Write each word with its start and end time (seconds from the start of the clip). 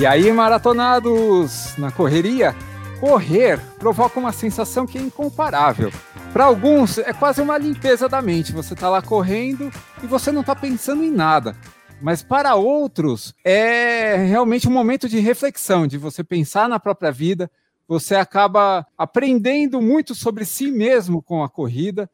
E 0.00 0.06
aí, 0.06 0.32
maratonados, 0.32 1.76
na 1.76 1.92
correria, 1.92 2.56
correr 2.98 3.60
provoca 3.78 4.18
uma 4.18 4.32
sensação 4.32 4.86
que 4.86 4.96
é 4.96 5.00
incomparável. 5.02 5.92
Para 6.32 6.46
alguns, 6.46 6.96
é 6.96 7.12
quase 7.12 7.42
uma 7.42 7.58
limpeza 7.58 8.08
da 8.08 8.22
mente. 8.22 8.50
Você 8.50 8.72
está 8.72 8.88
lá 8.88 9.02
correndo 9.02 9.70
e 10.02 10.06
você 10.06 10.32
não 10.32 10.40
está 10.40 10.56
pensando 10.56 11.04
em 11.04 11.10
nada. 11.10 11.54
Mas 12.00 12.22
para 12.22 12.54
outros, 12.54 13.34
é 13.44 14.16
realmente 14.16 14.66
um 14.66 14.72
momento 14.72 15.06
de 15.06 15.20
reflexão, 15.20 15.86
de 15.86 15.98
você 15.98 16.24
pensar 16.24 16.66
na 16.66 16.80
própria 16.80 17.12
vida. 17.12 17.50
Você 17.86 18.14
acaba 18.14 18.86
aprendendo 18.96 19.82
muito 19.82 20.14
sobre 20.14 20.46
si 20.46 20.70
mesmo 20.70 21.20
com 21.20 21.44
a 21.44 21.48
corrida 21.50 22.08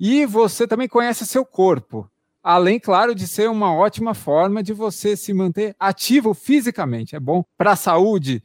e 0.00 0.24
você 0.24 0.66
também 0.66 0.88
conhece 0.88 1.26
seu 1.26 1.44
corpo. 1.44 2.10
Além, 2.48 2.78
claro, 2.78 3.12
de 3.12 3.26
ser 3.26 3.50
uma 3.50 3.74
ótima 3.74 4.14
forma 4.14 4.62
de 4.62 4.72
você 4.72 5.16
se 5.16 5.34
manter 5.34 5.74
ativo 5.80 6.32
fisicamente. 6.32 7.16
É 7.16 7.18
bom 7.18 7.44
para 7.58 7.72
a 7.72 7.76
saúde. 7.76 8.40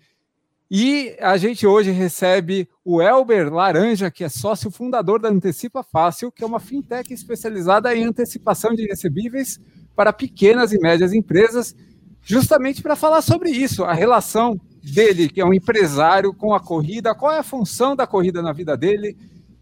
E 0.72 1.16
a 1.22 1.38
gente 1.38 1.68
hoje 1.68 1.92
recebe 1.92 2.68
o 2.84 3.00
Elber 3.00 3.54
Laranja, 3.54 4.10
que 4.10 4.24
é 4.24 4.30
sócio 4.30 4.72
fundador 4.72 5.22
da 5.22 5.30
Antecipa 5.30 5.84
Fácil, 5.84 6.32
que 6.32 6.44
é 6.44 6.48
uma 6.48 6.60
fintech 6.60 7.14
especializada 7.14 7.96
em 7.96 8.04
antecipação 8.04 8.74
de 8.74 8.88
recebíveis 8.88 9.60
para 9.96 10.12
pequenas 10.12 10.74
e 10.74 10.80
médias 10.80 11.14
empresas, 11.14 11.76
justamente 12.24 12.82
para 12.82 12.96
falar 12.96 13.22
sobre 13.22 13.52
isso, 13.52 13.84
a 13.84 13.94
relação 13.94 14.60
dele, 14.84 15.30
que 15.30 15.42
é 15.42 15.46
um 15.46 15.54
empresário, 15.54 16.34
com 16.34 16.56
a 16.56 16.60
corrida, 16.60 17.14
qual 17.14 17.32
é 17.34 17.38
a 17.38 17.44
função 17.44 17.96
da 17.96 18.08
corrida 18.08 18.42
na 18.42 18.52
vida 18.52 18.76
dele, 18.76 19.16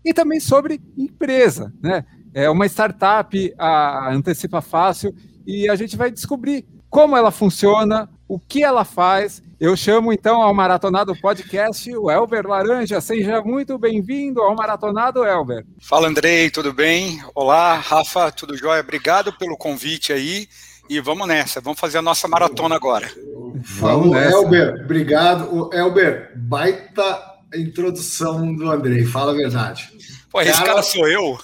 e 0.06 0.14
também 0.14 0.40
sobre 0.40 0.80
empresa, 0.98 1.74
né? 1.82 2.06
É 2.34 2.50
uma 2.50 2.66
startup, 2.66 3.54
a 3.58 4.12
Antecipa 4.12 4.62
Fácil, 4.62 5.16
e 5.46 5.70
a 5.70 5.76
gente 5.76 5.98
vai 5.98 6.12
descobrir 6.12 6.66
como 6.90 7.16
ela 7.16 7.32
funciona, 7.32 8.10
o 8.28 8.40
que 8.40 8.64
ela 8.64 8.86
faz. 8.86 9.42
Eu 9.60 9.76
chamo 9.76 10.14
então 10.14 10.42
ao 10.42 10.54
Maratonado 10.54 11.16
Podcast 11.20 11.92
o 11.96 12.10
Elber 12.10 12.48
Laranja. 12.48 13.02
Seja 13.02 13.42
muito 13.42 13.78
bem-vindo 13.78 14.42
ao 14.42 14.56
Maratonado, 14.56 15.26
Elber. 15.26 15.66
Fala, 15.80 16.08
Andrei, 16.08 16.50
tudo 16.50 16.72
bem? 16.72 17.22
Olá, 17.34 17.76
Rafa, 17.76 18.32
tudo 18.32 18.56
jóia? 18.56 18.82
Obrigado 18.82 19.34
pelo 19.34 19.58
convite 19.58 20.14
aí. 20.14 20.48
E 20.90 21.00
vamos 21.00 21.28
nessa, 21.28 21.62
vamos 21.62 21.80
fazer 21.80 22.00
a 22.00 22.02
nossa 22.02 22.28
maratona 22.28 22.76
agora. 22.76 23.12
Vamos, 23.56 24.16
Elber, 24.16 24.82
obrigado. 24.84 25.70
Elber, 25.74 26.32
baita 26.36 27.22
introdução 27.54 28.56
do 28.56 28.70
Andrei, 28.72 29.06
fala 29.06 29.32
a 29.32 29.36
verdade. 29.36 29.90
Pô, 30.32 30.42
esse 30.42 30.54
cara, 30.54 30.66
cara 30.66 30.84
sou 30.84 31.08
eu? 31.08 31.38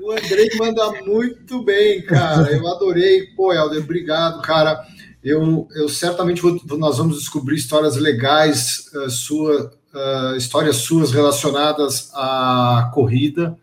O 0.00 0.12
Andrei 0.12 0.50
manda 0.56 0.92
muito 1.04 1.62
bem, 1.62 2.02
cara. 2.02 2.50
Eu 2.52 2.66
adorei. 2.68 3.26
Pô, 3.36 3.52
Helder, 3.52 3.82
obrigado, 3.82 4.42
cara. 4.42 4.84
Eu, 5.22 5.68
eu 5.74 5.88
certamente 5.88 6.42
vou, 6.42 6.60
nós 6.78 6.98
vamos 6.98 7.18
descobrir 7.18 7.56
histórias 7.56 7.96
legais, 7.96 8.90
uh, 8.92 9.08
sua, 9.08 9.72
uh, 9.94 10.36
histórias 10.36 10.76
suas 10.76 11.12
relacionadas 11.12 12.10
à 12.12 12.90
corrida, 12.92 13.56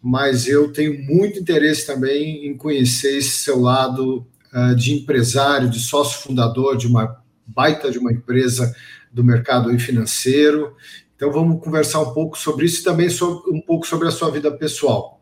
mas 0.00 0.46
eu 0.46 0.72
tenho 0.72 1.02
muito 1.02 1.40
interesse 1.40 1.84
também 1.86 2.46
em 2.46 2.56
conhecer 2.56 3.18
esse 3.18 3.42
seu 3.42 3.60
lado 3.60 4.24
uh, 4.52 4.74
de 4.76 4.94
empresário, 4.94 5.68
de 5.68 5.80
sócio 5.80 6.20
fundador 6.20 6.76
de 6.76 6.86
uma 6.86 7.22
baita 7.46 7.90
de 7.90 7.98
uma 7.98 8.12
empresa 8.12 8.74
do 9.12 9.24
mercado 9.24 9.76
financeiro 9.78 10.76
então 11.16 11.30
vamos 11.30 11.62
conversar 11.62 12.00
um 12.00 12.12
pouco 12.12 12.36
sobre 12.38 12.66
isso 12.66 12.80
e 12.80 12.84
também 12.84 13.08
sobre, 13.08 13.50
um 13.50 13.60
pouco 13.60 13.86
sobre 13.86 14.08
a 14.08 14.10
sua 14.10 14.30
vida 14.30 14.50
pessoal. 14.50 15.20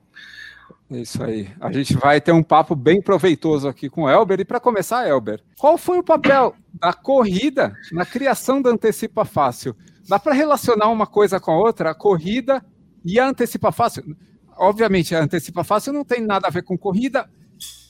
Isso 0.90 1.22
aí. 1.22 1.48
A 1.60 1.72
gente 1.72 1.94
vai 1.94 2.20
ter 2.20 2.32
um 2.32 2.42
papo 2.42 2.74
bem 2.74 3.00
proveitoso 3.00 3.66
aqui 3.66 3.88
com 3.88 4.02
o 4.02 4.10
Elber. 4.10 4.40
E 4.40 4.44
para 4.44 4.60
começar, 4.60 5.08
Elber, 5.08 5.40
qual 5.58 5.78
foi 5.78 5.98
o 5.98 6.02
papel 6.02 6.54
da 6.74 6.92
corrida 6.92 7.74
na 7.92 8.04
criação 8.04 8.60
da 8.60 8.70
Antecipa 8.70 9.24
Fácil? 9.24 9.74
Dá 10.06 10.18
para 10.18 10.34
relacionar 10.34 10.88
uma 10.88 11.06
coisa 11.06 11.40
com 11.40 11.52
a 11.52 11.56
outra, 11.58 11.90
a 11.90 11.94
corrida 11.94 12.62
e 13.04 13.18
a 13.18 13.28
Antecipa 13.28 13.72
Fácil? 13.72 14.16
Obviamente, 14.56 15.14
a 15.14 15.22
Antecipa 15.22 15.64
Fácil 15.64 15.92
não 15.92 16.04
tem 16.04 16.20
nada 16.20 16.48
a 16.48 16.50
ver 16.50 16.62
com 16.62 16.76
corrida 16.76 17.28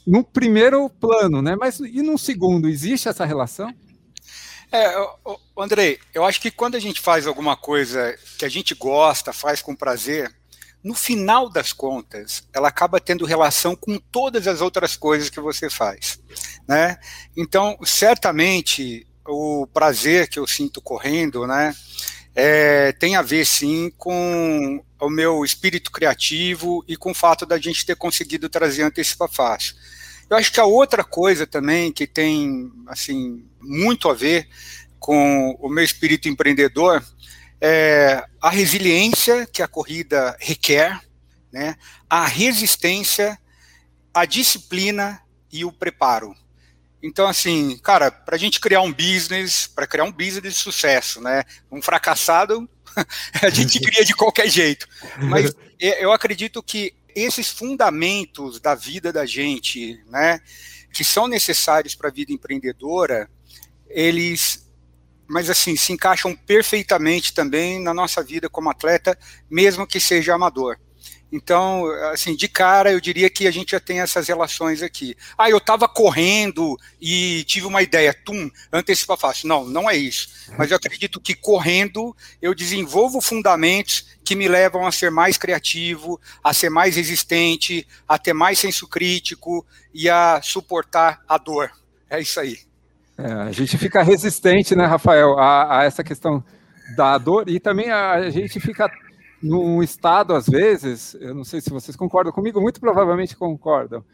no 0.06 0.22
primeiro 0.22 0.88
plano, 0.88 1.42
né? 1.42 1.56
Mas 1.58 1.80
e 1.80 2.02
no 2.02 2.16
segundo, 2.18 2.68
existe 2.68 3.08
essa 3.08 3.24
relação? 3.24 3.72
É, 4.72 4.94
Andrei, 5.56 5.98
eu 6.14 6.24
acho 6.24 6.40
que 6.40 6.50
quando 6.50 6.76
a 6.76 6.80
gente 6.80 7.00
faz 7.00 7.26
alguma 7.26 7.56
coisa 7.56 8.18
que 8.38 8.44
a 8.44 8.48
gente 8.48 8.74
gosta, 8.74 9.32
faz 9.32 9.60
com 9.60 9.76
prazer, 9.76 10.34
no 10.82 10.94
final 10.94 11.48
das 11.48 11.72
contas, 11.72 12.42
ela 12.52 12.68
acaba 12.68 12.98
tendo 12.98 13.26
relação 13.26 13.76
com 13.76 13.98
todas 13.98 14.48
as 14.48 14.60
outras 14.60 14.96
coisas 14.96 15.28
que 15.28 15.40
você 15.40 15.68
faz, 15.70 16.18
né? 16.66 16.98
Então, 17.36 17.78
certamente, 17.84 19.06
o 19.26 19.66
prazer 19.66 20.28
que 20.28 20.38
eu 20.38 20.46
sinto 20.46 20.80
correndo, 20.80 21.46
né, 21.46 21.74
é, 22.34 22.92
tem 22.92 23.14
a 23.14 23.22
ver 23.22 23.44
sim 23.44 23.92
com 23.96 24.82
o 25.00 25.10
meu 25.10 25.44
espírito 25.44 25.92
criativo 25.92 26.82
e 26.88 26.96
com 26.96 27.10
o 27.10 27.14
fato 27.14 27.44
da 27.44 27.58
gente 27.58 27.84
ter 27.84 27.94
conseguido 27.94 28.48
trazer 28.48 28.82
antecipa 28.82 29.28
fácil. 29.28 29.76
Eu 30.32 30.38
acho 30.38 30.50
que 30.50 30.60
a 30.60 30.64
outra 30.64 31.04
coisa 31.04 31.46
também 31.46 31.92
que 31.92 32.06
tem 32.06 32.72
assim 32.86 33.44
muito 33.60 34.08
a 34.08 34.14
ver 34.14 34.48
com 34.98 35.50
o 35.60 35.68
meu 35.68 35.84
espírito 35.84 36.26
empreendedor 36.26 37.04
é 37.60 38.24
a 38.40 38.48
resiliência 38.48 39.44
que 39.44 39.62
a 39.62 39.68
corrida 39.68 40.34
requer, 40.40 40.98
né? 41.52 41.76
A 42.08 42.26
resistência, 42.26 43.38
a 44.14 44.24
disciplina 44.24 45.20
e 45.52 45.66
o 45.66 45.70
preparo. 45.70 46.34
Então, 47.02 47.28
assim, 47.28 47.76
cara, 47.82 48.10
para 48.10 48.36
a 48.36 48.38
gente 48.38 48.58
criar 48.58 48.80
um 48.80 48.90
business, 48.90 49.66
para 49.66 49.86
criar 49.86 50.04
um 50.04 50.12
business 50.12 50.54
de 50.54 50.58
sucesso, 50.58 51.20
né? 51.20 51.44
Um 51.70 51.82
fracassado, 51.82 52.66
a 53.42 53.50
gente 53.50 53.78
cria 53.84 54.02
de 54.02 54.14
qualquer 54.14 54.48
jeito. 54.48 54.88
Mas 55.18 55.52
eu 55.78 56.10
acredito 56.10 56.62
que 56.62 56.94
esses 57.14 57.48
fundamentos 57.48 58.60
da 58.60 58.74
vida 58.74 59.12
da 59.12 59.26
gente, 59.26 60.02
né, 60.06 60.40
que 60.92 61.04
são 61.04 61.26
necessários 61.26 61.94
para 61.94 62.08
a 62.08 62.12
vida 62.12 62.32
empreendedora, 62.32 63.30
eles, 63.88 64.70
mas 65.26 65.48
assim, 65.48 65.76
se 65.76 65.92
encaixam 65.92 66.34
perfeitamente 66.34 67.32
também 67.32 67.82
na 67.82 67.94
nossa 67.94 68.22
vida 68.22 68.48
como 68.48 68.70
atleta, 68.70 69.18
mesmo 69.50 69.86
que 69.86 70.00
seja 70.00 70.34
amador. 70.34 70.78
Então, 71.32 71.86
assim, 72.12 72.36
de 72.36 72.46
cara, 72.46 72.92
eu 72.92 73.00
diria 73.00 73.30
que 73.30 73.46
a 73.46 73.50
gente 73.50 73.70
já 73.70 73.80
tem 73.80 74.00
essas 74.00 74.28
relações 74.28 74.82
aqui. 74.82 75.16
Ah, 75.38 75.48
eu 75.48 75.56
estava 75.56 75.88
correndo 75.88 76.78
e 77.00 77.42
tive 77.44 77.66
uma 77.66 77.82
ideia, 77.82 78.12
tum, 78.12 78.50
antecipa 78.70 79.16
fácil. 79.16 79.48
Não, 79.48 79.64
não 79.64 79.88
é 79.88 79.96
isso. 79.96 80.28
Mas 80.58 80.70
eu 80.70 80.76
acredito 80.76 81.18
que 81.18 81.34
correndo 81.34 82.14
eu 82.42 82.54
desenvolvo 82.54 83.18
fundamentos 83.22 84.06
que 84.22 84.36
me 84.36 84.46
levam 84.46 84.86
a 84.86 84.92
ser 84.92 85.10
mais 85.10 85.38
criativo, 85.38 86.20
a 86.44 86.52
ser 86.52 86.68
mais 86.68 86.96
resistente, 86.96 87.86
a 88.06 88.18
ter 88.18 88.34
mais 88.34 88.58
senso 88.58 88.86
crítico 88.86 89.66
e 89.94 90.10
a 90.10 90.38
suportar 90.42 91.22
a 91.26 91.38
dor. 91.38 91.70
É 92.10 92.20
isso 92.20 92.38
aí. 92.38 92.58
É, 93.16 93.32
a 93.32 93.52
gente 93.52 93.78
fica 93.78 94.02
resistente, 94.02 94.76
né, 94.76 94.84
Rafael, 94.84 95.38
a, 95.38 95.80
a 95.80 95.84
essa 95.84 96.04
questão 96.04 96.44
da 96.94 97.16
dor 97.16 97.48
e 97.48 97.58
também 97.58 97.90
a, 97.90 98.12
a 98.12 98.30
gente 98.30 98.60
fica 98.60 98.90
num 99.42 99.82
estado, 99.82 100.34
às 100.34 100.46
vezes, 100.46 101.16
eu 101.20 101.34
não 101.34 101.44
sei 101.44 101.60
se 101.60 101.70
vocês 101.70 101.96
concordam 101.96 102.32
comigo, 102.32 102.60
muito 102.60 102.80
provavelmente 102.80 103.36
concordam, 103.36 104.04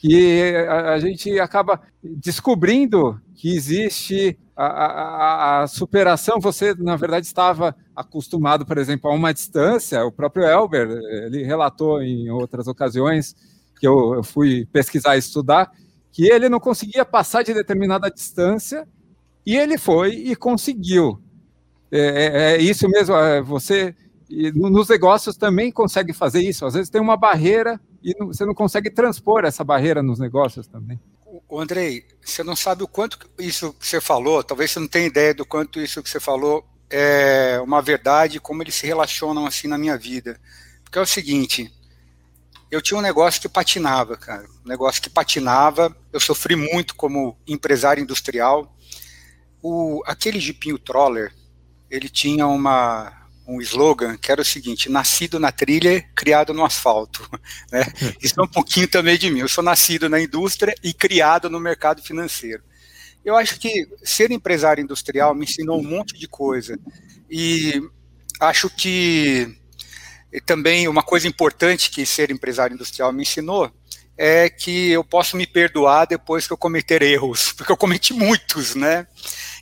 que 0.00 0.54
a, 0.68 0.94
a 0.94 0.98
gente 0.98 1.38
acaba 1.38 1.80
descobrindo 2.02 3.20
que 3.34 3.54
existe 3.54 4.38
a, 4.56 4.66
a, 4.66 5.62
a, 5.62 5.66
superação. 5.66 6.40
Você, 6.40 6.74
na 6.74 6.96
verdade, 6.96 7.26
estava 7.26 7.76
acostumado, 7.94 8.64
por 8.64 8.78
exemplo, 8.78 9.10
a 9.10 9.14
uma 9.14 9.34
distância. 9.34 10.04
O 10.04 10.12
próprio 10.12 10.44
Elber, 10.44 10.88
ele 11.26 11.44
relatou 11.44 12.00
em 12.02 12.30
outras 12.30 12.66
ocasiões 12.66 13.36
que 13.78 13.86
eu, 13.86 14.14
eu 14.14 14.24
fui 14.24 14.66
pesquisar 14.72 15.16
e 15.16 15.20
estudar, 15.20 15.70
que 16.10 16.26
ele 16.26 16.48
não 16.48 16.58
conseguia 16.58 17.04
passar 17.04 17.42
de 17.42 17.54
determinada 17.54 18.10
distância 18.10 18.88
e 19.44 19.56
ele 19.56 19.78
foi 19.78 20.10
e 20.14 20.34
conseguiu. 20.34 21.20
É, 21.90 21.98
é, 22.00 22.52
é 22.54 22.58
isso 22.58 22.88
mesmo, 22.88 23.14
é, 23.14 23.40
você 23.40 23.94
e 24.28 24.52
nos 24.52 24.88
negócios 24.88 25.36
também 25.36 25.72
consegue 25.72 26.12
fazer 26.12 26.42
isso. 26.42 26.66
Às 26.66 26.74
vezes 26.74 26.90
tem 26.90 27.00
uma 27.00 27.16
barreira 27.16 27.80
e 28.02 28.14
não, 28.18 28.28
você 28.28 28.44
não 28.44 28.54
consegue 28.54 28.90
transpor 28.90 29.44
essa 29.44 29.64
barreira 29.64 30.02
nos 30.02 30.18
negócios 30.18 30.66
também. 30.66 31.00
O 31.48 31.58
Andrei, 31.60 32.04
você 32.22 32.42
não 32.42 32.54
sabe 32.54 32.82
o 32.82 32.88
quanto 32.88 33.18
isso 33.38 33.72
que 33.72 33.86
você 33.86 34.00
falou, 34.00 34.42
talvez 34.42 34.70
você 34.70 34.80
não 34.80 34.88
tenha 34.88 35.06
ideia 35.06 35.34
do 35.34 35.46
quanto 35.46 35.80
isso 35.80 36.02
que 36.02 36.10
você 36.10 36.20
falou 36.20 36.64
é 36.90 37.60
uma 37.62 37.82
verdade, 37.82 38.40
como 38.40 38.62
eles 38.62 38.74
se 38.74 38.86
relacionam 38.86 39.46
assim 39.46 39.68
na 39.68 39.78
minha 39.78 39.96
vida. 39.96 40.40
Porque 40.82 40.98
é 40.98 41.02
o 41.02 41.06
seguinte, 41.06 41.72
eu 42.70 42.80
tinha 42.80 42.98
um 42.98 43.02
negócio 43.02 43.40
que 43.40 43.48
patinava, 43.48 44.16
cara, 44.16 44.46
um 44.64 44.68
negócio 44.68 45.02
que 45.02 45.10
patinava, 45.10 45.94
eu 46.12 46.20
sofri 46.20 46.56
muito 46.56 46.94
como 46.94 47.36
empresário 47.46 48.02
industrial. 48.02 48.74
O, 49.62 50.02
aquele 50.06 50.40
jipinho 50.40 50.78
Troller, 50.78 51.34
ele 51.90 52.08
tinha 52.08 52.46
uma, 52.46 53.12
um 53.48 53.62
slogan 53.62 54.16
que 54.18 54.30
era 54.30 54.42
o 54.42 54.44
seguinte: 54.44 54.90
nascido 54.90 55.40
na 55.40 55.50
trilha, 55.50 56.04
criado 56.14 56.52
no 56.52 56.64
asfalto. 56.64 57.28
Né? 57.72 57.84
Isso 58.22 58.38
é 58.38 58.42
um 58.42 58.48
pouquinho 58.48 58.88
também 58.88 59.18
de 59.18 59.30
mim. 59.30 59.40
Eu 59.40 59.48
sou 59.48 59.64
nascido 59.64 60.08
na 60.08 60.20
indústria 60.20 60.74
e 60.82 60.92
criado 60.92 61.48
no 61.50 61.58
mercado 61.58 62.02
financeiro. 62.02 62.62
Eu 63.24 63.36
acho 63.36 63.58
que 63.58 63.86
ser 64.02 64.30
empresário 64.30 64.82
industrial 64.82 65.34
me 65.34 65.44
ensinou 65.44 65.80
um 65.80 65.84
monte 65.84 66.18
de 66.18 66.28
coisa. 66.28 66.78
E 67.30 67.80
acho 68.40 68.70
que 68.70 69.54
também 70.46 70.88
uma 70.88 71.02
coisa 71.02 71.26
importante 71.26 71.90
que 71.90 72.06
ser 72.06 72.30
empresário 72.30 72.74
industrial 72.74 73.12
me 73.12 73.22
ensinou 73.22 73.72
é 74.20 74.50
que 74.50 74.90
eu 74.90 75.04
posso 75.04 75.36
me 75.36 75.46
perdoar 75.46 76.04
depois 76.04 76.44
que 76.44 76.52
eu 76.52 76.56
cometer 76.56 77.02
erros, 77.02 77.52
porque 77.56 77.70
eu 77.70 77.76
cometi 77.76 78.12
muitos, 78.12 78.74
né? 78.74 79.06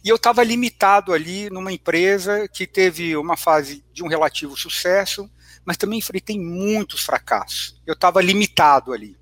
E 0.03 0.08
eu 0.08 0.17
estava 0.17 0.43
limitado 0.43 1.12
ali 1.12 1.50
numa 1.50 1.70
empresa 1.70 2.49
que 2.49 2.67
teve 2.67 3.14
uma 3.17 3.37
fase 3.37 3.85
de 3.93 4.03
um 4.03 4.08
relativo 4.08 4.56
sucesso, 4.56 5.31
mas 5.62 5.76
também 5.76 5.99
enfrentei 5.99 6.38
muitos 6.38 7.05
fracassos. 7.05 7.79
Eu 7.87 7.93
estava 7.93 8.23
limitado 8.23 8.94
ali. 8.94 9.17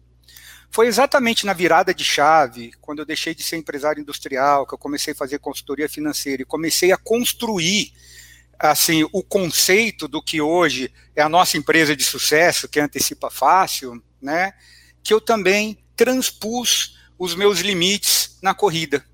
Foi 0.71 0.87
exatamente 0.87 1.47
na 1.47 1.53
virada 1.53 1.93
de 1.93 2.05
chave, 2.05 2.73
quando 2.81 2.99
eu 3.01 3.07
deixei 3.07 3.35
de 3.35 3.43
ser 3.43 3.57
empresário 3.57 4.01
industrial, 4.01 4.67
que 4.67 4.75
eu 4.75 4.79
comecei 4.79 5.15
a 5.15 5.17
fazer 5.17 5.39
consultoria 5.39 5.89
financeira 5.89 6.43
e 6.43 6.47
comecei 6.47 6.93
a 6.93 6.97
construir 6.97 7.93
assim 8.59 9.09
o 9.13 9.23
conceito 9.23 10.07
do 10.07 10.23
que 10.23 10.41
hoje 10.41 10.93
é 11.15 11.23
a 11.23 11.29
nossa 11.29 11.57
empresa 11.57 11.97
de 11.97 12.05
sucesso, 12.05 12.69
que 12.69 12.79
antecipa 12.79 13.31
fácil, 13.31 14.03
né? 14.21 14.53
Que 15.05 15.13
eu 15.13 15.21
também 15.21 15.79
transpus 15.95 16.99
os 17.19 17.35
meus 17.35 17.61
limites 17.61 18.39
na 18.43 18.55
corrida. 18.55 19.05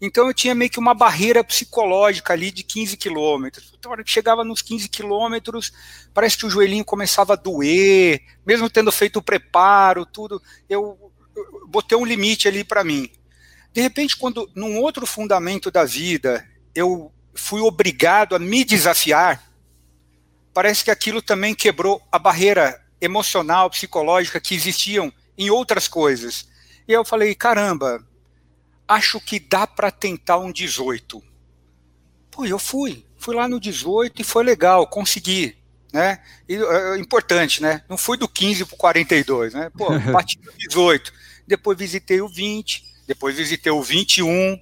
Então 0.00 0.26
eu 0.26 0.34
tinha 0.34 0.54
meio 0.54 0.70
que 0.70 0.78
uma 0.78 0.94
barreira 0.94 1.44
psicológica 1.44 2.32
ali 2.32 2.50
de 2.50 2.62
15 2.62 2.96
quilômetros. 2.96 3.72
Então, 3.78 3.92
hora 3.92 4.02
que 4.02 4.10
chegava 4.10 4.42
nos 4.42 4.62
15 4.62 4.88
quilômetros, 4.88 5.72
parece 6.14 6.36
que 6.36 6.46
o 6.46 6.50
joelhinho 6.50 6.84
começava 6.84 7.34
a 7.34 7.36
doer, 7.36 8.20
mesmo 8.44 8.70
tendo 8.70 8.90
feito 8.90 9.18
o 9.18 9.22
preparo, 9.22 10.06
tudo, 10.06 10.42
eu, 10.68 10.98
eu 11.36 11.68
botei 11.68 11.96
um 11.96 12.04
limite 12.04 12.48
ali 12.48 12.64
para 12.64 12.82
mim. 12.82 13.08
De 13.72 13.80
repente, 13.80 14.16
quando 14.16 14.50
num 14.54 14.78
outro 14.78 15.06
fundamento 15.06 15.70
da 15.70 15.84
vida 15.84 16.48
eu 16.74 17.12
fui 17.34 17.60
obrigado 17.60 18.34
a 18.34 18.38
me 18.38 18.64
desafiar, 18.64 19.52
parece 20.52 20.84
que 20.84 20.90
aquilo 20.90 21.22
também 21.22 21.54
quebrou 21.54 22.02
a 22.10 22.18
barreira 22.18 22.80
emocional, 23.00 23.70
psicológica 23.70 24.40
que 24.40 24.54
existiam 24.54 25.12
em 25.42 25.50
outras 25.50 25.88
coisas. 25.88 26.48
E 26.86 26.92
eu 26.92 27.04
falei, 27.04 27.34
caramba, 27.34 28.04
acho 28.86 29.20
que 29.20 29.38
dá 29.38 29.66
para 29.66 29.90
tentar 29.90 30.38
um 30.38 30.52
18. 30.52 31.22
Pô, 32.30 32.44
eu 32.44 32.58
fui, 32.58 33.06
fui 33.18 33.34
lá 33.34 33.48
no 33.48 33.60
18 33.60 34.20
e 34.20 34.24
foi 34.24 34.42
legal, 34.42 34.86
consegui, 34.86 35.56
né? 35.92 36.20
E, 36.48 36.56
é, 36.56 36.98
importante, 36.98 37.62
né? 37.62 37.82
Não 37.88 37.96
fui 37.96 38.16
do 38.16 38.28
15 38.28 38.64
para 38.64 38.74
o 38.74 38.78
42, 38.78 39.54
né? 39.54 39.70
Pô, 39.76 39.90
bati 40.12 40.38
no 40.42 40.52
18, 40.52 41.12
depois 41.46 41.78
visitei 41.78 42.20
o 42.20 42.28
20, 42.28 42.84
depois 43.06 43.36
visitei 43.36 43.70
o 43.70 43.82
21, 43.82 44.58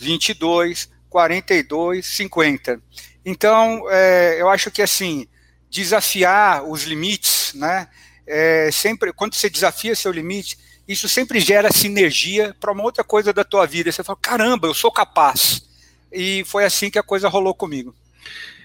22, 0.00 0.90
42, 1.08 2.04
50. 2.04 2.80
Então, 3.24 3.84
é, 3.88 4.40
eu 4.40 4.48
acho 4.48 4.70
que 4.70 4.82
assim, 4.82 5.28
desafiar 5.70 6.64
os 6.64 6.82
limites, 6.82 7.54
né? 7.54 7.88
É, 8.34 8.70
sempre, 8.72 9.12
quando 9.12 9.34
você 9.34 9.50
desafia 9.50 9.94
seu 9.94 10.10
limite, 10.10 10.56
isso 10.88 11.06
sempre 11.06 11.38
gera 11.38 11.70
sinergia 11.70 12.56
para 12.58 12.72
uma 12.72 12.82
outra 12.82 13.04
coisa 13.04 13.30
da 13.30 13.44
tua 13.44 13.66
vida. 13.66 13.92
Você 13.92 14.02
fala, 14.02 14.18
caramba, 14.20 14.66
eu 14.66 14.74
sou 14.74 14.90
capaz. 14.90 15.62
E 16.10 16.42
foi 16.46 16.64
assim 16.64 16.90
que 16.90 16.98
a 16.98 17.02
coisa 17.02 17.28
rolou 17.28 17.54
comigo. 17.54 17.94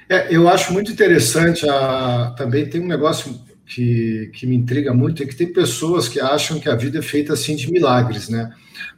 É, 0.08 0.34
eu 0.34 0.48
acho 0.48 0.72
muito 0.72 0.90
interessante, 0.90 1.68
a, 1.68 2.34
também 2.38 2.70
tem 2.70 2.80
um 2.80 2.88
negócio 2.88 3.38
que, 3.66 4.32
que 4.34 4.48
me 4.48 4.56
intriga 4.56 4.94
muito, 4.94 5.22
é 5.22 5.26
que 5.26 5.36
tem 5.36 5.52
pessoas 5.52 6.08
que 6.08 6.22
acham 6.22 6.62
que 6.62 6.70
a 6.70 6.76
vida 6.76 7.00
é 7.00 7.02
feita 7.02 7.34
assim 7.34 7.54
de 7.54 7.70
milagres, 7.70 8.30
né? 8.30 8.50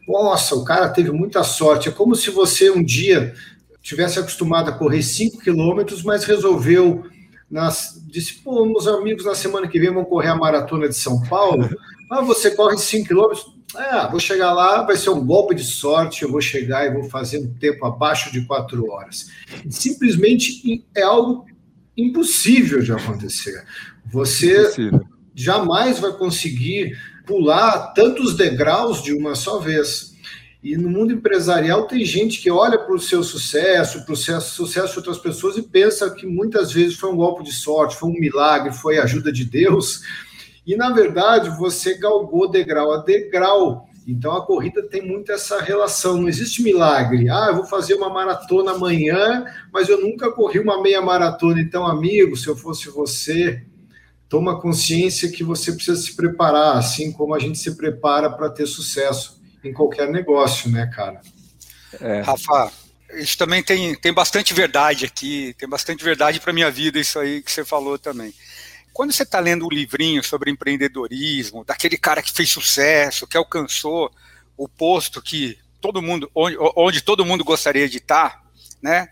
Nossa, 0.07 0.54
o 0.54 0.63
cara 0.63 0.88
teve 0.89 1.10
muita 1.10 1.44
sorte. 1.44 1.89
É 1.89 1.92
como 1.92 2.16
se 2.16 2.30
você 2.30 2.69
um 2.69 2.83
dia 2.83 3.33
tivesse 3.81 4.19
acostumado 4.19 4.69
a 4.69 4.74
correr 4.74 5.01
5 5.01 5.39
quilômetros, 5.39 6.04
mas 6.04 6.25
resolveu 6.25 7.06
disse, 8.07 8.36
pô, 8.44 8.66
meus 8.66 8.88
amigos 8.88 9.25
na 9.25 9.36
semana 9.36 9.68
que 9.68 9.80
vem 9.80 9.94
vão 9.94 10.06
correr 10.06 10.30
a 10.30 10.36
maratona 10.36 10.88
de 10.88 10.96
São 10.96 11.22
Paulo. 11.28 11.69
Ah, 12.12 12.22
você 12.22 12.51
corre 12.51 12.78
5 12.78 13.07
quilômetros? 13.07 13.46
É, 13.75 14.07
vou 14.10 14.19
chegar 14.19 14.51
lá, 14.51 14.81
vai 14.81 14.98
ser 14.98 15.12
um 15.12 15.24
golpe 15.24 15.54
de 15.54 15.63
sorte, 15.63 16.24
eu 16.24 16.31
vou 16.31 16.42
chegar 16.42 16.86
e 16.86 16.94
vou 16.94 17.04
fazer 17.04 17.38
um 17.38 17.54
tempo 17.54 17.86
abaixo 17.86 18.31
de 18.31 18.46
4 18.46 18.90
horas. 18.92 19.30
Simplesmente 19.69 20.84
é 20.96 21.04
algo 21.04 21.46
impossível 21.96 22.81
de 22.81 22.92
acontecer. 22.92 23.63
Você 24.12 24.62
impossível. 24.62 25.02
jamais 25.36 26.00
vai 26.00 26.12
conseguir 26.13 26.98
pular 27.28 27.94
tantos 27.94 28.36
degraus 28.36 29.04
de 29.04 29.13
uma 29.13 29.36
só 29.36 29.60
vez. 29.60 30.09
E 30.62 30.76
no 30.76 30.90
mundo 30.90 31.14
empresarial 31.14 31.88
tem 31.88 32.04
gente 32.04 32.42
que 32.42 32.52
olha 32.52 32.78
para 32.78 32.94
o 32.94 33.00
seu 33.00 33.24
sucesso, 33.24 34.04
para 34.04 34.14
o 34.14 34.18
sucesso 34.18 34.92
de 34.92 34.98
outras 34.98 35.18
pessoas 35.18 35.58
e 35.58 35.62
pensa 35.62 36.10
que 36.12 36.28
muitas 36.28 36.74
vezes 36.74 36.98
foi 36.98 37.10
um 37.10 37.16
golpe 37.16 37.44
de 37.44 37.54
sorte, 37.54 37.96
foi 37.96 38.10
um 38.10 38.20
milagre, 38.20 38.74
foi 38.74 39.00
ajuda 39.00 39.32
de 39.32 39.46
Deus. 39.46 40.02
E 40.68 40.76
na 40.76 40.90
verdade 40.90 41.50
você 41.58 41.98
galgou 41.98 42.50
degrau 42.50 42.92
a 42.92 42.98
degrau. 42.98 43.88
Então 44.06 44.36
a 44.36 44.46
corrida 44.46 44.84
tem 44.84 45.02
muito 45.02 45.32
essa 45.32 45.62
relação, 45.62 46.18
não 46.18 46.28
existe 46.28 46.62
milagre. 46.62 47.30
Ah, 47.30 47.48
eu 47.50 47.56
vou 47.56 47.66
fazer 47.66 47.94
uma 47.94 48.10
maratona 48.10 48.72
amanhã, 48.72 49.46
mas 49.72 49.88
eu 49.88 50.02
nunca 50.02 50.30
corri 50.30 50.60
uma 50.60 50.82
meia 50.82 51.02
maratona. 51.02 51.62
Então, 51.62 51.88
amigo, 51.88 52.36
se 52.36 52.48
eu 52.48 52.56
fosse 52.56 52.90
você, 52.90 53.64
toma 54.28 54.60
consciência 54.60 55.32
que 55.32 55.44
você 55.44 55.72
precisa 55.72 56.02
se 56.02 56.16
preparar, 56.18 56.76
assim 56.76 57.14
como 57.14 57.34
a 57.34 57.40
gente 57.40 57.58
se 57.58 57.78
prepara 57.78 58.30
para 58.30 58.50
ter 58.50 58.66
sucesso 58.66 59.39
em 59.64 59.74
qualquer 59.74 60.10
negócio, 60.10 60.70
né, 60.70 60.90
cara? 60.94 61.22
É. 62.00 62.22
Rafa, 62.22 62.72
isso 63.14 63.38
também 63.38 63.64
tem, 63.64 63.96
tem 63.96 64.14
bastante 64.14 64.54
verdade 64.54 65.06
aqui, 65.06 65.54
tem 65.58 65.68
bastante 65.68 66.04
verdade 66.04 66.40
para 66.40 66.54
minha 66.54 66.70
vida, 66.70 67.00
isso 67.00 67.20
aí 67.20 67.42
que 67.42 67.52
você 67.52 67.66
falou 67.66 67.98
também. 67.98 68.34
Quando 68.94 69.12
você 69.12 69.24
está 69.24 69.40
lendo 69.40 69.66
um 69.66 69.70
livrinho 69.70 70.24
sobre 70.24 70.52
empreendedorismo, 70.52 71.64
daquele 71.64 71.98
cara 71.98 72.22
que 72.22 72.34
fez 72.34 72.50
sucesso, 72.50 73.28
que 73.28 73.38
alcançou 73.38 74.12
o 74.58 74.68
posto 74.68 75.22
que 75.22 75.58
todo 75.80 76.02
mundo, 76.02 76.30
onde, 76.36 76.57
onde 76.76 77.02
todo 77.02 77.26
mundo 77.26 77.44
gostaria 77.44 77.88
de 77.88 77.98
estar, 77.98 78.31
tá, 78.31 78.44
né? 78.81 79.07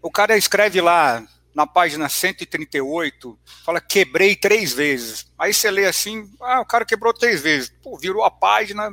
O 0.00 0.10
cara 0.10 0.36
escreve 0.36 0.80
lá 0.80 1.26
na 1.54 1.66
página 1.66 2.08
138, 2.08 3.38
fala 3.64 3.80
quebrei 3.80 4.34
três 4.34 4.72
vezes. 4.72 5.26
Aí 5.38 5.54
você 5.54 5.70
lê 5.70 5.86
assim, 5.86 6.30
ah, 6.40 6.60
o 6.60 6.66
cara 6.66 6.84
quebrou 6.84 7.12
três 7.14 7.40
vezes. 7.40 7.72
Pô, 7.82 7.96
virou 7.98 8.24
a 8.24 8.30
página, 8.30 8.90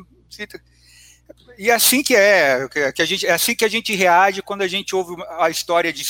e 1.58 1.70
é 1.70 1.74
assim 1.74 2.02
que 2.04 2.16
é, 2.16 2.68
que 2.94 3.02
a 3.02 3.06
gente, 3.06 3.26
é 3.26 3.32
assim 3.32 3.56
que 3.56 3.66
a 3.66 3.70
gente 3.70 3.94
reage 3.96 4.42
quando 4.42 4.62
a 4.62 4.68
gente 4.68 4.96
ouve 4.96 5.16
a 5.38 5.50
história 5.50 5.92
de, 5.92 6.04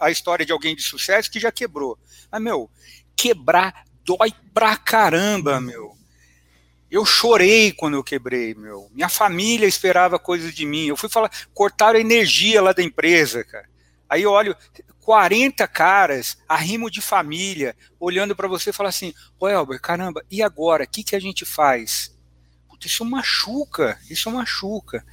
a 0.00 0.10
história 0.10 0.44
de 0.44 0.52
alguém 0.52 0.74
de 0.74 0.82
sucesso 0.82 1.30
que 1.30 1.40
já 1.40 1.52
quebrou. 1.52 1.98
Mas, 2.30 2.42
meu, 2.42 2.70
quebrar 3.14 3.84
dói 4.04 4.32
pra 4.54 4.76
caramba, 4.76 5.60
meu. 5.60 5.96
Eu 6.90 7.04
chorei 7.04 7.72
quando 7.72 7.94
eu 7.94 8.04
quebrei, 8.04 8.54
meu. 8.54 8.88
Minha 8.92 9.08
família 9.08 9.66
esperava 9.66 10.18
coisas 10.18 10.54
de 10.54 10.64
mim. 10.64 10.86
Eu 10.86 10.96
fui 10.96 11.08
falar, 11.08 11.30
cortaram 11.52 11.98
a 11.98 12.00
energia 12.00 12.62
lá 12.62 12.72
da 12.72 12.82
empresa, 12.82 13.42
cara. 13.44 13.68
Aí 14.08 14.22
eu 14.22 14.30
olho, 14.30 14.56
40 15.00 15.66
caras, 15.66 16.38
arrimo 16.48 16.90
de 16.90 17.00
família, 17.00 17.76
olhando 17.98 18.36
para 18.36 18.46
você 18.46 18.70
e 18.70 18.72
falar 18.72 18.90
assim: 18.90 19.12
Ô 19.38 19.48
Elber, 19.48 19.80
caramba, 19.80 20.24
e 20.30 20.42
agora? 20.42 20.84
O 20.84 20.88
que, 20.88 21.02
que 21.02 21.16
a 21.16 21.20
gente 21.20 21.44
faz? 21.44 22.15
Isso 22.84 23.04
machuca, 23.04 23.98
isso 24.10 24.30
machuca. 24.30 25.04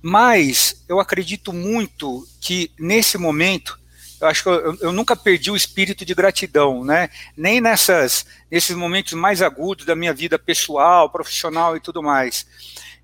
Mas 0.00 0.84
eu 0.88 1.00
acredito 1.00 1.52
muito 1.52 2.26
que 2.40 2.70
nesse 2.78 3.18
momento, 3.18 3.78
eu 4.20 4.28
acho 4.28 4.42
que 4.42 4.48
eu, 4.48 4.76
eu, 4.80 4.92
nunca 4.92 5.16
perdi 5.16 5.50
o 5.50 5.56
espírito 5.56 6.04
de 6.04 6.14
gratidão, 6.14 6.84
né? 6.84 7.10
Nem 7.36 7.60
nessas, 7.60 8.24
nesses 8.50 8.76
momentos 8.76 9.12
mais 9.14 9.42
agudos 9.42 9.84
da 9.84 9.96
minha 9.96 10.14
vida 10.14 10.38
pessoal, 10.38 11.10
profissional 11.10 11.76
e 11.76 11.80
tudo 11.80 12.02
mais. 12.02 12.46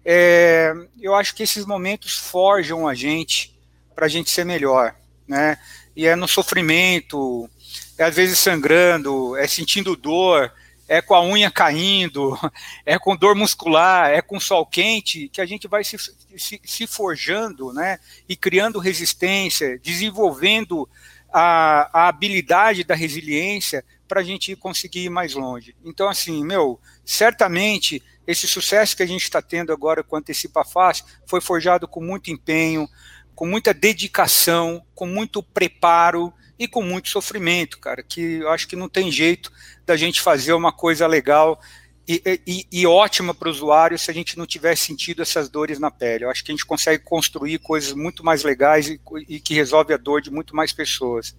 É, 0.05 0.73
eu 1.01 1.15
acho 1.15 1.35
que 1.35 1.43
esses 1.43 1.67
momentos 1.67 2.17
forjam 2.17 2.87
a 2.87 2.95
gente 2.95 3.59
para 3.95 4.07
a 4.07 4.09
gente 4.09 4.31
ser 4.31 4.45
melhor, 4.45 4.95
né? 5.27 5.59
E 5.97 6.07
é 6.07 6.15
no 6.15 6.29
sofrimento, 6.29 7.51
é 7.99 8.05
às 8.05 8.15
vezes 8.15 8.39
sangrando, 8.39 9.37
é 9.37 9.49
sentindo 9.49 9.97
dor, 9.97 10.53
é 10.89 11.01
com 11.01 11.15
a 11.15 11.25
unha 11.25 11.51
caindo, 11.51 12.39
é 12.85 12.99
com 12.99 13.17
dor 13.17 13.35
muscular, 13.35 14.11
é 14.11 14.23
com 14.23 14.39
sol 14.39 14.65
quente, 14.67 15.29
que 15.29 15.41
a 15.41 15.47
gente 15.47 15.67
vai 15.67 15.83
se, 15.85 15.97
se, 16.37 16.61
se 16.65 16.87
forjando, 16.87 17.73
né? 17.73 17.99
E 18.29 18.37
criando 18.37 18.79
resistência, 18.79 19.79
desenvolvendo 19.79 20.89
a, 21.33 21.91
a 21.93 22.09
habilidade 22.09 22.85
da 22.85 22.95
resiliência 22.95 23.85
para 24.07 24.21
a 24.21 24.25
gente 24.25 24.55
conseguir 24.55 25.05
ir 25.05 25.11
mais 25.11 25.35
longe. 25.35 25.75
Então, 25.85 26.09
assim, 26.09 26.45
meu, 26.45 26.81
certamente 27.05 28.03
esse 28.27 28.47
sucesso 28.47 28.97
que 28.97 29.03
a 29.03 29.07
gente 29.07 29.23
está 29.23 29.43
tendo 29.43 29.73
agora 29.73 30.03
com 30.03 30.17
Antecipa 30.17 30.65
Fácil 30.65 31.05
foi 31.27 31.41
forjado 31.41 31.87
com 31.87 32.03
muito 32.03 32.31
empenho, 32.31 32.89
com 33.35 33.47
muita 33.47 33.75
dedicação, 33.75 34.83
com 34.95 35.07
muito 35.07 35.43
preparo 35.43 36.33
e 36.59 36.67
com 36.67 36.83
muito 36.83 37.11
sofrimento, 37.11 37.79
cara, 37.79 38.03
que 38.03 38.37
eu 38.37 38.49
acho 38.49 38.67
que 38.67 38.75
não 38.75 38.89
tem 38.89 39.13
jeito 39.13 39.53
da 39.87 39.97
gente 39.97 40.21
fazer 40.21 40.53
uma 40.53 40.73
coisa 40.73 41.07
legal 41.07 41.61
e, 42.09 42.41
e, 42.47 42.67
e 42.71 42.87
ótima 42.87 43.35
para 43.35 43.49
o 43.49 43.51
usuário 43.51 43.99
se 43.99 44.11
a 44.11 44.15
gente 44.15 44.37
não 44.39 44.47
tiver 44.47 44.77
sentido 44.77 45.23
essas 45.23 45.49
dores 45.49 45.79
na 45.79 45.91
pele. 45.91 46.25
Eu 46.25 46.31
acho 46.31 46.45
que 46.45 46.53
a 46.53 46.55
gente 46.55 46.67
consegue 46.67 47.03
construir 47.03 47.59
coisas 47.59 47.93
muito 47.93 48.25
mais 48.25 48.45
legais 48.45 48.89
e, 48.89 49.01
e 49.29 49.41
que 49.41 49.55
resolve 49.55 49.93
a 49.93 49.97
dor 49.97 50.21
de 50.21 50.31
muito 50.31 50.55
mais 50.55 50.73
pessoas. 50.73 51.37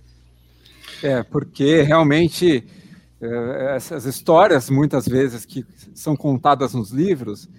É, 1.03 1.23
porque 1.23 1.81
realmente 1.83 2.65
é, 3.21 3.75
essas 3.75 4.05
histórias, 4.05 4.69
muitas 4.69 5.07
vezes, 5.07 5.45
que 5.45 5.65
são 5.93 6.15
contadas 6.15 6.73
nos 6.73 6.91
livros, 6.91 7.49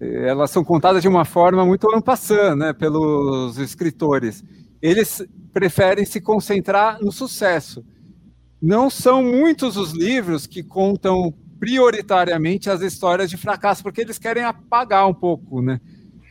é, 0.00 0.28
elas 0.28 0.50
são 0.50 0.64
contadas 0.64 1.02
de 1.02 1.08
uma 1.08 1.24
forma 1.24 1.64
muito 1.64 1.88
ampassã, 1.94 2.54
né, 2.54 2.72
pelos 2.72 3.56
escritores. 3.58 4.44
Eles 4.82 5.24
preferem 5.52 6.04
se 6.04 6.20
concentrar 6.20 6.98
no 7.00 7.10
sucesso. 7.10 7.84
Não 8.60 8.90
são 8.90 9.22
muitos 9.22 9.76
os 9.76 9.92
livros 9.92 10.46
que 10.46 10.62
contam 10.62 11.32
prioritariamente 11.58 12.70
as 12.70 12.80
histórias 12.80 13.30
de 13.30 13.36
fracasso, 13.36 13.82
porque 13.82 14.00
eles 14.00 14.18
querem 14.18 14.44
apagar 14.44 15.08
um 15.08 15.14
pouco, 15.14 15.60
né? 15.60 15.80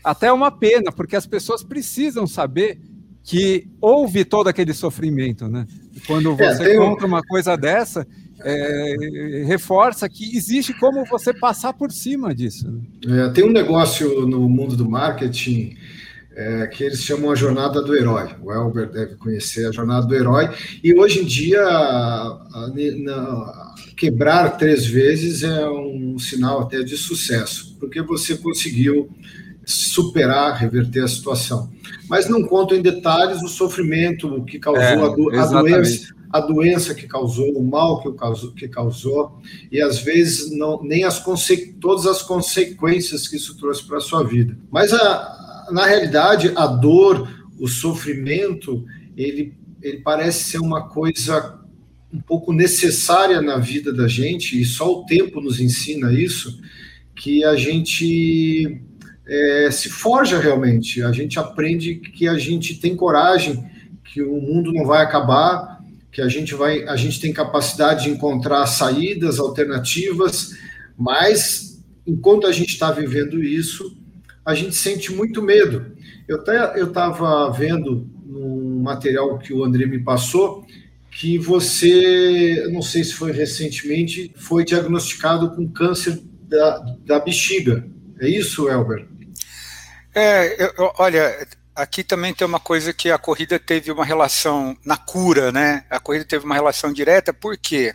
Até 0.03 0.27
é 0.27 0.31
uma 0.31 0.51
pena, 0.51 0.91
porque 0.91 1.15
as 1.15 1.25
pessoas 1.25 1.63
precisam 1.63 2.25
saber 2.25 2.79
que 3.23 3.67
houve 3.81 4.23
todo 4.23 4.47
aquele 4.47 4.73
sofrimento, 4.73 5.49
né? 5.49 5.67
quando 6.05 6.31
é, 6.41 6.55
você 6.55 6.71
é, 6.71 6.77
conta 6.77 7.05
um... 7.05 7.07
uma 7.07 7.21
coisa 7.21 7.55
dessa, 7.55 8.07
é, 8.43 9.43
reforça 9.45 10.07
que 10.07 10.35
existe 10.35 10.73
como 10.73 11.05
você 11.05 11.33
passar 11.33 11.73
por 11.73 11.91
cima 11.91 12.33
disso. 12.35 12.69
Né? 12.69 13.25
É, 13.25 13.29
tem 13.29 13.43
um 13.43 13.51
negócio 13.51 14.25
no 14.27 14.47
mundo 14.47 14.75
do 14.75 14.89
marketing 14.89 15.75
é, 16.37 16.67
que 16.67 16.83
eles 16.83 17.01
chamam 17.01 17.31
a 17.31 17.35
jornada 17.35 17.81
do 17.81 17.95
herói. 17.95 18.29
O 18.43 18.53
Elber 18.53 18.87
deve 18.87 19.15
conhecer 19.15 19.67
a 19.67 19.71
jornada 19.71 20.05
do 20.05 20.13
herói. 20.13 20.47
E 20.83 20.93
hoje 20.93 21.21
em 21.21 21.25
dia, 21.25 21.63
a, 21.63 22.27
a, 22.53 22.67
a, 22.67 23.75
quebrar 23.97 24.55
três 24.55 24.85
vezes 24.85 25.41
é 25.41 25.67
um 25.67 26.19
sinal 26.19 26.61
até 26.61 26.83
de 26.83 26.95
sucesso, 26.95 27.75
porque 27.79 28.03
você 28.03 28.37
conseguiu 28.37 29.09
superar, 29.65 30.55
reverter 30.55 31.03
a 31.03 31.07
situação. 31.07 31.71
Mas 32.07 32.29
não 32.29 32.43
conto 32.43 32.75
em 32.75 32.83
detalhes 32.83 33.41
o 33.41 33.47
sofrimento 33.47 34.45
que 34.45 34.59
causou 34.59 34.83
é, 34.83 34.93
a, 34.93 35.07
do, 35.07 35.29
a, 35.35 35.61
doença, 35.61 36.13
a 36.31 36.39
doença 36.39 36.93
que 36.93 37.07
causou, 37.07 37.51
o 37.57 37.63
mal 37.67 37.99
que 37.99 38.11
causou, 38.13 38.51
que 38.53 38.67
causou 38.67 39.41
e 39.71 39.81
às 39.81 39.99
vezes 39.99 40.55
não, 40.55 40.83
nem 40.83 41.03
as 41.03 41.21
todas 41.81 42.05
as 42.05 42.21
consequências 42.21 43.27
que 43.27 43.37
isso 43.37 43.57
trouxe 43.57 43.83
para 43.85 43.97
a 43.97 44.01
sua 44.01 44.23
vida. 44.23 44.55
Mas 44.71 44.93
a, 44.93 45.46
na 45.71 45.85
realidade, 45.85 46.51
a 46.55 46.67
dor, 46.67 47.27
o 47.59 47.67
sofrimento, 47.67 48.85
ele, 49.15 49.53
ele 49.81 49.99
parece 49.99 50.51
ser 50.51 50.59
uma 50.59 50.87
coisa 50.89 51.59
um 52.13 52.21
pouco 52.21 52.53
necessária 52.53 53.41
na 53.41 53.57
vida 53.57 53.91
da 53.91 54.07
gente, 54.07 54.59
e 54.59 54.65
só 54.65 54.91
o 54.91 55.05
tempo 55.05 55.41
nos 55.41 55.59
ensina 55.59 56.13
isso, 56.13 56.59
que 57.15 57.43
a 57.43 57.55
gente 57.55 58.81
é, 59.27 59.69
se 59.71 59.89
forja 59.89 60.39
realmente, 60.39 61.01
a 61.01 61.11
gente 61.11 61.37
aprende 61.37 61.95
que 61.95 62.27
a 62.27 62.37
gente 62.37 62.75
tem 62.75 62.95
coragem, 62.95 63.65
que 64.05 64.21
o 64.21 64.39
mundo 64.39 64.71
não 64.71 64.85
vai 64.85 65.03
acabar, 65.03 65.83
que 66.11 66.21
a 66.21 66.29
gente 66.29 66.55
vai, 66.55 66.83
a 66.87 66.95
gente 66.95 67.19
tem 67.19 67.33
capacidade 67.33 68.05
de 68.05 68.09
encontrar 68.09 68.65
saídas, 68.67 69.39
alternativas, 69.39 70.55
mas 70.97 71.83
enquanto 72.05 72.47
a 72.47 72.51
gente 72.51 72.69
está 72.69 72.91
vivendo 72.91 73.43
isso, 73.43 73.97
a 74.47 74.55
gente 74.55 74.75
sente 74.75 75.13
muito 75.13 75.41
medo. 75.41 75.93
Eu 76.25 76.37
até 76.37 76.79
eu 76.79 76.87
estava 76.87 77.51
vendo 77.51 78.09
num 78.25 78.81
material 78.81 79.37
que 79.37 79.53
o 79.53 79.61
André 79.61 79.85
me 79.85 79.99
passou 79.99 80.65
que 81.11 81.37
você, 81.37 82.69
não 82.71 82.81
sei 82.81 83.03
se 83.03 83.13
foi 83.13 83.33
recentemente, 83.33 84.31
foi 84.37 84.63
diagnosticado 84.63 85.53
com 85.53 85.69
câncer 85.69 86.21
da, 86.43 86.77
da 87.05 87.19
bexiga. 87.19 87.85
É 88.21 88.29
isso, 88.29 88.69
Elber? 88.69 89.05
É, 90.15 90.63
eu, 90.63 90.93
olha, 90.97 91.45
aqui 91.75 92.01
também 92.01 92.33
tem 92.33 92.47
uma 92.47 92.59
coisa 92.59 92.93
que 92.93 93.11
a 93.11 93.17
corrida 93.17 93.59
teve 93.59 93.91
uma 93.91 94.05
relação 94.05 94.77
na 94.85 94.95
cura, 94.95 95.51
né? 95.51 95.83
A 95.89 95.99
corrida 95.99 96.23
teve 96.23 96.45
uma 96.45 96.55
relação 96.55 96.93
direta, 96.93 97.33
porque 97.33 97.93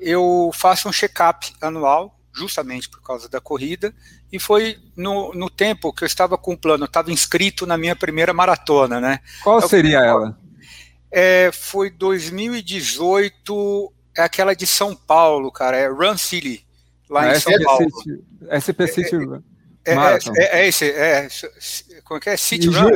eu 0.00 0.50
faço 0.52 0.88
um 0.88 0.92
check-up 0.92 1.52
anual, 1.60 2.18
justamente 2.34 2.88
por 2.88 3.00
causa 3.00 3.28
da 3.28 3.40
corrida, 3.40 3.94
e 4.32 4.38
foi 4.38 4.78
no, 4.96 5.32
no 5.32 5.48
tempo 5.48 5.92
que 5.92 6.02
eu 6.02 6.06
estava 6.06 6.36
com 6.36 6.54
o 6.54 6.58
plano, 6.58 6.84
eu 6.84 6.88
estava 6.88 7.12
inscrito 7.12 7.66
na 7.66 7.78
minha 7.78 7.94
primeira 7.94 8.32
maratona, 8.32 9.00
né? 9.00 9.20
Qual 9.42 9.66
seria 9.68 9.98
eu, 9.98 10.04
ela? 10.04 10.38
É, 11.10 11.50
foi 11.52 11.90
2018, 11.90 13.92
é 14.16 14.22
aquela 14.22 14.54
de 14.54 14.66
São 14.66 14.96
Paulo, 14.96 15.52
cara, 15.52 15.76
é 15.76 15.88
Run 15.88 16.16
City, 16.16 16.66
lá 17.08 17.34
em 17.34 17.40
São 17.40 17.52
Paulo. 17.62 17.88
City, 17.90 18.24
SP 18.50 18.86
City 18.88 19.16
é, 19.86 19.92
é, 19.92 20.18
é, 20.36 20.62
é, 20.62 20.68
esse, 20.68 20.86
é, 20.86 21.28
como 22.02 22.18
é 22.18 22.20
que 22.20 22.30
é? 22.30 22.36
City 22.36 22.68
Run? 22.68 22.90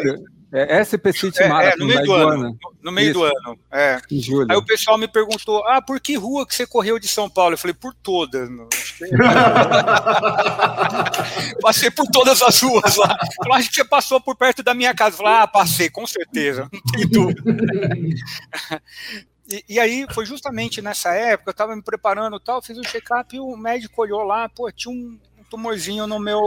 É 0.50 0.81
SP 0.81 1.12
City 1.12 1.43
é, 1.43 1.49
Marathon, 1.49 1.75
é, 1.75 1.76
no 1.76 1.87
meio 1.87 2.02
do 2.02 2.14
ano. 2.14 2.43
No, 2.43 2.59
no 2.85 2.93
meio 2.93 3.11
Isso. 3.11 3.19
do 3.19 3.25
ano, 3.25 3.59
é. 3.71 4.00
Aí 4.49 4.57
o 4.57 4.64
pessoal 4.64 4.97
me 4.97 5.07
perguntou, 5.07 5.62
ah, 5.67 5.83
por 5.83 6.00
que 6.00 6.17
rua 6.17 6.47
que 6.47 6.55
você 6.55 6.67
correu 6.67 6.99
de 6.99 7.07
São 7.07 7.28
Paulo? 7.28 7.52
Eu 7.52 7.59
falei, 7.59 7.75
por 7.75 7.93
todas. 7.95 8.49
Passei 11.61 11.90
por 11.90 12.07
todas 12.07 12.40
as 12.40 12.62
ruas 12.62 12.97
lá. 12.97 13.19
Eu 13.45 13.52
acho 13.52 13.69
que 13.69 13.75
você 13.75 13.85
passou 13.85 14.19
por 14.21 14.37
perto 14.37 14.62
da 14.62 14.73
minha 14.73 14.95
casa. 14.95 15.17
Eu 15.17 15.19
falei, 15.19 15.35
ah, 15.35 15.47
passei, 15.47 15.90
com 15.90 16.07
certeza, 16.07 16.67
não 16.73 16.81
tem 16.93 17.07
dúvida. 17.07 17.43
E, 19.50 19.64
e, 19.67 19.81
aí 19.81 20.07
foi 20.12 20.26
justamente 20.26 20.83
nessa 20.83 21.14
época, 21.14 21.49
eu 21.49 21.52
estava 21.52 21.75
me 21.75 21.81
preparando 21.81 22.38
tal, 22.38 22.61
fiz 22.61 22.76
um 22.76 22.83
check-up 22.83 23.35
e 23.35 23.40
o 23.40 23.57
médico 23.57 24.02
olhou 24.02 24.23
lá, 24.23 24.47
pô, 24.47 24.71
tinha 24.71 24.93
um, 24.93 25.19
um 25.38 25.45
tumorzinho 25.49 26.07
no 26.07 26.21
meu. 26.21 26.38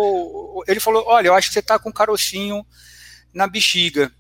Ele 0.67 0.79
falou: 0.79 1.03
Olha, 1.08 1.29
eu 1.29 1.34
acho 1.34 1.48
que 1.48 1.53
você 1.55 1.62
está 1.62 1.79
com 1.79 1.91
carocinho 1.91 2.63
na 3.33 3.47
bexiga. 3.47 4.11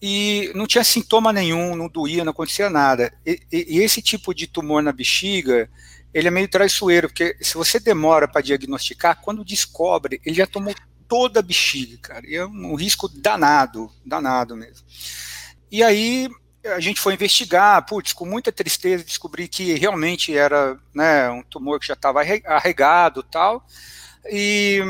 E 0.00 0.52
não 0.54 0.66
tinha 0.66 0.84
sintoma 0.84 1.32
nenhum, 1.32 1.74
não 1.74 1.88
doía, 1.88 2.24
não 2.24 2.32
acontecia 2.32 2.68
nada. 2.68 3.12
E, 3.24 3.40
e, 3.50 3.76
e 3.76 3.82
esse 3.82 4.02
tipo 4.02 4.34
de 4.34 4.46
tumor 4.46 4.82
na 4.82 4.92
bexiga, 4.92 5.70
ele 6.12 6.28
é 6.28 6.30
meio 6.30 6.48
traiçoeiro, 6.48 7.08
porque 7.08 7.36
se 7.40 7.54
você 7.54 7.80
demora 7.80 8.28
para 8.28 8.42
diagnosticar, 8.42 9.20
quando 9.22 9.44
descobre, 9.44 10.20
ele 10.24 10.36
já 10.36 10.46
tomou 10.46 10.74
toda 11.08 11.40
a 11.40 11.42
bexiga, 11.42 11.96
cara. 12.00 12.26
E 12.26 12.34
é 12.34 12.44
um 12.44 12.74
risco 12.74 13.08
danado, 13.08 13.90
danado 14.04 14.56
mesmo. 14.56 14.86
E 15.70 15.82
aí 15.82 16.28
a 16.64 16.80
gente 16.80 17.00
foi 17.00 17.14
investigar, 17.14 17.84
putz, 17.86 18.12
com 18.12 18.24
muita 18.24 18.50
tristeza 18.50 19.04
descobri 19.04 19.48
que 19.48 19.74
realmente 19.74 20.36
era 20.36 20.78
né, 20.94 21.30
um 21.30 21.42
tumor 21.42 21.78
que 21.78 21.86
já 21.86 21.94
estava 21.94 22.22
arregado 22.44 23.22
tal, 23.22 23.64
e 24.30 24.82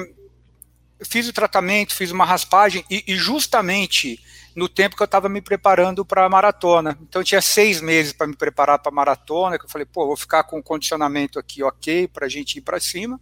fiz 1.03 1.29
o 1.29 1.33
tratamento, 1.33 1.95
fiz 1.95 2.11
uma 2.11 2.25
raspagem, 2.25 2.85
e, 2.91 3.05
e 3.07 3.17
justamente 3.17 4.21
no 4.55 4.69
tempo 4.69 4.97
que 4.97 5.03
eu 5.03 5.07
estava 5.07 5.29
me 5.29 5.43
preparando 5.43 6.05
para 6.05 6.25
a 6.25 6.29
maratona. 6.29 6.99
Então 7.03 7.23
tinha 7.23 7.43
seis 7.43 7.81
meses 7.81 8.15
para 8.15 8.26
me 8.26 8.35
preparar 8.35 8.79
para 8.79 8.91
a 8.91 8.95
maratona, 8.95 9.59
que 9.59 9.67
eu 9.67 9.69
falei, 9.69 9.85
pô, 9.85 10.07
vou 10.07 10.17
ficar 10.17 10.45
com 10.45 10.59
o 10.59 10.62
condicionamento 10.62 11.38
aqui 11.38 11.62
ok 11.62 12.09
para 12.09 12.25
a 12.25 12.29
gente 12.29 12.57
ir 12.57 12.62
para 12.62 12.81
cima. 12.81 13.21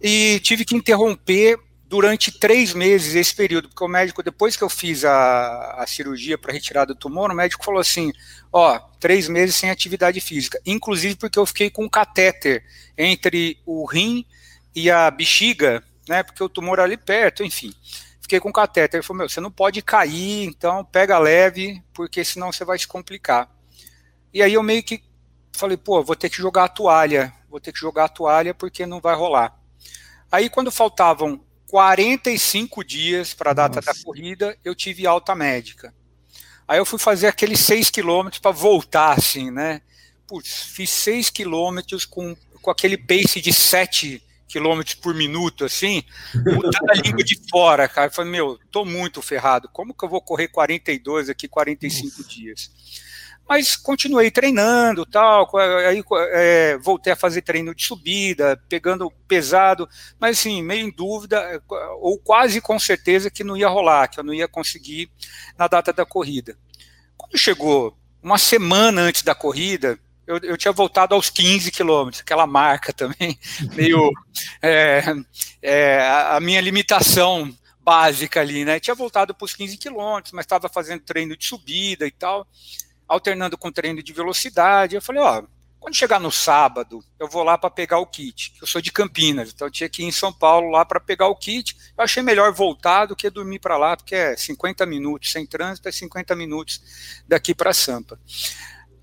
E 0.00 0.40
tive 0.40 0.64
que 0.64 0.76
interromper 0.76 1.58
durante 1.90 2.30
três 2.30 2.72
meses 2.72 3.16
esse 3.16 3.34
período, 3.34 3.68
porque 3.68 3.82
o 3.82 3.88
médico, 3.88 4.22
depois 4.22 4.56
que 4.56 4.62
eu 4.62 4.68
fiz 4.68 5.04
a, 5.04 5.82
a 5.82 5.86
cirurgia 5.88 6.38
para 6.38 6.52
retirar 6.52 6.84
do 6.84 6.94
tumor, 6.94 7.32
o 7.32 7.34
médico 7.34 7.64
falou 7.64 7.80
assim: 7.80 8.12
ó, 8.52 8.78
três 9.00 9.28
meses 9.28 9.56
sem 9.56 9.68
atividade 9.68 10.20
física, 10.20 10.60
inclusive 10.64 11.16
porque 11.16 11.38
eu 11.38 11.44
fiquei 11.44 11.68
com 11.68 11.84
um 11.84 11.88
catéter 11.88 12.64
entre 12.96 13.58
o 13.66 13.84
rim 13.84 14.24
e 14.72 14.88
a 14.88 15.10
bexiga, 15.10 15.82
né, 16.10 16.24
porque 16.24 16.42
o 16.42 16.48
tumor 16.48 16.80
era 16.80 16.82
ali 16.82 16.96
perto, 16.96 17.44
enfim. 17.44 17.72
Fiquei 18.20 18.40
com 18.40 18.52
catéter. 18.52 18.98
Ele 18.98 19.06
falou: 19.06 19.18
meu, 19.18 19.28
você 19.28 19.40
não 19.40 19.50
pode 19.50 19.80
cair, 19.80 20.44
então 20.44 20.84
pega 20.84 21.16
leve, 21.20 21.80
porque 21.94 22.24
senão 22.24 22.50
você 22.50 22.64
vai 22.64 22.76
se 22.76 22.88
complicar. 22.88 23.48
E 24.34 24.42
aí 24.42 24.54
eu 24.54 24.62
meio 24.62 24.82
que 24.82 25.00
falei: 25.52 25.76
pô, 25.76 26.02
vou 26.02 26.16
ter 26.16 26.28
que 26.28 26.36
jogar 26.36 26.64
a 26.64 26.68
toalha, 26.68 27.32
vou 27.48 27.60
ter 27.60 27.72
que 27.72 27.78
jogar 27.78 28.06
a 28.06 28.08
toalha 28.08 28.52
porque 28.52 28.84
não 28.86 29.00
vai 29.00 29.14
rolar. 29.14 29.56
Aí 30.32 30.50
quando 30.50 30.72
faltavam 30.72 31.40
45 31.68 32.84
dias 32.84 33.32
para 33.32 33.52
a 33.52 33.54
data 33.54 33.76
Nossa. 33.76 33.94
da 33.94 34.04
corrida, 34.04 34.58
eu 34.64 34.74
tive 34.74 35.06
alta 35.06 35.32
médica. 35.36 35.94
Aí 36.66 36.78
eu 36.78 36.84
fui 36.86 36.98
fazer 36.98 37.28
aqueles 37.28 37.60
6 37.60 37.88
quilômetros 37.90 38.40
para 38.40 38.50
voltar, 38.50 39.16
assim, 39.16 39.52
né? 39.52 39.80
Putz, 40.26 40.64
fiz 40.64 40.90
6 40.90 41.30
quilômetros 41.30 42.04
com, 42.04 42.36
com 42.60 42.70
aquele 42.70 42.96
pace 42.96 43.40
de 43.40 43.52
7 43.52 44.24
quilômetros 44.50 44.96
por 44.96 45.14
minuto, 45.14 45.64
assim, 45.64 46.02
botando 46.34 46.90
a 46.90 46.94
língua 46.94 47.22
de 47.22 47.40
fora, 47.48 47.88
cara. 47.88 48.08
Eu 48.08 48.12
falei, 48.12 48.32
meu, 48.32 48.58
tô 48.70 48.84
muito 48.84 49.22
ferrado. 49.22 49.68
Como 49.72 49.94
que 49.94 50.04
eu 50.04 50.08
vou 50.08 50.20
correr 50.20 50.48
42 50.48 51.30
aqui, 51.30 51.46
45 51.46 52.18
Nossa. 52.18 52.28
dias? 52.28 52.70
Mas 53.48 53.74
continuei 53.74 54.30
treinando, 54.30 55.04
tal, 55.04 55.48
aí 55.56 56.04
é, 56.32 56.78
voltei 56.78 57.12
a 57.12 57.16
fazer 57.16 57.42
treino 57.42 57.74
de 57.74 57.84
subida, 57.84 58.60
pegando 58.68 59.10
pesado, 59.26 59.88
mas 60.20 60.38
assim, 60.38 60.62
meio 60.62 60.86
em 60.86 60.90
dúvida, 60.94 61.60
ou 62.00 62.16
quase 62.16 62.60
com 62.60 62.78
certeza 62.78 63.28
que 63.28 63.42
não 63.42 63.56
ia 63.56 63.68
rolar, 63.68 64.06
que 64.06 64.20
eu 64.20 64.24
não 64.24 64.32
ia 64.32 64.46
conseguir 64.46 65.10
na 65.58 65.66
data 65.66 65.92
da 65.92 66.06
corrida. 66.06 66.56
Quando 67.16 67.36
chegou 67.36 67.96
uma 68.22 68.38
semana 68.38 69.00
antes 69.00 69.22
da 69.22 69.34
corrida, 69.34 69.98
eu, 70.30 70.38
eu 70.50 70.56
tinha 70.56 70.72
voltado 70.72 71.14
aos 71.14 71.28
15 71.28 71.70
quilômetros, 71.72 72.20
aquela 72.20 72.46
marca 72.46 72.92
também, 72.92 73.38
meio 73.74 74.12
é, 74.62 75.02
é, 75.60 76.00
a 76.30 76.38
minha 76.40 76.60
limitação 76.60 77.52
básica 77.80 78.40
ali, 78.40 78.64
né? 78.64 78.78
Tinha 78.78 78.94
voltado 78.94 79.34
para 79.34 79.44
os 79.44 79.54
15 79.54 79.76
quilômetros, 79.76 80.32
mas 80.32 80.44
estava 80.44 80.68
fazendo 80.68 81.02
treino 81.02 81.36
de 81.36 81.44
subida 81.44 82.06
e 82.06 82.10
tal, 82.12 82.46
alternando 83.08 83.58
com 83.58 83.72
treino 83.72 84.02
de 84.02 84.12
velocidade. 84.12 84.94
Eu 84.94 85.02
falei, 85.02 85.20
ó, 85.20 85.42
quando 85.80 85.96
chegar 85.96 86.20
no 86.20 86.30
sábado, 86.30 87.02
eu 87.18 87.26
vou 87.26 87.42
lá 87.42 87.58
para 87.58 87.70
pegar 87.70 87.98
o 87.98 88.06
kit. 88.06 88.52
Eu 88.60 88.66
sou 88.66 88.80
de 88.80 88.92
Campinas, 88.92 89.50
então 89.52 89.66
eu 89.66 89.72
tinha 89.72 89.88
que 89.88 90.02
ir 90.02 90.06
em 90.06 90.12
São 90.12 90.32
Paulo 90.32 90.70
lá 90.70 90.84
para 90.84 91.00
pegar 91.00 91.26
o 91.26 91.34
kit. 91.34 91.76
Eu 91.96 92.04
achei 92.04 92.22
melhor 92.22 92.52
voltar 92.52 93.06
do 93.06 93.16
que 93.16 93.28
dormir 93.30 93.58
para 93.58 93.76
lá, 93.78 93.96
porque 93.96 94.14
é 94.14 94.36
50 94.36 94.86
minutos 94.86 95.32
sem 95.32 95.44
trânsito, 95.44 95.88
é 95.88 95.92
50 95.92 96.36
minutos 96.36 97.22
daqui 97.26 97.54
para 97.54 97.72
Sampa. 97.72 98.20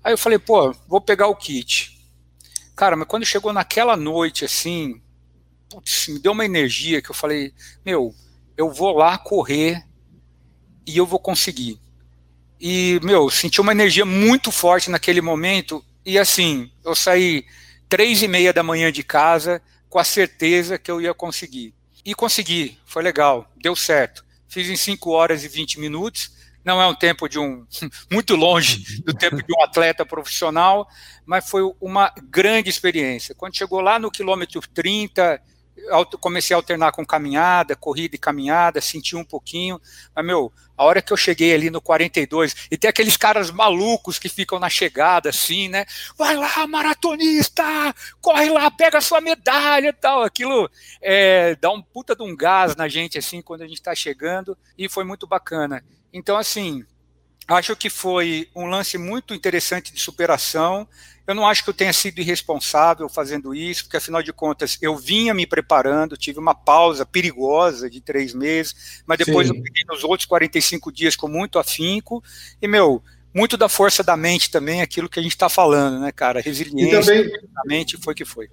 Aí 0.08 0.14
eu 0.14 0.16
falei, 0.16 0.38
pô, 0.38 0.74
vou 0.88 1.02
pegar 1.02 1.26
o 1.26 1.36
kit. 1.36 2.00
Cara, 2.74 2.96
mas 2.96 3.06
quando 3.06 3.26
chegou 3.26 3.52
naquela 3.52 3.94
noite, 3.94 4.42
assim, 4.42 5.02
putz, 5.68 6.08
me 6.08 6.18
deu 6.18 6.32
uma 6.32 6.46
energia 6.46 7.02
que 7.02 7.10
eu 7.10 7.14
falei, 7.14 7.52
meu, 7.84 8.14
eu 8.56 8.72
vou 8.72 8.96
lá 8.96 9.18
correr 9.18 9.84
e 10.86 10.96
eu 10.96 11.04
vou 11.04 11.18
conseguir. 11.18 11.78
E, 12.58 12.98
meu, 13.02 13.28
senti 13.28 13.60
uma 13.60 13.72
energia 13.72 14.06
muito 14.06 14.50
forte 14.50 14.88
naquele 14.88 15.20
momento 15.20 15.84
e 16.06 16.18
assim, 16.18 16.72
eu 16.82 16.94
saí 16.94 17.44
três 17.86 18.22
e 18.22 18.28
meia 18.28 18.50
da 18.50 18.62
manhã 18.62 18.90
de 18.90 19.02
casa 19.02 19.60
com 19.90 19.98
a 19.98 20.04
certeza 20.04 20.78
que 20.78 20.90
eu 20.90 21.02
ia 21.02 21.12
conseguir. 21.12 21.74
E 22.02 22.14
consegui, 22.14 22.78
foi 22.86 23.02
legal, 23.02 23.52
deu 23.58 23.76
certo. 23.76 24.24
Fiz 24.48 24.70
em 24.70 24.76
5 24.76 25.10
horas 25.10 25.44
e 25.44 25.48
20 25.48 25.78
minutos. 25.78 26.37
Não 26.68 26.82
é 26.82 26.86
um 26.86 26.94
tempo 26.94 27.30
de 27.30 27.38
um 27.38 27.66
muito 28.12 28.36
longe 28.36 29.00
do 29.00 29.14
tempo 29.14 29.36
de 29.36 29.54
um 29.54 29.62
atleta 29.62 30.04
profissional, 30.04 30.86
mas 31.24 31.48
foi 31.48 31.62
uma 31.80 32.12
grande 32.24 32.68
experiência. 32.68 33.34
Quando 33.34 33.56
chegou 33.56 33.80
lá 33.80 33.98
no 33.98 34.10
quilômetro 34.10 34.60
30, 34.74 35.40
comecei 36.20 36.52
a 36.52 36.58
alternar 36.58 36.92
com 36.92 37.06
caminhada, 37.06 37.74
corrida 37.74 38.16
e 38.16 38.18
caminhada, 38.18 38.82
senti 38.82 39.16
um 39.16 39.24
pouquinho, 39.24 39.80
mas, 40.14 40.26
meu, 40.26 40.52
a 40.76 40.84
hora 40.84 41.00
que 41.00 41.10
eu 41.10 41.16
cheguei 41.16 41.54
ali 41.54 41.70
no 41.70 41.80
42, 41.80 42.68
e 42.70 42.76
tem 42.76 42.90
aqueles 42.90 43.16
caras 43.16 43.50
malucos 43.50 44.18
que 44.18 44.28
ficam 44.28 44.58
na 44.58 44.68
chegada, 44.68 45.30
assim, 45.30 45.68
né? 45.68 45.86
Vai 46.18 46.36
lá, 46.36 46.66
maratonista! 46.66 47.64
Corre 48.20 48.50
lá, 48.50 48.70
pega 48.70 49.00
sua 49.00 49.22
medalha 49.22 49.88
e 49.88 49.92
tal. 49.94 50.22
Aquilo 50.22 50.70
é, 51.00 51.56
dá 51.56 51.70
um 51.70 51.80
puta 51.80 52.14
de 52.14 52.22
um 52.22 52.36
gás 52.36 52.76
na 52.76 52.88
gente, 52.88 53.16
assim, 53.16 53.40
quando 53.40 53.62
a 53.62 53.66
gente 53.66 53.78
está 53.78 53.94
chegando, 53.94 54.54
e 54.76 54.86
foi 54.86 55.04
muito 55.04 55.26
bacana. 55.26 55.82
Então, 56.12 56.36
assim, 56.36 56.84
acho 57.46 57.74
que 57.76 57.88
foi 57.88 58.48
um 58.54 58.66
lance 58.66 58.98
muito 58.98 59.34
interessante 59.34 59.92
de 59.92 60.00
superação. 60.00 60.86
Eu 61.26 61.34
não 61.34 61.46
acho 61.46 61.62
que 61.62 61.70
eu 61.70 61.74
tenha 61.74 61.92
sido 61.92 62.20
irresponsável 62.20 63.08
fazendo 63.08 63.54
isso, 63.54 63.84
porque 63.84 63.96
afinal 63.96 64.22
de 64.22 64.32
contas 64.32 64.78
eu 64.80 64.96
vinha 64.96 65.34
me 65.34 65.46
preparando, 65.46 66.16
tive 66.16 66.38
uma 66.38 66.54
pausa 66.54 67.04
perigosa 67.04 67.90
de 67.90 68.00
três 68.00 68.32
meses, 68.32 69.02
mas 69.06 69.18
depois 69.18 69.48
Sim. 69.48 69.54
eu 69.54 69.62
peguei 69.62 69.84
nos 69.86 70.04
outros 70.04 70.26
45 70.26 70.90
dias 70.90 71.16
com 71.16 71.28
muito 71.28 71.58
afinco, 71.58 72.22
e 72.62 72.66
meu, 72.66 73.02
muito 73.34 73.56
da 73.56 73.68
força 73.68 74.02
da 74.02 74.16
mente 74.16 74.50
também, 74.50 74.80
aquilo 74.80 75.08
que 75.08 75.20
a 75.20 75.22
gente 75.22 75.32
está 75.32 75.48
falando, 75.48 76.00
né, 76.00 76.10
cara? 76.12 76.40
Resiliência 76.40 77.00
também, 77.00 77.30
da 77.52 77.62
mente 77.66 77.98
foi 77.98 78.14
que 78.14 78.24
foi. 78.24 78.48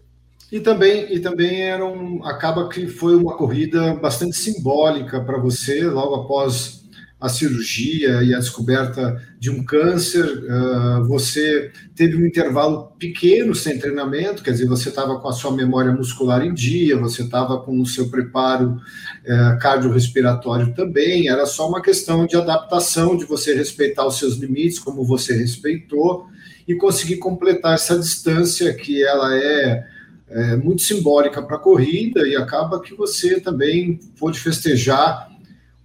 E 0.51 0.59
também, 0.59 1.13
e 1.13 1.19
também 1.19 1.63
era 1.63 1.83
um, 1.83 2.23
acaba 2.25 2.69
que 2.69 2.87
foi 2.87 3.15
uma 3.15 3.35
corrida 3.35 3.95
bastante 3.95 4.35
simbólica 4.35 5.19
para 5.21 5.37
você, 5.37 5.83
logo 5.85 6.15
após 6.15 6.84
a 7.25 7.29
cirurgia 7.29 8.21
e 8.21 8.35
a 8.35 8.39
descoberta 8.39 9.19
de 9.39 9.49
um 9.49 9.63
câncer, 9.63 10.23
uh, 10.23 11.03
você 11.05 11.71
teve 11.95 12.15
um 12.15 12.25
intervalo 12.25 12.91
pequeno 12.99 13.55
sem 13.55 13.79
treinamento, 13.79 14.43
quer 14.43 14.51
dizer, 14.51 14.67
você 14.67 14.89
estava 14.89 15.19
com 15.19 15.27
a 15.27 15.33
sua 15.33 15.51
memória 15.51 15.91
muscular 15.91 16.45
em 16.45 16.53
dia, 16.53 16.95
você 16.97 17.23
estava 17.23 17.59
com 17.59 17.79
o 17.79 17.85
seu 17.85 18.09
preparo 18.09 18.73
uh, 18.73 19.59
cardiorrespiratório 19.59 20.71
também, 20.75 21.27
era 21.27 21.47
só 21.47 21.67
uma 21.67 21.81
questão 21.81 22.27
de 22.27 22.35
adaptação, 22.35 23.17
de 23.17 23.25
você 23.25 23.55
respeitar 23.55 24.05
os 24.05 24.19
seus 24.19 24.35
limites, 24.35 24.77
como 24.77 25.03
você 25.03 25.35
respeitou, 25.35 26.27
e 26.67 26.75
conseguir 26.75 27.17
completar 27.17 27.73
essa 27.73 27.97
distância 27.97 28.71
que 28.71 29.03
ela 29.03 29.35
é, 29.35 29.83
é 30.29 30.55
muito 30.57 30.83
simbólica 30.83 31.41
para 31.41 31.55
a 31.55 31.59
corrida, 31.59 32.27
e 32.27 32.35
acaba 32.35 32.79
que 32.79 32.93
você 32.93 33.39
também 33.39 33.99
pôde 34.19 34.39
festejar 34.39 35.27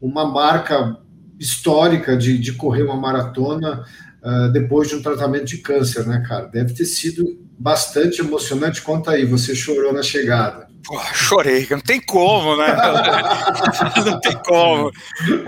uma 0.01 0.27
marca 0.27 0.99
histórica 1.41 2.17
de, 2.17 2.39
de 2.39 2.53
correr 2.53 2.83
uma 2.83 2.97
maratona 2.97 3.85
uh, 4.23 4.53
depois 4.53 4.91
de 4.91 4.97
um 4.97 5.03
tratamento 5.03 5.47
de 5.47 5.59
câncer, 5.59 6.07
né, 6.07 6.23
cara? 6.29 6.47
Deve 6.47 6.75
ter 6.75 6.85
sido 6.85 7.41
bastante 7.59 8.21
emocionante. 8.21 8.83
Conta 8.83 9.13
aí, 9.13 9.25
você 9.25 9.55
chorou 9.55 9.93
na 9.93 10.03
chegada. 10.03 10.70
Pô, 10.85 10.99
chorei, 11.15 11.67
não 11.71 11.81
tem 11.81 12.01
como, 12.01 12.57
né? 12.57 12.67
não 14.05 14.21
tem 14.21 14.37
como. 14.43 14.91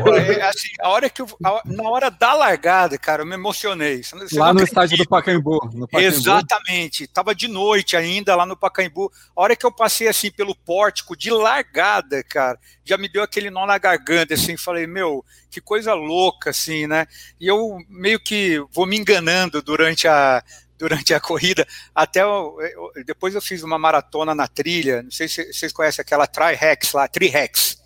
Pô, 0.02 0.14
é, 0.14 0.42
assim, 0.42 0.68
a 0.80 0.88
hora 0.88 1.08
que 1.08 1.22
eu, 1.22 1.26
a, 1.44 1.62
na 1.64 1.88
hora 1.88 2.10
da 2.10 2.34
largada, 2.34 2.98
cara, 2.98 3.22
eu 3.22 3.26
me 3.26 3.34
emocionei. 3.34 4.02
Você 4.02 4.38
lá 4.38 4.52
no 4.52 4.62
estádio 4.62 4.98
do 4.98 5.08
Pacaembu, 5.08 5.70
no 5.72 5.88
Pacaembu. 5.88 6.16
Exatamente. 6.16 7.06
Tava 7.06 7.34
de 7.34 7.48
noite 7.48 7.96
ainda 7.96 8.36
lá 8.36 8.44
no 8.44 8.56
Pacaembu. 8.56 9.10
A 9.34 9.42
hora 9.42 9.56
que 9.56 9.64
eu 9.64 9.72
passei 9.72 10.08
assim 10.08 10.30
pelo 10.30 10.54
pórtico 10.54 11.16
de 11.16 11.30
largada, 11.30 12.22
cara, 12.24 12.58
já 12.84 12.98
me 12.98 13.08
deu 13.08 13.22
aquele 13.22 13.50
nó 13.50 13.66
na 13.66 13.78
garganta, 13.78 14.34
assim, 14.34 14.56
falei, 14.56 14.86
meu, 14.86 15.24
que 15.50 15.60
coisa 15.60 15.94
louca, 15.94 16.50
assim, 16.50 16.86
né? 16.86 17.06
E 17.40 17.46
eu 17.46 17.78
meio 17.88 18.20
que 18.20 18.62
vou 18.72 18.86
me 18.86 18.98
enganando 18.98 19.62
durante 19.62 20.06
a, 20.06 20.42
durante 20.82 21.14
a 21.14 21.20
corrida. 21.20 21.64
Até 21.94 22.22
eu, 22.22 22.58
eu, 22.60 23.04
depois 23.06 23.36
eu 23.36 23.40
fiz 23.40 23.62
uma 23.62 23.78
maratona 23.78 24.34
na 24.34 24.48
trilha. 24.48 25.00
Não 25.04 25.12
sei 25.12 25.28
se 25.28 25.52
vocês 25.52 25.72
conhecem 25.72 26.02
aquela 26.02 26.26
Tri-Rex 26.26 26.92
lá, 26.92 27.06
Tri-Rex. 27.06 27.78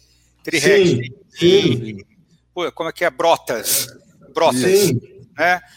Tri-Rex. 0.43 0.89
Sim, 0.89 1.01
sim. 1.39 1.99
Pô, 2.55 2.73
como 2.73 2.89
é 2.89 2.93
que 2.93 3.05
é? 3.05 3.11
Brotas. 3.11 3.87
Brotas. 4.33 4.63
Sim. 4.63 5.01
Né? 5.37 5.61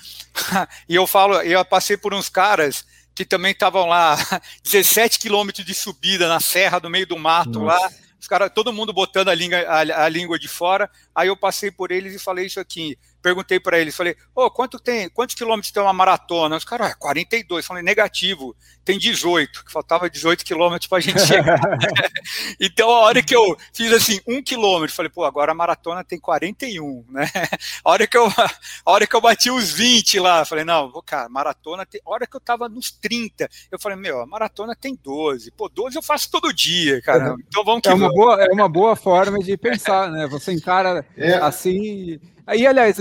E 0.88 0.96
eu 0.96 1.06
falo, 1.06 1.42
eu 1.42 1.66
passei 1.66 1.98
por 1.98 2.14
uns 2.14 2.30
caras 2.30 2.86
que 3.14 3.26
também 3.26 3.52
estavam 3.52 3.86
lá 3.86 4.16
17 4.64 5.20
quilômetros 5.20 5.66
de 5.66 5.74
subida 5.74 6.30
na 6.30 6.40
serra, 6.40 6.80
no 6.80 6.90
meio 6.90 7.06
do 7.06 7.18
mato 7.18 7.60
Nossa. 7.60 7.82
lá 7.82 7.92
os 8.20 8.28
caras, 8.28 8.52
todo 8.54 8.74
mundo 8.74 8.92
botando 8.92 9.30
a 9.30 9.36
língua, 9.36 9.60
a, 9.60 9.80
a, 10.04 10.10
língua 10.10 10.38
de 10.38 10.48
fora. 10.48 10.90
Aí 11.16 11.30
eu 11.30 11.38
passei 11.38 11.72
por 11.72 11.90
eles 11.90 12.14
e 12.14 12.20
falei 12.20 12.46
isso 12.48 12.60
aqui. 12.60 12.98
Perguntei 13.22 13.60
para 13.60 13.78
eles, 13.80 13.96
falei, 13.96 14.16
ô, 14.34 14.46
oh, 14.46 14.52
quanto 14.52 14.80
tem, 14.80 15.10
quantos 15.10 15.36
quilômetros 15.36 15.72
tem 15.72 15.84
uma 15.84 15.94
maratona? 15.94 16.56
Os 16.56 16.64
caras, 16.64 16.92
ah, 16.92 16.96
42. 16.96 17.66
Falei, 17.66 17.84
negativo, 17.84 18.56
tem 18.86 18.98
18, 18.98 19.66
que 19.66 19.72
faltava 19.72 20.10
18 20.10 20.46
quilômetros 20.46 20.88
para 20.88 21.00
a 21.00 21.02
gente 21.02 21.20
chegar. 21.26 21.60
então, 22.60 22.90
a 22.90 23.00
hora 23.02 23.22
que 23.22 23.36
eu 23.36 23.58
fiz 23.74 23.92
assim, 23.92 24.20
um 24.26 24.42
quilômetro, 24.42 24.96
falei, 24.96 25.10
pô, 25.10 25.26
agora 25.26 25.52
a 25.52 25.56
maratona 25.56 26.04
tem 26.04 26.20
41, 26.20 27.06
né? 27.10 27.30
A 27.84 27.92
hora 27.92 28.08
que 28.08 28.18
eu, 28.18 28.28
a 28.28 28.92
hora 28.92 29.08
que 29.08 29.16
eu 29.16 29.22
bati 29.22 29.50
os 29.50 29.72
20 29.72 30.20
lá, 30.20 30.44
falei, 30.46 30.64
não, 30.64 30.92
cara, 31.06 31.30
maratona 31.30 31.86
tem. 31.86 32.02
A 32.06 32.10
hora 32.10 32.28
que 32.28 32.36
eu 32.36 32.42
tava 32.42 32.68
nos 32.68 32.92
30, 32.92 33.50
eu 33.72 33.80
falei, 33.80 33.98
meu, 33.98 34.22
a 34.22 34.26
maratona 34.26 34.76
tem 34.76 34.98
12. 35.02 35.52
Pô, 35.52 35.70
12 35.70 35.96
eu 35.96 36.02
faço 36.02 36.30
todo 36.30 36.54
dia, 36.54 37.02
cara. 37.02 37.36
Então 37.48 37.64
vamos 37.64 37.82
que 37.82 37.90
é 37.90 37.94
uma 37.94 38.10
boa 38.10 38.44
É 38.44 38.52
uma 38.52 38.70
boa 38.70 38.96
forma 38.96 39.40
de 39.40 39.58
pensar, 39.58 40.10
né? 40.12 40.28
Você 40.28 40.52
encara 40.52 41.06
é. 41.18 41.34
assim 41.36 42.20
Aí, 42.50 42.66
aliás, 42.66 42.98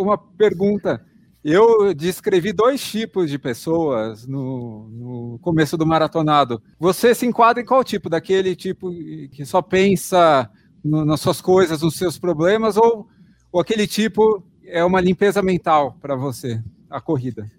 uma 0.00 0.16
pergunta. 0.16 1.04
Eu 1.42 1.92
descrevi 1.92 2.52
dois 2.52 2.80
tipos 2.80 3.28
de 3.28 3.36
pessoas 3.36 4.28
no, 4.28 4.88
no, 4.90 5.38
começo 5.40 5.76
do 5.76 5.84
maratonado. 5.84 6.62
Você 6.78 7.12
se 7.12 7.26
enquadra 7.26 7.60
em 7.60 7.66
qual 7.66 7.82
tipo? 7.82 8.08
Daquele 8.08 8.54
tipo 8.54 8.92
que 9.32 9.44
só 9.44 9.60
pensa 9.60 10.48
no, 10.84 11.04
nas 11.04 11.18
suas 11.18 11.40
coisas, 11.40 11.82
nos 11.82 11.96
seus 11.96 12.16
problemas, 12.16 12.76
ou, 12.76 13.08
ou 13.50 13.60
aquele 13.60 13.88
tipo 13.88 14.40
é 14.64 14.84
uma 14.84 15.00
limpeza 15.00 15.42
mental 15.42 15.98
para 16.00 16.14
você, 16.14 16.62
a 16.88 17.00
corrida? 17.00 17.50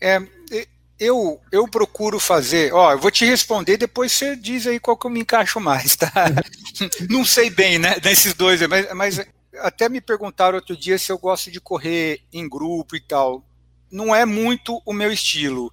É, 0.00 0.20
eu, 0.98 1.40
eu 1.52 1.68
procuro 1.68 2.18
fazer, 2.18 2.74
ó, 2.74 2.90
eu 2.90 2.98
vou 2.98 3.12
te 3.12 3.24
responder, 3.24 3.76
depois 3.76 4.10
você 4.10 4.34
diz 4.34 4.66
aí 4.66 4.80
qual 4.80 4.96
que 4.96 5.06
eu 5.06 5.10
me 5.10 5.20
encaixo 5.20 5.60
mais, 5.60 5.94
tá? 5.94 6.12
Não 7.08 7.24
sei 7.24 7.50
bem, 7.50 7.78
né, 7.78 8.00
desses 8.00 8.34
dois, 8.34 8.60
mas, 8.66 8.92
mas 8.92 9.26
até 9.58 9.88
me 9.88 10.00
perguntaram 10.00 10.56
outro 10.56 10.76
dia 10.76 10.98
se 10.98 11.10
eu 11.12 11.18
gosto 11.18 11.50
de 11.50 11.60
correr 11.60 12.22
em 12.32 12.48
grupo 12.48 12.96
e 12.96 13.00
tal. 13.00 13.44
Não 13.90 14.14
é 14.14 14.24
muito 14.24 14.80
o 14.86 14.92
meu 14.92 15.12
estilo, 15.12 15.72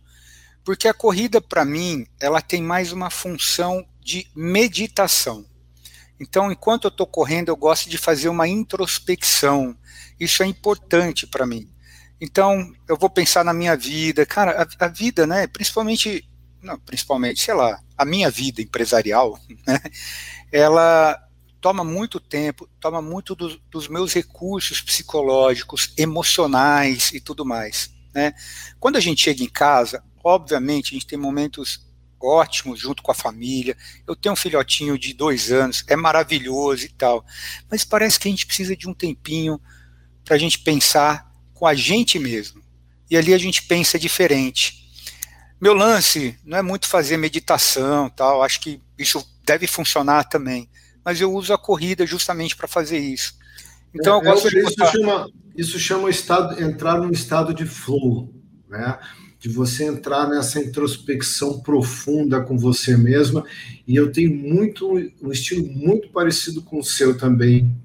porque 0.64 0.88
a 0.88 0.94
corrida 0.94 1.40
para 1.40 1.64
mim 1.64 2.06
ela 2.20 2.42
tem 2.42 2.62
mais 2.62 2.92
uma 2.92 3.10
função 3.10 3.86
de 4.02 4.28
meditação. 4.36 5.46
Então, 6.20 6.52
enquanto 6.52 6.86
eu 6.86 6.90
estou 6.90 7.08
correndo, 7.08 7.48
eu 7.48 7.56
gosto 7.56 7.90
de 7.90 7.98
fazer 7.98 8.28
uma 8.28 8.48
introspecção. 8.48 9.78
Isso 10.20 10.44
é 10.44 10.46
importante 10.46 11.26
para 11.26 11.46
mim. 11.46 11.70
Então, 12.20 12.74
eu 12.88 12.98
vou 12.98 13.10
pensar 13.10 13.46
na 13.46 13.54
minha 13.54 13.78
vida, 13.78 14.26
cara, 14.26 14.62
a, 14.62 14.86
a 14.86 14.88
vida, 14.90 15.26
né? 15.26 15.48
Principalmente, 15.48 16.28
não, 16.62 16.78
principalmente, 16.78 17.40
sei 17.40 17.54
lá, 17.54 17.80
a 17.98 18.04
minha 18.04 18.30
vida 18.30 18.62
empresarial, 18.62 19.40
né? 19.66 19.80
Ela 20.52 21.18
toma 21.62 21.84
muito 21.84 22.20
tempo, 22.20 22.68
toma 22.80 23.02
muito 23.02 23.36
do, 23.36 23.60
dos 23.70 23.88
meus 23.88 24.14
recursos 24.14 24.82
psicológicos, 24.82 25.94
emocionais 25.98 27.12
e 27.14 27.20
tudo 27.20 27.46
mais. 27.46 27.94
Né? 28.14 28.34
Quando 28.80 28.96
a 28.96 29.00
gente 29.00 29.22
chega 29.22 29.44
em 29.44 29.50
casa, 29.50 30.04
Obviamente, 30.24 30.92
a 30.92 30.94
gente 30.94 31.08
tem 31.08 31.18
momentos 31.18 31.86
ótimos 32.22 32.80
junto 32.80 33.02
com 33.02 33.12
a 33.12 33.16
família. 33.16 33.78
Eu 34.06 34.16
tenho 34.16 34.34
um 34.34 34.38
filhotinho 34.38 34.98
de 34.98 35.14
dois 35.14 35.52
anos, 35.52 35.84
é 35.88 35.96
maravilhoso 35.96 36.86
e 36.86 36.90
tal. 36.90 37.26
Mas 37.70 37.86
parece 37.86 38.20
que 38.20 38.28
a 38.28 38.32
gente 38.32 38.46
precisa 38.46 38.76
de 38.76 38.88
um 38.88 38.94
tempinho 38.94 39.60
para 40.26 40.36
a 40.36 40.40
gente 40.40 40.60
pensar 40.60 41.32
com 41.54 41.66
a 41.66 41.74
gente 41.74 42.20
mesmo. 42.20 42.62
E 43.10 43.18
ali 43.18 43.34
a 43.34 43.38
gente 43.38 43.64
pensa 43.64 43.98
diferente. 43.98 44.88
Meu 45.60 45.74
lance 45.74 46.38
não 46.44 46.58
é 46.58 46.62
muito 46.62 46.88
fazer 46.88 47.18
meditação, 47.18 48.10
tal. 48.10 48.44
Acho 48.44 48.60
que 48.60 48.82
isso 48.98 49.26
deve 49.44 49.68
funcionar 49.68 50.26
também. 50.26 50.70
Mas 51.10 51.20
eu 51.20 51.34
uso 51.34 51.52
a 51.52 51.58
corrida 51.58 52.06
justamente 52.06 52.56
para 52.56 52.68
fazer 52.68 53.00
isso. 53.00 53.34
Então, 53.96 54.18
é, 54.18 54.20
eu 54.20 54.32
gosto 54.32 54.48
de 54.48 54.62
botar... 54.62 54.86
isso 54.86 54.92
chama, 54.92 55.30
isso 55.58 55.80
chama 55.80 56.08
estado, 56.08 56.64
entrar 56.64 57.00
num 57.00 57.10
estado 57.10 57.52
de 57.52 57.66
flow, 57.66 58.32
né? 58.70 59.00
de 59.40 59.50
você 59.50 59.86
entrar 59.86 60.30
nessa 60.30 60.60
introspecção 60.60 61.62
profunda 61.62 62.42
com 62.42 62.60
você 62.60 62.96
mesma. 62.96 63.44
E 63.88 63.96
eu 63.96 64.12
tenho 64.12 64.36
muito 64.36 64.88
um 65.20 65.32
estilo 65.32 65.66
muito 65.66 66.10
parecido 66.10 66.62
com 66.62 66.78
o 66.78 66.84
seu 66.84 67.18
também 67.18 67.76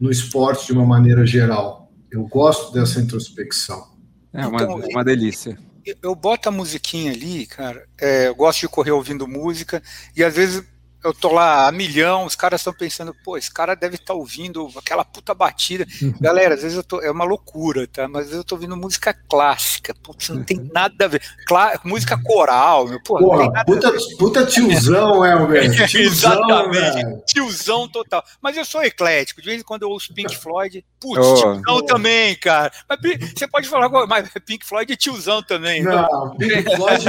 no 0.00 0.10
esporte 0.10 0.68
de 0.68 0.72
uma 0.72 0.86
maneira 0.86 1.26
geral. 1.26 1.92
Eu 2.10 2.26
gosto 2.26 2.72
dessa 2.72 2.98
introspecção. 2.98 3.90
É 4.32 4.46
uma, 4.46 4.62
então, 4.62 4.80
uma 4.90 5.04
delícia. 5.04 5.58
Eu, 5.84 5.96
eu 6.02 6.14
boto 6.14 6.48
a 6.48 6.52
musiquinha 6.52 7.12
ali, 7.12 7.44
cara. 7.44 7.86
É, 8.00 8.28
eu 8.28 8.34
gosto 8.34 8.60
de 8.60 8.68
correr 8.68 8.92
ouvindo 8.92 9.28
música 9.28 9.82
e 10.16 10.24
às 10.24 10.34
vezes 10.34 10.64
eu 11.02 11.14
tô 11.14 11.32
lá 11.32 11.66
a 11.66 11.72
milhão, 11.72 12.24
os 12.24 12.36
caras 12.36 12.60
estão 12.60 12.72
pensando, 12.72 13.14
pô, 13.24 13.36
esse 13.36 13.52
cara 13.52 13.74
deve 13.74 13.94
estar 13.94 14.12
tá 14.12 14.14
ouvindo 14.14 14.68
aquela 14.76 15.04
puta 15.04 15.34
batida. 15.34 15.86
Uhum. 16.02 16.14
Galera, 16.20 16.54
às 16.54 16.62
vezes 16.62 16.76
eu 16.76 16.84
tô, 16.84 17.00
é 17.00 17.10
uma 17.10 17.24
loucura, 17.24 17.86
tá? 17.86 18.06
Mas 18.06 18.22
às 18.22 18.26
vezes 18.26 18.38
eu 18.38 18.44
tô 18.44 18.54
ouvindo 18.54 18.76
música 18.76 19.14
clássica, 19.28 19.94
putz, 20.02 20.28
não 20.28 20.44
tem 20.44 20.58
uhum. 20.58 20.68
nada 20.72 21.04
a 21.04 21.08
ver. 21.08 21.22
Clá, 21.46 21.80
música 21.84 22.20
coral, 22.22 22.86
meu, 22.86 23.02
pô, 23.02 23.18
Porra, 23.18 23.64
puta, 23.64 23.92
puta 24.18 24.46
tiozão, 24.46 25.24
Elmer. 25.24 25.88
Tiozão, 25.88 26.32
Exatamente, 26.32 26.94
velho. 26.94 27.22
tiozão 27.26 27.88
total. 27.88 28.22
Mas 28.40 28.56
eu 28.56 28.64
sou 28.64 28.82
eclético, 28.82 29.40
de 29.40 29.48
vez 29.48 29.60
em 29.60 29.64
quando 29.64 29.82
eu 29.82 29.90
ouço 29.90 30.12
Pink 30.12 30.36
Floyd, 30.36 30.84
putz, 31.00 31.26
oh, 31.26 31.34
tiozão 31.34 31.76
oh. 31.76 31.82
também, 31.82 32.34
cara. 32.36 32.70
Mas 32.88 32.98
você 33.34 33.48
pode 33.48 33.68
falar, 33.68 33.88
mas 34.06 34.28
Pink 34.44 34.66
Floyd 34.66 34.92
é 34.92 34.96
tiozão 34.96 35.42
também. 35.42 35.82
Não, 35.82 36.04
então. 36.04 36.36
Pink 36.36 36.76
Floyd, 36.76 37.04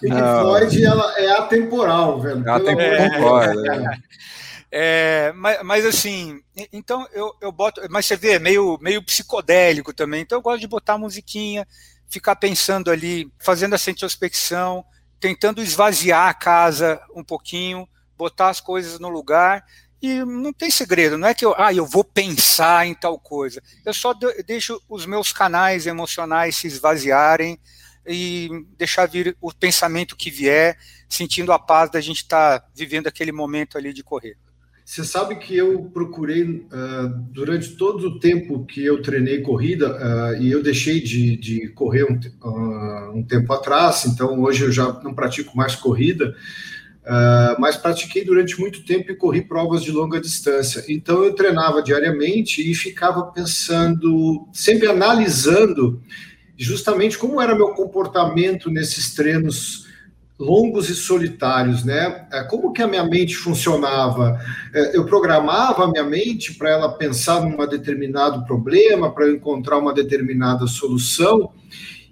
Pink 0.00 0.16
Floyd 0.16 0.84
ela 0.84 1.18
é 1.18 1.30
atemporal, 1.30 2.20
velho. 2.20 2.46
É 2.46 2.50
atemporal. 2.50 3.27
É, 4.70 5.32
mas, 5.34 5.62
mas, 5.62 5.86
assim, 5.86 6.42
então 6.70 7.08
eu, 7.12 7.34
eu 7.40 7.50
boto, 7.50 7.80
mas 7.88 8.04
você 8.04 8.16
vê, 8.16 8.38
meio, 8.38 8.78
meio 8.82 9.02
psicodélico 9.02 9.94
também, 9.94 10.20
então 10.20 10.36
eu 10.36 10.42
gosto 10.42 10.60
de 10.60 10.66
botar 10.66 10.98
musiquinha, 10.98 11.66
ficar 12.06 12.36
pensando 12.36 12.90
ali, 12.90 13.32
fazendo 13.38 13.74
essa 13.74 13.90
introspecção, 13.90 14.84
tentando 15.18 15.62
esvaziar 15.62 16.28
a 16.28 16.34
casa 16.34 17.00
um 17.14 17.24
pouquinho, 17.24 17.88
botar 18.16 18.50
as 18.50 18.60
coisas 18.60 18.98
no 18.98 19.08
lugar, 19.08 19.64
e 20.02 20.22
não 20.24 20.52
tem 20.52 20.70
segredo, 20.70 21.16
não 21.16 21.28
é 21.28 21.34
que 21.34 21.44
eu, 21.44 21.54
ah, 21.56 21.72
eu 21.72 21.86
vou 21.86 22.04
pensar 22.04 22.86
em 22.86 22.94
tal 22.94 23.18
coisa, 23.18 23.62
eu 23.84 23.94
só 23.94 24.14
deixo 24.46 24.80
os 24.88 25.06
meus 25.06 25.32
canais 25.32 25.86
emocionais 25.86 26.56
se 26.56 26.66
esvaziarem, 26.66 27.58
e 28.08 28.48
deixar 28.76 29.06
vir 29.06 29.36
o 29.40 29.52
pensamento 29.52 30.16
que 30.16 30.30
vier, 30.30 30.78
sentindo 31.08 31.52
a 31.52 31.58
paz 31.58 31.90
da 31.90 32.00
gente 32.00 32.22
estar 32.22 32.60
tá 32.60 32.66
vivendo 32.74 33.06
aquele 33.06 33.32
momento 33.32 33.76
ali 33.76 33.92
de 33.92 34.02
correr. 34.02 34.36
Você 34.88 35.04
sabe 35.04 35.36
que 35.36 35.54
eu 35.54 35.82
procurei, 35.92 36.44
uh, 36.44 37.08
durante 37.30 37.76
todo 37.76 38.08
o 38.08 38.18
tempo 38.18 38.64
que 38.64 38.82
eu 38.82 39.02
treinei 39.02 39.42
corrida, 39.42 39.92
uh, 39.92 40.42
e 40.42 40.50
eu 40.50 40.62
deixei 40.62 40.98
de, 40.98 41.36
de 41.36 41.68
correr 41.68 42.04
um, 42.04 42.18
uh, 42.42 43.12
um, 43.14 43.22
tempo 43.22 43.52
atrás, 43.52 44.06
então 44.06 44.40
hoje 44.40 44.64
eu 44.64 44.72
já 44.72 44.90
não 45.04 45.12
pratico 45.12 45.54
mais 45.54 45.76
corrida, 45.76 46.34
mas 47.58 47.74
pratiquei 47.74 48.22
durante 48.22 48.60
muito 48.60 48.84
tempo 48.84 49.10
e 49.10 49.16
corri 49.16 49.40
provas 49.40 49.82
de 49.82 49.90
longa 49.90 50.20
distância. 50.20 50.84
Então 50.88 51.24
eu 51.24 51.34
treinava 51.34 51.82
diariamente 51.82 52.60
e 52.70 52.74
ficava 52.74 53.24
pensando, 53.32 54.46
sempre 54.52 54.88
analisando 54.88 56.02
justamente 56.58 57.16
como 57.16 57.40
era 57.40 57.54
meu 57.54 57.68
comportamento 57.68 58.68
nesses 58.68 59.14
treinos 59.14 59.86
longos 60.38 60.88
e 60.88 60.94
solitários, 60.94 61.84
né? 61.84 62.26
É, 62.32 62.44
como 62.44 62.72
que 62.72 62.80
a 62.80 62.86
minha 62.86 63.04
mente 63.04 63.36
funcionava? 63.36 64.40
É, 64.72 64.96
eu 64.96 65.04
programava 65.04 65.84
a 65.84 65.88
minha 65.88 66.04
mente 66.04 66.54
para 66.54 66.70
ela 66.70 66.92
pensar 66.92 67.40
num 67.40 67.66
determinado 67.66 68.44
problema, 68.44 69.12
para 69.12 69.30
encontrar 69.30 69.78
uma 69.78 69.92
determinada 69.92 70.66
solução, 70.66 71.52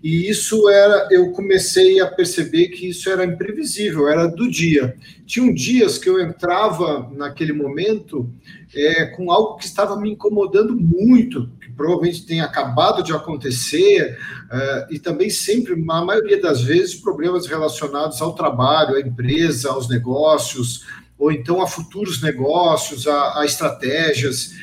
e 0.02 0.28
isso 0.28 0.68
era, 0.68 1.08
eu 1.10 1.32
comecei 1.32 2.00
a 2.00 2.06
perceber 2.06 2.68
que 2.68 2.88
isso 2.88 3.08
era 3.10 3.24
imprevisível, 3.24 4.08
era 4.08 4.26
do 4.26 4.48
dia. 4.48 4.96
Tinham 5.24 5.52
dias 5.52 5.98
que 5.98 6.08
eu 6.08 6.20
entrava 6.20 7.10
naquele 7.14 7.52
momento 7.52 8.30
é, 8.74 9.06
com 9.06 9.32
algo 9.32 9.56
que 9.56 9.64
estava 9.64 9.98
me 9.98 10.10
incomodando 10.12 10.76
muito, 10.76 11.50
que 11.60 11.70
provavelmente 11.72 12.26
tem 12.26 12.40
acabado 12.40 13.02
de 13.02 13.12
acontecer, 13.12 14.18
é, 14.52 14.86
e 14.90 14.98
também 14.98 15.30
sempre, 15.30 15.74
na 15.74 16.04
maioria 16.04 16.40
das 16.40 16.62
vezes, 16.62 16.94
problemas 16.94 17.46
relacionados 17.46 18.20
ao 18.20 18.34
trabalho, 18.34 18.96
à 18.96 19.00
empresa, 19.00 19.70
aos 19.70 19.88
negócios, 19.88 20.84
ou 21.18 21.32
então 21.32 21.62
a 21.62 21.66
futuros 21.66 22.22
negócios, 22.22 23.06
a, 23.06 23.40
a 23.40 23.44
estratégias 23.46 24.54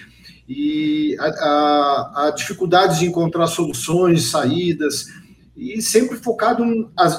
e 0.47 1.17
a, 1.19 1.25
a, 1.25 2.27
a 2.27 2.31
dificuldades 2.31 2.99
de 2.99 3.07
encontrar 3.07 3.47
soluções, 3.47 4.29
saídas 4.29 5.22
e 5.55 5.81
sempre 5.81 6.17
focado 6.17 6.63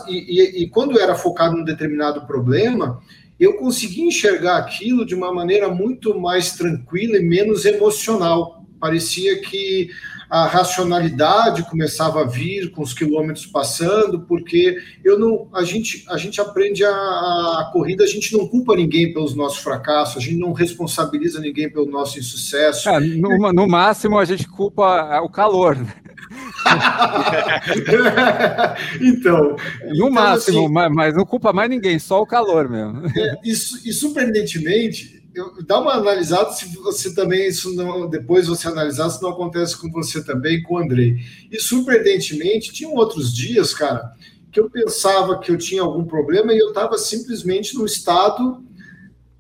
e, 0.09 0.12
e, 0.12 0.62
e, 0.62 0.68
quando 0.68 0.99
era 0.99 1.14
focado 1.14 1.57
num 1.57 1.64
determinado 1.64 2.27
problema 2.27 3.01
eu 3.38 3.55
consegui 3.55 4.03
enxergar 4.03 4.59
aquilo 4.59 5.05
de 5.05 5.14
uma 5.14 5.33
maneira 5.33 5.68
muito 5.68 6.18
mais 6.18 6.53
tranquila 6.53 7.16
e 7.16 7.23
menos 7.23 7.64
emocional 7.64 8.64
parecia 8.81 9.40
que 9.40 9.88
a 10.29 10.47
racionalidade 10.47 11.62
começava 11.70 12.23
a 12.23 12.27
vir 12.27 12.73
com 12.73 12.83
os 12.83 12.92
quilômetros 12.92 13.47
passando 13.47 14.20
porque 14.23 14.79
eu 15.05 15.16
não 15.16 15.49
a 15.55 15.62
gente 15.62 16.05
a 16.09 16.18
gente 16.18 16.40
aprende 16.40 16.85
a, 16.85 16.90
a 16.90 17.70
corrida 17.73 18.03
a 18.03 18.07
gente 18.07 18.37
não 18.37 18.49
culpa 18.49 18.75
ninguém 18.75 19.12
pelos 19.12 19.35
nossos 19.37 19.59
fracassos 19.59 20.16
a 20.16 20.20
gente 20.20 20.38
não 20.38 20.53
responsabiliza 20.53 21.40
ninguém 21.40 21.70
pelo 21.70 21.87
nosso 21.87 22.18
insucesso 22.18 22.88
é, 22.88 22.99
no, 22.99 23.53
no 23.53 23.68
máximo 23.68 24.18
a 24.18 24.25
gente 24.25 24.49
culpa 24.49 25.20
o 25.20 25.29
calor 25.29 25.77
né? 25.77 25.94
então. 29.00 29.57
No 29.88 29.94
então, 29.94 30.11
máximo, 30.11 30.64
assim, 30.64 30.72
mas, 30.72 30.92
mas, 30.92 31.14
não 31.14 31.24
culpa 31.24 31.53
mais 31.53 31.70
ninguém, 31.70 31.98
só 31.98 32.20
o 32.20 32.27
calor 32.27 32.68
mesmo. 32.68 33.07
É, 33.16 33.38
isso, 33.44 33.81
e 33.87 33.92
surpreendentemente, 33.92 35.22
eu, 35.35 35.62
dá 35.64 35.81
uma 35.81 35.94
analisada 35.94 36.53
se 36.53 36.66
você 36.77 37.14
também, 37.14 37.48
isso 37.48 37.74
não, 37.74 38.09
depois 38.09 38.46
você 38.46 38.68
analisar 38.68 39.11
se 39.11 39.22
não 39.22 39.31
acontece 39.31 39.77
com 39.77 39.90
você 39.90 40.24
também, 40.24 40.62
com 40.62 40.74
o 40.74 40.79
Andrei. 40.79 41.16
E 41.50 41.61
surpreendentemente, 41.61 42.72
tinham 42.72 42.94
outros 42.94 43.35
dias, 43.35 43.74
cara, 43.74 44.12
que 44.50 44.61
eu 44.61 44.70
pensava 44.70 45.38
que 45.40 45.50
eu 45.50 45.59
tinha 45.59 45.83
algum 45.83 46.05
problema 46.05 46.53
e 46.53 46.59
eu 46.59 46.68
estava 46.68 46.96
simplesmente 46.96 47.74
no 47.74 47.85
estado 47.85 48.64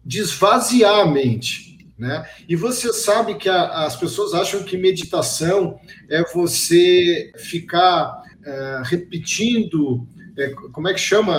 de 0.04 0.20
esvaziar 0.20 1.00
a 1.00 1.06
mente. 1.06 1.73
Né? 1.96 2.28
E 2.48 2.56
você 2.56 2.92
sabe 2.92 3.36
que 3.36 3.48
a, 3.48 3.84
as 3.84 3.96
pessoas 3.96 4.34
acham 4.34 4.64
que 4.64 4.76
meditação 4.76 5.78
é 6.10 6.24
você 6.32 7.32
ficar 7.36 8.22
é, 8.44 8.82
repetindo, 8.84 10.06
é, 10.36 10.50
como 10.72 10.88
é 10.88 10.92
que 10.92 11.00
chama? 11.00 11.32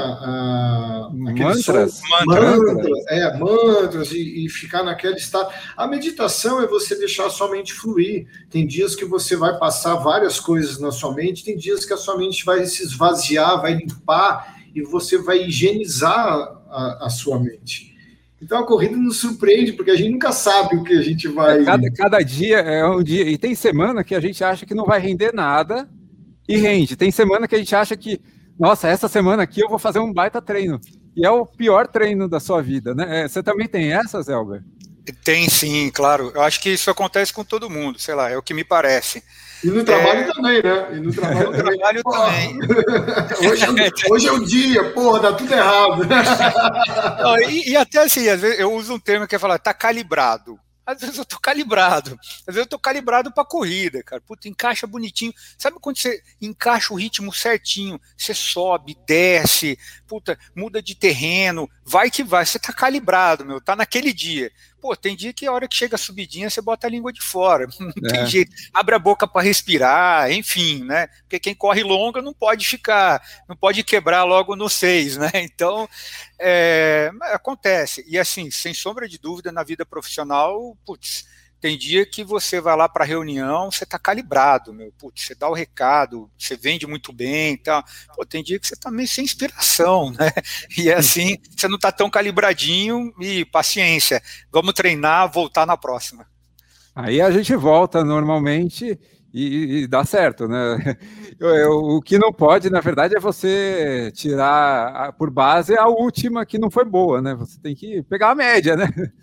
mantras. 1.14 2.02
mantras. 2.26 3.06
É, 3.10 3.38
mantras 3.38 4.12
e, 4.12 4.46
e, 4.46 4.50
ficar 4.50 4.84
naquele 4.84 5.16
estado. 5.16 5.54
A 5.76 5.86
meditação 5.86 6.62
é 6.62 6.68
você 6.68 6.96
deixar 6.96 7.26
a 7.26 7.30
sua 7.30 7.52
mente 7.52 7.74
fluir. 7.74 8.26
Tem 8.50 8.66
dias 8.66 8.96
que 8.96 9.04
você 9.04 9.36
vai 9.36 9.58
passar 9.60 9.96
várias 9.96 10.40
coisas 10.40 10.80
na 10.80 10.92
sua 10.92 11.14
mente, 11.14 11.44
tem 11.44 11.58
dias 11.58 11.84
que 11.84 11.94
a 11.94 11.98
sua 11.98 12.18
mente 12.18 12.46
vai 12.46 12.66
se 12.66 12.84
esvaziar, 12.84 13.62
vai 13.62 13.74
limpar 13.74 14.56
e 14.74 14.82
você 14.82 15.18
vai 15.18 15.44
higienizar 15.44 16.16
a, 16.70 17.06
a 17.06 17.10
sua 17.10 17.38
mente. 17.38 17.95
Então 18.42 18.60
a 18.60 18.66
corrida 18.66 18.96
nos 18.98 19.18
surpreende, 19.18 19.74
porque 19.74 19.92
a 19.92 19.96
gente 19.96 20.12
nunca 20.12 20.32
sabe 20.32 20.76
o 20.76 20.84
que 20.84 20.94
a 20.94 21.02
gente 21.02 21.28
vai. 21.28 21.64
Cada, 21.64 21.92
cada 21.92 22.22
dia 22.22 22.58
é 22.58 22.86
um 22.86 23.02
dia. 23.02 23.24
E 23.30 23.38
tem 23.38 23.56
semana 23.56 24.04
que 24.04 24.14
a 24.14 24.20
gente 24.20 24.44
acha 24.44 24.66
que 24.66 24.76
não 24.76 24.86
vai 24.86 25.00
render 25.00 25.34
nada 25.34 25.90
e 26.48 26.58
rende. 26.58 26.96
Tem 26.96 27.12
semana 27.12 27.48
que 27.48 27.56
a 27.56 27.58
gente 27.58 27.76
acha 27.76 27.96
que, 27.96 28.20
nossa, 28.60 28.88
essa 28.88 29.08
semana 29.08 29.44
aqui 29.44 29.62
eu 29.62 29.70
vou 29.70 29.80
fazer 29.80 30.00
um 30.00 30.14
baita 30.14 30.42
treino. 30.42 30.80
E 31.16 31.26
é 31.26 31.32
o 31.32 31.46
pior 31.46 31.88
treino 31.88 32.28
da 32.28 32.40
sua 32.40 32.62
vida, 32.62 32.94
né? 32.94 33.22
É, 33.22 33.28
você 33.28 33.42
também 33.42 33.68
tem 33.68 33.94
essas, 33.94 34.28
Elber? 34.28 34.62
Tem 35.24 35.48
sim, 35.50 35.90
claro. 35.90 36.32
Eu 36.36 36.42
acho 36.42 36.60
que 36.60 36.70
isso 36.70 36.90
acontece 36.90 37.34
com 37.34 37.44
todo 37.44 37.70
mundo, 37.70 38.00
sei 38.00 38.16
lá, 38.16 38.30
é 38.30 38.38
o 38.38 38.42
que 38.42 38.54
me 38.54 38.64
parece. 38.64 39.24
E 39.64 39.68
no 39.68 39.84
trabalho 39.84 40.20
é... 40.22 40.34
também, 40.34 40.64
né? 40.64 40.88
E 40.92 41.00
no 41.00 41.14
trabalho, 41.14 41.52
no 41.52 41.58
trabalho 41.58 42.04
também. 42.04 42.60
hoje, 43.50 43.64
é, 43.64 44.12
hoje, 44.12 44.28
é 44.28 44.32
o 44.32 44.46
dia, 44.46 44.92
porra, 44.92 45.20
dá 45.20 45.34
tudo 45.34 45.54
errado. 45.54 46.02
Não, 47.24 47.40
e, 47.50 47.70
e, 47.70 47.78
até 47.78 48.00
assim, 48.00 48.28
às 48.28 48.42
vezes 48.42 48.60
eu 48.60 48.74
uso 48.74 48.94
um 48.94 49.00
termo 49.00 49.28
que 49.28 49.36
é 49.36 49.40
falar, 49.40 49.58
tá 49.58 49.74
calibrado. 49.74 50.60
Às 50.86 51.02
vezes 51.02 51.18
eu 51.18 51.26
tô 51.26 51.40
calibrado. 51.40 52.18
Às 52.22 52.54
vezes 52.54 52.62
eu 52.62 52.68
tô 52.68 52.78
calibrado 52.78 53.34
para 53.34 53.44
corrida, 53.44 54.04
cara. 54.04 54.22
Puta, 54.22 54.48
encaixa 54.48 54.86
bonitinho. 54.86 55.34
Sabe 55.58 55.78
quando 55.82 55.98
você 55.98 56.22
encaixa 56.40 56.94
o 56.94 56.98
ritmo 56.98 57.34
certinho? 57.34 58.00
Você 58.16 58.36
sobe, 58.36 58.96
desce, 59.08 59.80
puta, 60.08 60.38
muda 60.56 60.82
de 60.82 60.96
terreno, 60.96 61.70
vai 61.84 62.10
que 62.10 62.24
vai. 62.24 62.46
Você 62.46 62.60
tá 62.60 62.72
calibrado, 62.72 63.46
meu. 63.46 63.60
Tá 63.60 63.76
naquele 63.76 64.14
dia. 64.14 64.52
Pô, 64.82 64.96
tem 64.96 65.16
dia 65.16 65.34
que 65.34 65.48
a 65.48 65.52
hora 65.52 65.68
que 65.68 65.76
chega 65.76 65.96
a 65.96 65.98
subidinha 65.98 66.50
você 66.50 66.62
bota 66.62 66.86
a 66.86 66.90
língua 66.90 67.12
de 67.12 67.22
fora. 67.22 67.68
Não 67.80 68.10
é. 68.10 68.14
tem 68.14 68.26
jeito. 68.28 68.56
Abre 68.74 68.96
a 68.96 69.00
boca 69.00 69.28
para 69.28 69.42
respirar, 69.42 70.32
enfim, 70.32 70.84
né? 70.84 71.08
Porque 71.22 71.40
quem 71.40 71.56
corre 71.56 71.84
longa 71.84 72.22
não 72.22 72.34
pode 72.34 72.68
ficar, 72.68 73.22
não 73.48 73.56
pode 73.56 73.84
quebrar 73.84 74.24
logo 74.24 74.56
no 74.56 74.70
seis, 74.70 75.18
né? 75.18 75.32
Então, 75.56 75.88
é, 76.40 77.12
acontece. 77.32 78.04
E 78.08 78.18
assim, 78.18 78.52
sem 78.52 78.74
sombra 78.74 79.08
de 79.08 79.18
dúvida, 79.18 79.52
na 79.52 79.64
vida 79.64 79.86
profissional, 79.86 80.78
putz, 80.86 81.26
tem 81.60 81.78
dia 81.78 82.06
que 82.06 82.24
você 82.24 82.62
vai 82.62 82.76
lá 82.76 82.88
para 82.88 83.06
reunião, 83.06 83.72
você 83.72 83.84
está 83.84 83.98
calibrado, 83.98 84.74
meu. 84.74 84.92
Putz, 84.98 85.26
você 85.26 85.36
dá 85.36 85.50
o 85.50 85.54
recado, 85.54 86.30
você 86.38 86.56
vende 86.56 86.86
muito 86.86 87.12
bem 87.12 87.54
e 87.54 87.58
tal. 87.58 87.84
Pô, 88.16 88.26
tem 88.26 88.44
dia 88.44 88.60
que 88.60 88.68
você 88.68 88.76
está 88.76 88.92
meio 88.92 89.08
sem 89.08 89.24
inspiração, 89.24 90.12
né? 90.18 90.32
E 90.78 90.90
é 90.90 90.96
assim, 90.96 91.38
você 91.56 91.68
não 91.68 91.76
está 91.76 91.92
tão 91.92 92.10
calibradinho 92.10 93.14
e 93.20 93.46
paciência. 93.46 94.22
Vamos 94.52 94.74
treinar, 94.74 95.32
voltar 95.32 95.66
na 95.66 95.78
próxima. 95.78 96.28
Aí 96.96 97.20
a 97.20 97.30
gente 97.30 97.54
volta 97.56 98.04
normalmente 98.04 98.98
e, 99.38 99.80
e 99.80 99.88
dá 99.88 100.06
certo, 100.06 100.48
né? 100.48 100.98
Eu, 101.38 101.50
eu, 101.50 101.72
o 101.80 102.02
que 102.02 102.18
não 102.18 102.32
pode, 102.32 102.70
na 102.70 102.80
verdade, 102.80 103.14
é 103.18 103.20
você 103.20 104.10
tirar 104.16 104.88
a, 104.88 105.12
por 105.12 105.30
base 105.30 105.78
a 105.78 105.86
última 105.86 106.46
que 106.46 106.58
não 106.58 106.72
foi 106.72 106.86
boa, 106.86 107.22
né? 107.22 107.36
Você 107.36 107.60
tem 107.60 107.76
que 107.76 108.02
pegar 108.04 108.30
a 108.30 108.36
média, 108.36 108.78
né? 108.78 108.88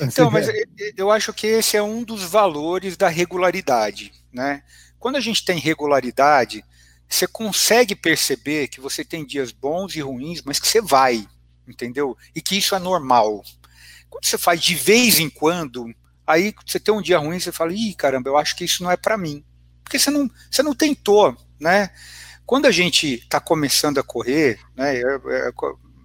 Então, 0.00 0.30
mas 0.30 0.48
eu 0.96 1.10
acho 1.12 1.32
que 1.32 1.46
esse 1.46 1.76
é 1.76 1.82
um 1.82 2.02
dos 2.02 2.24
valores 2.24 2.96
da 2.96 3.08
regularidade, 3.08 4.10
né? 4.32 4.62
Quando 4.98 5.14
a 5.16 5.20
gente 5.20 5.44
tem 5.44 5.60
regularidade, 5.60 6.64
você 7.08 7.26
consegue 7.26 7.94
perceber 7.94 8.66
que 8.66 8.80
você 8.80 9.04
tem 9.04 9.24
dias 9.24 9.52
bons 9.52 9.94
e 9.94 10.00
ruins, 10.00 10.42
mas 10.42 10.58
que 10.58 10.66
você 10.66 10.80
vai, 10.80 11.24
entendeu? 11.68 12.16
E 12.34 12.42
que 12.42 12.58
isso 12.58 12.74
é 12.74 12.80
normal. 12.80 13.42
Quando 14.08 14.24
você 14.24 14.36
faz 14.36 14.60
de 14.60 14.74
vez 14.74 15.20
em 15.20 15.30
quando, 15.30 15.86
aí 16.26 16.52
você 16.66 16.80
tem 16.80 16.92
um 16.92 17.02
dia 17.02 17.18
ruim, 17.18 17.38
você 17.38 17.52
fala, 17.52 17.72
ih, 17.72 17.94
caramba, 17.94 18.28
eu 18.28 18.36
acho 18.36 18.56
que 18.56 18.64
isso 18.64 18.82
não 18.82 18.90
é 18.90 18.96
para 18.96 19.16
mim 19.16 19.44
porque 19.90 19.98
você 19.98 20.10
não, 20.12 20.30
você 20.48 20.62
não 20.62 20.72
tentou, 20.72 21.36
né? 21.58 21.90
Quando 22.46 22.66
a 22.66 22.70
gente 22.70 23.14
está 23.14 23.40
começando 23.40 23.98
a 23.98 24.04
correr, 24.04 24.60
né? 24.76 24.96
Eu, 24.96 25.20
eu, 25.28 25.52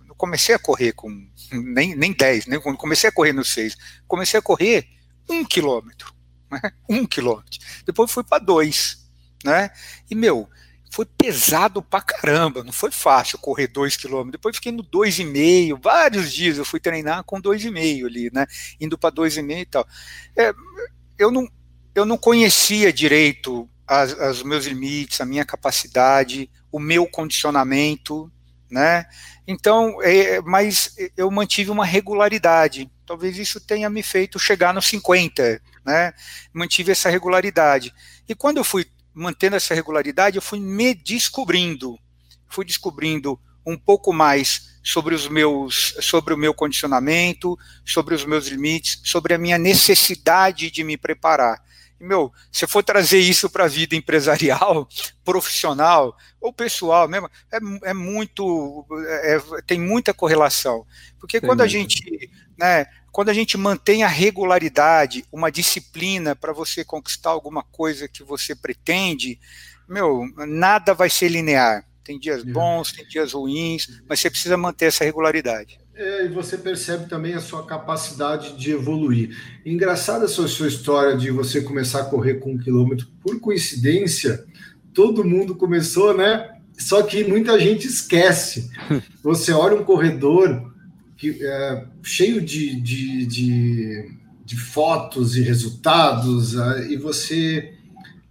eu, 0.07 0.15
comecei 0.17 0.55
a 0.55 0.59
correr 0.59 0.91
com 0.93 1.09
nem, 1.53 1.95
nem 1.95 2.11
10, 2.11 2.47
né? 2.47 2.57
Quando 2.57 2.77
comecei 2.77 3.07
a 3.07 3.13
correr 3.13 3.31
no 3.31 3.45
6, 3.45 3.77
comecei 4.07 4.39
a 4.39 4.41
correr 4.43 4.87
um 5.29 5.45
quilômetro, 5.45 6.11
né? 6.51 6.59
um 6.89 7.05
quilômetro. 7.05 7.59
Depois 7.85 8.11
fui 8.11 8.23
para 8.23 8.43
dois, 8.43 9.07
né? 9.43 9.69
E 10.09 10.15
meu, 10.15 10.49
foi 10.89 11.05
pesado 11.05 11.83
pra 11.83 12.01
caramba, 12.01 12.63
não 12.63 12.73
foi 12.73 12.89
fácil 12.89 13.37
correr 13.37 13.67
dois 13.67 13.95
quilômetros. 13.95 14.31
Depois 14.31 14.55
fiquei 14.55 14.71
no 14.71 14.81
dois 14.81 15.19
e 15.19 15.23
meio, 15.23 15.77
vários 15.79 16.33
dias 16.33 16.57
eu 16.57 16.65
fui 16.65 16.79
treinar 16.79 17.23
com 17.23 17.39
dois 17.39 17.63
e 17.63 17.69
meio 17.69 18.07
ali, 18.07 18.31
né? 18.33 18.47
Indo 18.81 18.97
para 18.97 19.11
dois 19.11 19.37
e 19.37 19.43
meio 19.43 19.61
e 19.61 19.65
tal. 19.67 19.87
É, 20.35 20.51
eu 21.19 21.29
não, 21.29 21.47
eu 21.95 22.05
não 22.05 22.17
conhecia 22.17 22.91
direito 22.91 23.69
os 24.31 24.43
meus 24.43 24.65
limites, 24.65 25.21
a 25.21 25.25
minha 25.25 25.45
capacidade, 25.45 26.49
o 26.71 26.79
meu 26.79 27.07
condicionamento, 27.07 28.31
né? 28.69 29.05
Então, 29.47 30.01
é, 30.01 30.41
mas 30.41 30.95
eu 31.15 31.29
mantive 31.29 31.69
uma 31.69 31.85
regularidade. 31.85 32.89
Talvez 33.05 33.37
isso 33.37 33.59
tenha 33.59 33.89
me 33.89 34.01
feito 34.01 34.39
chegar 34.39 34.73
nos 34.73 34.87
50, 34.87 35.61
né? 35.85 36.13
Mantive 36.51 36.91
essa 36.91 37.09
regularidade. 37.09 37.93
E 38.27 38.33
quando 38.33 38.57
eu 38.57 38.63
fui 38.63 38.85
mantendo 39.13 39.55
essa 39.55 39.75
regularidade, 39.75 40.35
eu 40.35 40.41
fui 40.41 40.59
me 40.59 40.93
descobrindo. 40.93 41.97
Fui 42.47 42.65
descobrindo 42.65 43.39
um 43.65 43.77
pouco 43.77 44.11
mais 44.11 44.75
sobre 44.83 45.15
os 45.15 45.27
meus 45.27 45.95
sobre 46.01 46.33
o 46.33 46.37
meu 46.37 46.53
condicionamento, 46.53 47.57
sobre 47.83 48.13
os 48.13 48.25
meus 48.25 48.47
limites, 48.47 49.01
sobre 49.03 49.33
a 49.33 49.37
minha 49.37 49.57
necessidade 49.57 50.69
de 50.69 50.83
me 50.83 50.97
preparar 50.97 51.59
meu, 51.99 52.31
se 52.51 52.67
for 52.67 52.83
trazer 52.83 53.19
isso 53.19 53.49
para 53.49 53.65
a 53.65 53.69
vida 53.69 53.95
empresarial, 53.95 54.87
profissional 55.23 56.15
ou 56.39 56.51
pessoal 56.53 57.07
mesmo, 57.07 57.29
é, 57.51 57.89
é 57.89 57.93
muito, 57.93 58.85
é, 59.23 59.37
tem 59.65 59.79
muita 59.79 60.13
correlação. 60.13 60.85
Porque 61.19 61.39
tem 61.39 61.47
quando 61.47 61.61
a 61.61 61.67
gente, 61.67 62.29
né, 62.57 62.85
quando 63.11 63.29
a 63.29 63.33
gente 63.33 63.57
mantém 63.57 64.03
a 64.03 64.07
regularidade, 64.07 65.25
uma 65.31 65.51
disciplina 65.51 66.35
para 66.35 66.51
você 66.51 66.83
conquistar 66.83 67.29
alguma 67.29 67.63
coisa 67.63 68.07
que 68.07 68.23
você 68.23 68.53
pretende, 68.53 69.39
meu, 69.87 70.25
nada 70.47 70.93
vai 70.93 71.09
ser 71.09 71.29
linear. 71.29 71.85
Tem 72.03 72.19
dias 72.19 72.43
bons, 72.43 72.91
tem 72.91 73.07
dias 73.07 73.33
ruins, 73.33 74.01
mas 74.07 74.19
você 74.19 74.29
precisa 74.29 74.55
manter 74.55 74.85
essa 74.85 75.03
regularidade. 75.03 75.79
É, 75.97 76.25
e 76.25 76.27
você 76.27 76.57
percebe 76.57 77.07
também 77.07 77.33
a 77.35 77.39
sua 77.39 77.65
capacidade 77.65 78.57
de 78.57 78.71
evoluir. 78.71 79.37
Engraçada 79.65 80.25
essa 80.25 80.45
sua 80.45 80.67
história 80.67 81.15
de 81.15 81.31
você 81.31 81.61
começar 81.61 82.01
a 82.01 82.05
correr 82.05 82.35
com 82.35 82.51
um 82.51 82.57
quilômetro. 82.57 83.07
Por 83.23 83.39
coincidência, 83.39 84.43
todo 84.93 85.23
mundo 85.23 85.55
começou, 85.55 86.15
né? 86.15 86.51
Só 86.77 87.01
que 87.01 87.23
muita 87.23 87.57
gente 87.57 87.87
esquece. 87.87 88.69
Você 89.23 89.53
olha 89.53 89.77
um 89.77 89.85
corredor 89.85 90.69
que, 91.15 91.39
é, 91.41 91.85
cheio 92.03 92.41
de, 92.41 92.75
de, 92.81 93.25
de, 93.25 94.11
de 94.43 94.57
fotos 94.57 95.37
e 95.37 95.41
resultados, 95.41 96.57
é, 96.57 96.91
e 96.91 96.97
você 96.97 97.73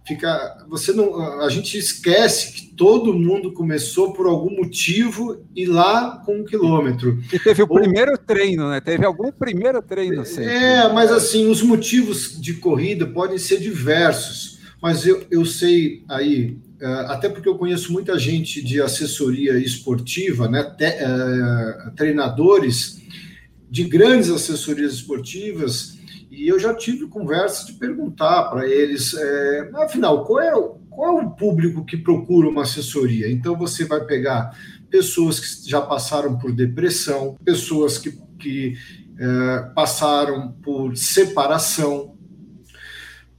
fica 0.05 0.65
você 0.69 0.93
não 0.93 1.41
a 1.41 1.49
gente 1.49 1.77
esquece 1.77 2.53
que 2.53 2.75
todo 2.75 3.13
mundo 3.13 3.51
começou 3.53 4.13
por 4.13 4.27
algum 4.27 4.55
motivo 4.55 5.43
e 5.55 5.65
lá 5.65 6.21
com 6.25 6.39
um 6.41 6.45
quilômetro. 6.45 7.19
E 7.33 7.39
teve 7.39 7.63
o 7.63 7.67
Ou, 7.69 7.79
primeiro 7.79 8.17
treino 8.17 8.69
né? 8.69 8.79
Teve 8.79 9.05
algum 9.05 9.31
primeiro 9.31 9.81
treino 9.81 10.25
sempre. 10.25 10.53
é 10.53 10.91
mas 10.93 11.11
assim 11.11 11.49
os 11.49 11.61
motivos 11.61 12.39
de 12.39 12.53
corrida 12.55 13.07
podem 13.07 13.37
ser 13.37 13.59
diversos 13.59 14.59
mas 14.81 15.05
eu, 15.07 15.25
eu 15.31 15.45
sei 15.45 16.03
aí 16.07 16.57
é, 16.79 16.85
até 17.07 17.29
porque 17.29 17.49
eu 17.49 17.57
conheço 17.57 17.91
muita 17.91 18.19
gente 18.19 18.61
de 18.61 18.81
assessoria 18.81 19.57
esportiva 19.57 20.47
né? 20.47 20.63
Te, 20.63 20.85
é, 20.85 21.91
treinadores 21.95 23.01
de 23.69 23.83
grandes 23.85 24.29
assessorias 24.29 24.93
esportivas 24.93 25.94
e 26.29 26.47
eu 26.47 26.59
já 26.59 26.73
tive 26.73 27.07
conversa 27.07 27.65
de 27.65 27.73
perguntar 27.73 28.43
para 28.49 28.67
eles, 28.67 29.13
é, 29.13 29.71
afinal, 29.75 30.25
qual 30.25 30.41
é, 30.41 30.51
qual 30.89 31.19
é 31.19 31.23
o 31.23 31.31
público 31.31 31.85
que 31.85 31.97
procura 31.97 32.49
uma 32.49 32.63
assessoria? 32.63 33.31
Então 33.31 33.57
você 33.57 33.85
vai 33.85 34.03
pegar 34.05 34.57
pessoas 34.89 35.39
que 35.39 35.69
já 35.69 35.81
passaram 35.81 36.37
por 36.37 36.51
depressão, 36.51 37.35
pessoas 37.43 37.97
que, 37.97 38.17
que 38.39 38.75
é, 39.17 39.59
passaram 39.73 40.51
por 40.63 40.95
separação, 40.95 42.15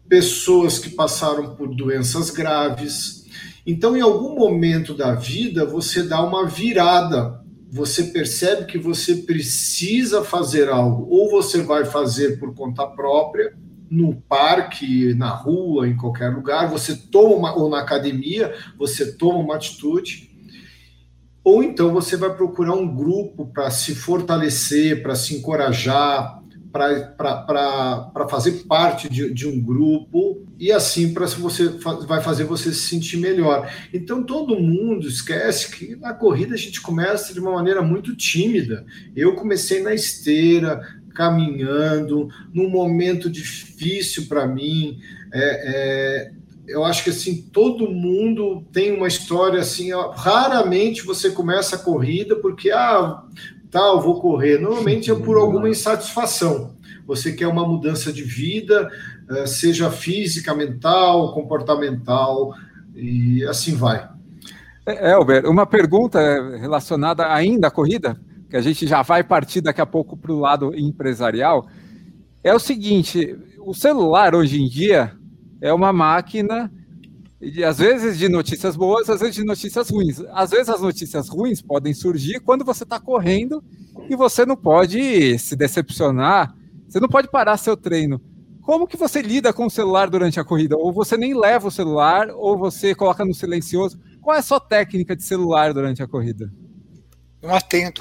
pessoas 0.09 0.79
que 0.79 0.91
passaram 0.91 1.55
por 1.55 1.75
doenças 1.75 2.31
graves. 2.31 3.27
Então, 3.67 3.97
em 3.97 4.01
algum 4.01 4.37
momento 4.37 4.95
da 4.95 5.15
vida, 5.15 5.65
você 5.65 6.03
dá 6.03 6.23
uma 6.23 6.47
virada 6.47 7.45
você 7.71 8.05
percebe 8.05 8.67
que 8.67 8.79
você 8.79 9.17
precisa 9.17 10.25
fazer 10.25 10.69
algo, 10.69 11.07
ou 11.11 11.31
você 11.31 11.63
vai 11.63 11.85
fazer 11.85 12.39
por 12.39 12.55
conta 12.55 12.87
própria, 12.87 13.55
no 13.91 14.15
parque, 14.15 15.15
na 15.15 15.31
rua, 15.31 15.89
em 15.89 15.97
qualquer 15.97 16.29
lugar, 16.29 16.69
você 16.69 16.97
toma 16.97 17.55
ou 17.55 17.69
na 17.69 17.81
academia, 17.81 18.55
você 18.77 19.13
toma 19.13 19.39
uma 19.39 19.57
atitude, 19.57 20.31
ou 21.45 21.63
então 21.63 21.93
você 21.93 22.17
vai 22.17 22.35
procurar 22.35 22.75
um 22.75 22.93
grupo 22.93 23.47
para 23.47 23.71
se 23.71 23.95
fortalecer, 23.95 25.03
para 25.03 25.15
se 25.15 25.37
encorajar, 25.37 26.43
para 27.17 28.29
fazer 28.29 28.65
parte 28.69 29.09
de, 29.09 29.33
de, 29.33 29.47
um 29.47 29.61
grupo 29.61 30.45
e 30.59 30.71
assim 30.73 31.13
para 31.13 31.27
você 31.27 31.69
vai 32.07 32.23
fazer 32.23 32.45
você 32.45 32.73
se 32.73 32.89
sentir 32.89 33.17
melhor. 33.19 33.71
Então 33.93 34.23
todo 34.23 34.59
mundo 34.59 35.09
esquece 35.09 35.71
que 35.71 35.97
na 35.97 36.13
corrida 36.13 36.55
a 36.55 36.59
gente 36.59 36.81
começa 36.81 37.33
de 37.33 37.41
uma 37.41 37.53
maneira 37.53 37.83
muito 37.83 38.15
tímida. 38.15 38.85
Eu 39.15 39.35
comecei 39.35 39.83
na 39.83 39.95
esteira, 39.95 40.81
caminhando, 41.15 42.29
num 42.53 42.69
momento 42.69 43.31
difícil 43.31 44.27
para 44.27 44.47
mim. 44.47 44.99
É, 45.33 45.41
é, 45.43 46.33
eu 46.69 46.85
acho 46.85 47.05
que 47.05 47.11
assim 47.11 47.43
todo 47.53 47.91
mundo 47.91 48.65
tem 48.73 48.93
uma 48.93 49.09
história 49.09 49.61
assim. 49.61 49.91
Raramente 50.15 51.03
você 51.03 51.31
começa 51.31 51.77
a 51.77 51.79
corrida 51.79 52.37
porque 52.37 52.71
ah 52.71 53.23
tal, 53.77 54.01
vou 54.01 54.19
correr. 54.19 54.59
Normalmente 54.59 55.11
é 55.11 55.15
por 55.15 55.37
alguma 55.37 55.69
insatisfação. 55.69 56.75
Você 57.07 57.35
quer 57.35 57.47
uma 57.47 57.69
mudança 57.69 58.11
de 58.11 58.23
vida, 58.23 58.89
eh, 59.31 59.47
seja 59.47 59.91
física, 59.91 60.55
mental, 60.55 61.35
comportamental, 61.35 62.55
e 62.95 63.45
assim 63.45 63.77
vai. 63.77 64.09
É, 64.87 65.13
Elber, 65.13 65.45
uma 65.45 65.67
pergunta 65.67 66.19
relacionada 66.59 67.31
ainda 67.31 67.69
à 67.69 67.71
corrida, 67.71 68.19
que 68.49 68.57
a 68.57 68.63
gente 68.63 68.87
já 68.87 69.03
vai 69.03 69.23
partir 69.23 69.61
daqui 69.61 69.81
a 69.83 69.87
pouco 69.87 70.17
para 70.17 70.33
o 70.33 70.41
lado 70.41 70.75
empresarial. 70.75 71.67
é 72.43 72.55
o 72.55 72.59
seguinte: 72.59 73.37
o 73.61 73.75
celular 73.75 74.35
hoje 74.35 74.63
em 74.63 74.69
dia 74.69 75.13
é 75.61 75.73
uma 75.73 75.93
máquina, 75.93 76.73
de, 77.41 77.65
às 77.65 77.79
vezes 77.79 78.19
de 78.19 78.29
notícias 78.29 78.77
boas, 78.77 79.11
às 79.11 79.21
vezes 79.21 79.37
de 79.37 79.45
notícias 79.45 79.91
ruins. 79.91 80.21
Às 80.33 80.51
vezes 80.51 80.69
as 80.69 80.81
notícias 80.81 81.29
ruins 81.29 81.61
podem 81.61 81.93
surgir 81.93 82.41
quando 82.41 82.65
você 82.65 82.85
está 82.85 82.99
correndo 82.99 83.63
e 84.09 84.17
você 84.17 84.47
não 84.47 84.57
pode 84.57 85.39
se 85.39 85.55
decepcionar, 85.55 86.55
você 86.89 87.01
não 87.01 87.09
pode 87.09 87.29
parar 87.29 87.57
seu 87.57 87.77
treino. 87.77 88.21
Como 88.63 88.87
que 88.87 88.97
você 88.97 89.23
lida 89.23 89.53
com 89.53 89.67
o 89.67 89.71
celular 89.71 90.11
durante 90.11 90.41
a 90.41 90.45
corrida? 90.45 90.77
Ou 90.77 90.93
você 90.93 91.17
nem 91.17 91.39
leva 91.39 91.69
o 91.69 91.71
celular, 91.71 92.31
ou 92.31 92.59
você 92.59 92.97
coloca 92.97 93.25
no 93.25 93.33
silencioso. 93.33 93.97
Qual 94.21 94.35
é 94.35 94.41
a 94.41 94.43
sua 94.43 94.59
técnica 94.59 95.15
de 95.15 95.23
celular 95.23 95.73
durante 95.73 96.03
a 96.03 96.09
corrida? 96.09 96.51
Não 97.41 97.55
atendo. 97.55 98.01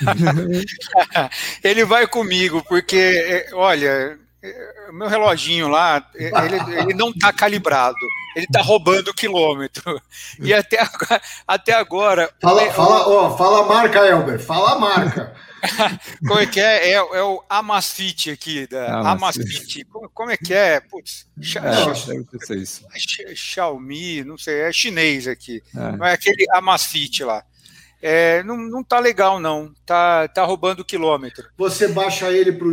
ele 1.62 1.84
vai 1.84 2.06
comigo, 2.06 2.64
porque, 2.66 2.96
é, 2.96 3.54
olha, 3.54 4.18
é, 4.42 4.90
meu 4.90 5.06
reloginho 5.06 5.68
lá, 5.68 6.02
é, 6.14 6.30
ele, 6.46 6.78
ele 6.78 6.94
não 6.94 7.10
está 7.10 7.30
calibrado. 7.30 7.98
Ele 8.36 8.46
está 8.46 8.62
roubando 8.62 9.12
quilômetro. 9.14 10.00
E 10.38 10.54
até 10.54 10.80
agora. 10.80 11.20
Até 11.46 11.72
agora 11.72 12.30
fala, 12.40 12.72
fala, 12.72 13.08
ó, 13.08 13.36
fala 13.36 13.60
a 13.60 13.66
marca, 13.66 13.98
Elber. 14.00 14.38
Fala 14.38 14.72
a 14.72 14.78
marca. 14.78 15.34
como 16.26 16.40
é 16.40 16.46
que 16.46 16.60
é? 16.60 16.90
É, 16.90 16.94
é 16.94 17.22
o 17.22 17.42
Amazfit 17.48 18.30
aqui, 18.30 18.66
da 18.66 19.10
Amazfit. 19.10 19.84
Como, 19.84 20.08
como, 20.10 20.30
é 20.30 20.36
que 20.36 20.54
é? 20.54 20.80
Putz, 20.80 21.26
é. 21.56 23.34
Xiaomi, 23.34 24.24
não 24.24 24.38
sei, 24.38 24.60
é 24.60 24.72
chinês 24.72 25.26
aqui. 25.28 25.62
É. 25.74 25.96
Não 25.96 26.06
é 26.06 26.12
aquele 26.12 26.46
Amazfit 26.52 27.24
lá. 27.24 27.44
É, 28.02 28.42
não, 28.44 28.56
não 28.56 28.82
tá 28.82 28.98
legal, 28.98 29.38
não. 29.38 29.72
Tá, 29.84 30.26
tá 30.28 30.44
roubando 30.44 30.84
quilômetro. 30.84 31.46
Você 31.58 31.88
baixa 31.88 32.30
ele 32.32 32.52
para 32.52 32.66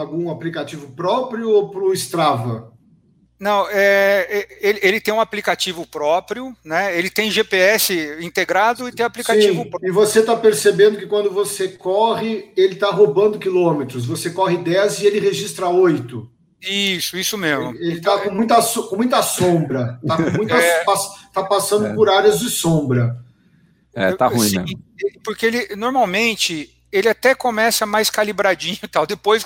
algum 0.00 0.30
aplicativo 0.30 0.92
próprio 0.92 1.50
ou 1.50 1.70
para 1.70 1.82
o 1.82 1.92
Strava? 1.92 2.72
Não, 3.38 3.68
é, 3.68 4.26
é, 4.30 4.58
ele, 4.60 4.78
ele, 4.82 5.00
tem 5.00 5.12
um 5.12 5.20
aplicativo 5.20 5.86
próprio, 5.86 6.56
né? 6.64 6.96
Ele 6.96 7.10
tem 7.10 7.30
GPS 7.30 7.92
integrado 8.20 8.88
e 8.88 8.92
tem 8.92 9.04
aplicativo 9.04 9.64
Sim, 9.64 9.70
próprio. 9.70 9.88
E 9.88 9.92
você 9.92 10.20
está 10.20 10.36
percebendo 10.36 10.98
que 10.98 11.06
quando 11.06 11.30
você 11.30 11.68
corre, 11.68 12.52
ele 12.56 12.74
está 12.74 12.90
roubando 12.90 13.38
quilômetros. 13.38 14.06
Você 14.06 14.30
corre 14.30 14.56
10 14.58 15.00
e 15.00 15.06
ele 15.06 15.18
registra 15.18 15.68
8. 15.68 16.30
Isso, 16.62 17.16
isso 17.16 17.36
mesmo. 17.36 17.74
Ele 17.74 17.98
está 17.98 18.18
com 18.20 18.30
muita, 18.30 18.62
com 18.62 18.96
muita 18.96 19.22
sombra. 19.22 20.00
Está 20.02 20.56
é, 20.56 20.84
tá 21.32 21.42
passando 21.42 21.86
é. 21.86 21.94
por 21.94 22.08
áreas 22.08 22.40
de 22.40 22.48
sombra. 22.48 23.18
É, 23.94 24.12
tá 24.12 24.26
ruim 24.26 24.48
Sim, 24.48 24.58
mesmo. 24.58 24.82
Porque 25.22 25.46
ele 25.46 25.76
normalmente 25.76 26.73
ele 26.94 27.08
até 27.08 27.34
começa 27.34 27.84
mais 27.84 28.08
calibradinho 28.08 28.78
e 28.80 28.86
tal. 28.86 29.04
Depois, 29.04 29.44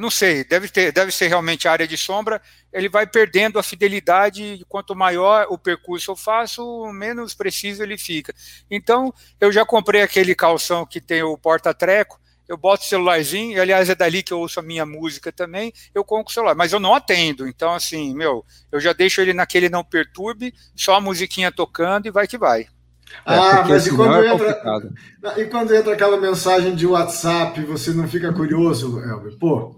não 0.00 0.10
sei, 0.10 0.42
deve, 0.42 0.68
ter, 0.68 0.90
deve 0.90 1.12
ser 1.12 1.28
realmente 1.28 1.68
área 1.68 1.86
de 1.86 1.96
sombra, 1.96 2.42
ele 2.72 2.88
vai 2.88 3.06
perdendo 3.06 3.56
a 3.56 3.62
fidelidade, 3.62 4.64
quanto 4.68 4.96
maior 4.96 5.46
o 5.48 5.56
percurso 5.56 6.10
eu 6.10 6.16
faço, 6.16 6.90
menos 6.92 7.34
preciso 7.34 7.84
ele 7.84 7.96
fica. 7.96 8.34
Então, 8.68 9.14
eu 9.40 9.52
já 9.52 9.64
comprei 9.64 10.02
aquele 10.02 10.34
calção 10.34 10.84
que 10.84 11.00
tem 11.00 11.22
o 11.22 11.38
porta-treco, 11.38 12.20
eu 12.48 12.56
boto 12.56 12.82
o 12.82 12.88
celularzinho, 12.88 13.56
e 13.56 13.60
aliás 13.60 13.88
é 13.88 13.94
dali 13.94 14.20
que 14.20 14.32
eu 14.32 14.40
ouço 14.40 14.58
a 14.58 14.62
minha 14.62 14.84
música 14.84 15.30
também, 15.30 15.72
eu 15.94 16.04
compro 16.04 16.32
o 16.32 16.34
celular, 16.34 16.56
mas 16.56 16.72
eu 16.72 16.80
não 16.80 16.96
atendo, 16.96 17.46
então 17.46 17.72
assim, 17.72 18.12
meu, 18.12 18.44
eu 18.72 18.80
já 18.80 18.92
deixo 18.92 19.20
ele 19.20 19.32
naquele 19.32 19.68
não 19.68 19.84
perturbe, 19.84 20.52
só 20.74 20.96
a 20.96 21.00
musiquinha 21.00 21.52
tocando 21.52 22.06
e 22.06 22.10
vai 22.10 22.26
que 22.26 22.36
vai. 22.36 22.66
É, 23.26 23.34
ah, 23.34 23.64
mas 23.68 23.86
e 23.86 23.94
quando, 23.94 24.14
é 24.14 24.32
entra, 24.32 24.62
e 25.36 25.44
quando 25.44 25.74
entra 25.74 25.92
aquela 25.92 26.20
mensagem 26.20 26.74
de 26.74 26.86
WhatsApp, 26.86 27.60
você 27.62 27.92
não 27.92 28.08
fica 28.08 28.32
curioso, 28.32 28.98
Elber? 29.00 29.36
Pô, 29.38 29.76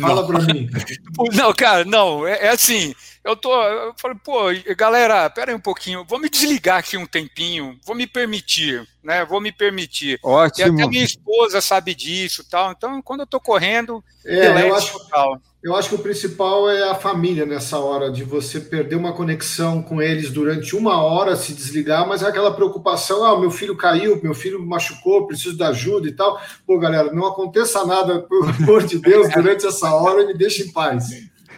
fala 0.00 0.26
para 0.26 0.40
mim. 0.40 0.68
Não, 1.34 1.52
cara, 1.52 1.84
não, 1.84 2.26
é, 2.26 2.46
é, 2.46 2.48
assim, 2.50 2.94
eu 3.24 3.36
tô, 3.36 3.52
eu 3.62 3.92
falei, 3.96 4.16
pô, 4.24 4.44
galera, 4.74 5.28
pera 5.28 5.50
aí 5.50 5.54
um 5.54 5.60
pouquinho, 5.60 6.04
vou 6.08 6.18
me 6.18 6.28
desligar 6.28 6.78
aqui 6.78 6.96
um 6.96 7.06
tempinho, 7.06 7.78
vou 7.84 7.94
me 7.94 8.06
permitir, 8.06 8.86
né, 9.02 9.24
vou 9.24 9.40
me 9.40 9.52
permitir. 9.52 10.18
Ótimo. 10.22 10.78
E 10.78 10.82
até 10.82 10.88
minha 10.88 11.04
esposa 11.04 11.60
sabe 11.60 11.94
disso 11.94 12.44
tal, 12.48 12.72
então 12.72 13.02
quando 13.02 13.20
eu 13.20 13.26
tô 13.26 13.38
correndo, 13.38 14.02
é, 14.24 14.68
eu 14.68 14.74
acho, 14.74 15.08
tal. 15.08 15.40
Eu 15.62 15.76
acho 15.76 15.90
que 15.90 15.94
o 15.94 15.98
principal 15.98 16.70
é 16.70 16.88
a 16.88 16.94
família 16.94 17.44
nessa 17.44 17.78
hora, 17.78 18.10
de 18.10 18.24
você 18.24 18.58
perder 18.58 18.96
uma 18.96 19.12
conexão 19.12 19.82
com 19.82 20.00
eles 20.00 20.30
durante 20.30 20.74
uma 20.74 21.02
hora, 21.02 21.36
se 21.36 21.52
desligar, 21.52 22.08
mas 22.08 22.22
é 22.22 22.26
aquela 22.26 22.54
preocupação: 22.54 23.22
ah, 23.22 23.38
meu 23.38 23.50
filho 23.50 23.76
caiu, 23.76 24.18
meu 24.22 24.32
filho 24.32 24.64
machucou, 24.64 25.26
preciso 25.26 25.58
de 25.58 25.62
ajuda 25.62 26.08
e 26.08 26.12
tal. 26.12 26.40
Pô, 26.66 26.78
galera, 26.78 27.12
não 27.12 27.26
aconteça 27.26 27.84
nada, 27.84 28.20
pelo 28.28 28.48
amor 28.48 28.84
de 28.84 28.98
Deus, 28.98 29.28
durante 29.34 29.66
essa 29.66 29.92
hora, 29.94 30.26
me 30.26 30.32
deixe 30.32 30.62
em 30.62 30.72
paz. 30.72 31.10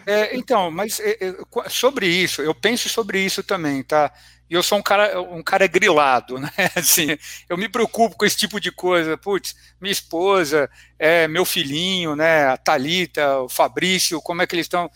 É, 0.05 0.35
então, 0.35 0.69
mas 0.69 0.99
é, 0.99 1.17
é, 1.21 1.69
sobre 1.69 2.07
isso, 2.07 2.41
eu 2.41 2.53
penso 2.53 2.89
sobre 2.89 3.19
isso 3.19 3.41
também, 3.43 3.83
tá? 3.83 4.11
E 4.49 4.53
eu 4.53 4.61
sou 4.61 4.77
um 4.77 4.81
cara, 4.81 5.19
um 5.21 5.41
cara 5.41 5.65
grilado, 5.67 6.37
né? 6.39 6.51
Assim, 6.75 7.17
eu 7.49 7.57
me 7.57 7.69
preocupo 7.69 8.15
com 8.15 8.25
esse 8.25 8.37
tipo 8.37 8.59
de 8.59 8.71
coisa. 8.71 9.17
Putz, 9.17 9.55
minha 9.79 9.91
esposa, 9.91 10.69
é, 10.99 11.27
meu 11.27 11.45
filhinho, 11.45 12.15
né? 12.15 12.45
A 12.47 12.57
Thalita, 12.57 13.39
o 13.39 13.49
Fabrício, 13.49 14.21
como 14.21 14.41
é 14.41 14.47
que 14.47 14.55
eles 14.55 14.65
estão. 14.65 14.89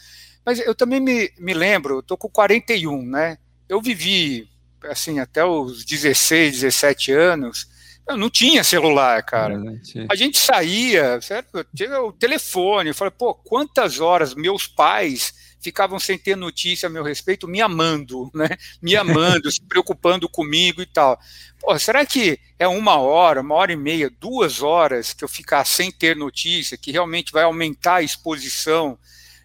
Mas 0.45 0.59
eu 0.59 0.75
também 0.75 0.99
me, 0.99 1.31
me 1.39 1.53
lembro, 1.53 1.99
estou 1.99 2.17
com 2.17 2.29
41, 2.29 3.01
né? 3.03 3.37
Eu 3.67 3.81
vivi, 3.81 4.49
assim, 4.83 5.19
até 5.19 5.43
os 5.43 5.83
16, 5.85 6.61
17 6.61 7.11
anos. 7.11 7.67
Eu 8.07 8.17
não 8.17 8.29
tinha 8.29 8.63
celular, 8.63 9.21
cara. 9.23 9.55
É, 9.55 10.05
a 10.09 10.15
gente 10.15 10.37
saía, 10.37 11.19
certo? 11.21 11.65
tinha 11.75 12.01
o 12.01 12.13
telefone. 12.13 12.89
Eu 12.89 12.95
falei, 12.95 13.11
pô, 13.11 13.35
quantas 13.35 13.99
horas 13.99 14.33
meus 14.33 14.65
pais 14.65 15.33
ficavam 15.59 15.99
sem 15.99 16.17
ter 16.17 16.37
notícia 16.37 16.87
a 16.87 16.89
meu 16.89 17.03
respeito, 17.03 17.47
me 17.47 17.61
amando, 17.61 18.31
né? 18.33 18.49
Me 18.81 18.95
amando, 18.95 19.51
se 19.51 19.61
preocupando 19.61 20.29
comigo 20.29 20.81
e 20.81 20.85
tal. 20.85 21.19
Pô, 21.59 21.77
será 21.77 22.05
que 22.05 22.39
é 22.57 22.67
uma 22.67 22.97
hora, 22.97 23.41
uma 23.41 23.55
hora 23.55 23.73
e 23.73 23.75
meia, 23.75 24.09
duas 24.09 24.61
horas 24.61 25.13
que 25.13 25.23
eu 25.23 25.27
ficar 25.27 25.65
sem 25.65 25.91
ter 25.91 26.15
notícia, 26.15 26.77
que 26.77 26.91
realmente 26.91 27.31
vai 27.33 27.43
aumentar 27.43 27.95
a 27.95 28.01
exposição 28.01 28.97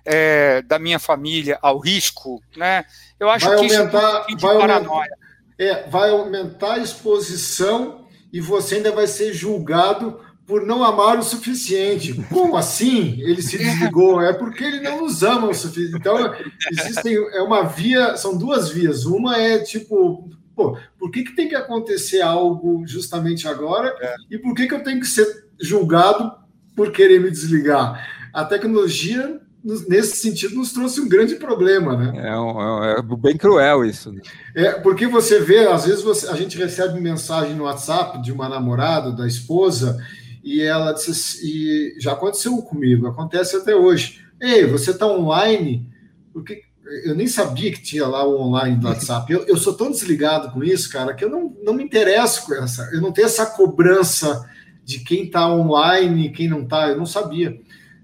é, 0.05 0.63
da 0.63 0.79
minha 0.79 0.99
família 0.99 1.59
ao 1.63 1.79
risco, 1.79 2.43
né? 2.57 2.85
Eu 3.19 3.29
acho 3.29 3.47
vai 3.47 3.57
que 3.57 3.75
aumentar, 3.75 4.27
isso 4.29 4.31
é 4.31 4.35
um 4.35 4.39
vai 4.39 4.59
paranoia. 4.59 4.89
Aumentar, 4.89 5.17
é, 5.59 5.89
vai 5.89 6.11
aumentar 6.11 6.75
a 6.75 6.79
exposição 6.79 8.02
e 8.33 8.41
você 8.41 8.77
ainda 8.77 8.91
vai 8.91 9.07
ser 9.07 9.33
julgado 9.33 10.19
por 10.47 10.67
não 10.67 10.83
amar 10.83 11.19
o 11.19 11.23
suficiente. 11.23 12.15
Como 12.29 12.57
assim 12.57 13.21
ele 13.21 13.43
se 13.43 13.59
desligou? 13.59 14.21
É 14.21 14.33
porque 14.33 14.65
ele 14.65 14.81
não 14.81 15.03
nos 15.03 15.23
ama 15.23 15.49
o 15.49 15.55
suficiente. 15.55 15.97
Então, 15.97 16.35
existem, 16.71 17.15
é 17.15 17.43
uma 17.43 17.63
via, 17.63 18.17
são 18.17 18.37
duas 18.37 18.71
vias. 18.71 19.05
Uma 19.05 19.37
é 19.37 19.59
tipo, 19.59 20.29
pô, 20.55 20.77
por 20.99 21.11
que, 21.11 21.23
que 21.25 21.37
tem 21.37 21.49
que 21.49 21.55
acontecer 21.55 22.23
algo 22.23 22.85
justamente 22.87 23.47
agora? 23.47 23.95
É. 24.01 24.15
E 24.31 24.39
por 24.39 24.55
que, 24.55 24.67
que 24.67 24.75
eu 24.75 24.83
tenho 24.83 25.01
que 25.01 25.07
ser 25.07 25.47
julgado 25.61 26.33
por 26.75 26.91
querer 26.91 27.21
me 27.21 27.31
desligar? 27.31 28.09
A 28.33 28.45
tecnologia, 28.45 29.41
nesse 29.65 30.17
sentido, 30.17 30.57
nos 30.57 30.73
trouxe 30.73 31.01
um 31.01 31.09
grande 31.09 31.37
problema, 31.37 31.97
né? 31.97 32.29
É, 32.29 32.39
um, 32.39 32.85
é 32.85 33.03
bem 33.17 33.37
cruel 33.37 33.85
isso. 33.85 34.13
Né? 34.13 34.21
É, 34.55 34.73
porque 34.73 35.07
você 35.07 35.41
vê, 35.41 35.67
às 35.67 35.85
vezes 35.85 36.03
você, 36.03 36.27
a 36.29 36.35
gente 36.35 36.59
recebe 36.59 37.01
mensagem 37.01 37.55
no 37.55 37.65
WhatsApp 37.65 38.21
de 38.23 38.33
uma 38.33 38.49
namorada, 38.49 39.13
da 39.13 39.27
esposa, 39.27 39.99
e 40.43 40.61
ela 40.61 40.93
disse, 40.93 41.41
e 41.45 42.01
já 42.01 42.13
aconteceu 42.13 42.57
comigo, 42.59 43.07
acontece 43.07 43.57
até 43.57 43.75
hoje. 43.75 44.21
Ei, 44.41 44.67
você 44.67 44.91
está 44.91 45.07
online? 45.07 45.89
Porque 46.33 46.63
eu 47.05 47.15
nem 47.15 47.29
sabia 47.29 47.71
que 47.73 47.81
tinha 47.81 48.07
lá 48.07 48.27
o 48.27 48.41
online 48.41 48.77
do 48.77 48.89
WhatsApp. 48.89 49.33
Eu, 49.33 49.47
eu 49.47 49.57
sou 49.57 49.75
tão 49.75 49.91
desligado 49.91 50.51
com 50.51 50.65
isso, 50.65 50.91
cara, 50.91 51.15
que 51.15 51.25
eu 51.25 51.31
não, 51.31 51.55
não 51.63 51.73
me 51.73 51.85
interesso 51.85 52.45
com 52.45 52.55
essa. 52.55 52.91
Eu 52.93 53.01
não 53.01 53.13
tenho 53.13 53.27
essa 53.27 53.47
cobrança 53.47 54.45
de 54.85 54.99
quem 54.99 55.25
está 55.25 55.49
online 55.49 56.27
e 56.27 56.33
quem 56.33 56.49
não 56.49 56.63
está. 56.63 56.89
Eu 56.89 56.99
não 56.99 57.07
sabia. 57.07 57.59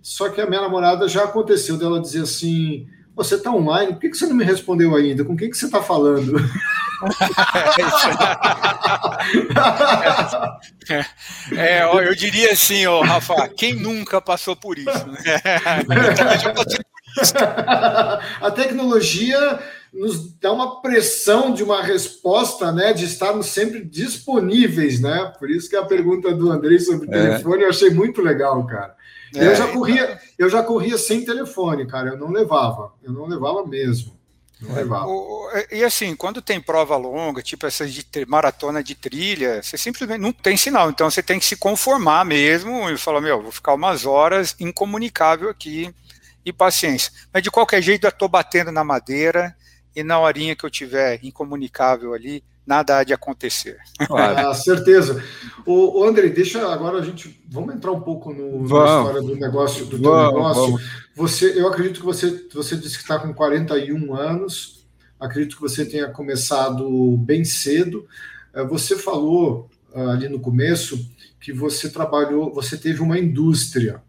Só 0.09 0.29
que 0.31 0.41
a 0.41 0.47
minha 0.47 0.63
namorada 0.63 1.07
já 1.07 1.25
aconteceu 1.25 1.77
dela 1.77 2.01
dizer 2.01 2.23
assim: 2.23 2.87
Você 3.15 3.35
está 3.35 3.53
online? 3.53 3.93
Por 3.93 4.01
que, 4.01 4.09
que 4.09 4.17
você 4.17 4.27
não 4.27 4.35
me 4.35 4.43
respondeu 4.43 4.97
ainda? 4.97 5.23
Com 5.23 5.37
quem 5.37 5.51
que 5.51 5.57
você 5.57 5.67
está 5.67 5.83
falando? 5.83 6.33
é, 11.55 11.85
ó, 11.85 12.01
eu 12.01 12.15
diria 12.15 12.53
assim, 12.53 12.87
ó, 12.87 13.03
Rafa, 13.03 13.49
quem 13.49 13.75
nunca 13.75 14.19
passou 14.19 14.57
por 14.57 14.79
isso? 14.79 14.89
Né? 14.89 15.19
já 16.41 16.55
passei 16.55 16.79
por 16.79 17.23
isso. 17.23 17.35
A 18.41 18.51
tecnologia 18.51 19.59
nos 19.93 20.33
dá 20.41 20.51
uma 20.51 20.81
pressão 20.81 21.53
de 21.53 21.63
uma 21.63 21.83
resposta, 21.83 22.73
né, 22.73 22.95
de 22.95 23.05
estarmos 23.05 23.49
sempre 23.49 23.85
disponíveis, 23.85 25.01
né? 25.01 25.35
Por 25.39 25.51
isso 25.51 25.69
que 25.69 25.77
a 25.77 25.85
pergunta 25.85 26.35
do 26.35 26.51
Andrei 26.51 26.79
sobre 26.79 27.07
é. 27.09 27.11
telefone 27.11 27.65
eu 27.65 27.69
achei 27.69 27.91
muito 27.91 28.23
legal, 28.23 28.67
cara. 28.67 28.97
É, 29.35 29.47
eu 29.47 29.55
já 29.55 29.68
corria, 29.68 30.20
eu 30.39 30.51
já 30.51 30.62
corria 30.62 30.99
sem 30.99 31.24
telefone, 31.24 31.87
cara. 31.87 32.11
Eu 32.11 32.18
não 32.18 32.31
levava, 32.31 32.95
eu 33.03 33.12
não 33.12 33.26
levava 33.26 33.66
mesmo. 33.66 34.18
O, 35.07 35.49
e 35.70 35.85
assim, 35.85 36.16
quando 36.16 36.43
tem 36.43 36.61
prova 36.61 36.97
longa, 36.97 37.41
tipo 37.43 37.64
essas 37.64 37.93
de 37.93 38.05
maratona 38.26 38.83
de 38.83 38.95
trilha, 38.95 39.62
você 39.62 39.79
simplesmente 39.79 40.20
não 40.20 40.33
tem 40.33 40.57
sinal. 40.57 40.91
Então 40.91 41.09
você 41.09 41.22
tem 41.22 41.39
que 41.39 41.47
se 41.47 41.57
conformar 41.57 42.24
mesmo 42.24 42.91
e 42.91 42.99
falar, 42.99 43.20
meu, 43.20 43.41
vou 43.41 43.53
ficar 43.53 43.74
umas 43.74 44.05
horas 44.05 44.57
incomunicável 44.59 45.49
aqui 45.49 45.95
e 46.45 46.53
paciência. 46.53 47.12
Mas 47.33 47.43
de 47.43 47.51
qualquer 47.51 47.81
jeito, 47.81 48.05
eu 48.05 48.11
estou 48.11 48.29
batendo 48.29 48.72
na 48.72 48.83
madeira 48.83 49.57
e 49.95 50.03
na 50.03 50.18
horinha 50.18 50.57
que 50.57 50.64
eu 50.64 50.70
tiver 50.70 51.20
incomunicável 51.22 52.12
ali, 52.12 52.43
nada 52.69 52.99
há 52.99 53.05
de 53.05 53.14
acontecer. 53.14 53.79
Ah, 54.11 54.55
certeza. 54.55 55.23
O, 55.64 56.01
o 56.01 56.05
André, 56.05 56.29
deixa 56.29 56.66
agora 56.73 56.99
a 56.99 57.03
gente 57.03 57.43
vamos 57.49 57.75
entrar 57.75 57.93
um 57.93 58.01
pouco 58.01 58.33
no, 58.33 58.61
na 58.61 58.64
história 58.64 59.23
do 59.23 59.37
negócio 59.37 59.85
do 59.87 59.99
teu 59.99 60.11
vamos, 60.11 60.35
negócio. 60.35 60.62
Vamos. 60.62 60.83
Você, 61.16 61.61
eu 61.61 61.69
acredito 61.69 62.01
que 62.01 62.07
você 62.07 62.47
você 62.53 62.77
disse 62.77 62.97
que 62.97 63.03
está 63.03 63.19
com 63.19 63.33
41 63.33 64.14
anos. 64.14 64.87
Acredito 65.19 65.57
que 65.57 65.62
você 65.62 65.85
tenha 65.85 66.09
começado 66.09 67.16
bem 67.19 67.45
cedo. 67.45 68.07
Eh, 68.55 68.64
você 68.64 68.97
falou 68.97 69.69
ah, 69.95 70.12
ali 70.12 70.29
no 70.29 70.41
começo 70.41 71.11
que 71.41 71.53
você 71.53 71.89
trabalhou, 71.89 72.53
você 72.53 72.77
teve 72.77 73.01
uma 73.01 73.19
indústria. 73.19 74.03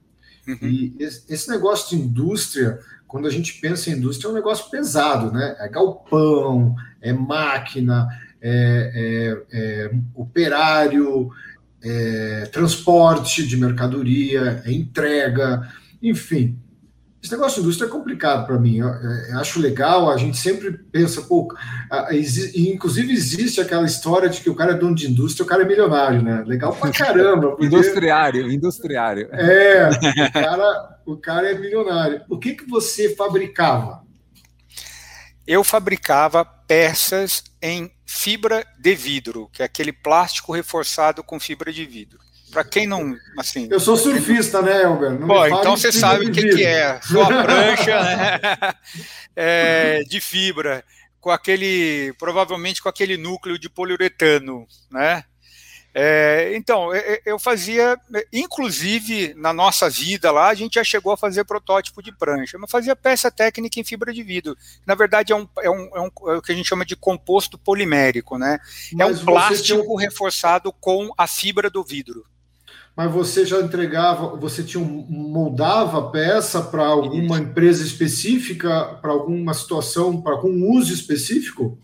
Uhum. 0.48 0.58
E 0.62 0.96
esse 1.00 1.50
negócio 1.50 1.90
de 1.90 2.04
indústria, 2.04 2.80
quando 3.08 3.28
a 3.28 3.32
gente 3.32 3.60
pensa 3.60 3.90
em 3.90 3.94
indústria, 3.94 4.28
é 4.28 4.32
um 4.32 4.36
negócio 4.36 4.70
pesado, 4.70 5.32
né? 5.32 5.56
É 5.60 5.68
galpão, 5.68 6.76
é 7.02 7.14
máquina, 7.14 8.08
é, 8.42 9.38
é, 9.52 9.58
é 9.60 9.92
operário, 10.16 11.30
é 11.84 12.50
transporte 12.52 13.46
de 13.46 13.58
mercadoria, 13.58 14.62
é 14.66 14.72
entrega, 14.72 15.68
enfim. 16.02 16.58
Esse 17.22 17.34
negócio 17.34 17.56
de 17.56 17.62
indústria 17.68 17.88
é 17.88 17.92
complicado 17.92 18.48
para 18.48 18.58
mim. 18.58 18.78
Eu, 18.78 18.88
eu, 18.88 19.40
acho 19.40 19.60
legal, 19.60 20.10
a 20.10 20.16
gente 20.16 20.38
sempre 20.38 20.72
pensa, 20.72 21.22
pô, 21.22 21.54
inclusive 22.56 23.12
existe 23.12 23.60
aquela 23.60 23.86
história 23.86 24.30
de 24.30 24.40
que 24.40 24.50
o 24.50 24.56
cara 24.56 24.72
é 24.72 24.76
dono 24.76 24.96
de 24.96 25.10
indústria, 25.10 25.44
o 25.44 25.48
cara 25.48 25.64
é 25.64 25.66
milionário, 25.66 26.22
né? 26.22 26.44
Legal 26.48 26.74
pra 26.74 26.92
caramba. 26.92 27.50
Porque... 27.60 27.66
industriário, 27.66 28.50
industriário. 28.50 29.28
É, 29.34 29.90
o 29.90 30.32
cara, 30.32 31.00
o 31.06 31.18
cara 31.18 31.52
é 31.52 31.60
milionário. 31.60 32.22
O 32.30 32.40
que, 32.40 32.54
que 32.54 32.66
você 32.70 33.14
fabricava? 33.14 34.02
Eu 35.46 35.62
fabricava 35.62 36.46
peças 36.46 37.44
em 37.62 37.92
fibra 38.12 38.66
de 38.80 38.96
vidro, 38.96 39.48
que 39.54 39.62
é 39.62 39.66
aquele 39.66 39.94
plástico 39.94 40.52
reforçado 40.52 41.24
com 41.24 41.40
fibra 41.40 41.72
de 41.72 41.86
vidro. 41.86 42.18
Para 42.52 42.64
quem 42.64 42.88
não, 42.88 43.16
assim. 43.38 43.68
Eu 43.70 43.80
sou 43.80 43.96
surfista, 43.96 44.64
né, 44.64 44.82
Elber? 44.82 45.12
Bom, 45.12 45.46
então 45.46 45.78
você 45.78 45.92
sabe 45.92 46.26
o 46.26 46.32
que, 46.32 46.42
que, 46.42 46.66
é. 46.66 47.00
Sua 47.04 47.28
prancha 47.28 48.02
né? 48.02 48.40
é, 49.36 50.02
de 50.10 50.20
fibra, 50.20 50.84
com 51.22 51.30
aquele, 51.30 52.12
provavelmente 52.18 52.82
com 52.82 52.90
aquele 52.90 53.16
núcleo 53.16 53.60
de 53.60 53.70
poliuretano, 53.70 54.66
né? 54.90 55.24
É, 55.94 56.56
então, 56.56 56.92
eu 57.26 57.40
fazia, 57.40 57.98
inclusive 58.32 59.34
na 59.36 59.52
nossa 59.52 59.90
vida 59.90 60.32
lá, 60.32 60.50
a 60.50 60.54
gente 60.54 60.76
já 60.76 60.84
chegou 60.84 61.12
a 61.12 61.18
fazer 61.18 61.44
protótipo 61.46 62.02
de 62.02 62.12
prancha, 62.12 62.58
mas 62.60 62.70
fazia 62.70 62.96
peça 62.96 63.32
técnica 63.32 63.80
em 63.80 63.84
fibra 63.84 64.14
de 64.14 64.22
vidro. 64.22 64.56
Na 64.86 64.94
verdade, 64.94 65.34
é, 65.34 65.36
um, 65.36 65.48
é, 65.60 65.70
um, 65.70 65.90
é, 65.96 66.02
um, 66.02 66.30
é 66.32 66.38
o 66.38 66.42
que 66.42 66.52
a 66.52 66.56
gente 66.56 66.68
chama 66.68 66.86
de 66.86 66.96
composto 66.96 67.58
polimérico, 67.58 68.38
né? 68.38 68.60
Mas 68.94 69.18
é 69.18 69.22
um 69.22 69.26
plástico 69.26 69.84
tinha... 69.84 70.00
reforçado 70.00 70.72
com 70.72 71.12
a 71.18 71.26
fibra 71.26 71.70
do 71.70 71.84
vidro. 71.84 72.26
Mas 72.96 73.12
você 73.12 73.46
já 73.46 73.60
entregava, 73.62 74.36
você 74.36 74.62
tinha 74.62 74.84
moldava 74.84 76.00
a 76.00 76.10
peça 76.10 76.62
para 76.62 76.86
alguma 76.86 77.40
empresa 77.40 77.84
específica, 77.84 78.98
para 79.02 79.12
alguma 79.12 79.54
situação, 79.54 80.22
para 80.22 80.34
algum 80.34 80.70
uso 80.74 80.94
específico? 80.94 81.80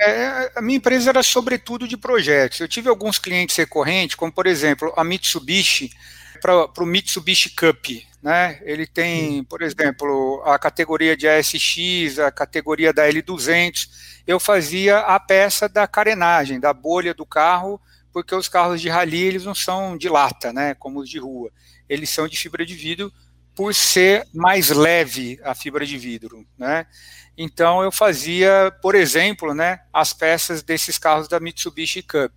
É, 0.00 0.52
a 0.56 0.62
minha 0.62 0.78
empresa 0.78 1.10
era 1.10 1.22
sobretudo 1.22 1.86
de 1.86 1.96
projetos. 1.96 2.58
Eu 2.58 2.68
tive 2.68 2.88
alguns 2.88 3.18
clientes 3.18 3.54
recorrentes, 3.56 4.16
como 4.16 4.32
por 4.32 4.46
exemplo 4.46 4.92
a 4.96 5.04
Mitsubishi, 5.04 5.92
para 6.40 6.64
o 6.78 6.86
Mitsubishi 6.86 7.50
Cup. 7.50 7.86
Né? 8.22 8.58
Ele 8.62 8.86
tem, 8.86 9.44
por 9.44 9.60
exemplo, 9.60 10.42
a 10.44 10.58
categoria 10.58 11.16
de 11.16 11.28
ASX, 11.28 12.18
a 12.18 12.30
categoria 12.30 12.92
da 12.92 13.06
L200. 13.08 13.88
Eu 14.26 14.40
fazia 14.40 14.98
a 15.00 15.20
peça 15.20 15.68
da 15.68 15.86
carenagem, 15.86 16.58
da 16.58 16.72
bolha 16.72 17.12
do 17.12 17.26
carro, 17.26 17.80
porque 18.12 18.34
os 18.34 18.48
carros 18.48 18.80
de 18.80 18.88
rally 18.88 19.22
eles 19.22 19.44
não 19.44 19.54
são 19.54 19.96
de 19.96 20.08
lata, 20.08 20.52
né, 20.52 20.74
como 20.74 21.00
os 21.00 21.08
de 21.08 21.18
rua. 21.18 21.50
Eles 21.88 22.08
são 22.10 22.26
de 22.26 22.38
fibra 22.38 22.64
de 22.64 22.74
vidro 22.74 23.12
por 23.54 23.74
ser 23.74 24.26
mais 24.32 24.70
leve 24.70 25.38
a 25.42 25.54
fibra 25.54 25.84
de 25.84 25.98
vidro, 25.98 26.46
né? 26.56 26.86
Então 27.36 27.82
eu 27.82 27.90
fazia, 27.90 28.72
por 28.82 28.94
exemplo, 28.94 29.54
né, 29.54 29.80
as 29.92 30.12
peças 30.12 30.62
desses 30.62 30.98
carros 30.98 31.28
da 31.28 31.40
Mitsubishi 31.40 32.02
Cup. 32.02 32.32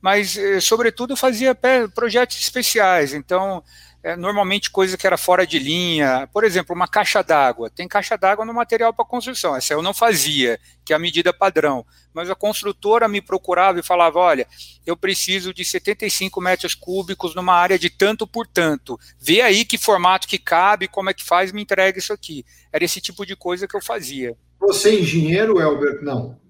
Mas, 0.00 0.36
eh, 0.36 0.60
sobretudo, 0.60 1.16
fazia 1.16 1.56
projetos 1.94 2.40
especiais. 2.40 3.14
Então, 3.14 3.62
é, 4.02 4.16
normalmente 4.16 4.70
coisa 4.70 4.96
que 4.96 5.06
era 5.06 5.16
fora 5.16 5.46
de 5.46 5.58
linha. 5.58 6.28
Por 6.32 6.42
exemplo, 6.42 6.74
uma 6.74 6.88
caixa 6.88 7.22
d'água. 7.22 7.70
Tem 7.70 7.86
caixa 7.86 8.16
d'água 8.16 8.44
no 8.44 8.52
material 8.52 8.92
para 8.92 9.04
construção. 9.04 9.54
Essa 9.54 9.74
eu 9.74 9.82
não 9.82 9.94
fazia, 9.94 10.58
que 10.84 10.92
é 10.92 10.96
a 10.96 10.98
medida 10.98 11.32
padrão. 11.32 11.86
Mas 12.12 12.28
a 12.28 12.34
construtora 12.34 13.06
me 13.08 13.22
procurava 13.22 13.78
e 13.78 13.82
falava: 13.82 14.18
olha, 14.18 14.46
eu 14.84 14.96
preciso 14.96 15.54
de 15.54 15.64
75 15.64 16.40
metros 16.40 16.74
cúbicos 16.74 17.34
numa 17.34 17.54
área 17.54 17.78
de 17.78 17.88
tanto 17.88 18.26
por 18.26 18.46
tanto. 18.46 18.98
Vê 19.20 19.40
aí 19.40 19.64
que 19.64 19.78
formato 19.78 20.26
que 20.26 20.38
cabe, 20.38 20.88
como 20.88 21.08
é 21.08 21.14
que 21.14 21.24
faz, 21.24 21.52
me 21.52 21.62
entrega 21.62 21.98
isso 21.98 22.12
aqui. 22.12 22.44
Era 22.72 22.84
esse 22.84 23.00
tipo 23.00 23.24
de 23.24 23.36
coisa 23.36 23.68
que 23.68 23.76
eu 23.76 23.82
fazia. 23.82 24.36
Você 24.60 24.90
é 24.90 25.00
engenheiro, 25.00 25.60
Elber? 25.60 26.02
Não. 26.02 26.40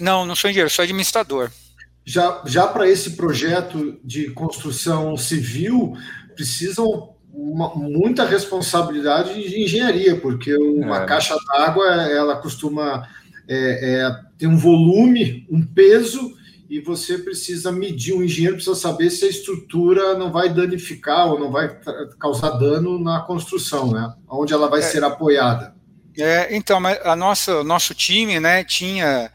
Não, 0.00 0.26
não 0.26 0.36
sou 0.36 0.50
engenheiro, 0.50 0.70
sou 0.70 0.82
administrador. 0.82 1.50
Já, 2.04 2.42
já 2.46 2.66
para 2.66 2.88
esse 2.88 3.16
projeto 3.16 4.00
de 4.02 4.30
construção 4.30 5.16
civil, 5.16 5.94
precisam 6.38 7.14
uma, 7.32 7.74
muita 7.74 8.24
responsabilidade 8.24 9.34
de 9.34 9.60
engenharia, 9.60 10.18
porque 10.20 10.56
uma 10.56 11.02
é. 11.02 11.04
caixa 11.04 11.36
d'água 11.48 11.84
ela 12.04 12.36
costuma 12.36 13.08
é, 13.48 13.56
é, 13.56 14.20
ter 14.38 14.46
um 14.46 14.56
volume, 14.56 15.44
um 15.50 15.66
peso, 15.66 16.36
e 16.70 16.80
você 16.80 17.18
precisa 17.18 17.72
medir, 17.72 18.14
um 18.14 18.22
engenheiro 18.22 18.54
precisa 18.54 18.76
saber 18.76 19.10
se 19.10 19.24
a 19.24 19.28
estrutura 19.28 20.16
não 20.16 20.30
vai 20.30 20.48
danificar 20.48 21.26
ou 21.26 21.40
não 21.40 21.50
vai 21.50 21.76
causar 22.20 22.50
dano 22.50 23.02
na 23.02 23.20
construção, 23.20 23.90
né? 23.90 24.12
Onde 24.28 24.52
ela 24.52 24.68
vai 24.68 24.80
é. 24.80 24.82
ser 24.82 25.02
apoiada. 25.02 25.74
É, 26.16 26.54
então, 26.54 26.80
a 27.04 27.16
nossa, 27.16 27.64
nosso 27.64 27.94
time, 27.94 28.38
né, 28.38 28.62
tinha 28.64 29.30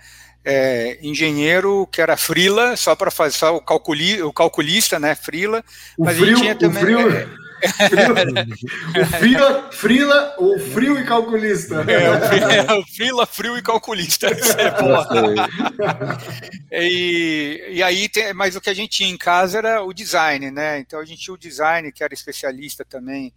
é, 0.46 0.98
engenheiro 1.02 1.88
que 1.92 2.02
era 2.02 2.18
frila, 2.18 2.76
só 2.76 2.96
para 2.96 3.12
fazer 3.12 3.38
só 3.38 3.56
o, 3.56 3.62
calculi, 3.62 4.22
o 4.22 4.34
calculista, 4.34 5.00
né, 5.00 5.16
frila, 5.16 5.64
o 5.98 6.06
mas 6.06 6.18
frio, 6.18 6.38
tinha 6.38 6.56
também... 6.56 6.84
O 6.84 6.86
frio... 6.86 7.10
É, 7.10 7.28
o 9.02 9.06
frila, 9.06 9.72
frila, 9.72 10.36
o 10.38 10.60
frio 10.60 11.00
e 11.00 11.06
calculista. 11.06 11.76
É, 11.90 12.74
o 12.74 12.84
frila, 12.94 13.26
frio 13.26 13.58
e 13.58 13.62
calculista. 13.62 14.28
É 16.76 16.88
e, 16.90 17.66
e 17.70 17.84
aí, 17.84 18.10
tem, 18.10 18.34
mas 18.34 18.56
o 18.56 18.62
que 18.62 18.70
a 18.70 18.74
gente 18.74 18.90
tinha 18.90 19.10
em 19.10 19.18
casa 19.18 19.60
era 19.60 19.84
o 19.84 19.94
design, 19.94 20.50
né? 20.50 20.80
Então 20.80 21.00
a 21.00 21.06
gente 21.06 21.22
tinha 21.22 21.34
o 21.34 21.38
design, 21.38 21.92
que 21.92 22.04
era 22.04 22.14
especialista 22.14 22.84
também 22.84 23.32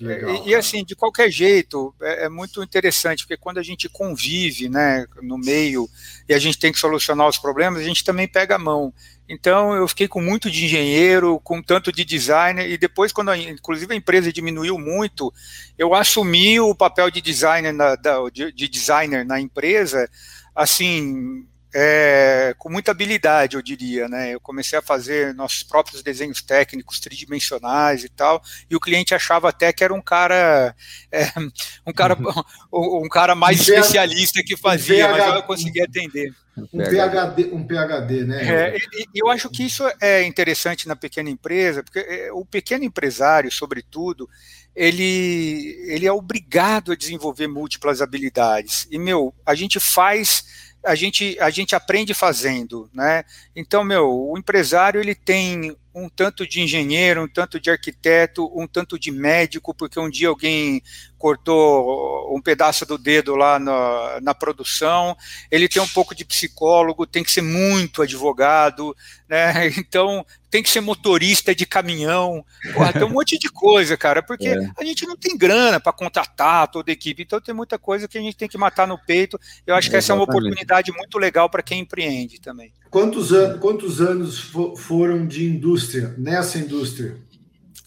Legal, 0.00 0.34
e, 0.46 0.50
e, 0.50 0.54
assim, 0.54 0.84
de 0.84 0.96
qualquer 0.96 1.30
jeito, 1.30 1.94
é, 2.00 2.24
é, 2.24 2.28
muito 2.28 2.62
interessante, 2.62 3.24
porque 3.24 3.36
quando 3.36 3.58
a 3.58 3.62
gente 3.62 3.88
convive 3.88 4.68
né, 4.68 5.06
no 5.22 5.38
meio 5.38 5.88
e 6.28 6.34
a 6.34 6.38
gente 6.38 6.58
tem 6.58 6.72
que 6.72 6.78
solucionar 6.78 7.28
os 7.28 7.38
problemas, 7.38 7.80
a 7.80 7.84
gente 7.84 8.02
também 8.02 8.26
pega 8.26 8.56
a 8.56 8.58
mão. 8.58 8.92
Então, 9.28 9.74
eu 9.74 9.86
fiquei 9.86 10.08
com 10.08 10.20
muito 10.20 10.50
de 10.50 10.64
engenheiro, 10.64 11.38
com 11.40 11.62
tanto 11.62 11.92
de 11.92 12.04
designer, 12.04 12.68
e 12.68 12.76
depois, 12.76 13.12
quando 13.12 13.30
a, 13.30 13.38
inclusive 13.38 13.92
a 13.92 13.96
empresa 13.96 14.32
diminuiu 14.32 14.78
muito, 14.78 15.32
eu 15.78 15.94
assumi 15.94 16.58
o 16.58 16.74
papel 16.74 17.10
de 17.10 17.20
designer 17.20 17.72
na, 17.72 17.94
da, 17.94 18.18
de, 18.30 18.52
de 18.52 18.68
designer 18.68 19.24
na 19.24 19.40
empresa, 19.40 20.08
assim, 20.54 21.46
é, 21.74 22.54
com 22.58 22.70
muita 22.70 22.90
habilidade, 22.90 23.56
eu 23.56 23.62
diria, 23.62 24.08
né? 24.08 24.34
Eu 24.34 24.40
comecei 24.40 24.78
a 24.78 24.82
fazer 24.82 25.34
nossos 25.34 25.62
próprios 25.62 26.02
desenhos 26.02 26.42
técnicos 26.42 27.00
tridimensionais 27.00 28.04
e 28.04 28.08
tal, 28.08 28.42
e 28.68 28.76
o 28.76 28.80
cliente 28.80 29.14
achava 29.14 29.48
até 29.48 29.72
que 29.72 29.82
era 29.82 29.94
um 29.94 30.02
cara, 30.02 30.74
é, 31.10 31.24
um 31.86 31.92
cara, 31.92 32.16
um, 32.72 33.04
um 33.04 33.08
cara 33.08 33.34
mais 33.34 33.58
um 33.58 33.62
especialista 33.62 34.42
que 34.44 34.56
fazia, 34.56 35.08
um 35.08 35.10
mas 35.12 35.34
eu 35.34 35.42
conseguia 35.44 35.84
atender. 35.84 36.34
Um 36.54 36.78
PhD, 36.78 37.50
um 37.50 37.66
PhD, 37.66 38.24
né? 38.24 38.74
É, 38.74 38.76
eu 39.14 39.30
acho 39.30 39.48
que 39.48 39.64
isso 39.64 39.84
é 40.00 40.22
interessante 40.24 40.86
na 40.86 40.94
pequena 40.94 41.30
empresa, 41.30 41.82
porque 41.82 42.00
é, 42.00 42.30
o 42.30 42.44
pequeno 42.44 42.84
empresário, 42.84 43.50
sobretudo, 43.50 44.28
ele, 44.76 45.74
ele 45.86 46.06
é 46.06 46.12
obrigado 46.12 46.92
a 46.92 46.96
desenvolver 46.96 47.46
múltiplas 47.46 48.02
habilidades. 48.02 48.86
E, 48.90 48.98
meu, 48.98 49.34
a 49.46 49.54
gente 49.54 49.80
faz 49.80 50.44
a 50.84 50.94
gente, 50.94 51.36
a 51.40 51.50
gente 51.50 51.74
aprende 51.74 52.14
fazendo, 52.14 52.88
né? 52.92 53.24
Então, 53.54 53.84
meu, 53.84 54.10
o 54.10 54.36
empresário 54.36 55.00
ele 55.00 55.14
tem 55.14 55.76
um 55.94 56.08
tanto 56.08 56.46
de 56.46 56.60
engenheiro, 56.60 57.22
um 57.22 57.28
tanto 57.28 57.60
de 57.60 57.70
arquiteto, 57.70 58.50
um 58.58 58.66
tanto 58.66 58.98
de 58.98 59.10
médico, 59.10 59.74
porque 59.74 60.00
um 60.00 60.10
dia 60.10 60.28
alguém 60.28 60.82
cortou 61.18 62.36
um 62.36 62.40
pedaço 62.42 62.84
do 62.84 62.98
dedo 62.98 63.36
lá 63.36 63.56
na, 63.58 64.18
na 64.20 64.34
produção, 64.34 65.16
ele 65.52 65.68
tem 65.68 65.80
um 65.80 65.86
pouco 65.86 66.16
de 66.16 66.24
psicólogo, 66.24 67.06
tem 67.06 67.22
que 67.22 67.30
ser 67.30 67.42
muito 67.42 68.02
advogado, 68.02 68.96
né? 69.28 69.70
Então 69.78 70.24
tem 70.50 70.62
que 70.62 70.68
ser 70.68 70.82
motorista 70.82 71.54
de 71.54 71.64
caminhão, 71.64 72.44
Porra, 72.74 72.92
tem 72.92 73.04
um 73.04 73.08
monte 73.08 73.38
de 73.38 73.48
coisa, 73.48 73.96
cara, 73.96 74.22
porque 74.22 74.48
é. 74.48 74.70
a 74.76 74.84
gente 74.84 75.06
não 75.06 75.16
tem 75.16 75.36
grana 75.36 75.80
para 75.80 75.92
contratar 75.92 76.68
toda 76.68 76.90
a 76.90 76.92
equipe, 76.92 77.22
então 77.22 77.40
tem 77.40 77.54
muita 77.54 77.78
coisa 77.78 78.06
que 78.06 78.18
a 78.18 78.20
gente 78.20 78.36
tem 78.36 78.48
que 78.48 78.58
matar 78.58 78.86
no 78.86 78.98
peito. 78.98 79.38
Eu 79.66 79.74
acho 79.74 79.88
que 79.88 79.96
essa 79.96 80.12
é 80.12 80.14
uma 80.14 80.24
oportunidade 80.24 80.92
muito 80.92 81.18
legal 81.18 81.48
para 81.48 81.62
quem 81.62 81.80
empreende 81.80 82.38
também. 82.38 82.72
Quantos, 82.90 83.32
an 83.32 83.58
quantos 83.58 84.02
anos 84.02 84.52
foram 84.76 85.26
de 85.26 85.46
indústria, 85.46 85.81
nessa 86.18 86.58
indústria? 86.58 87.16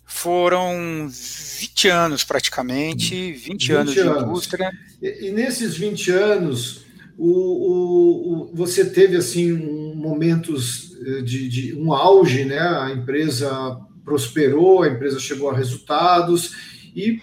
Foram 0.05 1.07
20 1.09 1.89
anos 1.89 2.23
praticamente, 2.23 3.33
20, 3.33 3.51
20 3.51 3.73
anos 3.73 3.93
de 3.93 3.99
anos. 3.99 4.23
indústria. 4.23 4.71
E, 5.01 5.27
e, 5.27 5.31
nesses 5.31 5.75
20 5.75 6.11
anos, 6.11 6.85
o, 7.17 7.29
o, 7.29 8.51
o, 8.51 8.55
você 8.55 8.85
teve 8.85 9.17
assim 9.17 9.51
momentos 9.95 10.95
eh, 11.05 11.21
de, 11.21 11.49
de, 11.49 11.75
um 11.75 11.93
auge, 11.93 12.45
né? 12.45 12.59
A 12.59 12.91
empresa 12.91 13.79
prosperou, 14.03 14.83
a 14.83 14.87
empresa 14.87 15.19
chegou 15.19 15.49
a 15.49 15.55
resultados 15.55 16.53
e 16.95 17.19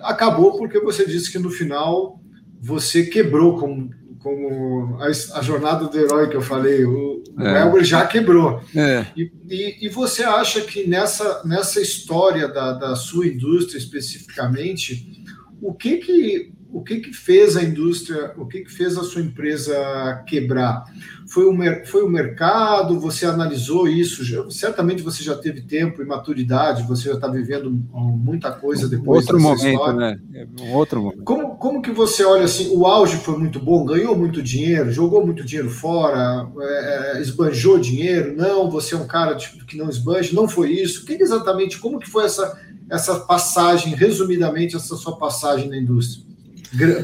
acabou 0.00 0.56
porque 0.56 0.80
você 0.80 1.06
disse 1.06 1.30
que 1.30 1.38
no 1.38 1.50
final 1.50 2.20
você 2.60 3.04
quebrou 3.04 3.58
como 3.58 3.90
como 4.22 4.98
a, 5.00 5.06
a, 5.06 5.42
jornada 5.42 5.88
do 5.88 5.98
herói 5.98 6.28
que 6.28 6.36
eu 6.36 6.42
falei, 6.42 6.84
o, 6.84 7.22
é. 7.38 7.42
o 7.42 7.56
Elber 7.56 7.84
já 7.84 8.06
quebrou. 8.06 8.62
É. 8.74 9.06
E, 9.16 9.30
e, 9.48 9.86
e, 9.86 9.88
você 9.88 10.22
acha 10.22 10.60
que 10.60 10.86
nessa, 10.86 11.42
nessa 11.44 11.80
história 11.80 12.46
da, 12.48 12.72
da 12.72 12.96
sua 12.96 13.26
indústria 13.26 13.78
especificamente, 13.78 15.24
o 15.60 15.74
que 15.74 15.98
que 15.98 16.51
o 16.72 16.82
que, 16.82 17.00
que 17.00 17.12
fez 17.12 17.56
a 17.56 17.62
indústria, 17.62 18.32
o 18.36 18.46
que, 18.46 18.62
que 18.62 18.72
fez 18.72 18.96
a 18.96 19.04
sua 19.04 19.20
empresa 19.20 20.24
quebrar? 20.26 20.84
Foi 21.28 21.44
o, 21.44 21.86
foi 21.86 22.02
o 22.02 22.08
mercado? 22.08 22.98
Você 22.98 23.26
analisou 23.26 23.86
isso? 23.86 24.24
Já, 24.24 24.48
certamente 24.50 25.02
você 25.02 25.22
já 25.22 25.36
teve 25.36 25.60
tempo 25.60 26.02
e 26.02 26.06
maturidade, 26.06 26.86
você 26.88 27.10
já 27.10 27.14
está 27.14 27.28
vivendo 27.28 27.70
muita 27.70 28.50
coisa 28.50 28.88
depois 28.88 29.20
outro 29.24 29.38
momento, 29.38 29.66
história. 29.66 29.98
né? 29.98 30.20
É 30.34 30.62
um 30.62 30.72
outro 30.72 31.02
momento. 31.02 31.24
Como, 31.24 31.56
como 31.56 31.82
que 31.82 31.90
você 31.90 32.24
olha 32.24 32.44
assim? 32.44 32.74
O 32.74 32.86
auge 32.86 33.18
foi 33.18 33.36
muito 33.36 33.60
bom, 33.60 33.84
ganhou 33.84 34.16
muito 34.16 34.42
dinheiro, 34.42 34.90
jogou 34.90 35.24
muito 35.24 35.44
dinheiro 35.44 35.70
fora, 35.70 36.48
é, 36.58 37.18
é 37.18 37.20
esbanjou 37.20 37.78
dinheiro? 37.78 38.34
Não, 38.34 38.70
você 38.70 38.94
é 38.94 38.98
um 38.98 39.06
cara 39.06 39.36
tipo, 39.36 39.64
que 39.66 39.76
não 39.76 39.90
esbanja, 39.90 40.34
não 40.34 40.48
foi 40.48 40.72
isso. 40.72 41.02
O 41.02 41.06
que 41.06 41.12
exatamente, 41.12 41.78
como 41.78 41.98
que 41.98 42.08
foi 42.08 42.24
essa, 42.24 42.58
essa 42.90 43.20
passagem, 43.20 43.94
resumidamente, 43.94 44.74
essa 44.74 44.96
sua 44.96 45.16
passagem 45.18 45.68
na 45.68 45.76
indústria? 45.76 46.31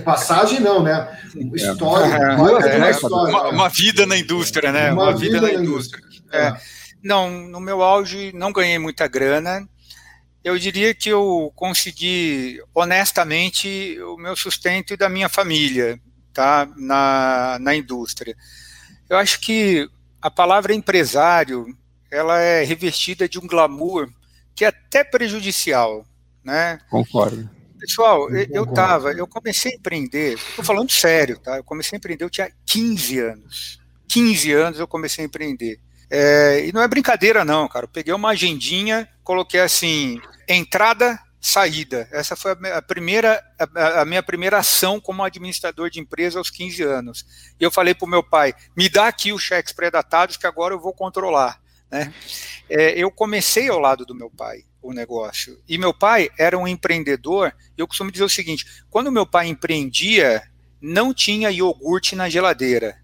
Passagem 0.05 0.61
não, 0.61 0.83
né? 0.83 1.21
História. 1.55 2.15
É, 2.15 2.33
é, 2.33 2.37
uma, 2.79 2.91
história 2.91 3.37
uma, 3.37 3.49
uma, 3.49 3.69
vida 3.69 4.07
na 4.07 4.17
indústria, 4.17 4.73
né? 4.73 4.91
Uma, 4.93 5.05
uma 5.05 5.17
vida, 5.17 5.41
vida, 5.41 5.53
na, 5.53 5.63
indústria. 5.63 6.01
indústria. 6.01 6.39
É. 6.39 6.61
Não, 7.03 7.31
no 7.31 7.61
meu 7.61 7.83
auge 7.83 8.33
não 8.35 8.53
ganhei 8.53 8.79
muita 8.79 9.07
grana. 9.07 9.69
Eu 10.43 10.59
diria 10.59 10.95
que 10.95 11.11
eu 11.11 11.53
consegui 11.55 12.63
honestamente 12.75 13.99
o 14.01 14.17
meu 14.17 14.35
sustento 14.35 14.95
e 14.95 14.97
da 14.97 15.09
minha 15.09 15.29
família, 15.29 16.01
tá? 16.33 16.67
Na, 16.77 17.59
na 17.61 17.75
indústria. 17.75 18.35
Eu 19.09 19.19
acho 19.19 19.41
que 19.41 19.89
a 20.21 20.31
palavra 20.31 20.75
empresário 20.75 21.67
ela 22.11 22.41
é 22.41 22.65
revestida 22.65 23.29
de 23.29 23.39
um 23.39 23.47
glamour 23.47 24.09
que 24.55 24.65
é 24.65 24.69
até 24.69 25.05
prejudicial, 25.05 26.07
né? 26.43 26.79
Concordo. 26.89 27.58
Pessoal, 27.79 28.31
eu, 28.31 28.47
eu 28.51 28.67
tava, 28.67 29.13
eu 29.13 29.27
comecei 29.27 29.73
a 29.73 29.77
empreender, 29.77 30.35
estou 30.35 30.65
falando 30.65 30.91
sério, 30.91 31.39
tá? 31.39 31.57
Eu 31.57 31.65
comecei 31.65 31.97
a 31.97 31.99
empreender, 31.99 32.25
eu 32.25 32.31
tinha 32.31 32.51
15 32.67 33.19
anos. 33.19 33.81
15 34.09 34.53
anos 34.53 34.81
eu 34.81 34.89
comecei 34.89 35.25
a 35.25 35.27
empreender. 35.27 35.79
É, 36.11 36.67
e 36.67 36.73
não 36.73 36.83
é 36.83 36.89
brincadeira, 36.89 37.45
não, 37.45 37.69
cara. 37.69 37.85
Eu 37.85 37.89
peguei 37.89 38.13
uma 38.13 38.31
agendinha, 38.31 39.09
coloquei 39.23 39.61
assim, 39.61 40.21
entrada, 40.49 41.19
saída. 41.41 42.09
Essa 42.11 42.35
foi 42.35 42.53
a, 42.73 42.83
primeira, 42.83 43.43
a, 43.59 44.01
a, 44.01 44.05
minha 44.05 44.23
primeira 44.23 44.59
ação 44.59 45.01
como 45.01 45.23
administrador 45.23 45.91
de 45.91 46.01
empresa 46.01 46.39
aos 46.39 46.51
15 46.51 46.83
anos. 46.83 47.27
E 47.61 47.65
eu 47.65 47.71
falei 47.71 47.95
para 47.95 48.07
o 48.07 48.11
meu 48.11 48.23
pai: 48.23 48.55
me 48.77 48.89
dá 48.89 49.07
aqui 49.07 49.33
os 49.33 49.43
cheques 49.43 49.73
pré-datados 49.73 50.37
que 50.37 50.47
agora 50.47 50.75
eu 50.75 50.81
vou 50.81 50.93
controlar. 50.93 51.61
Né? 51.91 52.13
É, 52.69 52.99
eu 52.99 53.11
comecei 53.11 53.69
ao 53.69 53.79
lado 53.79 54.05
do 54.05 54.15
meu 54.15 54.31
pai 54.31 54.65
o 54.83 54.93
negócio. 54.93 55.61
E 55.69 55.77
meu 55.79 55.93
pai 55.93 56.31
era 56.39 56.57
um 56.57 56.67
empreendedor. 56.67 57.53
Eu 57.77 57.87
costumo 57.87 58.13
dizer 58.13 58.25
o 58.25 58.29
seguinte: 58.29 58.85
quando 58.91 59.13
meu 59.13 59.27
pai 59.27 59.49
empreendia, 59.49 60.43
não 60.81 61.13
tinha 61.13 61.51
iogurte 61.51 62.15
na 62.15 62.29
geladeira. 62.29 62.99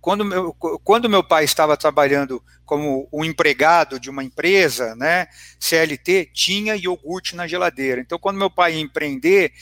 Quando 0.00 0.24
meu, 0.24 0.52
quando 0.52 1.08
meu 1.08 1.22
pai 1.22 1.44
estava 1.44 1.76
trabalhando 1.76 2.42
como 2.64 3.08
um 3.12 3.24
empregado 3.24 4.00
de 4.00 4.10
uma 4.10 4.24
empresa, 4.24 4.96
né, 4.96 5.28
CLT, 5.60 6.30
tinha 6.32 6.74
iogurte 6.74 7.36
na 7.36 7.46
geladeira. 7.46 8.00
Então, 8.00 8.18
quando 8.18 8.38
meu 8.38 8.50
pai 8.50 8.74
ia 8.74 8.80
empreender, 8.80 9.52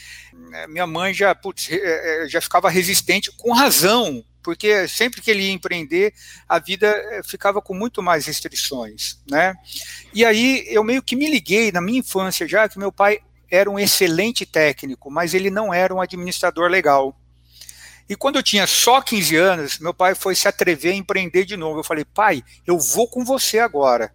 minha 0.69 0.87
mãe 0.87 1.13
já, 1.13 1.35
putz, 1.35 1.71
eh, 1.71 1.79
eh, 1.83 2.29
já 2.29 2.41
ficava 2.41 2.71
resistente, 2.71 3.31
com 3.37 3.53
razão, 3.53 4.25
porque 4.43 4.89
sempre 4.89 5.21
que 5.21 5.31
ele 5.31 5.43
ia 5.43 5.53
empreender, 5.53 6.13
a 6.49 6.59
vida 6.59 6.87
eh, 6.87 7.21
ficava 7.25 7.61
com 7.61 7.75
muito 7.75 8.03
mais 8.03 8.27
restrições, 8.27 9.19
né? 9.29 9.55
E 10.13 10.25
aí 10.25 10.65
eu 10.69 10.83
meio 10.83 11.03
que 11.03 11.17
me 11.17 11.31
liguei 11.31 11.71
na 11.73 11.81
minha 11.81 12.01
infância 12.01 12.47
já 12.49 12.69
que 12.69 12.79
meu 12.79 12.93
pai 12.93 13.21
era 13.51 13.71
um 13.71 13.79
excelente 13.79 14.47
técnico, 14.47 15.11
mas 15.11 15.35
ele 15.35 15.51
não 15.51 15.75
era 15.75 15.95
um 15.95 16.01
administrador 16.01 16.71
legal. 16.71 17.17
E 18.09 18.17
quando 18.17 18.37
eu 18.37 18.43
tinha 18.43 18.67
só 18.67 19.01
15 19.01 19.37
anos, 19.37 19.79
meu 19.79 19.95
pai 19.95 20.15
foi 20.15 20.35
se 20.35 20.49
atrever 20.49 20.93
a 20.93 20.97
empreender 20.97 21.45
de 21.45 21.57
novo. 21.57 21.79
Eu 21.79 21.85
falei, 21.85 22.05
pai, 22.05 22.43
eu 22.67 22.79
vou 22.79 23.09
com 23.09 23.25
você 23.25 23.59
agora 23.61 24.13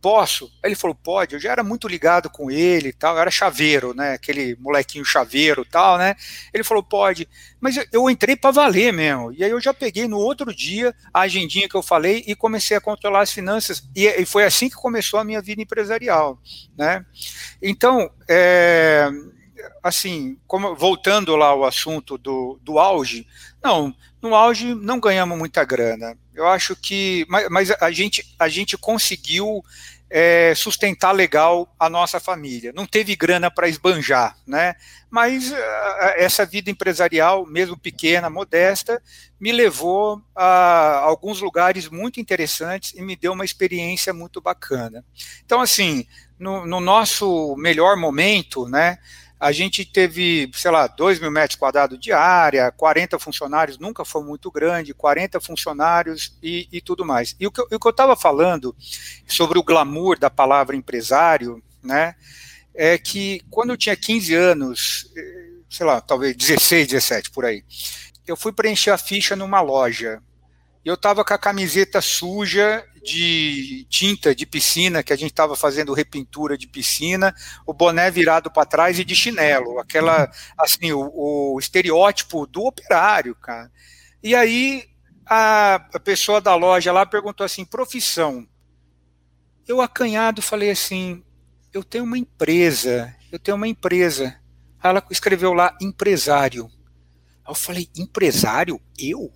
posso? 0.00 0.50
Ele 0.64 0.74
falou, 0.74 0.94
pode, 0.94 1.34
eu 1.34 1.40
já 1.40 1.52
era 1.52 1.62
muito 1.62 1.86
ligado 1.86 2.30
com 2.30 2.50
ele 2.50 2.88
e 2.88 2.92
tal, 2.92 3.14
eu 3.14 3.20
era 3.20 3.30
chaveiro, 3.30 3.94
né, 3.94 4.14
aquele 4.14 4.56
molequinho 4.56 5.04
chaveiro 5.04 5.64
tal, 5.64 5.98
né, 5.98 6.14
ele 6.52 6.64
falou, 6.64 6.82
pode, 6.82 7.28
mas 7.60 7.76
eu, 7.76 7.84
eu 7.92 8.10
entrei 8.10 8.34
para 8.36 8.50
valer 8.50 8.92
mesmo, 8.92 9.32
e 9.32 9.44
aí 9.44 9.50
eu 9.50 9.60
já 9.60 9.74
peguei 9.74 10.08
no 10.08 10.18
outro 10.18 10.54
dia 10.54 10.94
a 11.12 11.20
agendinha 11.20 11.68
que 11.68 11.74
eu 11.74 11.82
falei 11.82 12.24
e 12.26 12.34
comecei 12.34 12.76
a 12.76 12.80
controlar 12.80 13.20
as 13.20 13.32
finanças, 13.32 13.82
e, 13.94 14.06
e 14.06 14.24
foi 14.24 14.44
assim 14.44 14.68
que 14.68 14.76
começou 14.76 15.20
a 15.20 15.24
minha 15.24 15.42
vida 15.42 15.62
empresarial, 15.62 16.40
né, 16.76 17.04
então, 17.60 18.10
é, 18.28 19.08
assim, 19.82 20.38
como, 20.46 20.74
voltando 20.74 21.36
lá 21.36 21.48
ao 21.48 21.64
assunto 21.64 22.16
do, 22.16 22.58
do 22.62 22.78
auge, 22.78 23.26
não, 23.62 23.94
no 24.22 24.34
auge 24.34 24.74
não 24.74 25.00
ganhamos 25.00 25.38
muita 25.38 25.64
grana, 25.64 26.16
eu 26.34 26.46
acho 26.46 26.76
que, 26.76 27.26
mas, 27.28 27.48
mas 27.48 27.70
a, 27.70 27.90
gente, 27.90 28.34
a 28.38 28.48
gente 28.48 28.76
conseguiu 28.76 29.62
é, 30.10 30.52
sustentar 30.56 31.12
legal 31.12 31.72
a 31.78 31.88
nossa 31.88 32.18
família. 32.18 32.72
Não 32.74 32.84
teve 32.84 33.14
grana 33.14 33.48
para 33.48 33.68
esbanjar, 33.68 34.36
né? 34.44 34.74
Mas 35.08 35.52
essa 36.16 36.44
vida 36.44 36.70
empresarial, 36.70 37.46
mesmo 37.46 37.78
pequena, 37.78 38.28
modesta, 38.28 39.00
me 39.38 39.52
levou 39.52 40.20
a 40.34 41.00
alguns 41.02 41.40
lugares 41.40 41.88
muito 41.88 42.20
interessantes 42.20 42.92
e 42.94 43.02
me 43.02 43.14
deu 43.14 43.32
uma 43.32 43.44
experiência 43.44 44.12
muito 44.12 44.40
bacana. 44.40 45.04
Então, 45.44 45.60
assim, 45.60 46.06
no, 46.38 46.66
no 46.66 46.80
nosso 46.80 47.54
melhor 47.56 47.96
momento, 47.96 48.68
né? 48.68 48.98
A 49.40 49.52
gente 49.52 49.86
teve, 49.86 50.50
sei 50.52 50.70
lá, 50.70 50.86
2 50.86 51.18
mil 51.18 51.30
metros 51.30 51.58
quadrados 51.58 51.98
de 51.98 52.12
área, 52.12 52.70
40 52.70 53.18
funcionários, 53.18 53.78
nunca 53.78 54.04
foi 54.04 54.22
muito 54.22 54.50
grande, 54.50 54.92
40 54.92 55.40
funcionários 55.40 56.36
e, 56.42 56.68
e 56.70 56.78
tudo 56.82 57.06
mais. 57.06 57.34
E 57.40 57.46
o 57.46 57.50
que, 57.50 57.62
o 57.62 57.66
que 57.66 57.86
eu 57.86 57.90
estava 57.90 58.14
falando 58.14 58.76
sobre 59.26 59.58
o 59.58 59.62
glamour 59.62 60.18
da 60.18 60.28
palavra 60.28 60.76
empresário, 60.76 61.62
né, 61.82 62.14
é 62.74 62.98
que 62.98 63.40
quando 63.48 63.70
eu 63.70 63.78
tinha 63.78 63.96
15 63.96 64.34
anos, 64.34 65.10
eh, 65.16 65.48
sei 65.70 65.86
lá, 65.86 66.02
talvez 66.02 66.36
16, 66.36 66.88
17 66.88 67.30
por 67.30 67.46
aí, 67.46 67.64
eu 68.26 68.36
fui 68.36 68.52
preencher 68.52 68.90
a 68.90 68.98
ficha 68.98 69.34
numa 69.34 69.62
loja. 69.62 70.22
E 70.84 70.88
eu 70.88 70.94
estava 70.94 71.24
com 71.24 71.34
a 71.34 71.38
camiseta 71.38 72.00
suja 72.00 72.84
de 73.02 73.86
tinta 73.88 74.34
de 74.34 74.46
piscina, 74.46 75.02
que 75.02 75.12
a 75.12 75.16
gente 75.16 75.30
estava 75.30 75.56
fazendo 75.56 75.92
repintura 75.92 76.56
de 76.56 76.66
piscina, 76.66 77.34
o 77.66 77.72
boné 77.72 78.10
virado 78.10 78.50
para 78.50 78.66
trás 78.66 78.98
e 78.98 79.04
de 79.04 79.14
chinelo, 79.14 79.78
aquela, 79.78 80.30
assim, 80.58 80.92
o, 80.92 81.10
o, 81.54 81.58
estereótipo 81.58 82.46
do 82.46 82.62
operário, 82.62 83.34
cara. 83.34 83.70
E 84.22 84.34
aí 84.34 84.84
a, 85.26 85.76
a 85.94 86.00
pessoa 86.00 86.40
da 86.40 86.54
loja 86.54 86.92
lá 86.92 87.06
perguntou 87.06 87.44
assim, 87.44 87.64
profissão. 87.64 88.46
Eu 89.66 89.80
acanhado 89.80 90.42
falei 90.42 90.70
assim, 90.70 91.22
eu 91.72 91.84
tenho 91.84 92.04
uma 92.04 92.18
empresa, 92.18 93.14
eu 93.30 93.38
tenho 93.38 93.56
uma 93.56 93.68
empresa. 93.68 94.36
Aí 94.82 94.90
ela 94.90 95.06
escreveu 95.10 95.52
lá 95.52 95.76
empresário. 95.80 96.70
Aí 97.44 97.50
eu 97.50 97.54
falei, 97.54 97.88
empresário? 97.96 98.80
Eu? 98.98 99.32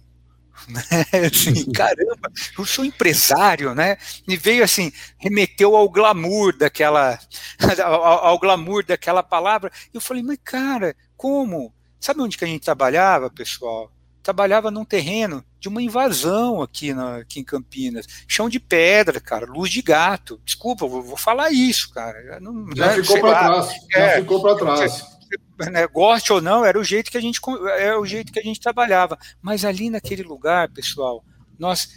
Né? 0.69 0.81
Assim, 1.33 1.71
caramba, 1.73 2.31
eu 2.59 2.65
sou 2.65 2.85
empresário, 2.85 3.75
né? 3.75 3.97
E 4.27 4.37
veio 4.37 4.65
assim, 4.65 4.93
remeteu 5.19 5.77
ao 5.77 5.89
glamour 5.89 6.57
daquela, 6.57 7.19
ao, 7.85 8.03
ao 8.03 8.39
glamour 8.39 8.85
daquela 8.85 9.23
palavra. 9.23 9.71
E 9.93 9.97
eu 9.97 10.01
falei, 10.01 10.23
mas 10.23 10.39
cara, 10.43 10.97
como? 11.17 11.73
Sabe 12.01 12.21
onde 12.21 12.37
que 12.37 12.45
a 12.45 12.49
gente 12.49 12.65
trabalhava, 12.65 13.31
pessoal? 13.31 13.91
Trabalhava 14.23 14.71
num 14.71 14.85
terreno 14.85 15.45
de 15.61 15.69
uma 15.69 15.83
invasão 15.83 16.63
aqui, 16.63 16.95
na, 16.95 17.19
aqui 17.19 17.41
em 17.41 17.45
Campinas. 17.45 18.07
Chão 18.27 18.49
de 18.49 18.59
pedra, 18.59 19.21
cara, 19.21 19.47
luz 19.47 19.71
de 19.71 19.83
gato. 19.83 20.41
Desculpa, 20.45 20.87
vou, 20.87 21.03
vou 21.03 21.17
falar 21.17 21.51
isso, 21.51 21.93
cara. 21.93 22.41
Não, 22.41 22.67
já 22.75 22.87
né, 22.87 23.03
ficou 23.03 23.21
para 23.21 23.39
trás. 23.39 23.73
Já 23.93 24.01
é, 24.01 24.21
ficou 24.21 24.43
para 24.43 24.57
trás 24.57 25.14
né, 25.71 25.87
goste 25.87 26.33
ou 26.33 26.41
não, 26.41 26.65
era 26.65 26.79
o 26.79 26.85
jeito 26.85 27.11
que 27.11 27.19
a 27.19 27.21
gente 27.21 27.41
é 27.79 27.97
o 27.97 28.05
jeito 28.05 28.33
que 28.33 28.39
a 28.39 28.43
gente 28.43 28.61
trabalhava. 28.61 29.19
Mas 29.41 29.65
ali 29.65 29.91
naquele 29.91 30.23
lugar, 30.23 30.69
pessoal, 30.71 31.25
nós 31.59 31.89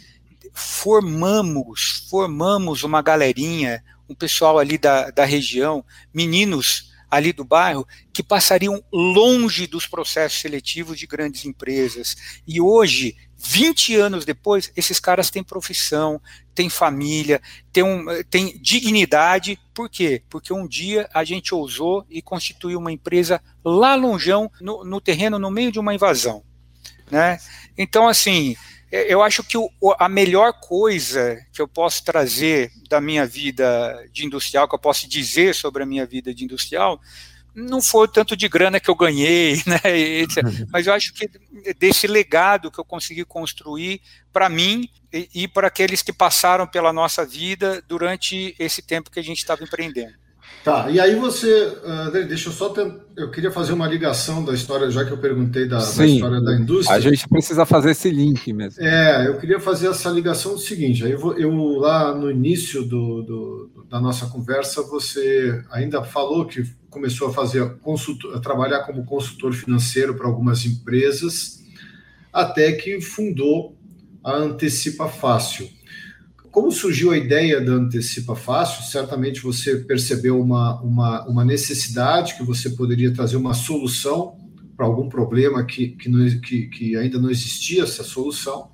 formamos, 0.52 2.06
formamos 2.08 2.82
uma 2.82 3.02
galerinha, 3.02 3.82
um 4.08 4.14
pessoal 4.14 4.58
ali 4.58 4.78
da, 4.78 5.10
da 5.10 5.24
região, 5.24 5.84
meninos 6.12 6.87
ali 7.10 7.32
do 7.32 7.44
bairro, 7.44 7.86
que 8.12 8.22
passariam 8.22 8.82
longe 8.92 9.66
dos 9.66 9.86
processos 9.86 10.40
seletivos 10.40 10.98
de 10.98 11.06
grandes 11.06 11.44
empresas. 11.44 12.16
E 12.46 12.60
hoje 12.60 13.16
20 13.38 13.94
anos 13.94 14.24
depois, 14.24 14.72
esses 14.76 14.98
caras 14.98 15.30
têm 15.30 15.44
profissão, 15.44 16.20
têm 16.54 16.68
família, 16.68 17.40
têm, 17.72 17.84
um, 17.84 18.04
têm 18.28 18.58
dignidade. 18.60 19.58
Por 19.72 19.88
quê? 19.88 20.22
Porque 20.28 20.52
um 20.52 20.66
dia 20.66 21.08
a 21.14 21.22
gente 21.22 21.54
ousou 21.54 22.04
e 22.10 22.20
constituiu 22.20 22.80
uma 22.80 22.90
empresa 22.90 23.40
lá 23.64 23.94
longeão, 23.94 24.50
no, 24.60 24.84
no 24.84 25.00
terreno, 25.00 25.38
no 25.38 25.50
meio 25.50 25.70
de 25.70 25.78
uma 25.78 25.94
invasão. 25.94 26.42
Né? 27.10 27.38
Então, 27.76 28.08
assim, 28.08 28.56
eu 28.90 29.22
acho 29.22 29.42
que 29.44 29.56
o, 29.56 29.70
a 29.98 30.08
melhor 30.08 30.54
coisa 30.54 31.38
que 31.52 31.60
eu 31.60 31.68
posso 31.68 32.04
trazer 32.04 32.72
da 32.88 33.00
minha 33.00 33.26
vida 33.26 34.06
de 34.12 34.24
industrial, 34.24 34.68
que 34.68 34.74
eu 34.74 34.78
posso 34.78 35.08
dizer 35.08 35.54
sobre 35.54 35.82
a 35.82 35.86
minha 35.86 36.06
vida 36.06 36.34
de 36.34 36.44
industrial, 36.44 37.00
não 37.54 37.82
foi 37.82 38.08
tanto 38.08 38.36
de 38.36 38.48
grana 38.48 38.80
que 38.80 38.88
eu 38.88 38.94
ganhei, 38.94 39.56
né, 39.66 39.80
mas 40.72 40.86
eu 40.86 40.94
acho 40.94 41.12
que 41.12 41.28
desse 41.78 42.06
legado 42.06 42.70
que 42.70 42.78
eu 42.78 42.84
consegui 42.84 43.24
construir 43.24 44.00
para 44.32 44.48
mim 44.48 44.88
e, 45.12 45.28
e 45.34 45.48
para 45.48 45.66
aqueles 45.66 46.02
que 46.02 46.12
passaram 46.12 46.66
pela 46.66 46.92
nossa 46.92 47.26
vida 47.26 47.82
durante 47.86 48.54
esse 48.58 48.80
tempo 48.80 49.10
que 49.10 49.20
a 49.20 49.24
gente 49.24 49.38
estava 49.38 49.62
empreendendo. 49.62 50.14
Tá, 50.64 50.90
e 50.90 51.00
aí 51.00 51.14
você, 51.14 51.78
André, 51.84 52.24
deixa 52.24 52.50
eu 52.50 52.52
só 52.52 52.68
tentar, 52.68 52.96
eu 53.16 53.30
queria 53.30 53.50
fazer 53.50 53.72
uma 53.72 53.86
ligação 53.86 54.44
da 54.44 54.52
história, 54.52 54.90
já 54.90 55.04
que 55.04 55.10
eu 55.10 55.16
perguntei 55.16 55.66
da, 55.66 55.80
Sim, 55.80 55.98
da, 55.98 56.06
história 56.06 56.40
da 56.42 56.54
indústria. 56.54 56.96
A 56.96 57.00
gente 57.00 57.26
precisa 57.26 57.64
fazer 57.64 57.92
esse 57.92 58.10
link 58.10 58.52
mesmo. 58.52 58.82
É, 58.82 59.28
eu 59.28 59.38
queria 59.38 59.58
fazer 59.58 59.88
essa 59.88 60.10
ligação 60.10 60.52
do 60.52 60.58
seguinte, 60.58 61.04
aí 61.04 61.12
eu, 61.12 61.38
eu 61.38 61.50
lá 61.78 62.14
no 62.14 62.30
início 62.30 62.82
do, 62.82 63.22
do, 63.22 63.86
da 63.88 64.00
nossa 64.00 64.26
conversa, 64.26 64.82
você 64.82 65.62
ainda 65.70 66.04
falou 66.04 66.44
que 66.44 66.62
começou 66.90 67.28
a 67.28 67.32
fazer 67.32 67.78
consultor, 67.78 68.36
a 68.36 68.40
trabalhar 68.40 68.80
como 68.80 69.06
consultor 69.06 69.54
financeiro 69.54 70.16
para 70.16 70.26
algumas 70.26 70.66
empresas, 70.66 71.62
até 72.32 72.72
que 72.72 73.00
fundou 73.00 73.74
a 74.22 74.34
Antecipa 74.34 75.08
Fácil. 75.08 75.68
Como 76.50 76.72
surgiu 76.72 77.10
a 77.10 77.16
ideia 77.16 77.60
da 77.60 77.72
Antecipa 77.72 78.34
Fácil? 78.34 78.82
Certamente 78.84 79.40
você 79.42 79.76
percebeu 79.76 80.40
uma, 80.40 80.80
uma, 80.80 81.26
uma 81.26 81.44
necessidade 81.44 82.34
que 82.36 82.42
você 82.42 82.70
poderia 82.70 83.12
trazer 83.12 83.36
uma 83.36 83.52
solução 83.52 84.36
para 84.76 84.86
algum 84.86 85.08
problema 85.08 85.64
que, 85.64 85.88
que, 85.88 86.08
não, 86.08 86.26
que, 86.40 86.68
que 86.68 86.96
ainda 86.96 87.18
não 87.18 87.30
existia 87.30 87.82
essa 87.82 88.02
solução. 88.02 88.70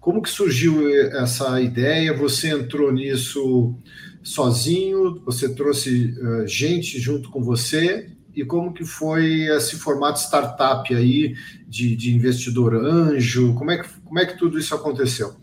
Como 0.00 0.22
que 0.22 0.30
surgiu 0.30 0.88
essa 1.16 1.60
ideia? 1.60 2.16
Você 2.16 2.50
entrou 2.50 2.92
nisso 2.92 3.74
sozinho? 4.22 5.22
Você 5.24 5.54
trouxe 5.54 6.14
uh, 6.18 6.46
gente 6.46 6.98
junto 6.98 7.30
com 7.30 7.42
você? 7.42 8.10
E 8.34 8.44
como 8.44 8.72
que 8.72 8.84
foi 8.84 9.42
esse 9.44 9.76
formato 9.76 10.20
startup 10.20 10.92
aí 10.94 11.34
de, 11.68 11.94
de 11.96 12.14
investidor 12.14 12.74
anjo? 12.74 13.54
Como 13.54 13.70
é, 13.70 13.82
que, 13.82 13.88
como 14.04 14.18
é 14.18 14.26
que 14.26 14.38
tudo 14.38 14.58
isso 14.58 14.74
aconteceu? 14.74 15.34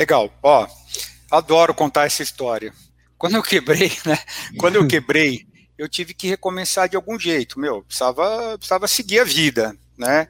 Legal. 0.00 0.32
Ó, 0.42 0.66
adoro 1.30 1.74
contar 1.74 2.06
essa 2.06 2.22
história. 2.22 2.72
Quando 3.16 3.36
eu 3.36 3.42
quebrei, 3.42 3.92
né? 4.04 4.18
Quando 4.58 4.76
eu 4.76 4.88
quebrei, 4.88 5.46
eu 5.78 5.88
tive 5.88 6.14
que 6.14 6.26
recomeçar 6.26 6.88
de 6.88 6.96
algum 6.96 7.18
jeito, 7.18 7.60
meu. 7.60 7.82
Precisava, 7.82 8.56
precisava 8.56 8.88
seguir 8.88 9.20
a 9.20 9.24
vida, 9.24 9.76
né? 9.96 10.26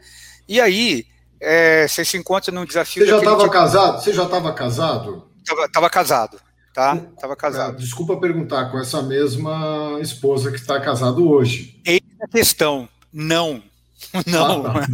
E 0.48 0.60
aí, 0.60 1.06
é, 1.40 1.86
você 1.86 2.04
se 2.04 2.18
encontra 2.18 2.52
num 2.52 2.66
desafio. 2.66 3.04
Você 3.04 3.10
já 3.10 3.18
estava 3.18 3.38
tipo... 3.38 3.50
casado? 3.50 4.02
Você 4.02 4.12
já 4.12 4.24
estava 4.24 4.52
casado? 4.52 5.30
Estava 5.46 5.88
casado 5.88 6.50
tá? 6.72 6.96
Tava 7.20 7.36
casado. 7.36 7.76
É, 7.76 7.80
desculpa 7.80 8.16
perguntar, 8.16 8.70
com 8.70 8.78
essa 8.78 9.02
mesma 9.02 9.98
esposa 10.00 10.50
que 10.50 10.56
está 10.56 10.80
casado 10.80 11.28
hoje. 11.28 11.80
Eis 11.84 12.00
a 12.22 12.28
questão, 12.28 12.88
não. 13.12 13.62
Não, 14.26 14.66
ah, 14.66 14.86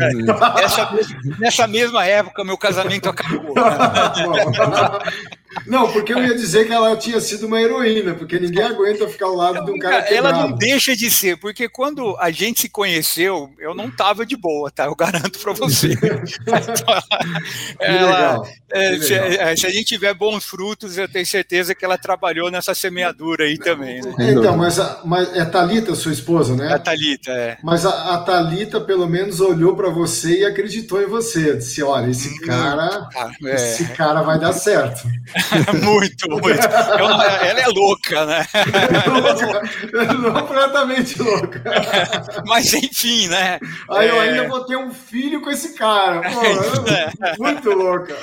tá. 0.55 0.63
Essa, 0.63 0.91
nessa 1.39 1.67
mesma 1.67 2.05
época 2.05 2.45
meu 2.45 2.59
casamento 2.59 3.09
acabou. 3.09 3.55
Não, 5.65 5.91
porque 5.93 6.13
eu 6.13 6.23
ia 6.23 6.35
dizer 6.35 6.67
que 6.67 6.73
ela 6.73 6.97
tinha 6.97 7.21
sido 7.21 7.47
uma 7.47 7.61
heroína, 7.61 8.15
porque 8.15 8.39
ninguém 8.39 8.65
aguenta 8.65 9.09
ficar 9.09 9.27
ao 9.27 9.35
lado 9.35 9.65
de 9.65 9.71
um 9.71 9.79
cara 9.79 10.03
quebrado. 10.03 10.39
Ela 10.39 10.49
não 10.49 10.57
deixa 10.57 10.95
de 10.97 11.11
ser, 11.11 11.37
porque 11.39 11.69
quando 11.69 12.17
a 12.19 12.31
gente 12.31 12.61
se 12.61 12.69
conheceu, 12.69 13.51
eu 13.59 13.75
não 13.75 13.87
estava 13.87 14.27
de 14.27 14.37
boa, 14.37 14.71
tá? 14.71 14.87
Eu 14.87 14.95
garanto 14.95 15.39
para 15.39 15.53
você. 15.53 15.97
ela, 17.81 18.43
é, 18.71 18.99
se, 18.99 19.15
é, 19.15 19.57
se, 19.57 19.67
a 19.67 19.71
gente 19.71 19.87
tiver 19.87 20.15
bons 20.15 20.45
frutos, 20.45 20.99
eu 20.99 21.09
tenho 21.09 21.27
certeza 21.27 21.75
que 21.75 21.85
ela 21.85 21.97
trabalhou 21.97 22.51
nessa 22.51 22.75
semeadura 22.75 23.45
aí 23.45 23.59
também. 23.59 24.01
Né? 24.03 24.33
Então, 24.33 24.57
mas, 24.57 24.79
a, 24.79 25.01
mas 25.05 25.35
é 25.35 25.41
a 25.41 25.47
Thalita, 25.47 25.95
sua 25.95 26.13
esposa, 26.13 26.55
né? 26.55 26.73
A 26.73 26.79
Thalita, 26.79 27.31
é. 27.31 27.59
Mas 27.63 27.87
a, 27.87 28.15
a 28.15 28.19
Thalita, 28.19 28.81
pelo 28.81 29.07
menos, 29.07 29.41
olhou 29.41 29.77
para 29.77 29.89
você 29.89 30.41
e 30.41 30.45
acreditou 30.45 31.03
em 31.03 31.07
você. 31.07 31.57
Disse: 31.57 31.83
olha, 31.83 32.11
esse 32.11 32.29
hum, 32.29 32.47
cara, 32.47 33.09
ah, 33.17 33.31
é. 33.45 33.55
esse 33.55 33.85
cara 33.95 34.23
vai 34.23 34.39
dar 34.39 34.53
certo. 34.53 35.07
muito, 35.83 36.29
muito. 36.31 36.67
Eu, 36.99 37.07
ela 37.07 37.61
é 37.61 37.67
louca, 37.69 38.27
né? 38.27 38.47
louca, 39.07 40.41
completamente 40.41 41.23
louca. 41.23 41.63
Mas 42.47 42.73
enfim, 42.73 43.29
né? 43.29 43.59
Aí 43.91 44.09
eu 44.09 44.17
é... 44.17 44.29
ainda 44.29 44.49
vou 44.49 44.65
ter 44.65 44.77
um 44.77 44.93
filho 44.93 45.41
com 45.41 45.51
esse 45.51 45.75
cara. 45.75 46.23
Pô, 46.31 46.43
é. 47.25 47.37
Muito 47.39 47.71
louca. 47.71 48.15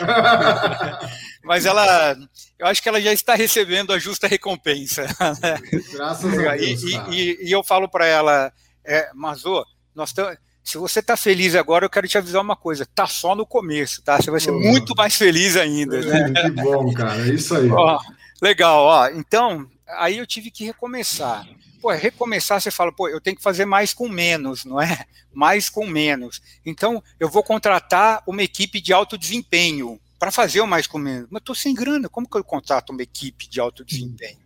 Mas 1.43 1.65
ela, 1.65 2.17
eu 2.57 2.67
acho 2.67 2.81
que 2.81 2.89
ela 2.89 3.01
já 3.01 3.11
está 3.13 3.35
recebendo 3.35 3.93
a 3.93 3.99
justa 3.99 4.27
recompensa. 4.27 5.03
Né? 5.41 5.59
Graças 5.91 6.37
a 6.37 6.55
Deus. 6.55 6.83
E, 6.83 7.01
e, 7.11 7.47
e 7.47 7.51
eu 7.51 7.63
falo 7.63 7.89
para 7.89 8.05
ela, 8.05 8.51
é, 8.85 9.09
Mazô, 9.13 9.65
nós 9.95 10.09
estamos 10.09 10.37
se 10.63 10.77
você 10.77 10.99
está 10.99 11.17
feliz 11.17 11.55
agora, 11.55 11.85
eu 11.85 11.89
quero 11.89 12.07
te 12.07 12.17
avisar 12.17 12.41
uma 12.41 12.55
coisa: 12.55 12.85
tá 12.85 13.05
só 13.05 13.35
no 13.35 13.45
começo, 13.45 14.01
tá? 14.01 14.17
Você 14.17 14.31
vai 14.31 14.39
ser 14.39 14.51
oh. 14.51 14.59
muito 14.59 14.95
mais 14.95 15.15
feliz 15.15 15.57
ainda. 15.57 15.99
Né? 16.01 16.31
Que 16.31 16.49
bom, 16.51 16.91
cara, 16.93 17.27
é 17.27 17.33
isso 17.33 17.55
aí. 17.55 17.69
Ó, 17.69 17.99
legal, 18.41 18.85
ó. 18.85 19.09
Então, 19.09 19.69
aí 19.87 20.17
eu 20.17 20.25
tive 20.25 20.49
que 20.49 20.63
recomeçar. 20.63 21.45
Pô, 21.81 21.91
recomeçar, 21.91 22.61
você 22.61 22.71
fala, 22.71 22.93
pô, 22.93 23.09
eu 23.09 23.19
tenho 23.19 23.35
que 23.35 23.43
fazer 23.43 23.65
mais 23.65 23.93
com 23.93 24.07
menos, 24.07 24.63
não 24.63 24.81
é? 24.81 25.05
Mais 25.33 25.67
com 25.67 25.87
menos. 25.87 26.39
Então, 26.63 27.03
eu 27.19 27.27
vou 27.27 27.41
contratar 27.41 28.21
uma 28.27 28.43
equipe 28.43 28.79
de 28.79 28.93
alto 28.93 29.17
desempenho 29.17 29.99
para 30.19 30.31
fazer 30.31 30.61
o 30.61 30.67
mais 30.67 30.85
com 30.85 30.99
menos. 30.99 31.27
Mas 31.31 31.41
estou 31.41 31.55
sem 31.55 31.73
grana, 31.73 32.07
como 32.07 32.29
que 32.29 32.37
eu 32.37 32.43
contrato 32.43 32.91
uma 32.91 33.01
equipe 33.01 33.49
de 33.49 33.59
alto 33.59 33.83
desempenho? 33.83 34.37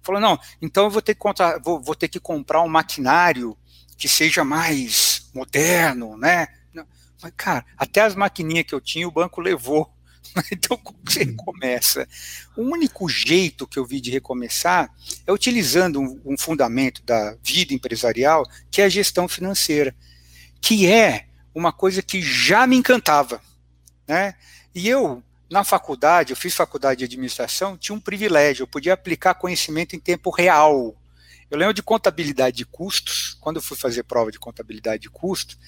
Falou, 0.00 0.20
não, 0.20 0.38
então 0.62 0.84
eu 0.84 0.90
vou 0.90 1.02
ter 1.02 1.14
que, 1.14 1.20
contar, 1.20 1.60
vou, 1.60 1.82
vou 1.82 1.96
ter 1.96 2.06
que 2.06 2.20
comprar 2.20 2.62
um 2.62 2.68
maquinário 2.68 3.58
que 3.98 4.08
seja 4.08 4.44
mais 4.44 5.15
moderno, 5.36 6.16
né? 6.16 6.48
Mas, 7.22 7.32
cara, 7.36 7.64
até 7.76 8.02
as 8.02 8.14
maquininhas 8.14 8.66
que 8.66 8.74
eu 8.74 8.80
tinha, 8.80 9.08
o 9.08 9.12
banco 9.12 9.40
levou. 9.40 9.92
Então, 10.52 10.76
como 10.76 10.98
você 11.06 11.24
recomeça? 11.24 12.06
O 12.54 12.62
único 12.62 13.08
jeito 13.08 13.66
que 13.66 13.78
eu 13.78 13.86
vi 13.86 14.02
de 14.02 14.10
recomeçar 14.10 14.92
é 15.26 15.32
utilizando 15.32 15.98
um, 15.98 16.20
um 16.26 16.36
fundamento 16.36 17.02
da 17.04 17.34
vida 17.42 17.72
empresarial, 17.72 18.44
que 18.70 18.82
é 18.82 18.84
a 18.84 18.88
gestão 18.88 19.26
financeira, 19.28 19.94
que 20.60 20.86
é 20.86 21.26
uma 21.54 21.72
coisa 21.72 22.02
que 22.02 22.20
já 22.20 22.66
me 22.66 22.76
encantava. 22.76 23.40
Né? 24.06 24.34
E 24.74 24.86
eu, 24.86 25.22
na 25.48 25.64
faculdade, 25.64 26.32
eu 26.32 26.36
fiz 26.36 26.54
faculdade 26.54 26.98
de 26.98 27.04
administração, 27.04 27.78
tinha 27.78 27.96
um 27.96 28.00
privilégio, 28.00 28.64
eu 28.64 28.68
podia 28.68 28.92
aplicar 28.92 29.34
conhecimento 29.34 29.96
em 29.96 30.00
tempo 30.00 30.28
real. 30.28 30.94
Eu 31.50 31.58
lembro 31.58 31.74
de 31.74 31.82
contabilidade 31.82 32.56
de 32.56 32.66
custos, 32.66 33.36
quando 33.40 33.56
eu 33.56 33.62
fui 33.62 33.76
fazer 33.76 34.02
prova 34.02 34.30
de 34.30 34.38
contabilidade 34.38 35.02
de 35.02 35.10
custos, 35.10 35.58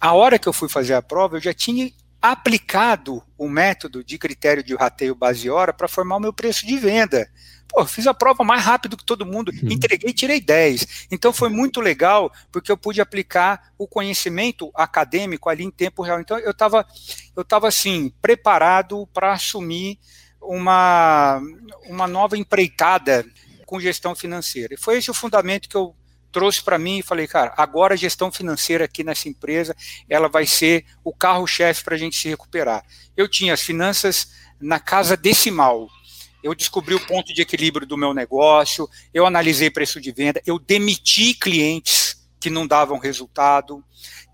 a 0.00 0.12
hora 0.12 0.38
que 0.38 0.48
eu 0.48 0.52
fui 0.52 0.68
fazer 0.68 0.94
a 0.94 1.02
prova, 1.02 1.36
eu 1.36 1.40
já 1.40 1.52
tinha 1.54 1.90
aplicado 2.20 3.20
o 3.36 3.48
método 3.48 4.04
de 4.04 4.16
critério 4.16 4.62
de 4.62 4.76
rateio 4.76 5.14
base 5.14 5.50
hora 5.50 5.72
para 5.72 5.88
formar 5.88 6.16
o 6.16 6.20
meu 6.20 6.32
preço 6.32 6.64
de 6.64 6.76
venda. 6.76 7.28
Pô, 7.68 7.84
fiz 7.84 8.06
a 8.06 8.14
prova 8.14 8.44
mais 8.44 8.62
rápido 8.62 8.96
que 8.96 9.04
todo 9.04 9.26
mundo, 9.26 9.50
uhum. 9.50 9.72
entreguei 9.72 10.10
e 10.10 10.14
tirei 10.14 10.40
10. 10.40 11.08
Então 11.10 11.32
foi 11.32 11.48
muito 11.48 11.80
legal, 11.80 12.32
porque 12.52 12.70
eu 12.70 12.76
pude 12.76 13.00
aplicar 13.00 13.72
o 13.76 13.88
conhecimento 13.88 14.70
acadêmico 14.74 15.48
ali 15.48 15.64
em 15.64 15.70
tempo 15.70 16.02
real. 16.02 16.20
Então 16.20 16.38
eu 16.38 16.52
estava, 16.52 16.86
eu 17.34 17.44
tava, 17.44 17.66
assim, 17.66 18.12
preparado 18.22 19.06
para 19.12 19.32
assumir 19.32 19.98
uma, 20.40 21.40
uma 21.86 22.06
nova 22.06 22.36
empreitada 22.36 23.24
com 23.72 23.80
gestão 23.80 24.14
financeira. 24.14 24.74
E 24.74 24.76
foi 24.76 24.98
esse 24.98 25.10
o 25.10 25.14
fundamento 25.14 25.66
que 25.66 25.74
eu 25.74 25.96
trouxe 26.30 26.62
para 26.62 26.78
mim 26.78 26.98
e 26.98 27.02
falei, 27.02 27.26
cara, 27.26 27.54
agora 27.56 27.94
a 27.94 27.96
gestão 27.96 28.30
financeira 28.30 28.84
aqui 28.84 29.02
nessa 29.02 29.30
empresa, 29.30 29.74
ela 30.10 30.28
vai 30.28 30.44
ser 30.44 30.84
o 31.02 31.10
carro-chefe 31.10 31.82
para 31.82 31.94
a 31.94 31.98
gente 31.98 32.14
se 32.14 32.28
recuperar. 32.28 32.84
Eu 33.16 33.26
tinha 33.26 33.54
as 33.54 33.62
finanças 33.62 34.28
na 34.60 34.78
casa 34.78 35.16
decimal, 35.16 35.88
eu 36.42 36.54
descobri 36.54 36.94
o 36.94 37.06
ponto 37.06 37.32
de 37.32 37.40
equilíbrio 37.40 37.86
do 37.86 37.96
meu 37.96 38.12
negócio, 38.12 38.86
eu 39.14 39.24
analisei 39.24 39.70
preço 39.70 39.98
de 39.98 40.12
venda, 40.12 40.42
eu 40.44 40.58
demiti 40.58 41.32
clientes 41.32 42.28
que 42.38 42.50
não 42.50 42.66
davam 42.66 42.98
resultado, 42.98 43.82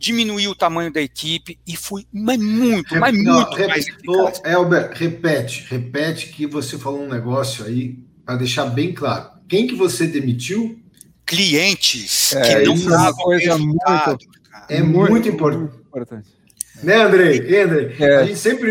diminuí 0.01 0.49
o 0.49 0.55
tamanho 0.55 0.93
da 0.93 1.01
equipe 1.01 1.61
e 1.64 1.76
fui 1.76 2.09
mas 2.12 2.41
muito, 2.41 2.97
mas 2.97 3.22
não, 3.22 3.34
muito 3.34 3.68
mais 3.68 3.86
eficaz. 3.86 4.41
Elber, 4.45 4.91
repete, 4.95 5.64
repete 5.68 6.26
que 6.30 6.45
você 6.45 6.76
falou 6.76 7.03
um 7.03 7.09
negócio 7.09 7.64
aí 7.64 8.08
para 8.29 8.37
deixar 8.37 8.66
bem 8.66 8.93
claro. 8.93 9.31
Quem 9.49 9.66
que 9.66 9.74
você 9.74 10.07
demitiu? 10.07 10.79
Clientes 11.24 12.35
é, 12.35 12.61
que 12.61 12.66
não 12.66 12.76
davam 12.85 13.29
resultado. 13.31 14.18
Muito, 14.18 14.29
é 14.68 14.83
muito, 14.83 15.11
muito 15.11 15.29
importante. 15.31 15.74
importante. 15.89 16.29
Né, 16.83 16.97
Andrei? 16.97 17.39
Andrei? 17.62 17.97
É. 17.99 18.16
A 18.16 18.24
gente 18.24 18.39
sempre 18.39 18.70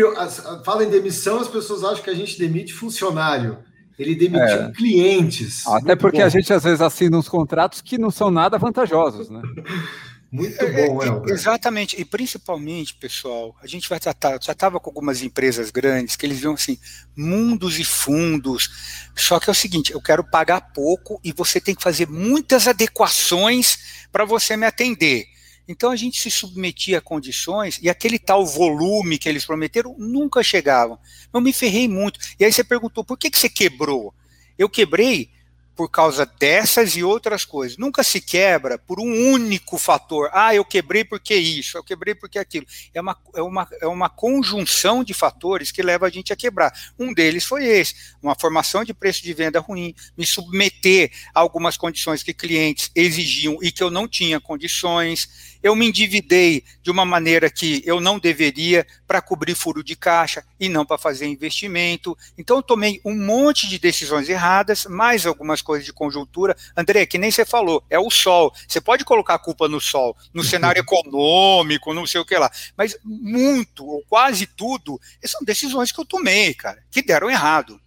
fala 0.64 0.84
em 0.84 0.90
demissão, 0.90 1.40
as 1.40 1.48
pessoas 1.48 1.82
acham 1.82 2.04
que 2.04 2.10
a 2.10 2.14
gente 2.14 2.38
demite 2.38 2.72
funcionário. 2.72 3.58
Ele 3.98 4.14
demitiu 4.14 4.46
é. 4.46 4.70
clientes. 4.70 5.66
Até 5.66 5.96
porque 5.96 6.18
bom. 6.18 6.24
a 6.26 6.28
gente 6.28 6.52
às 6.52 6.62
vezes 6.62 6.80
assina 6.80 7.18
uns 7.18 7.28
contratos 7.28 7.80
que 7.80 7.98
não 7.98 8.12
são 8.12 8.30
nada 8.30 8.58
vantajosos, 8.58 9.28
né? 9.28 9.42
Muito 10.30 10.58
bom, 10.58 11.02
é, 11.02 11.06
Elber. 11.06 11.32
Exatamente, 11.32 11.98
e 11.98 12.04
principalmente, 12.04 12.94
pessoal, 12.94 13.56
a 13.62 13.66
gente 13.66 13.88
vai 13.88 13.98
tratar, 13.98 14.38
já 14.42 14.52
estava 14.52 14.78
com 14.78 14.90
algumas 14.90 15.22
empresas 15.22 15.70
grandes 15.70 16.16
que 16.16 16.26
eles 16.26 16.38
viam 16.38 16.52
assim, 16.52 16.78
mundos 17.16 17.78
e 17.78 17.84
fundos. 17.84 18.70
Só 19.16 19.40
que 19.40 19.48
é 19.48 19.52
o 19.52 19.54
seguinte, 19.54 19.92
eu 19.92 20.02
quero 20.02 20.22
pagar 20.22 20.60
pouco 20.74 21.18
e 21.24 21.32
você 21.32 21.60
tem 21.60 21.74
que 21.74 21.82
fazer 21.82 22.06
muitas 22.08 22.68
adequações 22.68 24.06
para 24.12 24.26
você 24.26 24.54
me 24.54 24.66
atender. 24.66 25.26
Então 25.66 25.90
a 25.90 25.96
gente 25.96 26.20
se 26.20 26.30
submetia 26.30 26.98
a 26.98 27.02
condições 27.02 27.78
e 27.82 27.88
aquele 27.88 28.18
tal 28.18 28.44
volume 28.44 29.18
que 29.18 29.28
eles 29.28 29.46
prometeram 29.46 29.94
nunca 29.98 30.42
chegavam. 30.42 30.98
Eu 31.32 31.40
me 31.40 31.52
ferrei 31.52 31.88
muito. 31.88 32.20
E 32.38 32.44
aí 32.44 32.52
você 32.52 32.64
perguntou, 32.64 33.04
por 33.04 33.18
que, 33.18 33.30
que 33.30 33.38
você 33.38 33.48
quebrou? 33.48 34.14
Eu 34.58 34.68
quebrei 34.68 35.30
por 35.78 35.88
causa 35.88 36.26
dessas 36.26 36.96
e 36.96 37.04
outras 37.04 37.44
coisas. 37.44 37.78
Nunca 37.78 38.02
se 38.02 38.20
quebra 38.20 38.76
por 38.76 38.98
um 38.98 39.32
único 39.32 39.78
fator. 39.78 40.28
Ah, 40.32 40.52
eu 40.52 40.64
quebrei 40.64 41.04
porque 41.04 41.36
isso, 41.36 41.78
eu 41.78 41.84
quebrei 41.84 42.16
porque 42.16 42.36
aquilo. 42.36 42.66
É 42.92 43.00
uma, 43.00 43.16
é 43.32 43.40
uma, 43.40 43.68
é 43.82 43.86
uma 43.86 44.08
conjunção 44.10 45.04
de 45.04 45.14
fatores 45.14 45.70
que 45.70 45.80
leva 45.80 46.06
a 46.06 46.10
gente 46.10 46.32
a 46.32 46.36
quebrar. 46.36 46.72
Um 46.98 47.14
deles 47.14 47.44
foi 47.44 47.64
esse: 47.64 47.94
uma 48.20 48.34
formação 48.34 48.82
de 48.82 48.92
preço 48.92 49.22
de 49.22 49.32
venda 49.32 49.60
ruim, 49.60 49.94
me 50.16 50.26
submeter 50.26 51.12
a 51.32 51.38
algumas 51.38 51.76
condições 51.76 52.24
que 52.24 52.34
clientes 52.34 52.90
exigiam 52.92 53.56
e 53.62 53.70
que 53.70 53.84
eu 53.84 53.88
não 53.88 54.08
tinha 54.08 54.40
condições 54.40 55.28
eu 55.62 55.74
me 55.74 55.88
endividei 55.88 56.62
de 56.82 56.90
uma 56.90 57.04
maneira 57.04 57.50
que 57.50 57.82
eu 57.84 58.00
não 58.00 58.18
deveria 58.18 58.86
para 59.06 59.20
cobrir 59.20 59.54
furo 59.54 59.82
de 59.82 59.96
caixa 59.96 60.44
e 60.58 60.68
não 60.68 60.84
para 60.84 60.98
fazer 60.98 61.26
investimento. 61.26 62.16
Então, 62.36 62.56
eu 62.56 62.62
tomei 62.62 63.00
um 63.04 63.14
monte 63.14 63.68
de 63.68 63.78
decisões 63.78 64.28
erradas, 64.28 64.86
mais 64.86 65.26
algumas 65.26 65.60
coisas 65.68 65.84
de 65.84 65.92
conjuntura. 65.92 66.56
André, 66.74 67.04
que 67.04 67.18
nem 67.18 67.30
você 67.30 67.44
falou, 67.44 67.84
é 67.90 67.98
o 67.98 68.10
sol. 68.10 68.50
Você 68.66 68.80
pode 68.80 69.04
colocar 69.04 69.34
a 69.34 69.38
culpa 69.38 69.68
no 69.68 69.78
sol, 69.82 70.16
no 70.32 70.42
cenário 70.42 70.80
econômico, 70.80 71.92
não 71.92 72.06
sei 72.06 72.22
o 72.22 72.24
que 72.24 72.38
lá, 72.38 72.50
mas 72.74 72.96
muito, 73.04 73.86
ou 73.86 74.02
quase 74.08 74.46
tudo, 74.46 74.98
são 75.22 75.42
decisões 75.44 75.92
que 75.92 76.00
eu 76.00 76.06
tomei, 76.06 76.54
cara, 76.54 76.82
que 76.90 77.02
deram 77.02 77.28
errado. 77.28 77.78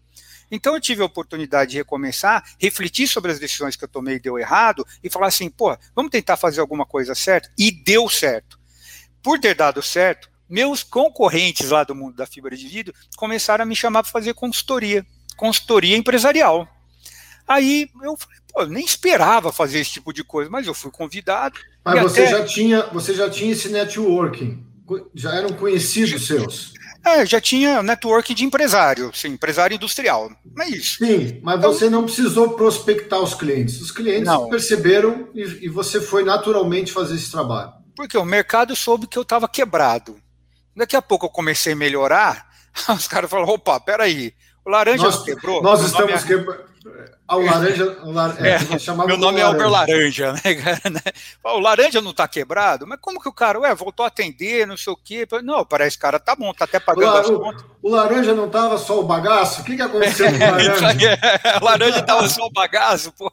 Então 0.52 0.76
eu 0.76 0.82
tive 0.82 1.02
a 1.02 1.06
oportunidade 1.06 1.72
de 1.72 1.78
recomeçar, 1.78 2.44
refletir 2.60 3.08
sobre 3.08 3.32
as 3.32 3.40
decisões 3.40 3.76
que 3.76 3.84
eu 3.84 3.90
tomei 3.90 4.18
e 4.18 4.20
deu 4.20 4.38
errado, 4.38 4.86
e 5.04 5.10
falar 5.10 5.28
assim, 5.28 5.50
pô, 5.50 5.76
vamos 5.96 6.12
tentar 6.12 6.38
fazer 6.38 6.62
alguma 6.62 6.86
coisa 6.86 7.16
certa? 7.16 7.52
E 7.58 7.72
deu 7.72 8.08
certo. 8.08 8.60
Por 9.24 9.40
ter 9.40 9.56
dado 9.56 9.82
certo, 9.82 10.30
meus 10.48 10.84
concorrentes 10.84 11.72
lá 11.72 11.84
do 11.84 11.96
mundo 11.96 12.16
da 12.16 12.28
fibra 12.28 12.56
de 12.56 12.68
vidro 12.68 12.94
começaram 13.16 13.64
a 13.64 13.66
me 13.66 13.76
chamar 13.76 14.04
para 14.04 14.12
fazer 14.12 14.36
consultoria, 14.36 15.04
consultoria 15.36 15.98
empresarial. 15.98 16.68
Aí 17.48 17.90
eu 18.04 18.18
falei, 18.18 18.40
pô, 18.52 18.66
nem 18.66 18.86
esperava 18.86 19.52
fazer 19.52 19.80
esse 19.80 19.92
tipo 19.92 20.14
de 20.14 20.24
coisa, 20.24 20.50
mas 20.50 20.68
eu 20.68 20.74
fui 20.74 20.92
convidado. 20.92 21.60
Mas 21.84 22.02
você 22.02 22.24
até... 22.24 22.32
já 22.32 22.46
tinha, 22.46 22.82
você 22.88 23.14
já 23.14 23.30
tinha 23.30 23.52
esse 23.52 23.70
networking, 23.70 24.64
já 25.14 25.34
eram 25.36 25.54
conhecidos 25.54 26.28
seus. 26.28 26.74
É, 27.04 27.26
já 27.26 27.42
tinha 27.42 27.82
network 27.82 28.32
de 28.34 28.46
empresário, 28.46 29.12
sim, 29.14 29.30
empresário 29.30 29.76
industrial. 29.76 30.32
É 30.60 30.70
isso. 30.70 31.04
Sim, 31.04 31.40
mas 31.42 31.58
então, 31.58 31.74
você 31.74 31.90
não 31.90 32.04
precisou 32.04 32.52
prospectar 32.52 33.20
os 33.20 33.34
clientes. 33.34 33.82
Os 33.82 33.90
clientes 33.90 34.26
não. 34.26 34.48
perceberam 34.50 35.28
e, 35.34 35.66
e, 35.66 35.70
você 35.70 36.00
foi 36.00 36.24
naturalmente 36.24 36.92
fazer 36.92 37.16
esse 37.16 37.32
trabalho. 37.32 37.74
Porque 37.96 38.16
o 38.18 38.26
mercado 38.26 38.76
soube 38.76 39.08
que 39.08 39.18
eu 39.18 39.24
estava 39.24 39.50
quebrado. 39.50 40.22
Daqui 40.76 40.96
a 40.96 41.02
pouco 41.02 41.26
eu 41.26 41.30
comecei 41.30 41.74
a 41.74 41.76
melhorar, 41.76 42.48
os 42.96 43.08
caras 43.08 43.30
falaram: 43.30 43.52
opa, 43.52 43.80
peraí, 43.80 44.34
o 44.64 44.70
laranja 44.70 45.04
nós, 45.04 45.24
quebrou. 45.24 45.64
Nós 45.64 45.84
estamos 45.84 46.24
é... 46.24 46.28
quebrando. 46.28 46.72
Ah, 47.32 47.38
o 47.38 47.46
laranja. 47.46 47.98
O 48.04 48.12
lar... 48.12 48.46
é, 48.46 48.56
é, 48.56 49.08
meu 49.08 49.18
nome 49.18 49.40
é 49.40 49.44
Albert 49.44 49.70
Laranja, 49.70 50.34
né, 50.34 50.54
cara? 50.54 50.90
Né? 50.90 51.00
O 51.42 51.60
laranja 51.60 52.02
não 52.02 52.14
tá 52.14 52.28
quebrado? 52.28 52.86
Mas 52.86 53.00
como 53.00 53.22
que 53.22 53.30
o 53.30 53.34
cara, 53.34 53.58
ué, 53.58 53.74
voltou 53.74 54.04
a 54.04 54.10
atender, 54.10 54.68
não 54.68 54.76
sei 54.76 54.92
o 54.92 54.98
quê? 54.98 55.26
Não, 55.42 55.64
parece 55.64 55.96
que 55.96 56.02
o 56.02 56.08
cara 56.08 56.20
tá 56.20 56.36
bom, 56.36 56.54
tá 56.54 56.66
até 56.66 56.78
pagando 56.78 57.18
as 57.18 57.30
contas. 57.30 57.64
O 57.82 57.90
laranja 57.90 58.36
não 58.36 58.50
tava 58.50 58.78
só 58.78 59.00
o 59.00 59.04
bagaço? 59.04 59.62
O 59.62 59.64
que, 59.64 59.78
que 59.78 59.82
aconteceu 59.82 60.28
com 60.30 60.36
o 60.36 60.40
laranja? 60.44 61.20
É, 61.44 61.58
o 61.58 61.64
laranja 61.64 62.02
tava 62.04 62.28
só 62.28 62.46
o 62.46 62.52
bagaço, 62.52 63.14
pô. 63.14 63.32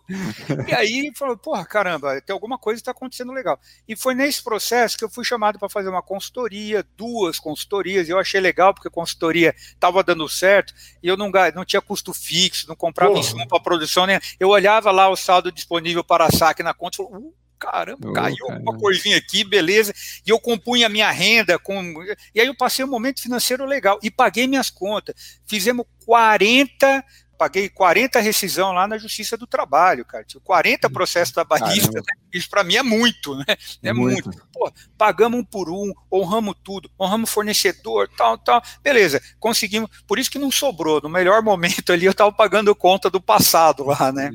E 0.69 0.73
aí 0.73 1.11
falou, 1.17 1.37
porra, 1.37 1.65
caramba, 1.65 2.21
tem 2.21 2.33
alguma 2.33 2.57
coisa 2.57 2.81
que 2.81 2.85
tá 2.85 2.93
acontecendo 2.93 3.33
legal. 3.33 3.59
E 3.89 3.97
foi 3.97 4.15
nesse 4.15 4.45
processo 4.45 4.97
que 4.97 5.05
eu 5.05 5.11
fui 5.11 5.25
chamado 5.25 5.59
para 5.59 5.69
fazer 5.69 5.89
uma 5.89 6.03
consultoria, 6.03 6.87
duas 6.97 7.41
consultorias, 7.41 8.07
e 8.07 8.13
eu 8.13 8.19
achei 8.19 8.41
legal, 8.41 8.73
porque 8.73 8.87
a 8.87 8.93
consultoria 8.93 9.57
tava 9.81 10.05
dando 10.05 10.29
certo, 10.29 10.73
e 11.03 11.09
eu 11.09 11.17
não, 11.17 11.33
não 11.53 11.65
tinha 11.65 11.83
custo 11.83 12.15
fixo, 12.15 12.69
não 12.69 12.77
comprava 12.77 13.11
porra. 13.11 13.25
insumo 13.25 13.49
para 13.49 13.59
produção, 13.89 14.07
né? 14.07 14.21
Eu 14.39 14.51
olhava 14.51 14.91
lá 14.91 15.09
o 15.09 15.17
saldo 15.17 15.51
disponível 15.51 16.05
para 16.05 16.31
saque 16.31 16.63
na 16.63 16.75
conta 16.75 16.97
e 16.97 16.99
falava, 16.99 17.19
uh, 17.19 17.35
caramba, 17.59 18.09
oh, 18.11 18.13
caiu 18.13 18.47
caramba. 18.47 18.71
uma 18.71 18.79
coisinha 18.79 19.17
aqui, 19.17 19.43
beleza. 19.43 19.93
E 20.25 20.31
eu 20.31 20.39
compunha 20.39 20.87
a 20.87 20.91
minha 20.91 21.11
renda 21.11 21.59
com. 21.59 21.95
E 22.35 22.41
aí 22.41 22.47
eu 22.47 22.55
passei 22.55 22.85
um 22.85 22.89
momento 22.89 23.23
financeiro 23.23 23.65
legal 23.65 23.99
e 24.03 24.11
paguei 24.11 24.47
minhas 24.47 24.71
contas. 24.71 25.41
Fizemos 25.47 25.87
40 26.05 27.05
paguei 27.39 27.69
40 27.69 28.19
rescisão 28.21 28.73
lá 28.73 28.89
na 28.89 28.99
Justiça 28.99 29.37
do 29.37 29.47
Trabalho, 29.47 30.05
cara. 30.05 30.25
Tinha 30.25 30.41
40 30.41 30.91
processos 30.91 31.33
trabalhistas, 31.33 31.95
né? 31.95 32.13
isso 32.33 32.51
para 32.51 32.65
mim 32.65 32.75
é 32.75 32.83
muito, 32.83 33.37
né? 33.37 33.45
É 33.83 33.93
muito. 33.93 34.25
muito. 34.29 34.47
Pô, 34.53 34.71
pagamos 34.97 35.39
um 35.39 35.45
por 35.45 35.71
um, 35.71 35.93
honramos 36.13 36.57
tudo, 36.65 36.91
honramos 37.01 37.31
fornecedor, 37.31 38.11
tal, 38.17 38.37
tal. 38.37 38.61
Beleza, 38.83 39.23
conseguimos. 39.39 39.89
Por 40.07 40.19
isso 40.19 40.31
que 40.31 40.39
não 40.39 40.51
sobrou. 40.51 41.01
No 41.01 41.09
melhor 41.09 41.43
momento 41.43 41.93
ali 41.93 42.07
eu 42.07 42.11
estava 42.11 42.33
pagando 42.33 42.75
conta 42.75 43.09
do 43.09 43.21
passado 43.21 43.85
lá, 43.85 44.11
né? 44.11 44.31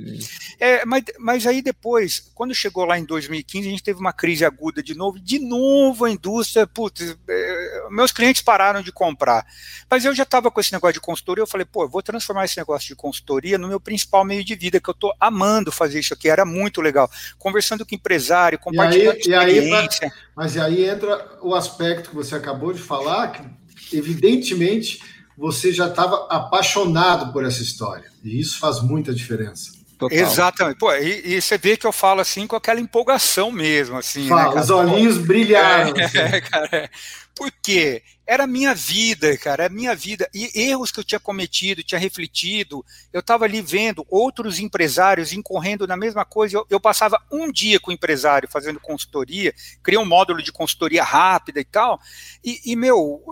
É, 0.59 0.85
mas, 0.85 1.03
mas 1.19 1.45
aí 1.45 1.61
depois, 1.61 2.31
quando 2.33 2.55
chegou 2.55 2.85
lá 2.85 2.97
em 2.97 3.03
2015, 3.03 3.67
a 3.67 3.71
gente 3.71 3.83
teve 3.83 3.99
uma 3.99 4.13
crise 4.13 4.45
aguda 4.45 4.81
de 4.81 4.95
novo, 4.95 5.19
de 5.19 5.39
novo 5.39 6.05
a 6.05 6.11
indústria, 6.11 6.65
putz, 6.65 7.17
é, 7.27 7.42
meus 7.89 8.11
clientes 8.11 8.41
pararam 8.41 8.81
de 8.81 8.91
comprar. 8.91 9.45
Mas 9.89 10.05
eu 10.05 10.13
já 10.15 10.23
estava 10.23 10.49
com 10.49 10.59
esse 10.59 10.71
negócio 10.73 10.93
de 10.93 10.99
consultoria, 10.99 11.41
eu 11.41 11.47
falei, 11.47 11.65
pô, 11.65 11.83
eu 11.83 11.89
vou 11.89 12.01
transformar 12.01 12.45
esse 12.45 12.57
negócio 12.57 12.87
de 12.87 12.95
consultoria 12.95 13.57
no 13.57 13.67
meu 13.67 13.79
principal 13.79 14.23
meio 14.23 14.43
de 14.43 14.55
vida, 14.55 14.79
que 14.79 14.89
eu 14.89 14.93
estou 14.93 15.13
amando 15.19 15.71
fazer 15.71 15.99
isso 15.99 16.13
aqui, 16.13 16.29
era 16.29 16.45
muito 16.45 16.81
legal. 16.81 17.09
Conversando 17.37 17.85
com 17.85 17.95
empresário, 17.95 18.59
compartilhando 18.59 19.17
e 19.25 19.33
aí, 19.33 19.57
experiência. 19.57 20.05
E 20.05 20.07
aí, 20.07 20.11
mas 20.35 20.57
aí 20.57 20.85
entra 20.85 21.37
o 21.41 21.53
aspecto 21.53 22.09
que 22.09 22.15
você 22.15 22.35
acabou 22.35 22.73
de 22.73 22.81
falar, 22.81 23.31
que 23.31 23.97
evidentemente 23.97 25.01
você 25.37 25.71
já 25.71 25.87
estava 25.87 26.27
apaixonado 26.29 27.31
por 27.31 27.45
essa 27.45 27.61
história. 27.61 28.05
E 28.23 28.39
isso 28.39 28.59
faz 28.59 28.81
muita 28.81 29.13
diferença. 29.13 29.83
Total. 29.97 30.17
Exatamente. 30.17 30.77
Pô, 30.77 30.93
e, 30.93 31.35
e, 31.35 31.41
você 31.41 31.57
vê 31.57 31.77
que 31.77 31.85
eu 31.85 31.91
falo 31.91 32.19
assim 32.19 32.45
com 32.45 32.55
aquela 32.55 32.79
empolgação 32.79 33.51
mesmo, 33.51 33.97
assim. 33.97 34.23
Né, 34.23 34.29
Fala, 34.29 34.55
né, 34.55 34.61
os 34.61 34.69
olhinhos 34.69 35.17
brilharam. 35.17 35.93
É, 35.95 36.03
assim. 36.03 36.17
é, 36.17 36.41
cara, 36.41 36.69
é. 36.71 36.89
Por 37.35 37.51
quê? 37.63 38.03
Era 38.25 38.45
minha 38.45 38.73
vida, 38.75 39.35
cara, 39.37 39.65
a 39.65 39.69
minha 39.69 39.95
vida. 39.95 40.29
E 40.33 40.51
erros 40.53 40.91
que 40.91 40.99
eu 40.99 41.03
tinha 41.03 41.19
cometido, 41.19 41.83
tinha 41.83 41.99
refletido, 41.99 42.85
eu 43.11 43.19
estava 43.19 43.45
ali 43.45 43.61
vendo 43.61 44.05
outros 44.07 44.59
empresários 44.59 45.33
incorrendo 45.33 45.87
na 45.87 45.97
mesma 45.97 46.23
coisa. 46.23 46.57
Eu, 46.57 46.65
eu, 46.69 46.79
passava 46.79 47.21
um 47.31 47.51
dia 47.51 47.79
com 47.79 47.91
o 47.91 47.93
empresário 47.93 48.47
fazendo 48.49 48.79
consultoria, 48.79 49.53
criei 49.81 49.99
um 49.99 50.05
módulo 50.05 50.41
de 50.41 50.51
consultoria 50.51 51.03
rápida 51.03 51.59
e 51.59 51.65
tal. 51.65 51.99
E, 52.43 52.61
e 52.65 52.75
meu, 52.75 53.23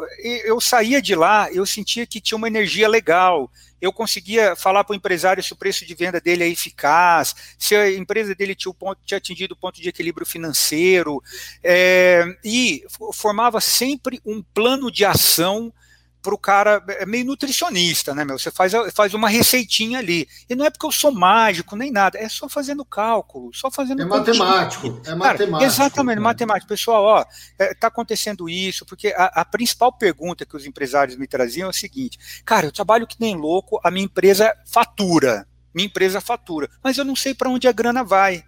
eu 0.45 0.60
saía 0.60 1.02
de 1.02 1.16
lá, 1.16 1.52
eu 1.52 1.66
sentia 1.66 2.06
que 2.08 2.20
tinha 2.20 2.38
uma 2.38 2.47
energia 2.47 2.89
legal 2.89 3.52
eu 3.82 3.91
conseguia 3.91 4.55
falar 4.55 4.84
para 4.84 4.93
o 4.93 4.95
empresário 4.95 5.43
se 5.43 5.53
o 5.53 5.55
preço 5.55 5.86
de 5.86 5.95
venda 5.95 6.21
dele 6.21 6.43
é 6.43 6.47
eficaz, 6.47 7.36
se 7.57 7.75
a 7.75 7.91
empresa 7.91 8.36
dele 8.36 8.53
tinha, 8.53 8.73
ponto, 8.73 9.01
tinha 9.03 9.17
atingido 9.17 9.53
o 9.53 9.57
ponto 9.57 9.82
de 9.82 9.89
equilíbrio 9.89 10.25
financeiro, 10.25 11.21
é, 11.63 12.23
e 12.43 12.84
formava 13.13 13.59
sempre 13.59 14.21
um 14.25 14.41
plano 14.41 14.91
de 14.91 15.03
ação 15.03 15.73
para 16.22 16.36
o 16.36 16.38
cara, 16.38 16.84
é 16.88 17.05
meio 17.05 17.26
nutricionista, 17.26 18.13
né, 18.13 18.24
meu? 18.24 18.38
Você 18.38 18.51
faz, 18.51 18.74
faz 18.93 19.13
uma 19.13 19.28
receitinha 19.28 19.99
ali. 19.99 20.28
E 20.49 20.55
não 20.55 20.65
é 20.65 20.69
porque 20.69 20.86
eu 20.86 20.91
sou 20.91 21.11
mágico 21.11 21.76
nem 21.76 21.91
nada, 21.91 22.17
é 22.17 22.30
só 22.30 22.47
fazendo 22.47 22.86
cálculo, 22.86 23.51
só 23.53 23.72
fazendo. 23.72 24.01
É 24.01 24.05
matemático, 24.05 24.88
é 24.88 25.05
cara, 25.05 25.15
matemático. 25.15 25.63
Exatamente, 25.63 26.17
né? 26.17 26.22
matemático. 26.22 26.67
Pessoal, 26.67 27.03
ó, 27.03 27.26
está 27.59 27.88
é, 27.88 27.89
acontecendo 27.89 28.47
isso, 28.47 28.86
porque 28.86 29.13
a, 29.15 29.26
a, 29.41 29.45
principal 29.45 29.91
pergunta 29.91 30.45
que 30.45 30.55
os 30.55 30.65
empresários 30.65 31.17
me 31.17 31.28
traziam 31.28 31.67
é 31.67 31.69
o 31.69 31.74
seguinte: 31.74 32.19
cara, 32.45 32.67
eu 32.67 32.72
trabalho 32.72 33.07
que 33.07 33.17
nem 33.19 33.36
louco, 33.36 33.80
a 33.84 33.89
minha 33.89 34.05
empresa 34.05 34.53
fatura. 34.65 35.47
Minha 35.74 35.88
empresa 35.88 36.19
fatura, 36.19 36.69
mas 36.84 36.97
eu 36.97 37.05
não 37.05 37.15
sei 37.15 37.34
para 37.34 37.49
onde 37.49 37.65
a 37.65 37.72
grana 37.72 38.03
vai. 38.03 38.43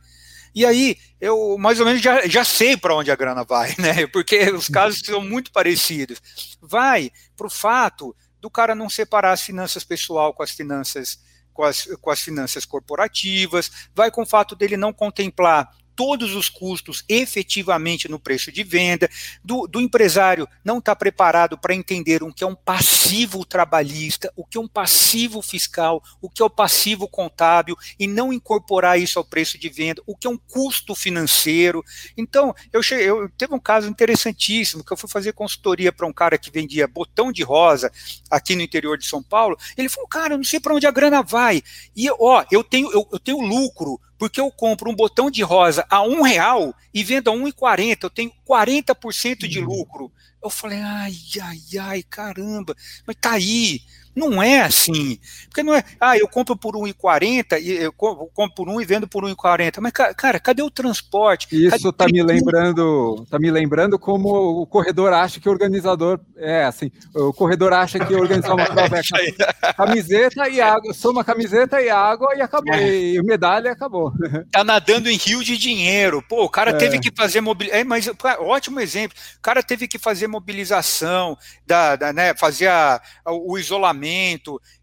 E 0.53 0.65
aí, 0.65 0.97
eu 1.19 1.57
mais 1.57 1.79
ou 1.79 1.85
menos 1.85 2.01
já, 2.01 2.27
já 2.27 2.43
sei 2.43 2.77
para 2.77 2.95
onde 2.95 3.11
a 3.11 3.15
grana 3.15 3.43
vai, 3.43 3.75
né? 3.79 4.07
Porque 4.07 4.51
os 4.51 4.67
casos 4.69 5.01
são 5.05 5.21
muito 5.21 5.51
parecidos. 5.51 6.21
Vai 6.61 7.11
para 7.35 7.47
o 7.47 7.49
fato 7.49 8.15
do 8.39 8.49
cara 8.49 8.75
não 8.75 8.89
separar 8.89 9.31
as 9.31 9.41
finanças 9.41 9.83
pessoal 9.83 10.33
com 10.33 10.43
as 10.43 10.51
finanças 10.51 11.19
com 11.53 11.63
as, 11.63 11.85
com 12.01 12.09
as 12.09 12.19
finanças 12.19 12.65
corporativas, 12.65 13.71
vai 13.93 14.09
com 14.09 14.23
o 14.23 14.25
fato 14.25 14.55
dele 14.55 14.75
não 14.75 14.91
contemplar 14.91 15.69
todos 15.95 16.35
os 16.35 16.49
custos 16.49 17.03
efetivamente 17.07 18.07
no 18.07 18.19
preço 18.19 18.51
de 18.51 18.63
venda, 18.63 19.09
do, 19.43 19.67
do 19.67 19.81
empresário 19.81 20.47
não 20.63 20.79
está 20.79 20.95
preparado 20.95 21.57
para 21.57 21.75
entender 21.75 22.23
o 22.23 22.33
que 22.33 22.43
é 22.43 22.47
um 22.47 22.55
passivo 22.55 23.45
trabalhista, 23.45 24.31
o 24.35 24.45
que 24.45 24.57
é 24.57 24.61
um 24.61 24.67
passivo 24.67 25.41
fiscal, 25.41 26.03
o 26.21 26.29
que 26.29 26.41
é 26.41 26.45
o 26.45 26.49
passivo 26.49 27.07
contábil, 27.07 27.77
e 27.99 28.07
não 28.07 28.33
incorporar 28.33 28.99
isso 28.99 29.19
ao 29.19 29.25
preço 29.25 29.57
de 29.57 29.69
venda, 29.69 30.01
o 30.05 30.15
que 30.15 30.27
é 30.27 30.29
um 30.29 30.37
custo 30.37 30.95
financeiro. 30.95 31.83
Então, 32.17 32.53
eu, 32.71 32.81
cheguei, 32.81 33.09
eu 33.09 33.29
teve 33.29 33.53
um 33.53 33.59
caso 33.59 33.87
interessantíssimo, 33.87 34.83
que 34.83 34.91
eu 34.91 34.97
fui 34.97 35.09
fazer 35.09 35.33
consultoria 35.33 35.91
para 35.91 36.07
um 36.07 36.13
cara 36.13 36.37
que 36.37 36.51
vendia 36.51 36.87
botão 36.87 37.31
de 37.31 37.43
rosa 37.43 37.91
aqui 38.29 38.55
no 38.55 38.61
interior 38.61 38.97
de 38.97 39.05
São 39.05 39.21
Paulo, 39.21 39.57
ele 39.77 39.89
falou, 39.89 40.07
cara, 40.07 40.33
eu 40.33 40.37
não 40.37 40.43
sei 40.43 40.59
para 40.59 40.73
onde 40.73 40.87
a 40.87 40.91
grana 40.91 41.21
vai, 41.21 41.61
e 41.95 42.09
ó, 42.11 42.43
eu 42.51 42.63
tenho, 42.63 42.91
eu, 42.91 43.07
eu 43.11 43.19
tenho 43.19 43.41
lucro, 43.41 43.99
porque 44.23 44.39
eu 44.39 44.49
compro 44.49 44.89
um 44.89 44.95
botão 44.95 45.29
de 45.29 45.43
rosa 45.43 45.85
a 45.89 46.01
um 46.01 46.21
real 46.21 46.73
e 46.93 47.03
vendo 47.03 47.29
a 47.29 47.33
1,40, 47.33 48.03
eu 48.03 48.09
tenho 48.09 48.31
40% 48.47 49.45
de 49.45 49.59
uhum. 49.59 49.65
lucro. 49.65 50.09
Eu 50.41 50.49
falei, 50.49 50.79
ai, 50.79 51.13
ai, 51.41 51.59
ai, 51.77 52.03
caramba, 52.03 52.73
mas 53.05 53.17
tá 53.19 53.33
aí, 53.33 53.81
não 54.15 54.41
é 54.41 54.61
assim. 54.61 55.19
Porque 55.45 55.63
não 55.63 55.73
é, 55.73 55.83
ah, 55.99 56.17
eu 56.17 56.27
compro 56.27 56.55
por 56.55 56.75
1,40 56.75 57.59
e 57.61 57.71
eu 57.71 57.91
compro 57.91 58.55
por 58.55 58.69
1 58.69 58.81
e 58.81 58.85
vendo 58.85 59.07
por 59.07 59.23
1,40. 59.23 59.79
Mas, 59.79 59.91
cara, 59.91 60.39
cadê 60.39 60.61
o 60.61 60.69
transporte? 60.69 61.47
Isso 61.51 61.91
tá 61.91 62.05
me 62.05 62.21
lembrando, 62.21 63.25
tá 63.29 63.39
me 63.39 63.49
lembrando 63.49 63.97
como 63.97 64.61
o 64.61 64.67
corredor 64.67 65.13
acha 65.13 65.39
que 65.39 65.49
o 65.49 65.51
organizador 65.51 66.19
é 66.37 66.63
assim. 66.65 66.91
O 67.13 67.33
corredor 67.33 67.73
acha 67.73 67.99
que 67.99 68.13
organizar 68.13 68.53
uma 68.53 68.65
prova 68.73 68.99
é 68.99 69.73
camiseta 69.73 70.47
e 70.49 70.61
água, 70.61 70.93
soma 70.93 71.23
camiseta 71.23 71.81
e 71.81 71.89
água 71.89 72.35
e 72.35 72.41
acabou. 72.41 72.73
É. 72.73 73.13
E 73.13 73.23
medalha 73.23 73.71
acabou. 73.71 74.11
Tá 74.51 74.63
nadando 74.63 75.09
em 75.09 75.17
rio 75.17 75.43
de 75.43 75.57
dinheiro. 75.57 76.23
Pô, 76.27 76.43
o 76.43 76.49
cara 76.49 76.71
é. 76.71 76.73
teve 76.73 76.99
que 76.99 77.11
fazer 77.15 77.41
mobilização. 77.41 77.81
É, 77.81 77.83
mas 77.83 78.09
ótimo 78.39 78.79
exemplo. 78.79 79.17
O 79.37 79.41
cara 79.41 79.63
teve 79.63 79.87
que 79.87 79.97
fazer 79.97 80.27
mobilização, 80.27 81.37
da, 81.65 81.95
da 81.95 82.13
né, 82.13 82.35
fazer 82.35 82.67
a, 82.67 83.01
o 83.25 83.57
isolamento 83.57 84.02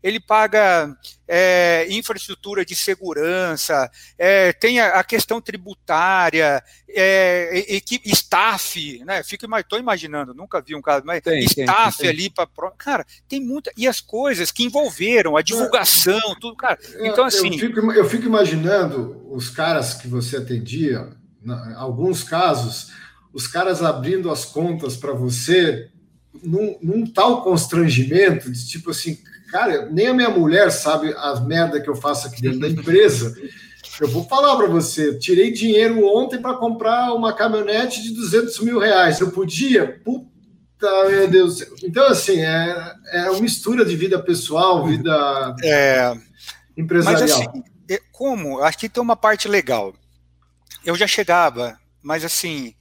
ele 0.03 0.19
paga 0.19 0.95
é, 1.29 1.87
infraestrutura 1.91 2.65
de 2.65 2.75
segurança, 2.75 3.91
é, 4.19 4.53
tem 4.53 4.81
a, 4.81 4.99
a, 4.99 5.05
questão 5.05 5.41
tributária, 5.41 6.63
é, 6.89 7.67
equipe, 7.69 8.11
staff, 8.11 9.05
né? 9.05 9.23
Fico 9.23 9.47
estou 9.57 9.79
imaginando, 9.79 10.35
nunca 10.35 10.61
vi 10.61 10.75
um 10.75 10.83
caso, 10.83 11.05
mas 11.05 11.23
tem, 11.23 11.45
staff 11.45 11.99
tem, 11.99 12.09
tem. 12.09 12.09
ali 12.09 12.31
para 12.31 12.49
cara, 12.77 13.07
tem 13.29 13.41
muita 13.41 13.71
e 13.77 13.87
as 13.87 14.01
coisas 14.01 14.51
que 14.51 14.65
envolveram 14.65 15.37
a 15.37 15.43
divulgação, 15.43 16.35
tudo, 16.41 16.57
cara. 16.57 16.79
Então 17.01 17.25
assim, 17.25 17.53
eu 17.53 17.59
fico, 17.59 17.93
eu 17.93 18.05
fico 18.09 18.27
imaginando 18.27 19.25
os 19.31 19.51
caras 19.51 19.95
que 19.95 20.09
você 20.09 20.37
atendia, 20.37 21.11
em 21.45 21.75
alguns 21.75 22.25
casos, 22.25 22.91
os 23.33 23.47
caras 23.47 23.83
abrindo 23.83 24.31
as 24.31 24.45
contas 24.45 24.97
para 24.97 25.13
você 25.13 25.91
num, 26.43 26.77
num, 26.83 27.07
tal 27.07 27.43
constrangimento 27.43 28.51
de 28.51 28.67
tipo 28.67 28.91
assim, 28.91 29.19
cara, 29.51 29.87
nem 29.87 30.09
a 30.09 30.15
minha 30.15 30.31
mulher 30.31 30.71
sabe 30.71 31.15
as 31.17 31.45
merda 31.45 31.81
que 31.81 31.89
eu 31.89 31.97
faço 31.97 32.29
aqui 32.29 32.41
dentro 32.43 32.61
da 32.61 32.69
empresa. 32.71 33.35
Eu 34.01 34.09
vou 34.09 34.25
falar 34.25 34.57
para 34.57 34.67
você, 34.67 35.19
tirei 35.19 35.53
dinheiro 35.53 36.07
ontem 36.07 36.41
para 36.41 36.55
comprar 36.55 37.13
uma 37.13 37.35
caminhonete 37.35 38.03
de 38.03 38.15
200 38.15 38.61
mil 38.61 38.79
reais. 38.79 39.21
Eu 39.21 39.31
podia? 39.31 40.01
Puta, 40.03 41.09
meu 41.11 41.29
Deus. 41.29 41.63
Então, 41.83 42.07
assim, 42.07 42.41
é, 42.41 42.95
é 43.13 43.31
uma 43.31 43.41
mistura 43.41 43.85
de 43.85 43.95
vida 43.97 44.19
pessoal, 44.19 44.87
vida 44.87 45.55
é, 45.63 46.17
empresarial. 46.77 47.21
Mas, 47.21 47.31
assim, 47.31 47.63
é, 47.91 48.01
como? 48.11 48.63
Acho 48.63 48.79
que 48.79 48.89
tem 48.89 49.03
uma 49.03 49.17
parte 49.17 49.49
legal. 49.49 49.93
Eu 50.85 50.97
já 50.97 51.07
chegava, 51.07 51.79
mas 52.03 52.25
assim, 52.25 52.75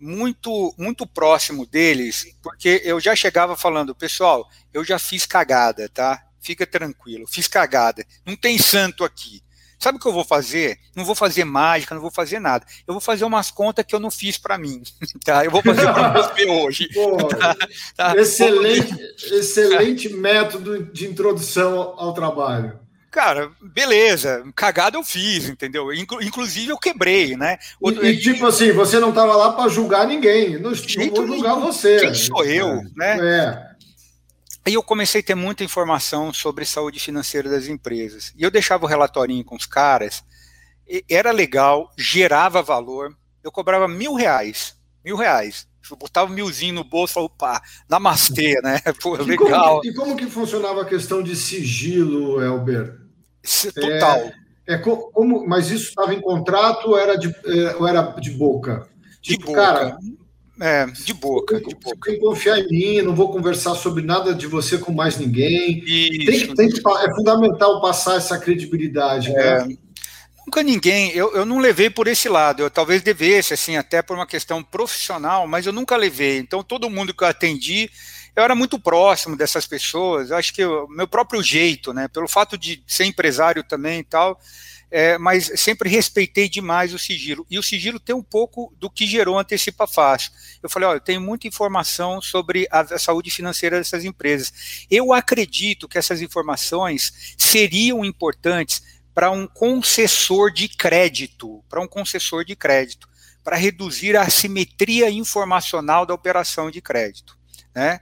muito 0.00 0.74
muito 0.78 1.06
próximo 1.06 1.66
deles, 1.66 2.34
porque 2.42 2.80
eu 2.84 2.98
já 2.98 3.14
chegava 3.14 3.56
falando, 3.56 3.94
pessoal, 3.94 4.48
eu 4.72 4.84
já 4.84 4.98
fiz 4.98 5.26
cagada, 5.26 5.88
tá? 5.88 6.22
Fica 6.40 6.66
tranquilo, 6.66 7.26
fiz 7.28 7.46
cagada. 7.46 8.04
Não 8.24 8.34
tem 8.34 8.56
santo 8.58 9.04
aqui. 9.04 9.42
Sabe 9.78 9.96
o 9.96 10.00
que 10.00 10.08
eu 10.08 10.12
vou 10.12 10.24
fazer? 10.24 10.78
Não 10.94 11.04
vou 11.06 11.14
fazer 11.14 11.44
mágica, 11.44 11.94
não 11.94 12.02
vou 12.02 12.10
fazer 12.10 12.38
nada. 12.38 12.66
Eu 12.86 12.94
vou 12.94 13.00
fazer 13.00 13.24
umas 13.24 13.50
contas 13.50 13.84
que 13.84 13.94
eu 13.94 14.00
não 14.00 14.10
fiz 14.10 14.36
para 14.36 14.58
mim, 14.58 14.82
tá? 15.24 15.44
Eu 15.44 15.50
vou 15.50 15.62
fazer 15.62 15.82
para 15.92 16.12
você 16.22 16.44
hoje. 16.46 16.88
Pô, 16.92 17.16
tá, 17.28 17.56
tá? 17.96 18.16
Excelente, 18.16 18.94
excelente 19.32 20.08
método 20.08 20.84
de 20.84 21.06
introdução 21.06 21.94
ao 21.96 22.14
trabalho 22.14 22.79
cara, 23.10 23.50
beleza, 23.60 24.44
cagada 24.54 24.96
eu 24.96 25.02
fiz, 25.02 25.48
entendeu? 25.48 25.92
Inclusive 25.92 26.68
eu 26.70 26.78
quebrei, 26.78 27.36
né? 27.36 27.58
E, 27.82 28.06
e 28.06 28.18
tipo 28.18 28.46
assim, 28.46 28.72
você 28.72 29.00
não 29.00 29.08
estava 29.10 29.34
lá 29.34 29.52
para 29.52 29.68
julgar 29.68 30.06
ninguém, 30.06 30.58
não, 30.58 30.70
não 30.70 31.10
vou 31.10 31.26
julgar 31.26 31.54
você. 31.56 32.00
Quem 32.00 32.14
sou 32.14 32.44
eu, 32.44 32.68
é, 32.68 32.82
né? 32.96 33.18
É. 33.20 33.70
Aí 34.64 34.74
eu 34.74 34.82
comecei 34.82 35.20
a 35.20 35.24
ter 35.24 35.34
muita 35.34 35.64
informação 35.64 36.32
sobre 36.32 36.64
saúde 36.64 37.00
financeira 37.00 37.48
das 37.48 37.66
empresas. 37.66 38.32
E 38.36 38.42
eu 38.42 38.50
deixava 38.50 38.84
o 38.84 38.88
relatorinho 38.88 39.44
com 39.44 39.56
os 39.56 39.66
caras, 39.66 40.22
era 41.08 41.30
legal, 41.30 41.90
gerava 41.96 42.62
valor. 42.62 43.16
Eu 43.42 43.50
cobrava 43.50 43.88
mil 43.88 44.14
reais, 44.14 44.76
mil 45.04 45.16
reais. 45.16 45.66
Botava 45.96 46.30
um 46.30 46.34
milzinho 46.34 46.74
no 46.74 46.84
bolso 46.84 47.12
e 47.12 47.14
falava, 47.14 47.32
pá, 47.36 47.62
namastê, 47.88 48.60
né? 48.62 48.80
Pô, 49.02 49.16
e 49.16 49.22
legal. 49.22 49.78
Como, 49.78 49.86
e 49.86 49.94
como 49.94 50.16
que 50.16 50.26
funcionava 50.26 50.82
a 50.82 50.86
questão 50.86 51.22
de 51.22 51.36
sigilo, 51.36 52.42
Elber? 52.42 52.98
Total. 53.74 54.18
É, 54.66 54.74
é 54.74 54.78
como, 54.78 55.46
mas 55.46 55.70
isso 55.70 55.88
estava 55.88 56.14
em 56.14 56.20
contrato 56.20 56.90
ou 56.90 56.98
era 56.98 57.16
de, 57.16 57.28
é, 57.28 57.76
ou 57.76 57.86
era 57.86 58.02
de 58.02 58.30
boca? 58.30 58.88
Tipo, 59.20 59.38
de 59.40 59.46
boca. 59.46 59.60
Cara, 59.60 59.98
é, 60.60 60.84
de 60.84 61.14
boca, 61.14 61.58
de 61.58 61.74
boca. 61.74 61.96
Tem 62.04 62.14
que 62.14 62.20
confiar 62.20 62.58
em 62.58 62.68
mim, 62.68 63.02
não 63.02 63.14
vou 63.14 63.32
conversar 63.32 63.74
sobre 63.74 64.04
nada 64.04 64.34
de 64.34 64.46
você 64.46 64.76
com 64.76 64.92
mais 64.92 65.16
ninguém. 65.16 65.82
Isso, 65.86 66.54
tem, 66.54 66.54
tem 66.54 66.68
que, 66.68 66.80
é 66.86 67.14
fundamental 67.14 67.80
passar 67.80 68.16
essa 68.16 68.38
credibilidade. 68.38 69.30
É, 69.30 69.64
né? 69.64 69.78
Nunca 70.50 70.64
ninguém, 70.64 71.12
eu, 71.12 71.32
eu 71.32 71.46
não 71.46 71.60
levei 71.60 71.88
por 71.88 72.08
esse 72.08 72.28
lado, 72.28 72.64
eu 72.64 72.68
talvez 72.68 73.02
devesse, 73.02 73.54
assim, 73.54 73.76
até 73.76 74.02
por 74.02 74.16
uma 74.16 74.26
questão 74.26 74.64
profissional, 74.64 75.46
mas 75.46 75.64
eu 75.64 75.72
nunca 75.72 75.96
levei. 75.96 76.38
Então, 76.38 76.60
todo 76.60 76.90
mundo 76.90 77.14
que 77.14 77.22
eu 77.22 77.28
atendi, 77.28 77.88
eu 78.34 78.42
era 78.42 78.52
muito 78.52 78.76
próximo 78.76 79.36
dessas 79.36 79.64
pessoas, 79.64 80.30
eu 80.30 80.36
acho 80.36 80.52
que 80.52 80.64
o 80.64 80.88
meu 80.88 81.06
próprio 81.06 81.40
jeito, 81.40 81.92
né, 81.92 82.08
pelo 82.08 82.26
fato 82.26 82.58
de 82.58 82.82
ser 82.84 83.04
empresário 83.04 83.62
também 83.62 84.00
e 84.00 84.02
tal, 84.02 84.40
é, 84.90 85.16
mas 85.18 85.52
sempre 85.54 85.88
respeitei 85.88 86.48
demais 86.48 86.92
o 86.92 86.98
sigilo. 86.98 87.46
E 87.48 87.56
o 87.56 87.62
sigilo 87.62 88.00
tem 88.00 88.16
um 88.16 88.22
pouco 88.22 88.74
do 88.76 88.90
que 88.90 89.06
gerou 89.06 89.38
antecipa 89.38 89.86
fácil. 89.86 90.32
Eu 90.60 90.68
falei, 90.68 90.88
olha, 90.88 90.96
eu 90.96 91.00
tenho 91.00 91.20
muita 91.20 91.46
informação 91.46 92.20
sobre 92.20 92.66
a, 92.72 92.80
a 92.80 92.98
saúde 92.98 93.30
financeira 93.30 93.78
dessas 93.78 94.04
empresas. 94.04 94.84
Eu 94.90 95.12
acredito 95.12 95.86
que 95.86 95.96
essas 95.96 96.20
informações 96.20 97.36
seriam 97.38 98.04
importantes 98.04 98.82
para 99.14 99.30
um 99.30 99.46
concessor 99.46 100.52
de 100.52 100.68
crédito, 100.68 101.64
para 101.68 101.80
um 101.80 101.88
concessor 101.88 102.44
de 102.44 102.56
crédito. 102.56 103.08
para 103.42 103.56
reduzir 103.56 104.16
a 104.16 104.22
assimetria 104.22 105.10
informacional 105.10 106.04
da 106.04 106.12
operação 106.12 106.70
de 106.70 106.82
crédito. 106.82 107.38
Né? 107.74 107.98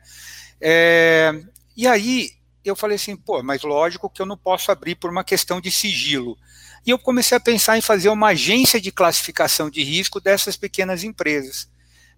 É, 0.61 1.33
e 1.77 1.87
aí 1.87 2.33
eu 2.65 2.75
falei 2.75 2.97
assim, 2.97 3.17
pô, 3.17 3.43
mas 3.43 3.63
lógico 3.63 4.11
que 4.11 4.21
eu 4.21 4.27
não 4.27 4.37
posso 4.37 4.71
abrir 4.73 4.97
por 4.97 5.11
uma 5.11 5.23
questão 5.25 5.61
de 5.61 5.71
sigilo. 5.71 6.37
E 6.85 6.91
eu 6.91 6.99
comecei 6.99 7.37
a 7.37 7.41
pensar 7.41 7.79
em 7.79 7.81
fazer 7.81 8.09
uma 8.09 8.29
agência 8.29 8.81
de 8.81 8.91
classificação 8.91 9.71
de 9.71 9.83
risco 9.83 10.21
dessas 10.21 10.57
pequenas 10.57 11.05
empresas. 11.05 11.69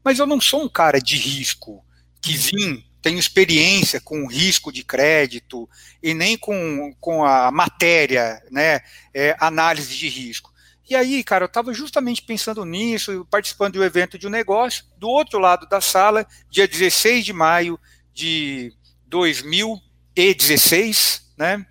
Mas 0.03 0.19
eu 0.19 0.27
não 0.27 0.41
sou 0.41 0.65
um 0.65 0.69
cara 0.69 0.99
de 0.99 1.17
risco 1.17 1.85
que 2.21 2.37
vim, 2.37 2.85
tenho 3.03 3.19
experiência 3.19 4.01
com 4.01 4.27
risco 4.27 4.73
de 4.73 4.83
crédito 4.85 5.69
e 6.03 6.15
nem 6.15 6.37
com, 6.37 6.95
com 7.01 7.25
a 7.25 7.51
matéria, 7.51 8.43
né, 8.51 8.81
é, 9.15 9.35
análise 9.41 9.97
de 9.97 10.09
risco. 10.09 10.51
E 10.89 10.97
aí, 10.97 11.23
cara, 11.23 11.45
eu 11.45 11.47
estava 11.47 11.73
justamente 11.73 12.23
pensando 12.23 12.65
nisso, 12.65 13.25
participando 13.31 13.75
do 13.75 13.85
evento 13.85 14.19
de 14.19 14.27
um 14.27 14.31
negócio, 14.31 14.85
do 14.97 15.09
outro 15.09 15.39
lado 15.39 15.69
da 15.69 15.81
sala, 15.81 16.27
dia 16.51 16.67
16 16.67 17.25
de 17.25 17.33
maio 17.33 17.79
de 18.13 18.73
2016, 19.07 21.33
né? 21.39 21.65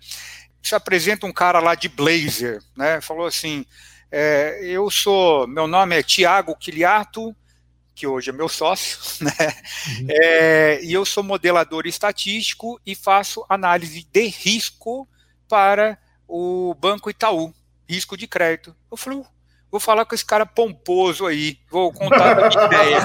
Se 0.62 0.74
apresenta 0.74 1.26
um 1.26 1.32
cara 1.32 1.60
lá 1.60 1.74
de 1.74 1.88
blazer, 1.88 2.62
né? 2.74 3.02
Falou 3.02 3.26
assim: 3.26 3.66
é, 4.10 4.58
eu 4.62 4.90
sou, 4.90 5.46
meu 5.46 5.66
nome 5.66 5.98
é 5.98 6.02
Tiago 6.02 6.56
Quiliato, 6.56 7.36
que 8.00 8.06
hoje 8.06 8.30
é 8.30 8.32
meu 8.32 8.48
sócio, 8.48 8.98
né? 9.20 9.30
Uhum. 10.00 10.06
É, 10.08 10.82
e 10.82 10.90
eu 10.90 11.04
sou 11.04 11.22
modelador 11.22 11.86
estatístico 11.86 12.80
e 12.86 12.94
faço 12.94 13.44
análise 13.46 14.06
de 14.10 14.26
risco 14.26 15.06
para 15.46 15.98
o 16.26 16.74
Banco 16.80 17.10
Itaú, 17.10 17.52
risco 17.86 18.16
de 18.16 18.26
crédito. 18.26 18.74
Eu 18.90 18.96
falei, 18.96 19.22
vou 19.70 19.78
falar 19.78 20.06
com 20.06 20.14
esse 20.14 20.24
cara 20.24 20.46
pomposo 20.46 21.26
aí, 21.26 21.58
vou 21.70 21.92
contar 21.92 22.38
a 22.38 22.48
minha 22.48 22.66
ideia. 22.66 22.98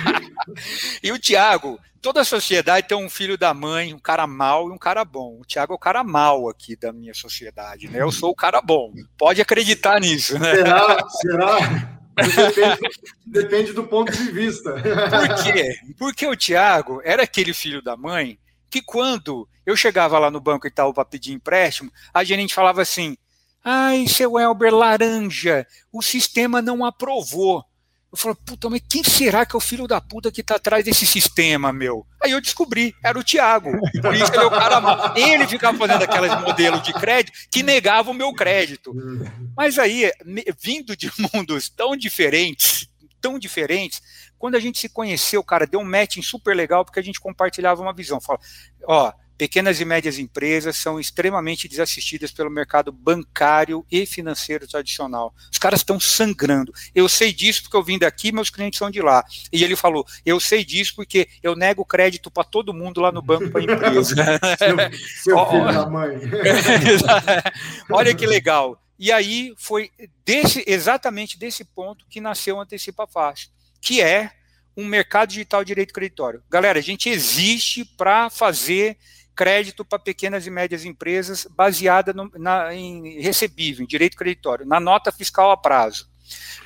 e 1.02 1.12
o 1.12 1.18
Tiago, 1.18 1.78
toda 2.00 2.22
a 2.22 2.24
sociedade 2.24 2.88
tem 2.88 2.96
um 2.96 3.10
filho 3.10 3.36
da 3.36 3.52
mãe, 3.52 3.92
um 3.92 3.98
cara 3.98 4.26
mau 4.26 4.70
e 4.70 4.72
um 4.72 4.78
cara 4.78 5.04
bom. 5.04 5.40
O 5.40 5.44
Tiago 5.44 5.74
é 5.74 5.76
o 5.76 5.78
cara 5.78 6.02
mau 6.02 6.48
aqui 6.48 6.74
da 6.74 6.90
minha 6.90 7.12
sociedade, 7.12 7.86
né? 7.90 8.00
Eu 8.00 8.10
sou 8.10 8.30
o 8.30 8.34
cara 8.34 8.62
bom. 8.62 8.94
Pode 9.18 9.42
acreditar 9.42 10.00
nisso, 10.00 10.38
né? 10.38 10.54
Será? 10.54 11.08
Será? 11.10 12.03
Depende, 12.16 12.80
depende, 13.26 13.72
do 13.72 13.84
ponto 13.84 14.12
de 14.12 14.30
vista. 14.30 14.72
Por 14.74 15.42
quê? 15.42 15.74
Porque 15.98 16.26
o 16.26 16.36
Tiago 16.36 17.00
era 17.04 17.24
aquele 17.24 17.52
filho 17.52 17.82
da 17.82 17.96
mãe 17.96 18.38
que 18.70 18.80
quando 18.80 19.48
eu 19.64 19.76
chegava 19.76 20.18
lá 20.18 20.30
no 20.30 20.40
banco 20.40 20.66
Itaú 20.66 20.92
para 20.92 21.04
pedir 21.04 21.32
empréstimo, 21.32 21.90
a 22.12 22.22
gerente 22.22 22.54
falava 22.54 22.82
assim: 22.82 23.16
Ai, 23.62 24.06
seu 24.06 24.38
Elber 24.38 24.74
Laranja, 24.74 25.66
o 25.92 26.02
sistema 26.02 26.60
não 26.60 26.84
aprovou. 26.84 27.64
Eu 28.14 28.16
falei, 28.16 28.36
puta, 28.46 28.70
mas 28.70 28.80
quem 28.88 29.02
será 29.02 29.44
que 29.44 29.56
é 29.56 29.58
o 29.58 29.60
filho 29.60 29.88
da 29.88 30.00
puta 30.00 30.30
que 30.30 30.40
tá 30.40 30.54
atrás 30.54 30.84
desse 30.84 31.04
sistema, 31.04 31.72
meu? 31.72 32.06
Aí 32.22 32.30
eu 32.30 32.40
descobri, 32.40 32.94
era 33.02 33.18
o 33.18 33.24
Thiago. 33.24 33.72
Por 34.00 34.14
isso 34.14 34.32
ele 34.32 34.44
é 34.44 34.46
o 34.46 34.50
cara. 34.50 35.12
Ele 35.16 35.48
ficava 35.48 35.76
fazendo 35.76 36.04
aqueles 36.04 36.40
modelos 36.40 36.80
de 36.84 36.92
crédito 36.92 37.36
que 37.50 37.64
negavam 37.64 38.14
o 38.14 38.16
meu 38.16 38.32
crédito. 38.32 38.94
Mas 39.56 39.80
aí, 39.80 40.12
vindo 40.62 40.96
de 40.96 41.10
mundos 41.34 41.68
tão 41.68 41.96
diferentes, 41.96 42.88
tão 43.20 43.36
diferentes, 43.36 44.00
quando 44.38 44.54
a 44.54 44.60
gente 44.60 44.78
se 44.78 44.88
conheceu, 44.88 45.42
cara, 45.42 45.66
deu 45.66 45.80
um 45.80 45.84
matching 45.84 46.22
super 46.22 46.54
legal 46.54 46.84
porque 46.84 47.00
a 47.00 47.02
gente 47.02 47.18
compartilhava 47.18 47.82
uma 47.82 47.92
visão. 47.92 48.20
Fala, 48.20 48.38
ó, 48.86 49.12
pequenas 49.36 49.80
e 49.80 49.84
médias 49.84 50.18
empresas 50.18 50.76
são 50.76 50.98
extremamente 50.98 51.68
desassistidas 51.68 52.30
pelo 52.30 52.50
mercado 52.50 52.92
bancário 52.92 53.84
e 53.90 54.06
financeiro 54.06 54.66
tradicional. 54.66 55.34
Os 55.50 55.58
caras 55.58 55.80
estão 55.80 55.98
sangrando. 55.98 56.72
Eu 56.94 57.08
sei 57.08 57.32
disso 57.32 57.62
porque 57.62 57.76
eu 57.76 57.82
vim 57.82 57.98
daqui, 57.98 58.32
meus 58.32 58.50
clientes 58.50 58.78
são 58.78 58.90
de 58.90 59.00
lá. 59.00 59.24
E 59.52 59.62
ele 59.64 59.76
falou: 59.76 60.06
eu 60.24 60.38
sei 60.38 60.64
disso 60.64 60.94
porque 60.96 61.28
eu 61.42 61.56
nego 61.56 61.84
crédito 61.84 62.30
para 62.30 62.44
todo 62.44 62.74
mundo 62.74 63.00
lá 63.00 63.10
no 63.10 63.22
banco 63.22 63.50
para 63.50 63.62
empresa. 63.62 64.14
seu, 64.58 65.36
seu 65.36 65.46
filho 65.50 65.72
da 65.72 65.86
mãe. 65.88 66.16
Olha 67.90 68.14
que 68.14 68.26
legal. 68.26 68.80
E 68.98 69.10
aí 69.10 69.52
foi 69.56 69.90
desse, 70.24 70.64
exatamente 70.66 71.38
desse 71.38 71.64
ponto 71.64 72.06
que 72.08 72.20
nasceu 72.20 72.56
o 72.56 72.60
Antecipa 72.60 73.06
Fácil, 73.06 73.50
que 73.80 74.00
é 74.00 74.30
um 74.76 74.84
mercado 74.84 75.30
digital 75.30 75.62
de 75.62 75.68
direito 75.68 75.92
creditório. 75.92 76.42
Galera, 76.50 76.78
a 76.78 76.82
gente 76.82 77.08
existe 77.08 77.84
para 77.84 78.28
fazer 78.30 78.96
crédito 79.34 79.84
para 79.84 79.98
pequenas 79.98 80.46
e 80.46 80.50
médias 80.50 80.84
empresas 80.84 81.46
baseada 81.50 82.12
no, 82.12 82.30
na, 82.36 82.74
em 82.74 83.20
recebível, 83.20 83.84
em 83.84 83.86
direito 83.86 84.16
creditório, 84.16 84.66
na 84.66 84.80
nota 84.80 85.10
fiscal 85.12 85.50
a 85.50 85.56
prazo. 85.56 86.08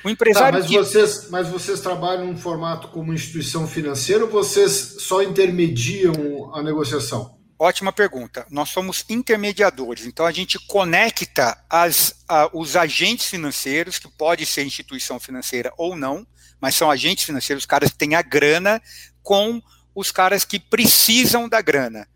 O 0.03 0.09
empresário 0.09 0.59
tá, 0.59 0.59
mas, 0.59 0.67
que... 0.67 0.77
vocês, 0.77 1.29
mas 1.29 1.47
vocês 1.49 1.81
trabalham 1.81 2.27
num 2.27 2.37
formato 2.37 2.87
como 2.89 3.13
instituição 3.13 3.67
financeira 3.67 4.23
ou 4.23 4.29
vocês 4.29 4.95
só 4.99 5.21
intermediam 5.21 6.53
a 6.53 6.63
negociação? 6.63 7.37
Ótima 7.61 7.91
pergunta. 7.91 8.45
Nós 8.49 8.69
somos 8.69 9.03
intermediadores, 9.09 10.05
então 10.05 10.25
a 10.25 10.31
gente 10.31 10.57
conecta 10.67 11.61
as, 11.69 12.23
a, 12.25 12.49
os 12.53 12.77
agentes 12.77 13.25
financeiros, 13.25 13.99
que 13.99 14.07
pode 14.07 14.45
ser 14.45 14.63
instituição 14.63 15.19
financeira 15.19 15.73
ou 15.77 15.93
não, 15.93 16.25
mas 16.61 16.75
são 16.75 16.89
agentes 16.89 17.25
financeiros, 17.25 17.63
os 17.63 17.67
caras 17.67 17.91
que 17.91 17.97
têm 17.97 18.15
a 18.15 18.21
grana, 18.21 18.81
com 19.21 19.61
os 19.93 20.09
caras 20.09 20.45
que 20.45 20.57
precisam 20.57 21.49
da 21.49 21.61
grana. 21.61 22.07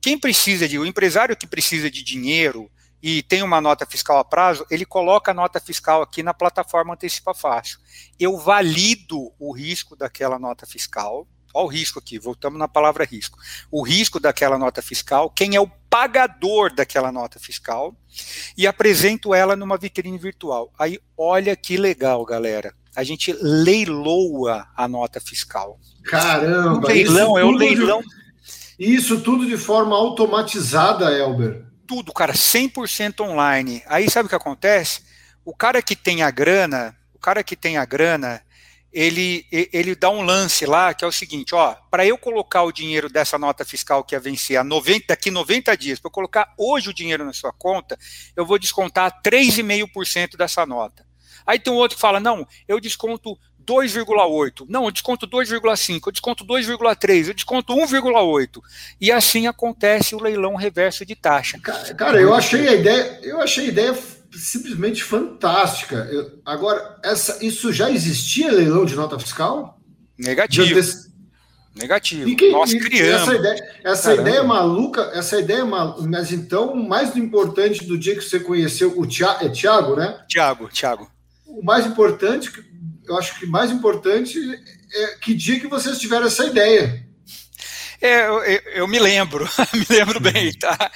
Quem 0.00 0.18
precisa 0.18 0.68
de, 0.68 0.78
o 0.78 0.86
empresário 0.86 1.36
que 1.36 1.46
precisa 1.46 1.90
de 1.90 2.02
dinheiro 2.02 2.70
e 3.02 3.22
tem 3.22 3.42
uma 3.42 3.60
nota 3.60 3.86
fiscal 3.86 4.18
a 4.18 4.24
prazo, 4.24 4.66
ele 4.70 4.84
coloca 4.84 5.30
a 5.30 5.34
nota 5.34 5.60
fiscal 5.60 6.02
aqui 6.02 6.22
na 6.22 6.34
plataforma 6.34 6.94
Antecipa 6.94 7.32
Fácil. 7.34 7.78
Eu 8.18 8.36
valido 8.36 9.32
o 9.38 9.52
risco 9.52 9.96
daquela 9.96 10.38
nota 10.38 10.66
fiscal. 10.66 11.26
Olha 11.54 11.64
o 11.64 11.68
risco 11.68 11.98
aqui, 11.98 12.18
voltamos 12.18 12.58
na 12.58 12.68
palavra 12.68 13.04
risco. 13.04 13.38
O 13.70 13.82
risco 13.82 14.20
daquela 14.20 14.58
nota 14.58 14.82
fiscal, 14.82 15.30
quem 15.30 15.54
é 15.54 15.60
o 15.60 15.70
pagador 15.88 16.74
daquela 16.74 17.10
nota 17.10 17.38
fiscal, 17.38 17.96
e 18.56 18.66
apresento 18.66 19.34
ela 19.34 19.56
numa 19.56 19.78
vitrine 19.78 20.18
virtual. 20.18 20.72
Aí, 20.78 21.00
olha 21.16 21.56
que 21.56 21.76
legal, 21.76 22.24
galera. 22.24 22.74
A 22.94 23.04
gente 23.04 23.32
leiloa 23.32 24.66
a 24.76 24.88
nota 24.88 25.20
fiscal. 25.20 25.78
Caramba! 26.04 26.86
O 26.86 26.88
leilão 26.88 27.38
é 27.38 27.44
o 27.44 27.50
leilão. 27.50 28.02
E 28.78 28.94
isso 28.94 29.20
tudo 29.20 29.46
de 29.46 29.56
forma 29.56 29.96
automatizada, 29.96 31.10
Elber? 31.10 31.64
Tudo, 31.86 32.12
cara, 32.12 32.32
100% 32.32 33.20
online. 33.20 33.82
Aí 33.86 34.08
sabe 34.08 34.26
o 34.26 34.28
que 34.28 34.34
acontece? 34.34 35.02
O 35.44 35.54
cara 35.54 35.82
que 35.82 35.96
tem 35.96 36.22
a 36.22 36.30
grana, 36.30 36.96
o 37.14 37.18
cara 37.18 37.42
que 37.42 37.56
tem 37.56 37.76
a 37.76 37.84
grana, 37.84 38.40
ele, 38.92 39.46
ele 39.50 39.94
dá 39.94 40.10
um 40.10 40.22
lance 40.22 40.64
lá 40.64 40.94
que 40.94 41.04
é 41.04 41.08
o 41.08 41.12
seguinte, 41.12 41.54
ó, 41.54 41.74
para 41.90 42.06
eu 42.06 42.16
colocar 42.16 42.62
o 42.62 42.72
dinheiro 42.72 43.08
dessa 43.08 43.38
nota 43.38 43.64
fiscal 43.64 44.04
que 44.04 44.14
ia 44.14 44.20
vencer 44.20 44.56
a 44.56 44.64
90, 44.64 45.06
daqui 45.08 45.30
90 45.30 45.76
dias, 45.76 45.98
para 45.98 46.08
eu 46.08 46.12
colocar 46.12 46.54
hoje 46.56 46.90
o 46.90 46.94
dinheiro 46.94 47.24
na 47.24 47.32
sua 47.32 47.52
conta, 47.52 47.98
eu 48.36 48.46
vou 48.46 48.58
descontar 48.58 49.20
3,5% 49.22 50.36
dessa 50.36 50.64
nota. 50.64 51.06
Aí 51.46 51.58
tem 51.58 51.72
um 51.72 51.76
outro 51.76 51.96
que 51.96 52.00
fala, 52.00 52.20
não, 52.20 52.46
eu 52.66 52.78
desconto 52.78 53.38
2,8. 53.68 54.64
Não, 54.68 54.86
eu 54.86 54.90
desconto 54.90 55.28
2,5, 55.28 56.06
eu 56.06 56.12
desconto 56.12 56.46
2,3, 56.46 57.28
eu 57.28 57.34
desconto 57.34 57.74
1,8. 57.74 58.60
E 58.98 59.12
assim 59.12 59.46
acontece 59.46 60.14
o 60.14 60.22
leilão 60.22 60.56
reverso 60.56 61.04
de 61.04 61.14
taxa. 61.14 61.58
Cara, 61.60 62.20
eu 62.20 62.34
achei 62.34 62.66
a 62.66 62.74
ideia, 62.74 63.20
eu 63.22 63.40
achei 63.40 63.66
a 63.66 63.68
ideia 63.68 63.98
simplesmente 64.32 65.02
fantástica. 65.02 66.08
Eu, 66.10 66.40
agora, 66.44 66.98
essa, 67.04 67.44
isso 67.44 67.72
já 67.72 67.90
existia 67.90 68.50
leilão 68.50 68.86
de 68.86 68.94
nota 68.94 69.18
fiscal? 69.18 69.78
Negativo. 70.18 70.80
Negativo. 71.74 72.34
Que, 72.34 72.50
Nós 72.50 72.74
criamos. 72.74 73.22
Essa 73.22 73.34
ideia, 73.36 73.74
essa 73.84 74.14
ideia 74.14 74.42
maluca, 74.42 75.12
essa 75.14 75.38
ideia 75.38 75.64
maluca, 75.64 76.02
mas 76.08 76.32
então, 76.32 76.72
o 76.72 76.88
mais 76.88 77.16
importante 77.16 77.84
do 77.84 77.96
dia 77.96 78.16
que 78.16 78.22
você 78.22 78.40
conheceu 78.40 78.98
o 78.98 79.06
Tiago, 79.06 79.44
é 79.44 79.48
Tiago, 79.48 79.94
né? 79.94 80.18
Tiago, 80.28 80.68
Tiago. 80.68 81.08
O 81.46 81.64
mais 81.64 81.86
importante 81.86 82.50
eu 83.08 83.16
acho 83.16 83.38
que 83.38 83.46
mais 83.46 83.70
importante 83.70 84.38
é 84.92 85.06
que 85.20 85.34
dia 85.34 85.58
que 85.58 85.66
vocês 85.66 85.98
tiveram 85.98 86.26
essa 86.26 86.44
ideia. 86.44 87.06
É, 88.00 88.28
eu, 88.28 88.42
eu, 88.74 88.88
me 88.88 88.98
lembro, 88.98 89.48
me 89.74 89.86
lembro 89.88 90.20
bem, 90.20 90.52
tá? 90.52 90.90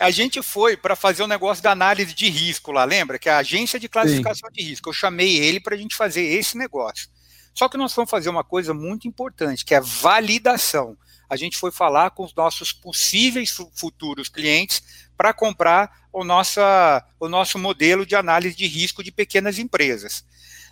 A 0.00 0.10
gente 0.10 0.42
foi 0.42 0.76
para 0.76 0.96
fazer 0.96 1.22
um 1.22 1.26
negócio 1.26 1.62
da 1.62 1.72
análise 1.72 2.14
de 2.14 2.30
risco 2.30 2.72
lá, 2.72 2.84
lembra? 2.84 3.18
Que 3.18 3.28
é 3.28 3.32
a 3.32 3.38
agência 3.38 3.78
de 3.78 3.88
classificação 3.88 4.48
Sim. 4.48 4.54
de 4.54 4.70
risco. 4.70 4.88
Eu 4.88 4.94
chamei 4.94 5.36
ele 5.36 5.60
para 5.60 5.74
a 5.74 5.78
gente 5.78 5.94
fazer 5.94 6.22
esse 6.22 6.56
negócio. 6.56 7.08
Só 7.52 7.68
que 7.68 7.76
nós 7.76 7.94
vamos 7.94 8.10
fazer 8.10 8.30
uma 8.30 8.44
coisa 8.44 8.72
muito 8.72 9.06
importante, 9.06 9.64
que 9.64 9.74
é 9.74 9.80
validação. 9.80 10.96
A 11.28 11.36
gente 11.36 11.56
foi 11.56 11.72
falar 11.72 12.10
com 12.10 12.24
os 12.24 12.34
nossos 12.34 12.72
possíveis 12.72 13.50
futuros 13.74 14.28
clientes 14.28 14.82
para 15.16 15.32
comprar 15.32 15.90
o, 16.12 16.22
nossa, 16.24 17.04
o 17.18 17.28
nosso 17.28 17.58
modelo 17.58 18.06
de 18.06 18.14
análise 18.14 18.56
de 18.56 18.66
risco 18.66 19.02
de 19.02 19.10
pequenas 19.10 19.58
empresas. 19.58 20.24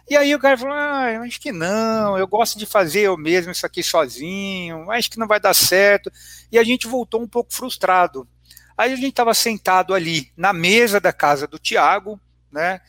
E 0.09 0.16
aí 0.16 0.34
o 0.34 0.38
cara 0.38 0.57
falou: 0.59 0.74
ah, 0.74 1.20
acho 1.22 1.40
que 1.40 1.52
não, 1.52 2.18
eu 2.18 2.26
gosto 2.26 2.59
de 2.59 2.66
fazer 2.66 3.02
eu 3.02 3.16
mesmo 3.16 3.52
isso 3.52 3.64
aqui 3.64 3.82
sozinho, 3.82 4.90
acho 4.90 5.11
que 5.11 5.18
não 5.18 5.26
vai 5.26 5.40
dar 5.40 5.55
certo. 5.55 6.11
E 6.52 6.59
a 6.59 6.64
gente 6.64 6.86
voltou 6.86 7.22
um 7.22 7.28
pouco 7.28 7.55
frustrado. 7.55 8.28
Aí 8.76 8.92
a 8.92 8.96
gente 8.96 9.11
estava 9.11 9.32
sentado 9.34 9.94
ali 9.94 10.32
na 10.36 10.52
mesa 10.52 11.00
da 11.00 11.12
casa 11.12 11.46
do 11.46 11.59
Tiago, 11.59 12.20
né? 12.50 12.80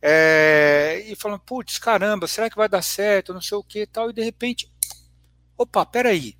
é, 0.00 1.04
e 1.06 1.16
falando, 1.16 1.40
putz, 1.40 1.78
caramba, 1.78 2.26
será 2.26 2.48
que 2.48 2.56
vai 2.56 2.68
dar 2.68 2.82
certo, 2.82 3.34
não 3.34 3.40
sei 3.40 3.58
o 3.58 3.64
que 3.64 3.86
tal, 3.86 4.10
e 4.10 4.12
de 4.12 4.22
repente, 4.22 4.70
opa, 5.56 5.84
peraí, 5.84 6.36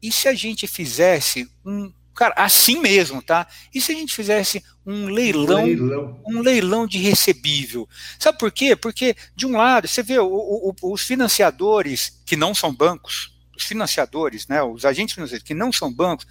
e 0.00 0.12
se 0.12 0.28
a 0.28 0.34
gente 0.34 0.66
fizesse 0.66 1.50
um, 1.64 1.92
cara, 2.20 2.34
assim 2.36 2.78
mesmo, 2.80 3.22
tá? 3.22 3.46
E 3.72 3.80
se 3.80 3.92
a 3.92 3.94
gente 3.94 4.14
fizesse 4.14 4.62
um 4.84 5.06
leilão, 5.06 5.64
leilão. 5.64 6.20
um 6.26 6.42
leilão 6.42 6.86
de 6.86 6.98
recebível? 6.98 7.88
Sabe 8.18 8.36
por 8.36 8.52
quê? 8.52 8.76
Porque, 8.76 9.16
de 9.34 9.46
um 9.46 9.56
lado, 9.56 9.88
você 9.88 10.02
vê 10.02 10.18
o, 10.18 10.26
o, 10.28 10.74
os 10.82 11.00
financiadores 11.00 12.20
que 12.26 12.36
não 12.36 12.54
são 12.54 12.74
bancos, 12.74 13.32
os 13.56 13.64
financiadores, 13.64 14.46
né, 14.46 14.62
os 14.62 14.84
agentes 14.84 15.14
financeiros 15.14 15.46
que 15.46 15.54
não 15.54 15.72
são 15.72 15.90
bancos, 15.90 16.26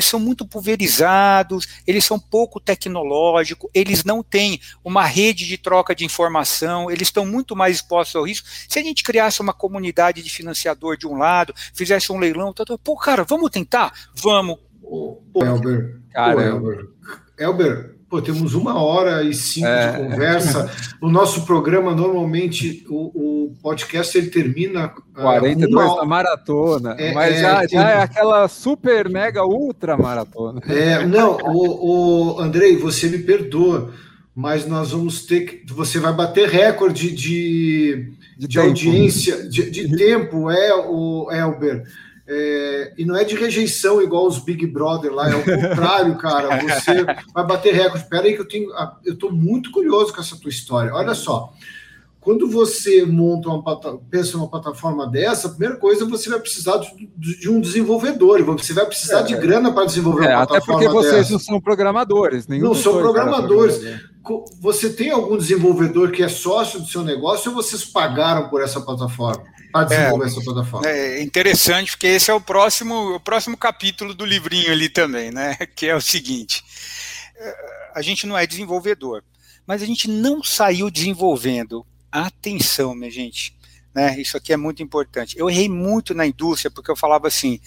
são 0.00 0.18
muito 0.18 0.46
pulverizados, 0.46 1.68
eles 1.86 2.06
são 2.06 2.18
pouco 2.18 2.58
tecnológicos, 2.58 3.70
eles 3.74 4.04
não 4.04 4.22
têm 4.22 4.58
uma 4.82 5.04
rede 5.04 5.46
de 5.46 5.58
troca 5.58 5.94
de 5.94 6.06
informação, 6.06 6.90
eles 6.90 7.08
estão 7.08 7.26
muito 7.26 7.54
mais 7.54 7.76
expostos 7.76 8.16
ao 8.16 8.26
risco. 8.26 8.48
Se 8.66 8.78
a 8.78 8.82
gente 8.82 9.04
criasse 9.04 9.42
uma 9.42 9.52
comunidade 9.52 10.22
de 10.22 10.30
financiador 10.30 10.96
de 10.96 11.06
um 11.06 11.18
lado, 11.18 11.54
fizesse 11.74 12.10
um 12.10 12.18
leilão, 12.18 12.54
tá, 12.54 12.64
tá, 12.64 12.78
pô, 12.78 12.96
cara, 12.96 13.24
vamos 13.24 13.50
tentar? 13.50 13.92
Vamos. 14.14 14.58
Pô, 15.32 15.44
Elber, 15.44 16.00
cara, 16.12 16.42
Elber, 16.42 16.88
Elber, 17.38 17.98
Pô, 18.08 18.22
temos 18.22 18.54
uma 18.54 18.80
hora 18.80 19.22
e 19.22 19.34
cinco 19.34 19.66
é. 19.66 19.92
de 19.92 19.98
conversa. 19.98 20.70
O 21.00 21.08
nosso 21.08 21.46
programa, 21.46 21.94
normalmente, 21.94 22.84
o, 22.88 23.46
o 23.46 23.54
podcast 23.62 24.18
ele 24.18 24.30
termina. 24.30 24.92
42 25.14 25.72
uh, 25.72 25.92
uma... 25.92 26.04
maratona. 26.04 26.96
É, 26.98 27.12
mas 27.12 27.36
é, 27.36 27.40
já, 27.40 27.66
já 27.68 27.90
é 27.90 28.02
aquela 28.02 28.48
super, 28.48 29.08
mega, 29.08 29.44
ultra 29.44 29.96
maratona. 29.96 30.60
É, 30.66 31.06
não, 31.06 31.36
o, 31.36 32.34
o 32.34 32.40
Andrei, 32.40 32.76
você 32.76 33.08
me 33.08 33.18
perdoa, 33.18 33.92
mas 34.34 34.66
nós 34.66 34.90
vamos 34.90 35.24
ter 35.24 35.42
que. 35.42 35.72
Você 35.72 36.00
vai 36.00 36.12
bater 36.12 36.48
recorde 36.48 37.12
de, 37.12 38.12
de, 38.36 38.48
de 38.48 38.58
audiência, 38.58 39.48
de, 39.48 39.70
de 39.70 39.94
tempo, 39.96 40.50
é, 40.50 40.74
o 40.74 41.30
Elber. 41.30 41.84
É, 42.30 42.92
e 42.98 43.06
não 43.06 43.16
é 43.16 43.24
de 43.24 43.34
rejeição 43.34 44.02
igual 44.02 44.26
os 44.26 44.38
Big 44.38 44.66
Brother 44.66 45.10
lá, 45.10 45.30
é 45.30 45.34
o 45.34 45.42
contrário, 45.42 46.14
cara. 46.18 46.60
Você 46.60 47.04
vai 47.32 47.46
bater 47.46 47.72
recorde. 47.74 48.02
Espera 48.04 48.24
aí 48.24 48.34
que 48.34 48.40
eu 48.42 48.48
tenho. 48.48 48.70
Eu 49.02 49.14
estou 49.14 49.32
muito 49.32 49.70
curioso 49.70 50.12
com 50.12 50.20
essa 50.20 50.36
tua 50.36 50.50
história. 50.50 50.94
Olha 50.94 51.14
só. 51.14 51.54
Quando 52.20 52.50
você 52.50 53.06
monta 53.06 53.48
uma 53.48 53.80
pensa 54.10 54.36
numa 54.36 54.48
plataforma 54.48 55.06
dessa, 55.06 55.46
a 55.46 55.50
primeira 55.50 55.76
coisa 55.76 56.04
você 56.04 56.28
vai 56.28 56.40
precisar 56.40 56.78
de, 56.78 57.38
de 57.38 57.48
um 57.48 57.60
desenvolvedor, 57.60 58.42
você 58.44 58.72
vai 58.72 58.86
precisar 58.86 59.20
é, 59.20 59.22
de 59.22 59.36
grana 59.36 59.72
para 59.72 59.86
desenvolver 59.86 60.26
é, 60.26 60.36
uma 60.36 60.46
plataforma 60.46 60.80
Até 60.80 60.88
porque 60.88 61.06
vocês 61.06 61.22
dessa. 61.22 61.32
não 61.32 61.38
são 61.38 61.60
programadores, 61.60 62.46
Não 62.48 62.74
são 62.74 62.98
programadores. 62.98 63.80
Você 64.60 64.90
tem 64.90 65.10
algum 65.10 65.38
desenvolvedor 65.38 66.10
que 66.10 66.22
é 66.22 66.28
sócio 66.28 66.80
do 66.80 66.86
seu 66.86 67.02
negócio 67.02 67.50
ou 67.50 67.56
vocês 67.56 67.84
pagaram 67.84 68.48
por 68.48 68.62
essa 68.62 68.80
plataforma? 68.80 69.44
para 69.72 69.84
desenvolver 69.84 70.24
é, 70.24 70.28
essa 70.28 70.40
plataforma. 70.40 70.88
É 70.88 71.22
interessante, 71.22 71.90
porque 71.92 72.06
esse 72.06 72.30
é 72.30 72.34
o 72.34 72.40
próximo, 72.40 73.16
o 73.16 73.20
próximo 73.20 73.56
capítulo 73.56 74.14
do 74.14 74.24
livrinho 74.24 74.72
ali 74.72 74.88
também, 74.88 75.30
né? 75.30 75.56
Que 75.76 75.86
é 75.86 75.94
o 75.94 76.00
seguinte: 76.00 76.64
a 77.94 78.02
gente 78.02 78.26
não 78.26 78.36
é 78.36 78.46
desenvolvedor, 78.46 79.22
mas 79.66 79.82
a 79.82 79.86
gente 79.86 80.08
não 80.08 80.42
saiu 80.42 80.90
desenvolvendo. 80.90 81.84
Atenção, 82.10 82.94
minha 82.94 83.10
gente. 83.10 83.56
Né, 83.94 84.20
isso 84.20 84.36
aqui 84.36 84.52
é 84.52 84.56
muito 84.56 84.82
importante. 84.82 85.36
Eu 85.38 85.48
errei 85.48 85.68
muito 85.68 86.14
na 86.14 86.26
indústria 86.26 86.70
porque 86.70 86.90
eu 86.90 86.96
falava 86.96 87.26
assim: 87.26 87.60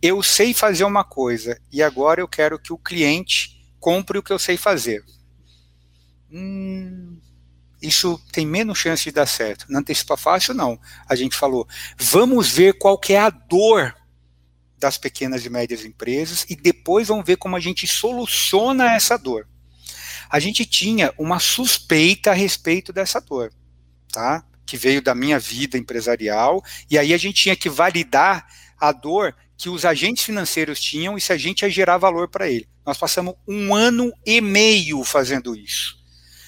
eu 0.00 0.22
sei 0.22 0.52
fazer 0.52 0.84
uma 0.84 1.04
coisa 1.04 1.60
e 1.70 1.82
agora 1.82 2.20
eu 2.20 2.28
quero 2.28 2.58
que 2.58 2.72
o 2.72 2.78
cliente 2.78 3.56
compre 3.78 4.18
o 4.18 4.22
que 4.22 4.32
eu 4.32 4.38
sei 4.38 4.56
fazer. 4.56 5.04
Hum, 6.30 7.20
isso 7.80 8.20
tem 8.32 8.46
menos 8.46 8.78
chance 8.78 9.04
de 9.04 9.12
dar 9.12 9.26
certo. 9.26 9.66
Na 9.68 9.78
antecipa 9.78 10.16
fácil, 10.16 10.54
não. 10.54 10.78
A 11.08 11.14
gente 11.14 11.36
falou, 11.36 11.68
vamos 11.96 12.50
ver 12.50 12.78
qual 12.78 12.98
que 12.98 13.12
é 13.12 13.18
a 13.18 13.30
dor 13.30 13.94
das 14.78 14.98
pequenas 14.98 15.44
e 15.44 15.50
médias 15.50 15.84
empresas 15.84 16.44
e 16.48 16.56
depois 16.56 17.08
vamos 17.08 17.24
ver 17.24 17.36
como 17.36 17.56
a 17.56 17.60
gente 17.60 17.86
soluciona 17.86 18.94
essa 18.94 19.16
dor. 19.16 19.46
A 20.28 20.40
gente 20.40 20.66
tinha 20.66 21.14
uma 21.16 21.38
suspeita 21.38 22.32
a 22.32 22.34
respeito 22.34 22.92
dessa 22.92 23.20
dor, 23.20 23.52
tá? 24.16 24.42
Que 24.64 24.78
veio 24.78 25.02
da 25.02 25.14
minha 25.14 25.38
vida 25.38 25.76
empresarial, 25.76 26.64
e 26.90 26.98
aí 26.98 27.12
a 27.12 27.18
gente 27.18 27.42
tinha 27.42 27.54
que 27.54 27.68
validar 27.68 28.46
a 28.80 28.90
dor 28.90 29.36
que 29.58 29.68
os 29.68 29.84
agentes 29.84 30.24
financeiros 30.24 30.80
tinham 30.80 31.18
e 31.18 31.20
se 31.20 31.34
a 31.34 31.36
gente 31.36 31.62
ia 31.62 31.70
gerar 31.70 31.98
valor 31.98 32.26
para 32.26 32.48
ele. 32.48 32.66
Nós 32.84 32.96
passamos 32.96 33.34
um 33.46 33.74
ano 33.74 34.10
e 34.24 34.40
meio 34.40 35.04
fazendo 35.04 35.54
isso. 35.54 35.95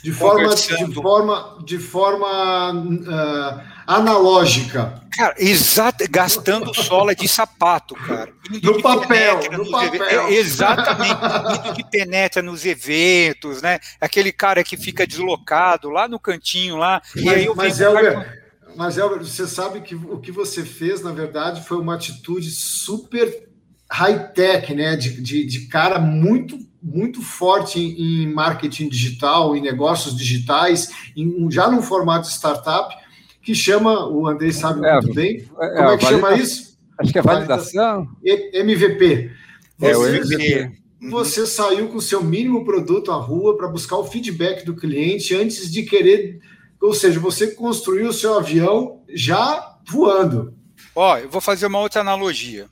De 0.09 0.15
forma, 0.15 0.55
de 0.55 0.95
forma, 0.95 1.59
de 1.65 1.79
forma 1.79 2.73
uh, 2.73 3.61
analógica. 3.87 5.03
Cara, 5.15 5.35
exato, 5.37 6.03
gastando 6.09 6.73
sola 6.75 7.15
de 7.15 7.29
sapato, 7.29 7.95
cara. 7.95 8.33
no 8.63 8.81
papel, 8.81 9.41
no 9.53 9.71
papel. 9.71 10.29
É, 10.29 10.33
exatamente, 10.33 11.13
indo 11.13 11.75
que 11.75 11.85
penetra 11.91 12.41
nos 12.41 12.65
eventos, 12.65 13.61
né? 13.61 13.79
Aquele 14.01 14.33
cara 14.33 14.65
que 14.65 14.79
fica 14.79 15.07
deslocado 15.07 15.91
lá 15.91 16.09
no 16.09 16.19
cantinho 16.19 16.79
lá. 16.79 17.03
Mas, 17.15 17.25
e 17.25 17.29
aí 17.29 17.45
eu 17.45 17.55
mas 17.55 17.81
Elber, 17.83 18.43
mas 18.75 18.97
Elber, 18.97 19.19
você 19.19 19.47
sabe 19.47 19.83
que 19.83 19.95
o 19.95 20.19
que 20.21 20.33
você 20.33 20.65
fez, 20.65 21.03
na 21.03 21.13
verdade, 21.13 21.67
foi 21.67 21.77
uma 21.77 21.97
atitude 21.97 22.51
super 22.51 23.47
high-tech, 23.91 24.75
né? 24.75 24.97
De, 24.97 25.21
de, 25.21 25.45
de 25.45 25.67
cara 25.67 25.99
muito 25.99 26.68
muito 26.83 27.23
forte 27.23 27.79
em, 27.79 28.33
marketing 28.33 28.89
digital, 28.89 29.57
em 29.57 29.61
negócios 29.61 30.17
digitais, 30.17 30.91
em, 31.17 31.51
já 31.51 31.71
num 31.71 31.83
formato 31.83 32.29
startup, 32.29 32.95
que 33.43 33.55
chama, 33.55 34.09
o 34.09 34.27
Andrei 34.27 34.53
sabe 34.53 34.87
é, 34.87 34.93
muito 34.93 35.15
bem, 35.15 35.49
é, 35.61 35.69
como 35.77 35.91
é, 35.91 35.97
que 35.97 36.07
chama 36.07 36.35
isso? 36.35 36.79
Acho 36.99 37.13
que 37.13 37.19
é 37.19 37.23
validação. 37.23 38.09
MVP. 38.25 39.31
Você, 39.79 39.93
é, 39.93 39.97
o 39.97 40.07
MVP. 40.07 40.73
Você 41.11 41.47
saiu 41.47 41.89
com 41.89 41.99
o 41.99 42.03
seu 42.03 42.23
mínimo 42.23 42.65
produto 42.65 43.13
à 43.13 43.17
rua 43.17 43.57
para 43.57 43.69
buscar 43.69 43.97
o 43.97 44.05
feedback 44.05 44.65
do 44.65 44.75
cliente 44.75 45.35
antes 45.35 45.71
de 45.71 45.85
querer, 45.85 46.41
ou 46.81 46.93
seja, 46.93 47.21
você 47.21 47.49
construiu 47.49 48.09
o 48.09 48.13
seu 48.13 48.37
avião 48.37 49.03
já 49.09 49.77
voando. 49.87 50.55
Ó, 50.95 51.17
eu 51.19 51.31
vou 51.31 51.41
fazer 51.41 51.67
uma 51.67 51.79
outra 51.79 52.01
analogia. 52.01 52.67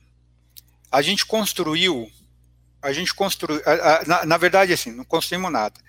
A 0.91 1.01
gente 1.01 1.25
construiu 1.25 2.09
a 2.81 2.93
gente 2.93 3.13
construiu, 3.13 3.61
na, 4.05 4.25
na, 4.25 4.37
verdade, 4.37 4.73
assim, 4.73 4.91
não 4.91 5.03
construímos 5.03 5.51
nada. 5.51 5.79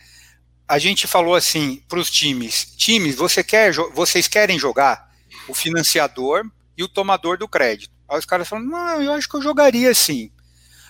A 0.67 0.79
gente 0.79 1.07
falou 1.07 1.35
assim 1.35 1.83
para 1.89 1.99
os 1.99 2.11
times: 2.11 2.75
times, 2.77 3.15
você 3.15 3.43
quer, 3.43 3.73
vocês 3.95 4.29
querem 4.29 4.59
jogar 4.59 5.09
o 5.49 5.55
financiador 5.55 6.45
e 6.77 6.83
o 6.83 6.89
tomador 6.89 7.39
do 7.39 7.49
crédito? 7.49 7.93
Aí 8.09 8.19
os 8.19 8.27
caras 8.27 8.49
falaram: 8.49 8.69
não, 8.69 9.03
eu 9.03 9.13
acho 9.13 9.29
que 9.29 9.37
eu 9.37 9.43
jogaria 9.43 9.91
assim. 9.91 10.31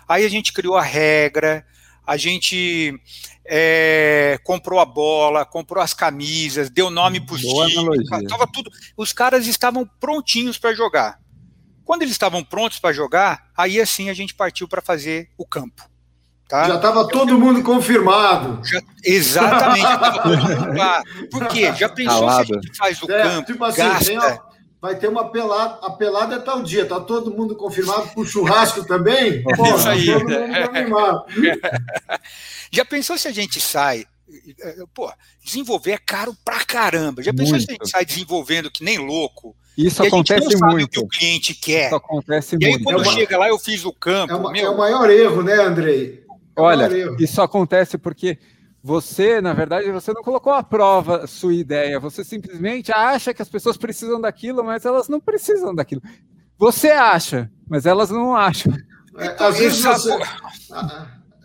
Aí 0.08 0.24
a 0.24 0.28
gente 0.28 0.52
criou 0.52 0.76
a 0.76 0.82
regra, 0.82 1.64
a 2.06 2.16
gente 2.16 2.98
é, 3.44 4.40
comprou 4.42 4.80
a 4.80 4.84
bola, 4.84 5.44
comprou 5.44 5.82
as 5.82 5.92
camisas, 5.92 6.70
deu 6.70 6.90
nome 6.90 7.20
para 7.20 7.34
os 7.34 7.42
times, 7.42 8.08
tava 8.28 8.46
tudo. 8.46 8.70
Os 8.96 9.12
caras 9.12 9.46
estavam 9.46 9.88
prontinhos 10.00 10.58
para 10.58 10.74
jogar. 10.74 11.20
Quando 11.88 12.02
eles 12.02 12.12
estavam 12.12 12.44
prontos 12.44 12.78
para 12.78 12.92
jogar, 12.92 13.48
aí 13.56 13.80
assim 13.80 14.10
a 14.10 14.12
gente 14.12 14.34
partiu 14.34 14.68
para 14.68 14.82
fazer 14.82 15.30
o 15.38 15.46
campo. 15.46 15.88
Tá? 16.46 16.68
Já 16.68 16.76
estava 16.76 17.08
todo 17.08 17.38
mundo 17.38 17.62
confirmado. 17.62 18.60
Já, 18.62 18.82
exatamente, 19.02 19.80
já 19.80 19.94
estava 19.94 20.22
todo 20.22 20.36
mundo 20.36 20.76
lá. 20.76 21.02
Por 21.30 21.48
quê? 21.48 21.72
Já 21.74 21.88
pensou 21.88 22.20
Calado. 22.20 22.46
se 22.46 22.52
a 22.52 22.60
gente 22.60 22.76
faz 22.76 23.02
o 23.02 23.10
é, 23.10 23.22
campo, 23.22 23.46
tipo 23.46 23.64
assim, 23.64 23.80
gasta... 23.80 24.42
vai 24.78 24.96
ter 24.96 25.08
uma 25.08 25.32
pelada, 25.32 25.78
a 25.86 25.90
pelada 25.92 26.34
é 26.34 26.38
tal 26.40 26.62
dia, 26.62 26.84
tá 26.84 27.00
todo 27.00 27.34
mundo 27.34 27.56
confirmado 27.56 28.08
para 28.08 28.20
o 28.20 28.26
churrasco 28.26 28.84
também? 28.84 29.42
Pô, 29.42 29.52
Isso 29.74 29.84
tá 29.84 29.90
aí. 29.92 30.12
todo 30.12 30.28
mundo 30.28 30.66
confirmado. 30.66 31.24
Já 32.70 32.84
pensou 32.84 33.16
se 33.16 33.28
a 33.28 33.32
gente 33.32 33.62
sai 33.62 34.04
Pô, 34.92 35.10
desenvolver 35.42 35.92
é 35.92 35.98
caro 35.98 36.36
pra 36.44 36.62
caramba. 36.66 37.22
Já 37.22 37.32
pensou 37.32 37.52
muito. 37.52 37.64
se 37.64 37.70
a 37.70 37.72
gente 37.72 37.88
sai 37.88 38.04
desenvolvendo 38.04 38.70
que 38.70 38.84
nem 38.84 38.98
louco? 38.98 39.56
Isso 39.78 40.02
acontece 40.02 40.56
muito. 40.60 40.84
o 40.84 40.88
que 40.88 40.98
o 40.98 41.06
cliente 41.06 41.54
quer. 41.54 41.86
Isso 41.86 41.94
acontece 41.94 42.56
e 42.60 42.64
aí, 42.64 42.72
muito. 42.72 42.84
quando 42.84 43.02
é 43.02 43.12
chega 43.12 43.38
lá, 43.38 43.48
eu 43.48 43.58
fiz 43.60 43.84
o 43.84 43.92
campo. 43.92 44.32
É, 44.32 44.36
uma, 44.36 44.58
é, 44.58 44.68
o 44.68 44.76
maior 44.76 45.08
erro, 45.08 45.42
né, 45.44 45.54
Andrei? 45.54 46.24
É 46.56 46.60
Olha, 46.60 46.88
isso 47.20 47.40
acontece 47.40 47.96
porque 47.96 48.38
você, 48.82 49.40
na 49.40 49.52
verdade, 49.52 49.90
você 49.92 50.12
não 50.12 50.22
colocou 50.22 50.52
à 50.52 50.64
prova 50.64 51.28
sua 51.28 51.54
ideia. 51.54 52.00
Você 52.00 52.24
simplesmente 52.24 52.90
acha 52.90 53.32
que 53.32 53.40
as 53.40 53.48
pessoas 53.48 53.76
precisam 53.76 54.20
daquilo, 54.20 54.64
mas 54.64 54.84
elas 54.84 55.08
não 55.08 55.20
precisam 55.20 55.72
daquilo. 55.72 56.02
Você 56.58 56.88
acha, 56.88 57.48
mas 57.68 57.86
elas 57.86 58.10
não 58.10 58.34
acham. 58.34 58.74
É, 59.16 59.36
às 59.38 59.58
vezes 59.58 59.84
você... 59.84 60.18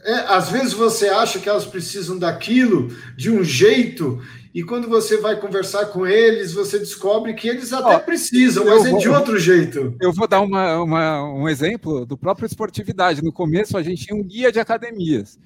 É, 0.05 0.15
às 0.27 0.49
vezes 0.49 0.73
você 0.73 1.07
acha 1.07 1.39
que 1.39 1.47
elas 1.47 1.65
precisam 1.65 2.17
daquilo 2.17 2.89
de 3.15 3.31
um 3.31 3.41
jeito, 3.41 4.21
e 4.53 4.63
quando 4.63 4.87
você 4.87 5.17
vai 5.17 5.39
conversar 5.39 5.87
com 5.87 6.05
eles, 6.05 6.53
você 6.53 6.77
descobre 6.77 7.33
que 7.33 7.47
eles 7.47 7.73
até 7.73 7.95
Ó, 7.95 7.99
precisam, 7.99 8.63
mas 8.65 8.87
vou, 8.87 8.97
é 8.97 9.01
de 9.01 9.09
outro 9.09 9.39
jeito. 9.39 9.95
Eu 9.99 10.13
vou 10.13 10.27
dar 10.27 10.41
uma, 10.41 10.79
uma, 10.79 11.23
um 11.23 11.49
exemplo 11.49 12.05
do 12.05 12.15
próprio 12.15 12.45
esportividade. 12.45 13.23
No 13.23 13.33
começo 13.33 13.75
a 13.75 13.81
gente 13.81 14.05
tinha 14.05 14.15
um 14.15 14.23
guia 14.23 14.51
de 14.51 14.59
academias, 14.59 15.39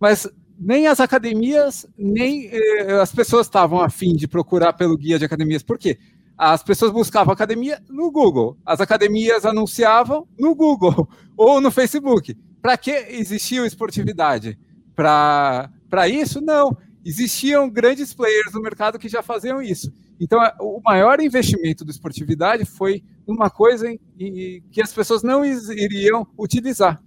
mas 0.00 0.26
nem 0.58 0.86
as 0.86 1.00
academias, 1.00 1.86
nem 1.98 2.48
eh, 2.50 2.92
as 2.98 3.12
pessoas 3.12 3.46
estavam 3.46 3.78
afim 3.78 4.14
de 4.14 4.26
procurar 4.26 4.72
pelo 4.72 4.96
guia 4.96 5.18
de 5.18 5.26
academias. 5.26 5.62
Por 5.62 5.78
quê? 5.78 5.98
As 6.38 6.62
pessoas 6.62 6.90
buscavam 6.90 7.34
academia 7.34 7.82
no 7.90 8.10
Google, 8.10 8.56
as 8.64 8.80
academias 8.80 9.44
anunciavam 9.44 10.26
no 10.38 10.54
Google 10.54 11.06
ou 11.36 11.60
no 11.60 11.70
Facebook. 11.70 12.34
Para 12.62 12.78
que 12.78 12.90
existia 12.90 13.66
esportividade? 13.66 14.58
Para 14.94 16.08
isso? 16.08 16.40
Não. 16.40 16.74
Existiam 17.08 17.70
grandes 17.70 18.12
players 18.12 18.52
no 18.52 18.60
mercado 18.60 18.98
que 18.98 19.08
já 19.08 19.22
faziam 19.22 19.62
isso. 19.62 19.92
Então, 20.18 20.40
o 20.58 20.80
maior 20.84 21.20
investimento 21.20 21.84
do 21.84 21.92
esportividade 21.92 22.64
foi 22.64 23.04
uma 23.24 23.48
coisa 23.48 23.88
em, 23.88 24.00
em, 24.18 24.62
que 24.72 24.82
as 24.82 24.92
pessoas 24.92 25.22
não 25.22 25.44
iriam 25.44 26.26
utilizar. 26.36 27.00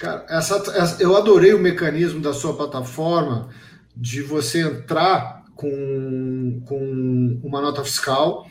Cara, 0.00 0.26
essa, 0.28 0.56
essa, 0.74 1.00
eu 1.00 1.16
adorei 1.16 1.54
o 1.54 1.60
mecanismo 1.60 2.20
da 2.20 2.32
sua 2.32 2.56
plataforma 2.56 3.50
de 3.96 4.20
você 4.20 4.62
entrar 4.62 5.44
com, 5.54 6.60
com 6.66 7.40
uma 7.44 7.60
nota 7.60 7.84
fiscal, 7.84 8.48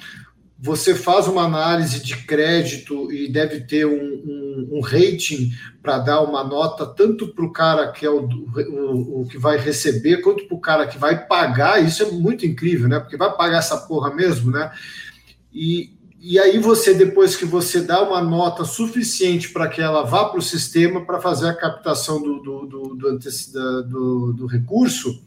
você 0.57 0.95
faz 0.95 1.27
uma 1.27 1.43
análise 1.43 2.01
de 2.01 2.15
crédito 2.25 3.11
e 3.11 3.29
deve 3.29 3.61
ter 3.61 3.85
um, 3.85 3.91
um, 3.91 4.40
um 4.69 4.81
rating 4.81 5.51
para 5.81 5.99
dar 5.99 6.21
uma 6.21 6.43
nota 6.43 6.85
tanto 6.85 7.27
para 7.29 7.45
o 7.45 7.51
cara 7.51 7.91
que 7.91 8.05
é 8.05 8.09
o, 8.09 8.27
o, 8.27 9.21
o, 9.21 9.27
que 9.27 9.37
vai 9.37 9.57
receber, 9.57 10.17
quanto 10.17 10.45
para 10.45 10.57
o 10.57 10.61
cara 10.61 10.87
que 10.87 10.97
vai 10.97 11.25
pagar. 11.25 11.83
Isso 11.83 12.03
é 12.03 12.11
muito 12.11 12.45
incrível, 12.45 12.87
né? 12.87 12.99
Porque 12.99 13.17
vai 13.17 13.35
pagar 13.35 13.59
essa 13.59 13.77
porra 13.77 14.13
mesmo, 14.13 14.51
né? 14.51 14.71
E, 15.53 15.91
e 16.19 16.37
aí 16.39 16.59
você, 16.59 16.93
depois 16.93 17.35
que 17.35 17.45
você 17.45 17.81
dá 17.81 18.01
uma 18.01 18.21
nota 18.21 18.63
suficiente 18.63 19.49
para 19.49 19.67
que 19.67 19.81
ela 19.81 20.03
vá 20.03 20.25
para 20.25 20.39
o 20.39 20.43
sistema 20.43 21.03
para 21.05 21.19
fazer 21.19 21.49
a 21.49 21.55
captação 21.55 22.21
do, 22.21 22.39
do, 22.39 22.65
do, 22.67 22.95
do, 22.95 23.83
do, 23.83 24.33
do 24.33 24.45
recurso, 24.45 25.19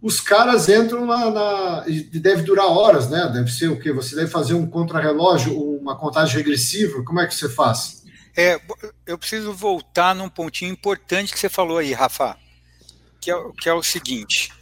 os 0.00 0.20
caras 0.20 0.68
entram 0.68 1.06
na, 1.06 1.30
na, 1.30 1.84
deve 2.12 2.42
durar 2.42 2.66
horas, 2.66 3.08
né? 3.08 3.30
Deve 3.32 3.50
ser 3.50 3.68
o 3.68 3.78
que? 3.78 3.92
Você 3.92 4.14
deve 4.14 4.30
fazer 4.30 4.54
um 4.54 4.66
contrarrelógio, 4.66 5.58
uma 5.58 5.96
contagem 5.96 6.36
regressiva. 6.36 7.02
Como 7.02 7.18
é 7.20 7.26
que 7.26 7.34
você 7.34 7.48
faz? 7.48 8.04
É, 8.36 8.60
eu 9.06 9.16
preciso 9.16 9.52
voltar 9.52 10.14
num 10.14 10.28
pontinho 10.28 10.70
importante 10.70 11.32
que 11.32 11.38
você 11.38 11.48
falou 11.48 11.78
aí, 11.78 11.92
Rafa, 11.92 12.38
que 13.20 13.30
é, 13.30 13.34
que 13.60 13.68
é 13.68 13.72
o 13.72 13.82
seguinte. 13.82 14.52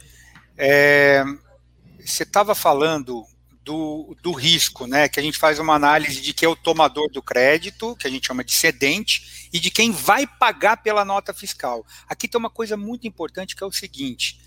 É, 0.57 1.23
você 1.99 2.23
estava 2.23 2.55
falando 2.55 3.25
do, 3.65 4.15
do 4.21 4.31
risco, 4.31 4.85
né? 4.87 5.09
Que 5.09 5.19
a 5.19 5.23
gente 5.23 5.37
faz 5.37 5.59
uma 5.59 5.73
análise 5.73 6.21
de 6.21 6.33
quem 6.33 6.45
é 6.45 6.49
o 6.49 6.55
tomador 6.55 7.09
do 7.11 7.21
crédito, 7.21 7.95
que 7.97 8.07
a 8.07 8.09
gente 8.09 8.27
chama 8.27 8.43
de 8.43 8.53
cedente, 8.53 9.49
e 9.51 9.59
de 9.59 9.71
quem 9.71 9.91
vai 9.91 10.27
pagar 10.27 10.77
pela 10.77 11.03
nota 11.03 11.33
fiscal. 11.33 11.85
Aqui 12.07 12.27
tem 12.27 12.39
uma 12.39 12.49
coisa 12.49 12.77
muito 12.77 13.07
importante 13.07 13.55
que 13.55 13.63
é 13.63 13.67
o 13.67 13.71
seguinte: 13.71 14.39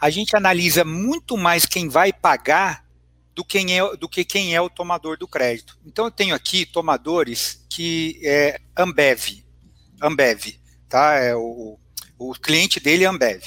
a 0.00 0.10
gente 0.10 0.34
analisa 0.34 0.84
muito 0.84 1.36
mais 1.36 1.66
quem 1.66 1.88
vai 1.88 2.12
pagar 2.12 2.84
do, 3.34 3.44
quem 3.44 3.78
é, 3.78 3.96
do 3.96 4.08
que 4.08 4.24
quem 4.24 4.54
é 4.54 4.60
o 4.60 4.70
tomador 4.70 5.16
do 5.16 5.28
crédito. 5.28 5.78
Então 5.84 6.06
eu 6.06 6.10
tenho 6.10 6.34
aqui 6.34 6.66
tomadores 6.66 7.64
que 7.70 8.20
é 8.22 8.60
Ambev, 8.76 9.42
Ambev, 10.00 10.58
tá? 10.88 11.14
É 11.14 11.34
o, 11.34 11.78
o 12.18 12.32
cliente 12.34 12.80
dele 12.80 13.04
é 13.04 13.08
Ambev. 13.08 13.42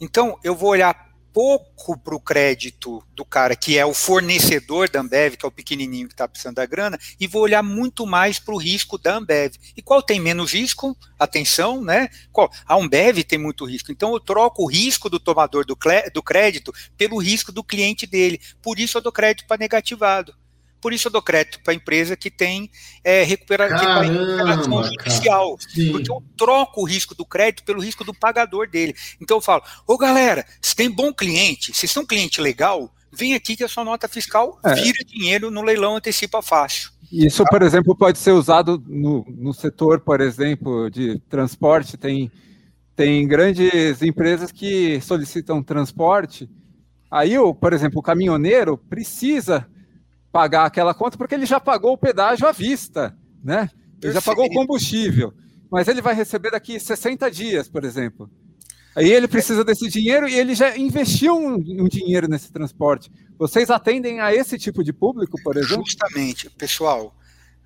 Então 0.00 0.38
eu 0.42 0.54
vou 0.54 0.70
olhar 0.70 1.09
pouco 1.32 1.98
para 1.98 2.14
o 2.14 2.20
crédito 2.20 3.02
do 3.14 3.24
cara 3.24 3.54
que 3.56 3.78
é 3.78 3.84
o 3.84 3.94
fornecedor 3.94 4.88
da 4.88 5.00
Ambev, 5.00 5.36
que 5.36 5.44
é 5.44 5.48
o 5.48 5.52
pequenininho 5.52 6.08
que 6.08 6.14
está 6.14 6.26
precisando 6.26 6.56
da 6.56 6.66
grana, 6.66 6.98
e 7.18 7.26
vou 7.26 7.42
olhar 7.42 7.62
muito 7.62 8.06
mais 8.06 8.38
para 8.38 8.54
o 8.54 8.58
risco 8.58 8.98
da 8.98 9.16
Ambev. 9.16 9.54
E 9.76 9.82
qual 9.82 10.02
tem 10.02 10.20
menos 10.20 10.52
risco? 10.52 10.96
Atenção, 11.18 11.82
né? 11.82 12.08
Qual? 12.32 12.50
A 12.66 12.74
Ambev 12.74 13.22
tem 13.24 13.38
muito 13.38 13.64
risco. 13.64 13.92
Então 13.92 14.12
eu 14.12 14.20
troco 14.20 14.62
o 14.62 14.66
risco 14.66 15.08
do 15.08 15.20
tomador 15.20 15.64
do, 15.64 15.76
do 16.12 16.22
crédito 16.22 16.72
pelo 16.96 17.18
risco 17.18 17.52
do 17.52 17.64
cliente 17.64 18.06
dele. 18.06 18.40
Por 18.62 18.78
isso 18.78 18.98
eu 18.98 19.02
dou 19.02 19.12
crédito 19.12 19.46
para 19.46 19.58
negativado. 19.58 20.34
Por 20.80 20.92
isso 20.92 21.08
eu 21.08 21.12
dou 21.12 21.22
crédito 21.22 21.60
para 21.62 21.72
a 21.72 21.76
empresa 21.76 22.16
que 22.16 22.30
tem 22.30 22.70
é, 23.04 23.22
recupera 23.22 23.68
recuperação 23.68 24.84
judicial. 24.84 25.58
Porque 25.92 26.10
eu 26.10 26.22
troco 26.36 26.82
o 26.82 26.84
risco 26.84 27.14
do 27.14 27.24
crédito 27.24 27.64
pelo 27.64 27.80
risco 27.80 28.04
do 28.04 28.14
pagador 28.14 28.68
dele. 28.68 28.94
Então 29.20 29.36
eu 29.36 29.40
falo, 29.40 29.62
ô 29.86 29.98
galera, 29.98 30.44
se 30.60 30.74
tem 30.74 30.90
bom 30.90 31.12
cliente, 31.12 31.74
se 31.74 31.86
são 31.86 32.02
um 32.02 32.06
cliente 32.06 32.40
legal, 32.40 32.92
vem 33.12 33.34
aqui 33.34 33.56
que 33.56 33.64
a 33.64 33.68
sua 33.68 33.84
nota 33.84 34.08
fiscal 34.08 34.58
é. 34.64 34.74
vira 34.74 35.04
dinheiro 35.04 35.50
no 35.50 35.62
leilão 35.62 35.96
antecipa 35.96 36.40
fácil. 36.40 36.90
Isso, 37.10 37.44
por 37.44 37.62
exemplo, 37.62 37.96
pode 37.96 38.18
ser 38.18 38.30
usado 38.30 38.82
no, 38.86 39.26
no 39.28 39.52
setor, 39.52 40.00
por 40.00 40.20
exemplo, 40.20 40.88
de 40.88 41.18
transporte. 41.28 41.96
Tem, 41.96 42.30
tem 42.94 43.26
grandes 43.26 44.00
empresas 44.00 44.52
que 44.52 45.00
solicitam 45.00 45.62
transporte. 45.62 46.48
Aí, 47.10 47.34
por 47.60 47.72
exemplo, 47.72 47.98
o 47.98 48.02
caminhoneiro 48.02 48.78
precisa 48.78 49.66
pagar 50.32 50.64
aquela 50.64 50.94
conta 50.94 51.18
porque 51.18 51.34
ele 51.34 51.46
já 51.46 51.60
pagou 51.60 51.92
o 51.92 51.98
pedágio 51.98 52.46
à 52.46 52.52
vista, 52.52 53.16
né? 53.42 53.68
Ele 54.02 54.12
já 54.12 54.22
pagou 54.22 54.46
o 54.46 54.52
combustível, 54.52 55.32
mas 55.70 55.88
ele 55.88 56.00
vai 56.00 56.14
receber 56.14 56.50
daqui 56.50 56.78
60 56.78 57.30
dias, 57.30 57.68
por 57.68 57.84
exemplo. 57.84 58.30
Aí 58.96 59.12
ele 59.12 59.28
precisa 59.28 59.64
desse 59.64 59.88
dinheiro 59.88 60.28
e 60.28 60.34
ele 60.34 60.54
já 60.54 60.76
investiu 60.76 61.36
um, 61.36 61.54
um, 61.54 61.88
dinheiro 61.88 62.26
nesse 62.26 62.50
transporte. 62.50 63.10
Vocês 63.38 63.70
atendem 63.70 64.20
a 64.20 64.34
esse 64.34 64.58
tipo 64.58 64.82
de 64.82 64.92
público, 64.92 65.40
por 65.42 65.56
exemplo? 65.56 65.84
Justamente, 65.86 66.50
pessoal. 66.50 67.14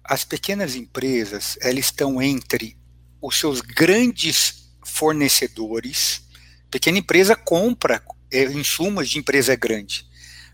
As 0.05 0.23
pequenas 0.23 0.77
empresas, 0.77 1.57
elas 1.62 1.86
estão 1.86 2.20
entre 2.20 2.77
os 3.23 3.39
seus 3.39 3.62
grandes 3.62 4.70
fornecedores. 4.85 6.23
Pequena 6.70 6.99
empresa 6.99 7.35
compra 7.35 8.03
é, 8.31 8.45
insumos 8.45 9.09
de 9.09 9.19
empresa 9.19 9.57
grande. 9.57 10.07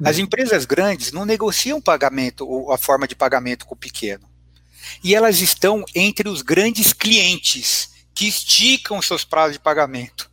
As 0.04 0.18
empresas 0.18 0.64
grandes 0.64 1.12
não 1.12 1.24
negociam 1.24 1.80
pagamento 1.80 2.48
ou 2.48 2.72
a 2.72 2.78
forma 2.78 3.06
de 3.06 3.14
pagamento 3.14 3.66
com 3.66 3.74
o 3.74 3.78
pequeno. 3.78 4.28
E 5.04 5.14
elas 5.14 5.40
estão 5.40 5.84
entre 5.94 6.28
os 6.28 6.42
grandes 6.42 6.92
clientes 6.92 7.90
que 8.14 8.26
esticam 8.26 9.00
seus 9.02 9.24
prazos 9.24 9.54
de 9.54 9.58
pagamento. 9.60 10.30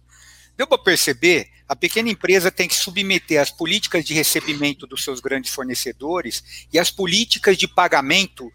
Deu 0.55 0.65
para 0.65 0.77
perceber? 0.77 1.49
A 1.67 1.75
pequena 1.75 2.09
empresa 2.09 2.49
tem 2.49 2.67
que 2.67 2.75
submeter 2.75 3.41
as 3.41 3.51
políticas 3.51 4.05
de 4.05 4.13
recebimento 4.13 4.87
dos 4.87 5.03
seus 5.03 5.19
grandes 5.19 5.53
fornecedores 5.53 6.67
e 6.71 6.79
as 6.79 6.89
políticas 6.89 7.57
de 7.57 7.67
pagamento 7.67 8.49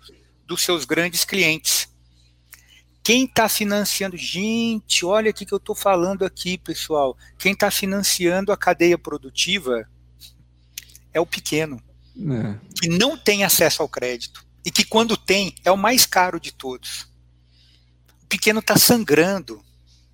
dos 0.47 0.62
seus 0.62 0.86
grandes 0.86 1.24
clientes. 1.24 1.89
Quem 3.05 3.24
está 3.24 3.48
financiando? 3.48 4.16
Gente, 4.16 5.05
olha 5.05 5.30
o 5.30 5.34
que 5.34 5.47
eu 5.52 5.59
estou 5.59 5.74
falando 5.74 6.24
aqui, 6.24 6.56
pessoal. 6.56 7.16
Quem 7.39 7.52
está 7.52 7.70
financiando 7.70 8.51
a 8.51 8.56
cadeia 8.56 8.97
produtiva 8.97 9.86
é 11.12 11.20
o 11.20 11.26
pequeno, 11.26 11.82
é. 12.16 12.59
que 12.80 12.89
não 12.89 13.16
tem 13.16 13.44
acesso 13.44 13.82
ao 13.82 13.89
crédito 13.89 14.44
e 14.64 14.70
que 14.70 14.84
quando 14.84 15.16
tem 15.16 15.55
é 15.64 15.70
o 15.70 15.76
mais 15.76 16.06
caro 16.06 16.39
de 16.39 16.52
todos. 16.52 17.09
O 18.22 18.26
pequeno 18.28 18.60
está 18.60 18.76
sangrando, 18.78 19.62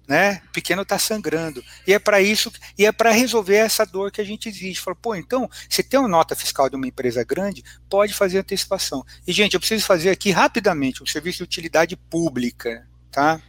né? 0.08 0.42
O 0.48 0.52
pequeno 0.52 0.82
está 0.82 0.98
sangrando 0.98 1.62
e 1.86 1.92
é 1.92 1.98
para 1.98 2.20
isso 2.20 2.50
e 2.76 2.86
é 2.86 2.90
para 2.90 3.10
resolver 3.10 3.56
essa 3.56 3.84
dor 3.84 4.10
que 4.10 4.20
a 4.20 4.24
gente 4.24 4.48
exige. 4.48 4.80
Fala, 4.80 4.96
pô, 4.96 5.14
então 5.14 5.48
você 5.68 5.82
tem 5.82 6.00
uma 6.00 6.08
nota 6.08 6.34
fiscal 6.34 6.70
de 6.70 6.76
uma 6.76 6.86
empresa 6.86 7.22
grande, 7.22 7.62
pode 7.90 8.14
fazer 8.14 8.38
antecipação. 8.38 9.04
E 9.26 9.32
gente, 9.32 9.54
eu 9.54 9.60
preciso 9.60 9.84
fazer 9.84 10.10
aqui 10.10 10.30
rapidamente 10.30 11.02
um 11.02 11.06
serviço 11.06 11.38
de 11.38 11.44
utilidade 11.44 11.94
pública, 11.94 12.88
tá? 13.10 13.40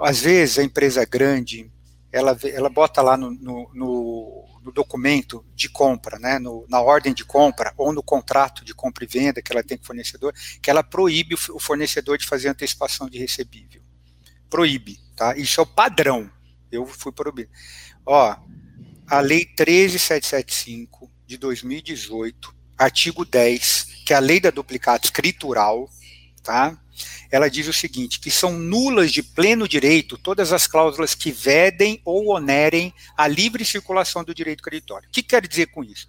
Às 0.00 0.20
vezes 0.20 0.58
a 0.58 0.64
empresa 0.64 1.04
grande 1.04 1.70
ela, 2.14 2.38
ela 2.44 2.70
bota 2.70 3.02
lá 3.02 3.16
no, 3.16 3.30
no, 3.30 3.70
no 3.74 4.54
no 4.64 4.72
documento 4.72 5.44
de 5.54 5.68
compra, 5.68 6.18
né, 6.18 6.38
no, 6.38 6.66
na 6.70 6.80
ordem 6.80 7.12
de 7.12 7.22
compra 7.22 7.74
ou 7.76 7.92
no 7.92 8.02
contrato 8.02 8.64
de 8.64 8.74
compra 8.74 9.04
e 9.04 9.06
venda 9.06 9.42
que 9.42 9.52
ela 9.52 9.62
tem 9.62 9.76
com 9.76 9.84
o 9.84 9.86
fornecedor, 9.86 10.32
que 10.62 10.70
ela 10.70 10.82
proíbe 10.82 11.34
o 11.34 11.60
fornecedor 11.60 12.16
de 12.16 12.26
fazer 12.26 12.48
antecipação 12.48 13.08
de 13.08 13.18
recebível. 13.18 13.82
Proíbe, 14.48 14.98
tá? 15.14 15.36
Isso 15.36 15.60
é 15.60 15.62
o 15.62 15.66
padrão. 15.66 16.30
Eu 16.72 16.86
fui 16.86 17.12
proibido. 17.12 17.50
Ó, 18.06 18.36
a 19.06 19.20
lei 19.20 19.44
13775 19.44 21.10
de 21.26 21.36
2018, 21.36 22.54
artigo 22.78 23.24
10, 23.24 24.02
que 24.06 24.14
é 24.14 24.16
a 24.16 24.20
lei 24.20 24.40
da 24.40 24.50
duplicata 24.50 25.06
escritural, 25.06 25.90
tá? 26.44 26.78
ela 27.30 27.50
diz 27.50 27.66
o 27.66 27.72
seguinte: 27.72 28.20
que 28.20 28.30
são 28.30 28.52
nulas 28.52 29.12
de 29.12 29.22
pleno 29.22 29.66
direito 29.66 30.16
todas 30.16 30.52
as 30.52 30.66
cláusulas 30.66 31.14
que 31.14 31.32
vedem 31.32 32.00
ou 32.04 32.28
onerem 32.28 32.94
a 33.16 33.26
livre 33.26 33.64
circulação 33.64 34.22
do 34.22 34.34
direito 34.34 34.62
creditório. 34.62 35.08
O 35.08 35.12
que 35.12 35.22
quer 35.22 35.46
dizer 35.46 35.66
com 35.66 35.82
isso? 35.82 36.08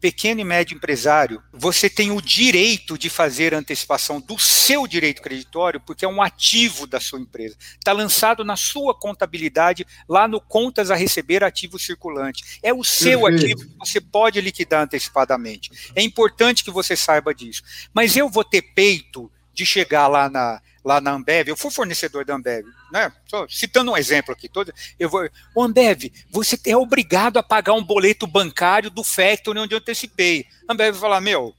Pequeno 0.00 0.40
e 0.40 0.44
médio 0.44 0.76
empresário, 0.76 1.42
você 1.52 1.90
tem 1.90 2.12
o 2.12 2.22
direito 2.22 2.96
de 2.96 3.10
fazer 3.10 3.52
antecipação 3.52 4.20
do 4.20 4.38
seu 4.38 4.86
direito 4.86 5.20
creditório, 5.20 5.80
porque 5.80 6.04
é 6.04 6.08
um 6.08 6.22
ativo 6.22 6.86
da 6.86 7.00
sua 7.00 7.18
empresa. 7.18 7.56
Está 7.72 7.90
lançado 7.90 8.44
na 8.44 8.54
sua 8.54 8.94
contabilidade, 8.94 9.84
lá 10.08 10.28
no 10.28 10.40
Contas 10.40 10.92
a 10.92 10.94
Receber 10.94 11.42
Ativo 11.42 11.80
Circulante. 11.80 12.60
É 12.62 12.72
o 12.72 12.84
seu 12.84 13.22
Perfeito. 13.22 13.44
ativo 13.44 13.70
que 13.70 13.76
você 13.76 14.00
pode 14.00 14.40
liquidar 14.40 14.84
antecipadamente. 14.84 15.90
É 15.96 16.02
importante 16.02 16.62
que 16.62 16.70
você 16.70 16.94
saiba 16.94 17.34
disso. 17.34 17.64
Mas 17.92 18.16
eu 18.16 18.28
vou 18.28 18.44
ter 18.44 18.62
peito 18.62 19.28
de 19.58 19.66
chegar 19.66 20.06
lá 20.06 20.30
na, 20.30 20.60
lá 20.84 21.00
na 21.00 21.10
Ambev, 21.10 21.48
eu 21.48 21.56
fui 21.56 21.68
fornecedor 21.68 22.24
da 22.24 22.36
Ambev, 22.36 22.64
né? 22.92 23.12
Só 23.26 23.44
citando 23.48 23.90
um 23.90 23.96
exemplo 23.96 24.32
aqui, 24.32 24.48
todo, 24.48 24.72
eu 25.00 25.10
vou, 25.10 25.28
o 25.52 25.62
Ambev, 25.64 26.12
você 26.30 26.56
é 26.64 26.76
obrigado 26.76 27.38
a 27.38 27.42
pagar 27.42 27.72
um 27.72 27.82
boleto 27.82 28.24
bancário 28.24 28.88
do 28.88 29.02
Factory 29.02 29.58
onde 29.58 29.74
eu 29.74 29.78
antecipei. 29.78 30.46
A 30.68 30.72
Ambev 30.72 30.92
vai 30.92 31.00
falar, 31.00 31.20
meu, 31.20 31.52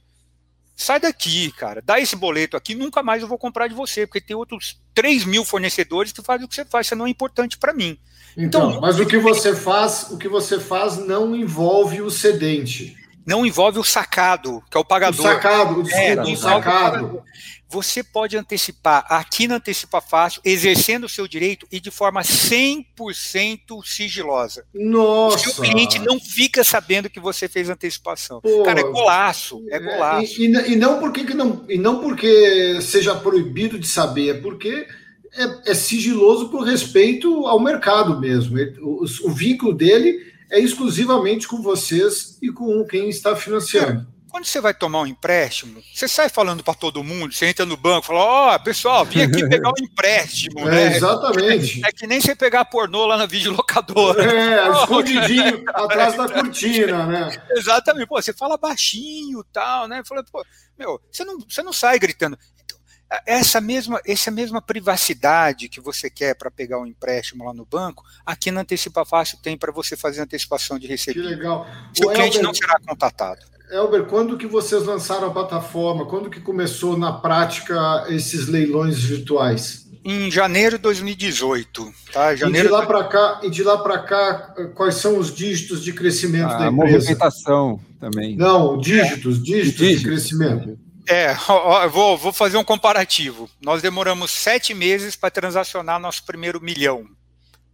sai 0.74 0.98
daqui, 0.98 1.52
cara, 1.52 1.82
dá 1.84 2.00
esse 2.00 2.16
boleto 2.16 2.56
aqui, 2.56 2.74
nunca 2.74 3.02
mais 3.02 3.20
eu 3.20 3.28
vou 3.28 3.36
comprar 3.36 3.68
de 3.68 3.74
você, 3.74 4.06
porque 4.06 4.22
tem 4.22 4.34
outros 4.34 4.80
3 4.94 5.26
mil 5.26 5.44
fornecedores 5.44 6.10
que 6.10 6.22
fazem 6.22 6.46
o 6.46 6.48
que 6.48 6.54
você 6.54 6.64
faz, 6.64 6.86
isso 6.86 6.96
não 6.96 7.06
é 7.06 7.10
importante 7.10 7.58
para 7.58 7.74
mim. 7.74 7.98
Então, 8.34 8.70
então, 8.70 8.80
mas 8.80 8.98
o 8.98 9.04
que 9.04 9.18
você 9.18 9.54
faz, 9.54 10.10
o 10.10 10.16
que 10.16 10.28
você 10.28 10.58
faz 10.58 10.96
não 10.96 11.36
envolve 11.36 12.00
o 12.00 12.10
cedente. 12.10 12.96
Não 13.26 13.44
envolve 13.44 13.78
o 13.78 13.84
sacado, 13.84 14.62
que 14.70 14.76
é 14.78 14.80
o 14.80 14.84
pagador. 14.84 15.20
O 15.20 15.28
sacado, 15.28 15.82
desculpa, 15.82 16.30
é, 16.30 16.32
o 16.32 16.36
sacado 16.36 17.22
você 17.70 18.02
pode 18.02 18.36
antecipar 18.36 19.06
aqui 19.08 19.46
na 19.46 19.56
Antecipa 19.56 20.00
Fácil, 20.00 20.42
exercendo 20.44 21.04
o 21.04 21.08
seu 21.08 21.28
direito 21.28 21.66
e 21.70 21.78
de 21.78 21.90
forma 21.90 22.22
100% 22.22 23.84
sigilosa. 23.84 24.64
Nossa! 24.74 25.36
O 25.36 25.52
seu 25.52 25.62
cliente 25.62 25.98
não 26.00 26.18
fica 26.18 26.64
sabendo 26.64 27.08
que 27.08 27.20
você 27.20 27.48
fez 27.48 27.70
antecipação. 27.70 28.40
Pô, 28.40 28.64
Cara, 28.64 28.80
é 28.80 28.82
golaço, 28.82 29.64
é, 29.68 29.76
é 29.76 29.78
golaço. 29.78 30.42
E, 30.42 30.46
e, 30.46 30.72
e, 30.72 30.76
não 30.76 30.98
porque 30.98 31.24
que 31.24 31.34
não, 31.34 31.64
e 31.68 31.78
não 31.78 32.00
porque 32.00 32.80
seja 32.82 33.14
proibido 33.14 33.78
de 33.78 33.86
saber, 33.86 34.36
é 34.36 34.40
porque 34.40 34.88
é, 35.32 35.70
é 35.70 35.74
sigiloso 35.74 36.48
por 36.48 36.62
respeito 36.62 37.46
ao 37.46 37.60
mercado 37.60 38.18
mesmo. 38.18 38.58
O, 38.80 39.04
o 39.24 39.30
vínculo 39.30 39.72
dele 39.72 40.26
é 40.50 40.58
exclusivamente 40.58 41.46
com 41.46 41.62
vocês 41.62 42.36
e 42.42 42.50
com 42.50 42.84
quem 42.84 43.08
está 43.08 43.36
financiando. 43.36 44.06
É. 44.16 44.19
Quando 44.30 44.44
você 44.44 44.60
vai 44.60 44.72
tomar 44.72 45.00
um 45.00 45.06
empréstimo, 45.06 45.82
você 45.92 46.06
sai 46.06 46.28
falando 46.28 46.62
para 46.62 46.72
todo 46.72 47.02
mundo, 47.02 47.34
você 47.34 47.46
entra 47.46 47.66
no 47.66 47.76
banco 47.76 48.04
e 48.04 48.06
fala: 48.06 48.20
Ó, 48.20 48.54
oh, 48.54 48.60
pessoal, 48.60 49.04
vim 49.04 49.22
aqui 49.22 49.48
pegar 49.48 49.70
um 49.70 49.74
empréstimo. 49.82 50.60
É, 50.60 50.70
né? 50.70 50.96
Exatamente. 50.96 51.84
É 51.84 51.90
que 51.90 52.06
nem 52.06 52.20
você 52.20 52.36
pegar 52.36 52.64
pornô 52.66 53.06
lá 53.06 53.16
na 53.16 53.26
videolocadora. 53.26 54.22
É, 54.24 54.70
escondidinho 54.80 55.64
atrás 55.66 56.16
da 56.16 56.28
cortina, 56.32 57.06
né? 57.06 57.42
Exatamente. 57.50 58.06
Pô, 58.06 58.22
você 58.22 58.32
fala 58.32 58.56
baixinho 58.56 59.42
tal, 59.52 59.88
né? 59.88 60.02
Fala, 60.06 60.24
pô, 60.30 60.44
meu, 60.78 61.00
você 61.10 61.24
não, 61.24 61.40
você 61.40 61.62
não 61.62 61.72
sai 61.72 61.98
gritando. 61.98 62.38
Então, 62.64 62.78
essa 63.26 63.60
mesma, 63.60 64.00
essa 64.06 64.30
mesma 64.30 64.62
privacidade 64.62 65.68
que 65.68 65.80
você 65.80 66.08
quer 66.08 66.36
para 66.36 66.52
pegar 66.52 66.78
um 66.78 66.86
empréstimo 66.86 67.44
lá 67.44 67.52
no 67.52 67.66
banco, 67.66 68.04
aqui 68.24 68.52
na 68.52 68.60
Antecipa 68.60 69.04
Fácil 69.04 69.38
tem 69.42 69.58
para 69.58 69.72
você 69.72 69.96
fazer 69.96 70.20
antecipação 70.20 70.78
de 70.78 70.86
recebimento. 70.86 71.30
Que 71.30 71.36
legal. 71.36 71.66
Seu 71.92 72.08
o 72.08 72.12
cliente 72.12 72.36
Elber... 72.36 72.42
não 72.44 72.54
será 72.54 72.78
contatado. 72.86 73.50
Elber, 73.70 74.04
quando 74.04 74.36
que 74.36 74.46
vocês 74.46 74.84
lançaram 74.84 75.28
a 75.28 75.30
plataforma? 75.30 76.04
Quando 76.04 76.28
que 76.28 76.40
começou 76.40 76.98
na 76.98 77.12
prática 77.12 78.04
esses 78.08 78.48
leilões 78.48 78.98
virtuais? 78.98 79.88
Em 80.04 80.30
janeiro 80.30 80.76
de 80.76 80.82
2018, 80.82 81.92
tá? 82.12 82.34
Janeiro 82.34 82.66
e 82.66 82.70
de 82.70 82.74
lá 82.74 82.86
para 82.86 83.04
cá, 83.04 83.40
e 83.42 83.50
de 83.50 83.62
lá 83.62 83.78
para 83.78 83.98
cá, 83.98 84.54
quais 84.74 84.94
são 84.94 85.18
os 85.18 85.32
dígitos 85.32 85.84
de 85.84 85.92
crescimento 85.92 86.52
a 86.52 86.58
da 86.58 86.66
empresa? 86.68 86.96
movimentação 86.96 87.80
também. 88.00 88.34
Não, 88.34 88.78
dígitos, 88.78 89.36
é. 89.36 89.40
dígitos, 89.40 89.78
dígitos 89.78 89.98
de 89.98 90.04
crescimento. 90.04 90.78
É, 91.06 91.36
ó, 91.48 91.86
vou, 91.88 92.16
vou 92.16 92.32
fazer 92.32 92.56
um 92.56 92.64
comparativo. 92.64 93.48
Nós 93.60 93.82
demoramos 93.82 94.30
sete 94.30 94.72
meses 94.72 95.16
para 95.16 95.30
transacionar 95.30 96.00
nosso 96.00 96.24
primeiro 96.24 96.60
milhão, 96.60 97.04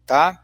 tá? 0.05 0.43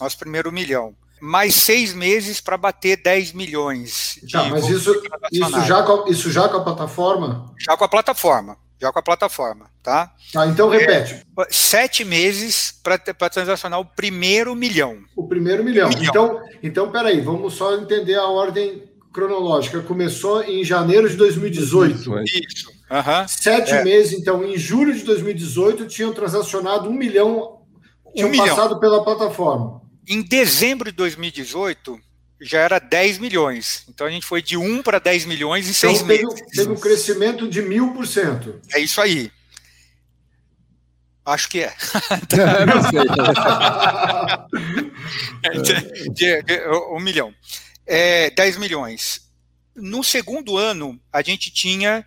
Nosso 0.00 0.18
primeiro 0.18 0.52
milhão 0.52 0.94
mais 1.20 1.54
seis 1.54 1.94
meses 1.94 2.40
para 2.40 2.56
bater 2.56 3.02
10 3.02 3.32
milhões. 3.32 4.18
Tá, 4.30 4.44
mas 4.44 4.68
isso, 4.68 4.94
isso, 5.32 5.60
já 5.62 5.82
com, 5.82 6.08
isso 6.10 6.30
já 6.30 6.48
com 6.48 6.56
a 6.58 6.64
plataforma? 6.64 7.54
Já 7.58 7.76
com 7.76 7.84
a 7.84 7.88
plataforma. 7.88 8.56
Já 8.80 8.92
com 8.92 8.98
a 8.98 9.02
plataforma, 9.02 9.70
tá? 9.82 10.12
Tá, 10.32 10.46
então 10.46 10.68
repete. 10.68 11.14
É, 11.14 11.46
sete 11.48 12.04
meses 12.04 12.74
para 12.82 12.98
transacionar 13.30 13.80
o 13.80 13.84
primeiro 13.84 14.54
milhão. 14.54 14.98
O 15.16 15.26
primeiro 15.26 15.64
milhão. 15.64 15.88
milhão. 15.88 16.04
Então, 16.04 16.40
então, 16.62 16.90
peraí, 16.90 17.20
vamos 17.20 17.54
só 17.54 17.74
entender 17.76 18.16
a 18.16 18.26
ordem 18.26 18.82
cronológica. 19.12 19.80
Começou 19.80 20.42
em 20.42 20.64
janeiro 20.64 21.08
de 21.08 21.16
2018. 21.16 21.96
Isso. 22.24 22.68
Uhum. 22.90 23.28
Sete 23.28 23.72
é. 23.72 23.84
meses, 23.84 24.12
então, 24.12 24.44
em 24.44 24.58
julho 24.58 24.92
de 24.92 25.04
2018, 25.04 25.86
tinham 25.86 26.12
transacionado 26.12 26.88
um 26.88 26.92
milhão, 26.92 27.60
tinham 28.14 28.28
um 28.28 28.36
passado 28.36 28.76
milhão. 28.76 28.80
pela 28.80 29.04
plataforma. 29.04 29.83
Em 30.06 30.22
dezembro 30.22 30.90
de 30.90 30.96
2018, 30.96 32.00
já 32.40 32.60
era 32.60 32.78
10 32.78 33.18
milhões. 33.18 33.84
Então 33.88 34.06
a 34.06 34.10
gente 34.10 34.26
foi 34.26 34.42
de 34.42 34.56
1 34.56 34.82
para 34.82 34.98
10 34.98 35.24
milhões 35.24 35.66
em 35.66 35.70
então, 35.70 35.90
seis 35.94 36.02
teve, 36.02 36.24
meses. 36.24 36.42
Teve 36.54 36.72
um 36.72 36.76
crescimento 36.76 37.48
de 37.48 37.62
mil 37.62 37.92
por 37.92 38.06
cento. 38.06 38.60
É 38.72 38.80
isso 38.80 39.00
aí. 39.00 39.30
Acho 41.24 41.48
que 41.48 41.60
é. 41.60 41.72
Não 42.66 42.82
sei. 42.90 43.00
de, 45.62 46.10
de, 46.10 46.42
de, 46.42 46.68
um 46.92 47.00
milhão. 47.00 47.34
É, 47.86 48.28
10 48.30 48.58
milhões. 48.58 49.22
No 49.74 50.04
segundo 50.04 50.58
ano, 50.58 51.00
a 51.10 51.22
gente 51.22 51.50
tinha 51.50 52.06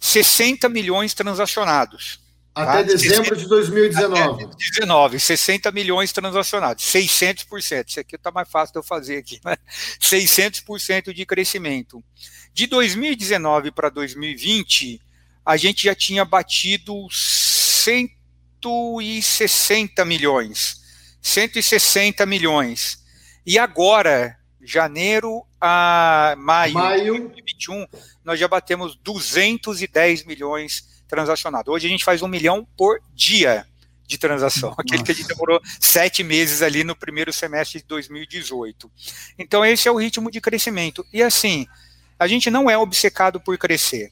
60 0.00 0.68
milhões 0.68 1.14
transacionados. 1.14 2.21
Até 2.54 2.72
tá? 2.72 2.82
dezembro 2.82 3.34
de 3.34 3.48
2019. 3.48 4.44
Até 4.44 4.54
19, 4.56 5.18
60 5.18 5.72
milhões 5.72 6.12
transacionados, 6.12 6.84
600%. 6.84 7.88
Isso 7.88 7.98
aqui 8.00 8.16
está 8.16 8.30
mais 8.30 8.50
fácil 8.50 8.74
de 8.74 8.78
eu 8.78 8.82
fazer 8.82 9.16
aqui, 9.16 9.40
né? 9.44 9.56
600% 10.00 11.14
de 11.14 11.24
crescimento. 11.24 12.04
De 12.52 12.66
2019 12.66 13.70
para 13.70 13.88
2020, 13.88 15.00
a 15.44 15.56
gente 15.56 15.82
já 15.84 15.94
tinha 15.94 16.24
batido 16.24 17.06
160 17.10 20.04
milhões. 20.04 20.82
160 21.22 22.26
milhões. 22.26 23.02
E 23.46 23.58
agora, 23.58 24.36
janeiro 24.60 25.46
a 25.58 26.34
maio, 26.36 26.74
maio. 26.74 27.14
de 27.14 27.20
2021, 27.20 27.86
nós 28.22 28.38
já 28.38 28.46
batemos 28.46 28.94
210 28.96 30.24
milhões 30.24 30.91
transacionado. 31.12 31.70
Hoje 31.70 31.86
a 31.86 31.90
gente 31.90 32.06
faz 32.06 32.22
um 32.22 32.26
milhão 32.26 32.66
por 32.74 32.98
dia 33.14 33.66
de 34.06 34.16
transação, 34.16 34.70
Nossa. 34.70 34.80
aquele 34.80 35.02
que 35.02 35.12
a 35.12 35.14
gente 35.14 35.28
demorou 35.28 35.60
sete 35.78 36.24
meses 36.24 36.62
ali 36.62 36.82
no 36.82 36.96
primeiro 36.96 37.30
semestre 37.34 37.80
de 37.80 37.86
2018. 37.86 38.90
Então, 39.38 39.62
esse 39.62 39.86
é 39.86 39.92
o 39.92 39.96
ritmo 39.96 40.30
de 40.30 40.40
crescimento. 40.40 41.04
E 41.12 41.22
assim, 41.22 41.66
a 42.18 42.26
gente 42.26 42.50
não 42.50 42.70
é 42.70 42.78
obcecado 42.78 43.38
por 43.38 43.58
crescer. 43.58 44.10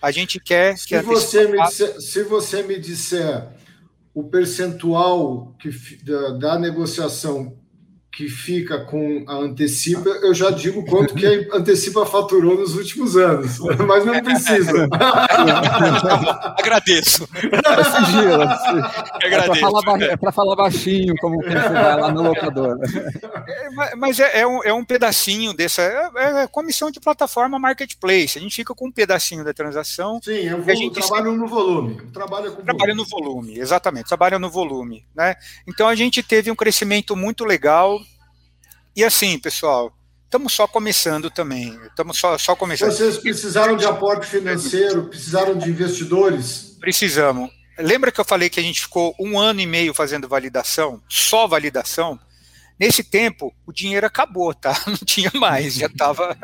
A 0.00 0.12
gente 0.12 0.38
quer 0.38 0.78
se 0.78 0.86
que. 0.86 1.00
Você 1.00 1.48
me 1.48 1.60
disser, 1.64 2.00
se 2.00 2.22
você 2.22 2.62
me 2.62 2.78
disser 2.78 3.48
o 4.14 4.22
percentual 4.22 5.52
que, 5.58 5.68
da, 6.04 6.30
da 6.30 6.58
negociação 6.60 7.58
que 8.16 8.30
fica 8.30 8.78
com 8.78 9.22
a 9.26 9.34
Antecipa, 9.34 10.08
eu 10.08 10.32
já 10.32 10.50
digo 10.50 10.82
quanto 10.86 11.14
que 11.14 11.26
a 11.26 11.56
Antecipa 11.56 12.06
faturou 12.06 12.56
nos 12.56 12.74
últimos 12.74 13.14
anos, 13.14 13.58
mas 13.86 14.06
não 14.06 14.22
precisa. 14.22 14.88
Agradeço. 16.58 17.28
É, 19.20 19.26
é 20.06 20.16
para 20.16 20.32
falar, 20.32 20.56
baixinho, 20.56 21.14
como 21.20 21.42
você 21.42 21.50
vai 21.50 22.00
lá 22.00 22.10
no 22.10 22.22
locador. 22.22 22.78
É, 23.46 23.94
mas 23.96 24.18
é, 24.18 24.40
é, 24.40 24.46
um, 24.46 24.64
é 24.64 24.72
um 24.72 24.82
pedacinho 24.82 25.52
dessa. 25.52 25.82
É, 25.82 26.42
é 26.42 26.46
comissão 26.46 26.90
de 26.90 26.98
plataforma 26.98 27.58
marketplace. 27.58 28.38
A 28.38 28.40
gente 28.40 28.56
fica 28.56 28.74
com 28.74 28.88
um 28.88 28.92
pedacinho 28.92 29.44
da 29.44 29.52
transação. 29.52 30.20
Sim, 30.22 30.32
eu 30.32 30.62
vou, 30.62 30.72
a 30.72 30.74
gente 30.74 30.94
trabalho 30.94 31.32
no 31.32 31.46
volume. 31.46 32.00
Trabalha 32.14 32.50
com 32.50 32.62
trabalha 32.62 32.94
volume. 32.94 33.10
no 33.10 33.24
volume, 33.26 33.58
exatamente. 33.58 34.06
Trabalha 34.06 34.38
no 34.38 34.48
volume. 34.48 35.04
Né? 35.14 35.34
Então 35.68 35.86
a 35.86 35.94
gente 35.94 36.22
teve 36.22 36.50
um 36.50 36.56
crescimento 36.56 37.14
muito 37.14 37.44
legal 37.44 38.05
e 38.96 39.04
assim, 39.04 39.38
pessoal, 39.38 39.92
estamos 40.24 40.52
só 40.52 40.66
começando 40.66 41.30
também. 41.30 41.78
Estamos 41.84 42.18
só, 42.18 42.38
só 42.38 42.56
começando. 42.56 42.90
Vocês 42.90 43.18
precisaram 43.18 43.76
de 43.76 43.84
aporte 43.84 44.26
financeiro, 44.26 45.08
precisaram 45.08 45.56
de 45.56 45.68
investidores? 45.68 46.76
Precisamos. 46.80 47.50
Lembra 47.78 48.10
que 48.10 48.18
eu 48.18 48.24
falei 48.24 48.48
que 48.48 48.58
a 48.58 48.62
gente 48.62 48.80
ficou 48.80 49.14
um 49.20 49.38
ano 49.38 49.60
e 49.60 49.66
meio 49.66 49.92
fazendo 49.92 50.26
validação, 50.26 51.02
só 51.08 51.46
validação? 51.46 52.18
Nesse 52.80 53.04
tempo, 53.04 53.54
o 53.66 53.72
dinheiro 53.72 54.06
acabou, 54.06 54.54
tá? 54.54 54.74
Não 54.86 54.96
tinha 54.96 55.30
mais, 55.34 55.74
já 55.74 55.86
estava 55.86 56.36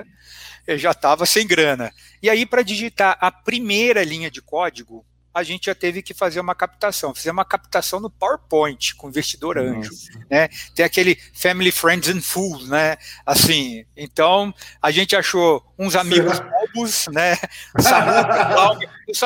já 0.68 0.90
estava 0.92 1.26
sem 1.26 1.46
grana. 1.46 1.90
E 2.22 2.30
aí, 2.30 2.46
para 2.46 2.62
digitar 2.62 3.16
a 3.20 3.30
primeira 3.30 4.04
linha 4.04 4.30
de 4.30 4.40
código, 4.40 5.04
a 5.34 5.42
gente 5.42 5.66
já 5.66 5.74
teve 5.74 6.02
que 6.02 6.12
fazer 6.12 6.40
uma 6.40 6.54
captação. 6.54 7.14
Fizemos 7.14 7.38
uma 7.38 7.44
captação 7.44 8.00
no 8.00 8.10
PowerPoint 8.10 8.94
com 8.96 9.08
investidor 9.08 9.58
anjo, 9.58 9.90
né? 10.30 10.48
Tem 10.74 10.84
aquele 10.84 11.18
Family 11.34 11.70
Friends 11.70 12.08
and 12.08 12.20
Fools, 12.20 12.68
né? 12.68 12.96
Assim, 13.24 13.84
então 13.96 14.52
a 14.80 14.90
gente 14.90 15.16
achou 15.16 15.64
uns 15.78 15.96
amigos 15.96 16.38
bobos, 16.38 17.08
né? 17.08 17.36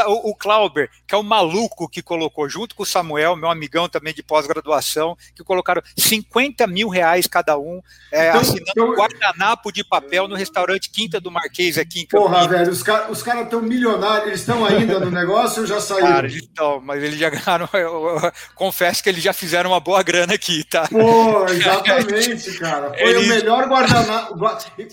o, 0.07 0.31
o 0.31 0.35
Clauber, 0.35 0.91
que 1.07 1.15
é 1.15 1.19
o 1.19 1.23
maluco 1.23 1.89
que 1.89 2.03
colocou 2.03 2.49
junto 2.49 2.75
com 2.75 2.83
o 2.83 2.87
Samuel, 2.87 3.37
meu 3.37 3.51
amigão 3.51 3.89
também 3.89 4.15
de 4.15 4.23
pós-graduação, 4.23 5.17
que 5.35 5.45
colocaram 5.45 5.83
50 5.97 6.67
mil 6.67 6.89
reais 6.89 7.27
cada 7.27 7.59
um, 7.59 7.83
é, 8.11 8.29
então, 8.29 8.41
assinando 8.41 8.71
então, 8.71 8.95
guardanapo 8.95 9.73
de 9.73 9.85
papel 9.85 10.29
no 10.29 10.35
restaurante 10.35 10.91
Quinta 10.91 11.21
do 11.21 11.31
Marquês 11.31 11.77
aqui 11.77 12.01
em 12.01 12.07
Campinas. 12.07 12.47
Porra, 12.47 12.49
velho, 12.49 12.71
os 12.71 12.83
caras 12.83 13.11
os 13.11 13.23
cara 13.23 13.43
estão 13.43 13.61
milionários, 13.61 14.29
eles 14.29 14.41
estão 14.41 14.65
ainda 14.65 14.99
no 14.99 15.11
negócio 15.11 15.63
ou 15.63 15.67
já? 15.67 15.81
Saíram. 16.01 16.15
Cara, 16.15 16.29
então, 16.29 16.81
mas 16.81 17.03
eles 17.03 17.19
já 17.19 17.29
ganharam. 17.31 17.69
Eu, 17.73 17.79
eu, 17.81 18.33
confesso 18.55 19.03
que 19.03 19.09
eles 19.09 19.23
já 19.23 19.33
fizeram 19.33 19.71
uma 19.71 19.81
boa 19.81 20.03
grana 20.03 20.35
aqui, 20.35 20.65
tá? 20.65 20.89
Pô, 20.89 21.47
exatamente, 21.47 22.59
cara. 22.59 22.93
Foi 22.95 23.11
eles... 23.11 23.25
o 23.25 23.29
melhor 23.29 23.69
guardanapo, 23.69 24.39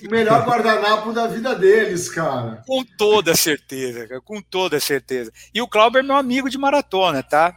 melhor 0.09 0.45
guardanapo 0.45 1.13
da 1.13 1.27
vida 1.27 1.55
deles, 1.55 2.09
cara. 2.09 2.63
Com 2.65 2.83
toda 2.83 3.35
certeza, 3.35 4.07
cara, 4.07 4.21
com 4.21 4.41
toda 4.41 4.79
certeza. 4.79 5.31
E 5.53 5.61
o 5.61 5.67
Clauber 5.67 6.03
é 6.03 6.05
meu 6.05 6.15
amigo 6.15 6.49
de 6.49 6.57
maratona, 6.57 7.21
tá? 7.21 7.55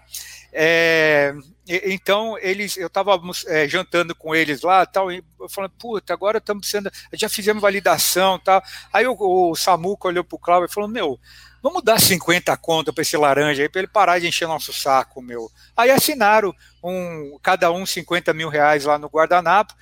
É, 0.53 1.35
então, 1.69 2.39
eles, 2.39 2.77
eu 2.77 2.87
estava 2.87 3.21
é, 3.49 3.69
jantando 3.69 4.15
com 4.15 4.35
eles 4.35 4.63
lá, 4.63 4.87
tal, 4.87 5.11
e 5.11 5.23
eu 5.39 5.49
falando, 5.49 5.73
puta, 5.73 6.15
agora 6.15 6.39
estamos 6.39 6.61
precisando, 6.61 6.91
já 7.13 7.29
fizemos 7.29 7.61
validação, 7.61 8.39
tal. 8.39 8.63
Aí 8.93 9.07
o, 9.07 9.17
o 9.19 9.55
Samuca 9.57 10.09
olhou 10.09 10.25
pro 10.25 10.39
Cláudio 10.39 10.71
e 10.71 10.73
falou, 10.73 10.89
meu, 10.89 11.19
vamos 11.67 11.83
dar 11.83 12.01
50 12.01 12.57
contas 12.59 12.95
para 12.95 13.03
esse 13.03 13.17
laranja 13.17 13.61
aí, 13.61 13.69
para 13.69 13.81
ele 13.81 13.89
parar 13.89 14.21
de 14.21 14.29
encher 14.29 14.47
nosso 14.47 14.73
saco, 14.73 15.21
meu. 15.21 15.51
Aí 15.77 15.91
assinaram 15.91 16.55
um, 16.81 17.37
cada 17.43 17.73
um 17.73 17.85
50 17.85 18.33
mil 18.33 18.49
reais 18.49 18.85
lá 18.85 18.97
no 18.97 19.09
guardanapo, 19.09 19.75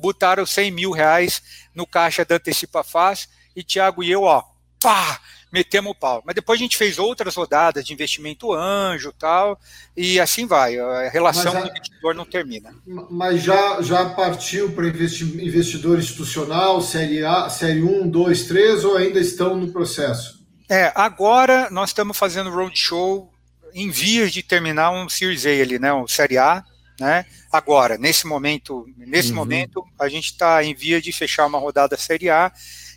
botaram 0.00 0.44
100 0.44 0.72
mil 0.72 0.90
reais 0.90 1.40
no 1.72 1.86
caixa 1.86 2.24
da 2.24 2.34
Antecipa 2.34 2.82
Fácil, 2.82 3.28
e 3.54 3.62
Thiago 3.62 4.02
e 4.02 4.10
eu, 4.10 4.22
ó, 4.22 4.42
pá, 4.80 5.20
metemos 5.52 5.92
o 5.92 5.94
pau. 5.94 6.24
Mas 6.26 6.34
depois 6.34 6.58
a 6.58 6.62
gente 6.64 6.76
fez 6.76 6.98
outras 6.98 7.36
rodadas 7.36 7.84
de 7.84 7.92
investimento 7.92 8.52
anjo 8.52 9.12
tal, 9.16 9.56
e 9.96 10.18
assim 10.18 10.44
vai. 10.44 10.76
A 10.76 11.08
relação 11.08 11.52
do 11.52 11.68
investidor 11.68 12.16
não 12.16 12.24
termina. 12.24 12.74
Mas 12.84 13.44
já, 13.44 13.80
já 13.80 14.06
partiu 14.06 14.72
para 14.72 14.88
investidor 14.88 16.00
institucional, 16.00 16.80
série 16.80 17.24
A, 17.24 17.48
série 17.48 17.80
1, 17.80 18.08
2, 18.08 18.42
3, 18.42 18.84
ou 18.84 18.96
ainda 18.96 19.20
estão 19.20 19.56
no 19.56 19.70
processo? 19.70 20.41
É, 20.72 20.90
agora 20.94 21.68
nós 21.70 21.90
estamos 21.90 22.16
fazendo 22.16 22.48
roadshow 22.48 23.30
em 23.74 23.90
vias 23.90 24.32
de 24.32 24.42
terminar 24.42 24.90
um 24.90 25.06
Series 25.06 25.44
A 25.44 25.50
ali, 25.50 25.78
né? 25.78 25.92
Um 25.92 26.08
série 26.08 26.38
A. 26.38 26.64
Né? 26.98 27.26
Agora, 27.52 27.98
nesse 27.98 28.26
momento, 28.26 28.86
nesse 28.96 29.28
uhum. 29.32 29.34
momento, 29.34 29.84
a 30.00 30.08
gente 30.08 30.32
está 30.32 30.64
em 30.64 30.74
via 30.74 30.98
de 30.98 31.12
fechar 31.12 31.44
uma 31.44 31.58
rodada 31.58 31.94
Série 31.98 32.30
A, 32.30 32.50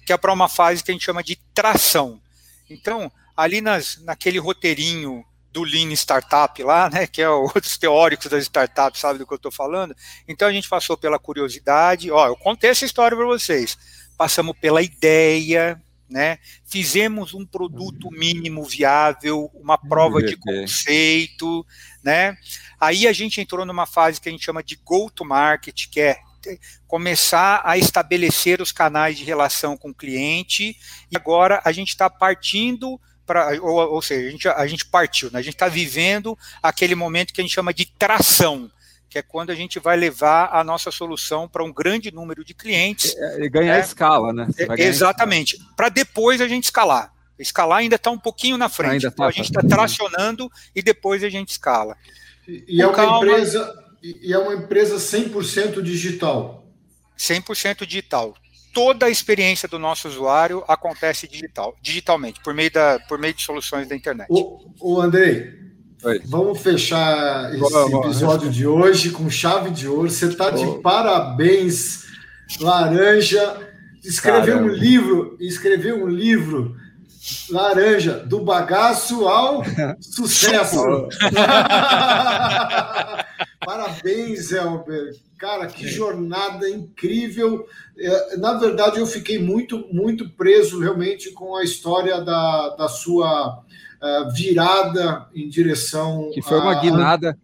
que 0.06 0.14
é 0.14 0.18
para 0.18 0.32
uma 0.32 0.48
fase 0.48 0.82
que 0.82 0.90
a 0.90 0.94
gente 0.94 1.04
chama 1.04 1.22
de 1.22 1.36
tração. 1.54 2.22
Então, 2.70 3.12
ali 3.36 3.60
nas, 3.60 4.02
naquele 4.06 4.40
roteirinho 4.40 5.26
do 5.52 5.64
Lean 5.64 5.92
Startup 5.92 6.64
lá, 6.64 6.90
né, 6.90 7.06
que 7.06 7.22
é 7.22 7.30
o, 7.30 7.52
os 7.62 7.78
teóricos 7.78 8.28
das 8.28 8.44
startups, 8.44 9.02
sabe 9.02 9.20
do 9.20 9.28
que 9.28 9.34
eu 9.34 9.38
estou 9.38 9.52
falando? 9.52 9.94
Então 10.26 10.48
a 10.48 10.54
gente 10.54 10.70
passou 10.70 10.96
pela 10.96 11.20
curiosidade, 11.20 12.10
ó, 12.10 12.28
eu 12.28 12.38
contei 12.38 12.70
essa 12.70 12.86
história 12.86 13.18
para 13.18 13.26
vocês, 13.26 13.78
passamos 14.18 14.58
pela 14.62 14.82
ideia, 14.82 15.82
né, 16.10 16.38
fizemos 16.66 17.34
um 17.34 17.46
produto 17.46 18.12
mínimo 18.12 18.64
viável, 18.64 19.50
uma 19.56 19.78
prova 19.78 20.22
de 20.22 20.38
conceito, 20.38 21.66
né, 22.04 22.38
aí 22.80 23.08
a 23.08 23.14
gente 23.14 23.42
entrou 23.42 23.66
numa 23.66 23.86
fase 23.86 24.22
que 24.22 24.30
a 24.30 24.32
gente 24.32 24.46
chama 24.46 24.64
de 24.64 24.76
go-to-market, 24.76 25.88
que 25.90 26.00
é 26.00 26.18
começar 26.88 27.62
a 27.64 27.78
estabelecer 27.78 28.62
os 28.62 28.72
canais 28.72 29.18
de 29.18 29.24
relação 29.24 29.76
com 29.76 29.90
o 29.90 29.94
cliente, 29.94 30.78
e 31.12 31.18
agora 31.18 31.62
a 31.66 31.72
gente 31.72 31.90
está 31.90 32.10
partindo 32.10 33.00
para, 33.26 33.60
ou, 33.62 33.94
ou, 33.94 34.02
seja, 34.02 34.28
a 34.28 34.32
gente, 34.32 34.48
a 34.48 34.68
gente 34.68 34.86
partiu, 34.86 35.32
né? 35.32 35.40
a 35.40 35.42
gente 35.42 35.56
está 35.56 35.68
vivendo 35.68 36.38
aquele 36.62 36.94
momento 36.94 37.34
que 37.34 37.42
a 37.42 37.44
gente 37.44 37.54
chama 37.54 37.74
de 37.74 37.86
tração, 37.86 38.72
que 39.16 39.20
é 39.20 39.22
quando 39.22 39.50
a 39.50 39.56
gente 39.56 39.80
vai 39.80 39.96
levar 39.96 40.50
a 40.52 40.62
nossa 40.62 40.92
solução 40.92 41.48
para 41.48 41.64
um 41.64 41.72
grande 41.72 42.12
número 42.12 42.44
de 42.44 42.54
clientes. 42.54 43.16
E, 43.18 43.46
e 43.46 43.50
ganhar 43.50 43.78
é, 43.78 43.80
escala, 43.80 44.34
né? 44.34 44.46
É, 44.58 44.84
exatamente, 44.84 45.58
para 45.74 45.88
depois 45.88 46.42
a 46.42 46.50
gente 46.50 46.66
escalar. 46.66 47.14
Escalar 47.40 47.78
ainda 47.78 47.96
está 47.96 48.12
um 48.12 48.20
pouquinho 48.20 48.58
na 48.58 48.68
frente. 48.68 49.04
Tá, 49.04 49.08
então, 49.08 49.26
a 49.26 49.32
gente 49.32 49.46
está 49.46 49.62
tracionando 49.62 50.52
e 50.76 50.82
depois 50.82 51.24
a 51.24 51.30
gente 51.30 51.52
escala. 51.52 51.96
E, 52.46 52.66
e 52.68 52.82
é 52.82 52.86
uma 52.86 52.94
calma, 52.94 53.26
empresa 53.26 53.86
e 54.04 54.34
é 54.34 54.38
uma 54.38 54.54
empresa 54.54 54.98
100% 54.98 55.82
digital. 55.82 56.68
100% 57.18 57.86
digital. 57.86 58.36
Toda 58.74 59.06
a 59.06 59.10
experiência 59.10 59.70
do 59.70 59.80
nosso 59.80 60.10
usuário 60.10 60.62
acontece 60.68 61.26
digital, 61.26 61.74
digitalmente, 61.82 62.42
por 62.42 62.54
meio, 62.54 62.70
da, 62.70 63.00
por 63.08 63.18
meio 63.18 63.34
de 63.34 63.42
soluções 63.42 63.88
da 63.88 63.96
internet. 63.96 64.28
O, 64.30 64.74
o 64.82 65.00
Andrei, 65.00 65.65
Oi. 66.06 66.22
vamos 66.26 66.62
fechar 66.62 67.52
esse 67.56 67.96
episódio 67.96 68.52
de 68.52 68.68
hoje 68.68 69.10
com 69.10 69.28
chave 69.28 69.72
de 69.72 69.88
ouro. 69.88 70.08
Você 70.08 70.28
está 70.28 70.52
de 70.52 70.80
parabéns, 70.84 72.06
Laranja. 72.62 73.58
Escreveu 74.04 74.60
um 74.60 74.68
livro, 74.68 75.36
escreveu 75.40 76.04
um 76.04 76.08
livro 76.08 76.76
Laranja, 77.50 78.20
do 78.20 78.40
bagaço 78.42 79.28
ao 79.28 79.64
sucesso. 80.00 80.78
Parabéns, 83.66 84.52
Elber. 84.52 85.16
Cara, 85.40 85.66
que 85.66 85.88
jornada 85.88 86.70
incrível. 86.70 87.68
É, 87.98 88.38
na 88.38 88.54
verdade, 88.54 89.00
eu 89.00 89.08
fiquei 89.08 89.40
muito, 89.40 89.88
muito 89.92 90.30
preso 90.30 90.80
realmente 90.80 91.32
com 91.32 91.56
a 91.56 91.64
história 91.64 92.22
da, 92.22 92.76
da 92.76 92.88
sua 92.88 93.64
uh, 94.02 94.32
virada 94.34 95.28
em 95.34 95.48
direção. 95.48 96.30
Que 96.34 96.42
foi 96.42 96.60
uma 96.60 96.78
a... 96.78 96.82
guinada, 96.82 97.38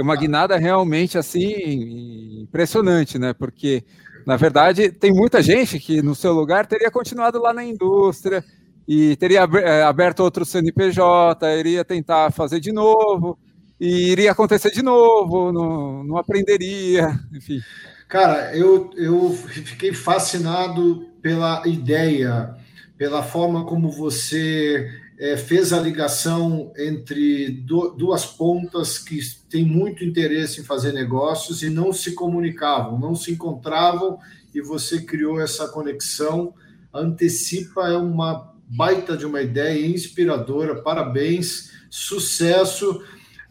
uma 0.00 0.16
guinada 0.16 0.56
realmente 0.56 1.18
assim 1.18 2.42
impressionante, 2.42 3.18
né? 3.18 3.32
Porque, 3.32 3.84
na 4.26 4.36
verdade, 4.36 4.90
tem 4.90 5.12
muita 5.12 5.42
gente 5.42 5.78
que 5.78 6.02
no 6.02 6.14
seu 6.14 6.32
lugar 6.32 6.66
teria 6.66 6.90
continuado 6.90 7.40
lá 7.40 7.52
na 7.52 7.64
indústria 7.64 8.44
e 8.86 9.16
teria 9.16 9.48
é, 9.62 9.82
aberto 9.82 10.20
outro 10.20 10.44
CNPJ, 10.44 11.58
iria 11.58 11.84
tentar 11.84 12.32
fazer 12.32 12.60
de 12.60 12.72
novo, 12.72 13.38
e 13.80 14.10
iria 14.10 14.32
acontecer 14.32 14.70
de 14.70 14.82
novo, 14.82 15.52
não, 15.52 16.04
não 16.04 16.16
aprenderia, 16.16 17.18
enfim. 17.32 17.60
Cara, 18.08 18.54
eu, 18.56 18.90
eu 18.96 19.30
fiquei 19.30 19.92
fascinado 19.94 21.06
pela 21.22 21.62
ideia, 21.66 22.54
pela 22.98 23.22
forma 23.22 23.64
como 23.64 23.90
você 23.90 24.88
é, 25.22 25.36
fez 25.36 25.72
a 25.72 25.78
ligação 25.78 26.72
entre 26.76 27.48
do, 27.48 27.90
duas 27.90 28.26
pontas 28.26 28.98
que 28.98 29.20
têm 29.48 29.64
muito 29.64 30.02
interesse 30.02 30.60
em 30.60 30.64
fazer 30.64 30.92
negócios 30.92 31.62
e 31.62 31.70
não 31.70 31.92
se 31.92 32.10
comunicavam, 32.10 32.98
não 32.98 33.14
se 33.14 33.30
encontravam, 33.30 34.18
e 34.52 34.60
você 34.60 35.00
criou 35.00 35.40
essa 35.40 35.68
conexão. 35.68 36.52
Antecipa 36.92 37.86
é 37.86 37.96
uma 37.96 38.52
baita 38.66 39.16
de 39.16 39.24
uma 39.24 39.40
ideia 39.40 39.86
inspiradora, 39.86 40.82
parabéns, 40.82 41.70
sucesso. 41.88 43.00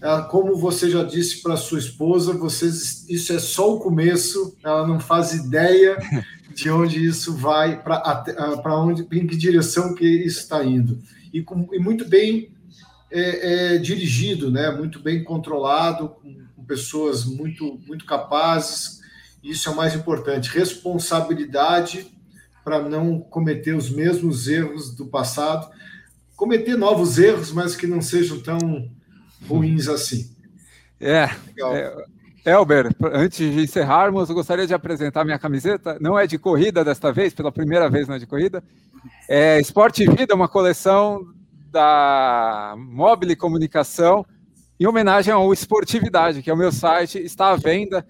Ah, 0.02 0.24
como 0.24 0.58
você 0.58 0.90
já 0.90 1.06
disse 1.06 1.42
para 1.42 1.56
sua 1.56 1.80
esposa, 1.80 2.34
vocês, 2.34 3.08
isso 3.08 3.32
é 3.32 3.40
só 3.40 3.76
o 3.76 3.80
começo, 3.80 4.58
ela 4.62 4.86
não 4.86 5.00
faz 5.00 5.34
ideia 5.34 5.98
de 6.54 6.70
onde 6.70 7.02
isso 7.06 7.34
vai, 7.34 7.82
para 7.82 7.96
ah, 8.04 8.76
onde, 8.76 9.08
em 9.10 9.26
que 9.26 9.38
direção 9.38 9.96
que 9.96 10.06
isso 10.06 10.40
está 10.40 10.66
indo. 10.66 11.00
E, 11.34 11.42
com, 11.42 11.68
e 11.74 11.80
muito 11.80 12.08
bem 12.08 12.54
é, 13.10 13.76
é, 13.76 13.78
dirigido, 13.78 14.50
né? 14.50 14.72
muito 14.72 15.00
bem 15.00 15.24
controlado, 15.24 16.10
com, 16.10 16.46
com 16.56 16.64
pessoas 16.64 17.26
muito, 17.26 17.80
muito 17.88 18.06
capazes, 18.06 19.02
isso 19.44 19.70
é 19.70 19.72
o 19.72 19.76
mais 19.76 19.96
importante. 19.96 20.50
Responsabilidade 20.50 22.12
para 22.64 22.82
não 22.88 23.20
cometer 23.20 23.76
os 23.76 23.90
mesmos 23.90 24.48
erros 24.48 24.96
do 24.96 25.08
passado, 25.08 25.72
cometer 26.36 26.78
novos 26.78 27.18
erros, 27.18 27.52
mas 27.52 27.76
que 27.76 27.88
não 27.88 28.02
sejam 28.02 28.40
tão 28.40 28.90
ruins 29.48 29.88
assim. 29.88 30.36
É, 31.00 31.30
é, 31.60 32.06
Elber, 32.44 32.90
antes 33.14 33.54
de 33.54 33.62
encerrarmos, 33.62 34.30
eu 34.30 34.36
gostaria 34.36 34.66
de 34.66 34.74
apresentar 34.74 35.24
minha 35.24 35.38
camiseta. 35.38 35.98
Não 36.02 36.18
é 36.18 36.26
de 36.26 36.40
corrida 36.40 36.84
desta 36.84 37.12
vez, 37.12 37.34
pela 37.34 37.52
primeira 37.52 37.90
vez 37.90 38.08
não 38.08 38.16
é 38.16 38.20
de 38.20 38.26
corrida. 38.26 38.64
É 39.30 39.60
Esporte 39.60 40.06
Vida, 40.10 40.34
uma 40.34 40.48
coleção 40.48 41.24
da 41.72 42.76
Mobile 42.78 43.36
Comunicação, 43.36 44.26
em 44.80 44.88
homenagem 44.88 45.32
ao 45.32 45.54
Esportividade, 45.54 46.42
que 46.42 46.50
é 46.50 46.54
o 46.54 46.58
meu 46.58 46.72
site, 46.72 47.20
está 47.20 47.52
à 47.52 47.56
venda. 47.56 48.06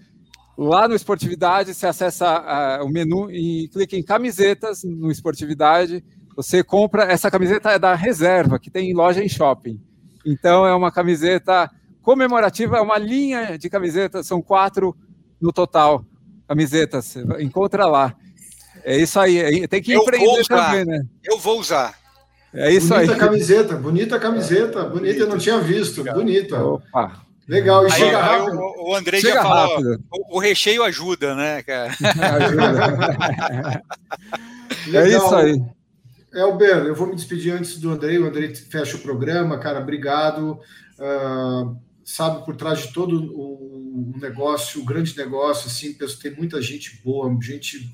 Lá 0.57 0.87
no 0.87 0.95
Esportividade, 0.95 1.73
você 1.73 1.85
acessa 1.85 2.79
uh, 2.81 2.85
o 2.85 2.89
menu 2.89 3.29
e 3.29 3.67
clica 3.67 3.97
em 3.97 4.03
camisetas 4.03 4.83
no 4.83 5.11
Esportividade. 5.11 6.03
Você 6.37 6.63
compra. 6.63 7.03
Essa 7.03 7.29
camiseta 7.29 7.71
é 7.71 7.79
da 7.79 7.95
reserva, 7.95 8.57
que 8.57 8.71
tem 8.71 8.93
loja 8.93 9.21
em 9.21 9.27
shopping. 9.27 9.81
Então, 10.25 10.65
é 10.65 10.73
uma 10.73 10.91
camiseta 10.91 11.69
comemorativa, 12.01 12.77
é 12.77 12.81
uma 12.81 12.97
linha 12.97 13.57
de 13.57 13.69
camisetas, 13.69 14.27
são 14.27 14.41
quatro 14.41 14.95
no 15.39 15.51
total 15.51 16.05
camisetas. 16.47 17.15
Encontra 17.39 17.85
lá. 17.85 18.15
É 18.83 18.97
isso 18.97 19.19
aí. 19.19 19.67
Tem 19.67 19.81
que 19.81 19.93
eu 19.93 20.01
empreender 20.01 20.45
também, 20.47 20.85
né? 20.85 21.01
Eu 21.23 21.37
vou 21.37 21.59
usar. 21.59 21.95
É 22.53 22.71
isso 22.71 22.89
bonita 22.89 23.01
aí. 23.01 23.07
Bonita 23.07 23.25
camiseta, 23.25 23.75
bonita 23.75 24.19
camiseta, 24.19 24.83
bonita, 24.83 25.19
eu 25.19 25.27
não 25.27 25.37
tinha 25.37 25.59
visto, 25.59 26.03
bonita. 26.03 26.61
Opa. 26.63 27.21
Legal, 27.47 27.83
e 27.83 27.91
aí, 27.91 27.99
chega 27.99 28.21
rápido. 28.21 28.59
O, 28.59 28.91
o 28.91 28.95
André 28.95 29.19
chega 29.19 29.33
já 29.35 29.41
falou, 29.41 29.97
o, 30.11 30.37
o, 30.37 30.39
recheio 30.39 30.83
ajuda, 30.83 31.35
né, 31.35 31.63
cara? 31.63 31.91
ajuda. 32.45 33.83
é 34.99 35.09
isso 35.09 35.35
aí. 35.35 35.61
Elber, 36.33 36.85
eu 36.85 36.95
vou 36.95 37.07
me 37.07 37.15
despedir 37.15 37.53
antes 37.53 37.77
do 37.77 37.89
Andrei. 37.91 38.17
O 38.17 38.27
Andrei 38.27 38.55
fecha 38.55 38.95
o 38.95 39.01
programa, 39.01 39.57
cara. 39.57 39.79
Obrigado. 39.79 40.59
Uh, 40.97 41.75
sabe, 42.03 42.45
por 42.45 42.55
trás 42.55 42.79
de 42.79 42.93
todo 42.93 43.15
o 43.35 44.13
negócio, 44.19 44.81
o 44.81 44.85
grande 44.85 45.15
negócio, 45.17 45.67
assim, 45.67 45.93
tem 46.21 46.35
muita 46.35 46.61
gente 46.61 47.01
boa, 47.03 47.35
gente 47.41 47.91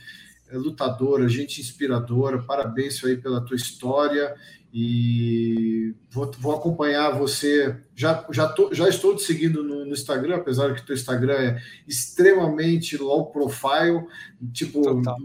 é, 0.50 0.58
lutadora, 0.58 1.28
gente 1.28 1.60
inspiradora. 1.60 2.44
Parabéns 2.44 3.04
aí 3.04 3.18
pela 3.18 3.42
tua 3.42 3.56
história 3.56 4.36
e 4.74 5.96
vou, 6.10 6.32
vou 6.40 6.56
acompanhar 6.56 7.18
você. 7.18 7.76
Já, 7.96 8.26
já, 8.32 8.48
tô, 8.48 8.74
já 8.74 8.88
estou 8.88 9.16
te 9.16 9.24
seguindo 9.24 9.64
no, 9.64 9.86
no 9.86 9.94
Instagram, 9.94 10.36
apesar 10.36 10.74
que 10.74 10.86
teu 10.86 10.96
Instagram 10.96 11.34
é 11.34 11.62
extremamente 11.88 12.98
low 12.98 13.32
profile, 13.32 14.06
tipo, 14.54 14.82
Total. 14.82 15.18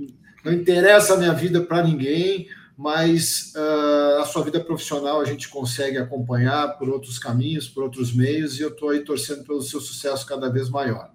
não 0.44 0.52
interessa 0.52 1.14
a 1.14 1.18
minha 1.18 1.32
vida 1.32 1.60
para 1.60 1.84
ninguém 1.84 2.48
mas 2.76 3.52
uh, 3.54 4.20
a 4.20 4.24
sua 4.24 4.42
vida 4.42 4.60
profissional 4.60 5.20
a 5.20 5.24
gente 5.24 5.48
consegue 5.48 5.98
acompanhar 5.98 6.78
por 6.78 6.88
outros 6.88 7.18
caminhos, 7.18 7.68
por 7.68 7.84
outros 7.84 8.14
meios, 8.14 8.58
e 8.58 8.62
eu 8.62 8.70
estou 8.70 8.90
aí 8.90 9.04
torcendo 9.04 9.44
pelo 9.44 9.62
seu 9.62 9.80
sucesso 9.80 10.26
cada 10.26 10.50
vez 10.50 10.68
maior. 10.68 11.10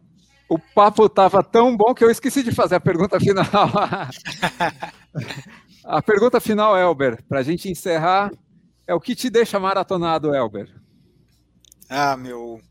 O 0.49 0.57
papo 0.57 1.07
estava 1.07 1.43
tão 1.43 1.75
bom 1.75 1.93
que 1.93 2.03
eu 2.03 2.09
esqueci 2.09 2.41
de 2.41 2.53
fazer 2.53 2.75
a 2.75 2.79
pergunta 2.79 3.19
final. 3.19 3.45
a 5.83 6.01
pergunta 6.01 6.39
final, 6.39 6.77
Elber, 6.77 7.21
para 7.27 7.39
a 7.39 7.43
gente 7.43 7.69
encerrar, 7.69 8.31
é 8.87 8.93
o 8.93 9.01
que 9.01 9.13
te 9.13 9.29
deixa 9.29 9.59
maratonado, 9.59 10.33
Elber? 10.33 10.73
Ah, 11.89 12.15
meu, 12.15 12.61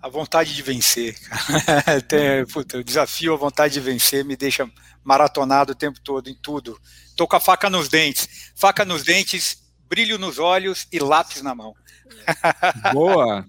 a 0.00 0.08
vontade 0.08 0.54
de 0.54 0.62
vencer. 0.62 1.16
Tem, 2.06 2.46
puta, 2.46 2.78
o 2.78 2.84
desafio, 2.84 3.34
a 3.34 3.36
vontade 3.36 3.74
de 3.74 3.80
vencer 3.80 4.24
me 4.24 4.36
deixa 4.36 4.70
maratonado 5.04 5.72
o 5.72 5.76
tempo 5.76 6.00
todo, 6.00 6.28
em 6.28 6.34
tudo. 6.34 6.78
Tô 7.16 7.28
com 7.28 7.36
a 7.36 7.40
faca 7.40 7.70
nos 7.70 7.88
dentes. 7.88 8.52
Faca 8.54 8.84
nos 8.84 9.04
dentes, 9.04 9.62
brilho 9.88 10.18
nos 10.18 10.38
olhos 10.38 10.86
e 10.92 10.98
lápis 10.98 11.40
na 11.42 11.54
mão. 11.54 11.74
Boa! 12.92 13.46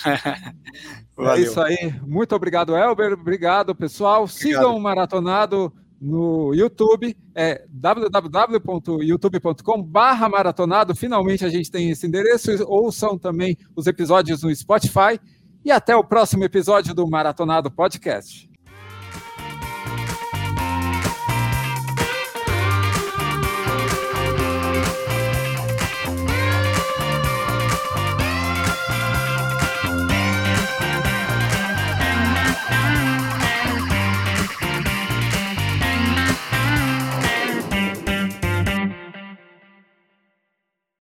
é 1.34 1.40
isso 1.40 1.60
aí. 1.60 1.94
Muito 2.06 2.34
obrigado, 2.34 2.76
Elber. 2.76 3.12
Obrigado, 3.12 3.74
pessoal. 3.74 4.24
Obrigado. 4.24 4.38
Sigam 4.38 4.76
o 4.76 4.80
Maratonado 4.80 5.72
no 6.00 6.52
YouTube, 6.54 7.16
é 7.34 7.64
www.youtube.com 7.68 9.82
barra 9.82 10.28
maratonado. 10.28 10.94
Finalmente 10.94 11.46
a 11.46 11.48
gente 11.48 11.70
tem 11.70 11.90
esse 11.90 12.06
endereço. 12.06 12.50
Ouçam 12.66 13.16
também 13.16 13.56
os 13.74 13.86
episódios 13.86 14.42
no 14.42 14.54
Spotify. 14.54 15.18
E 15.64 15.70
até 15.70 15.96
o 15.96 16.04
próximo 16.04 16.44
episódio 16.44 16.94
do 16.94 17.08
Maratonado 17.08 17.70
Podcast. 17.70 18.50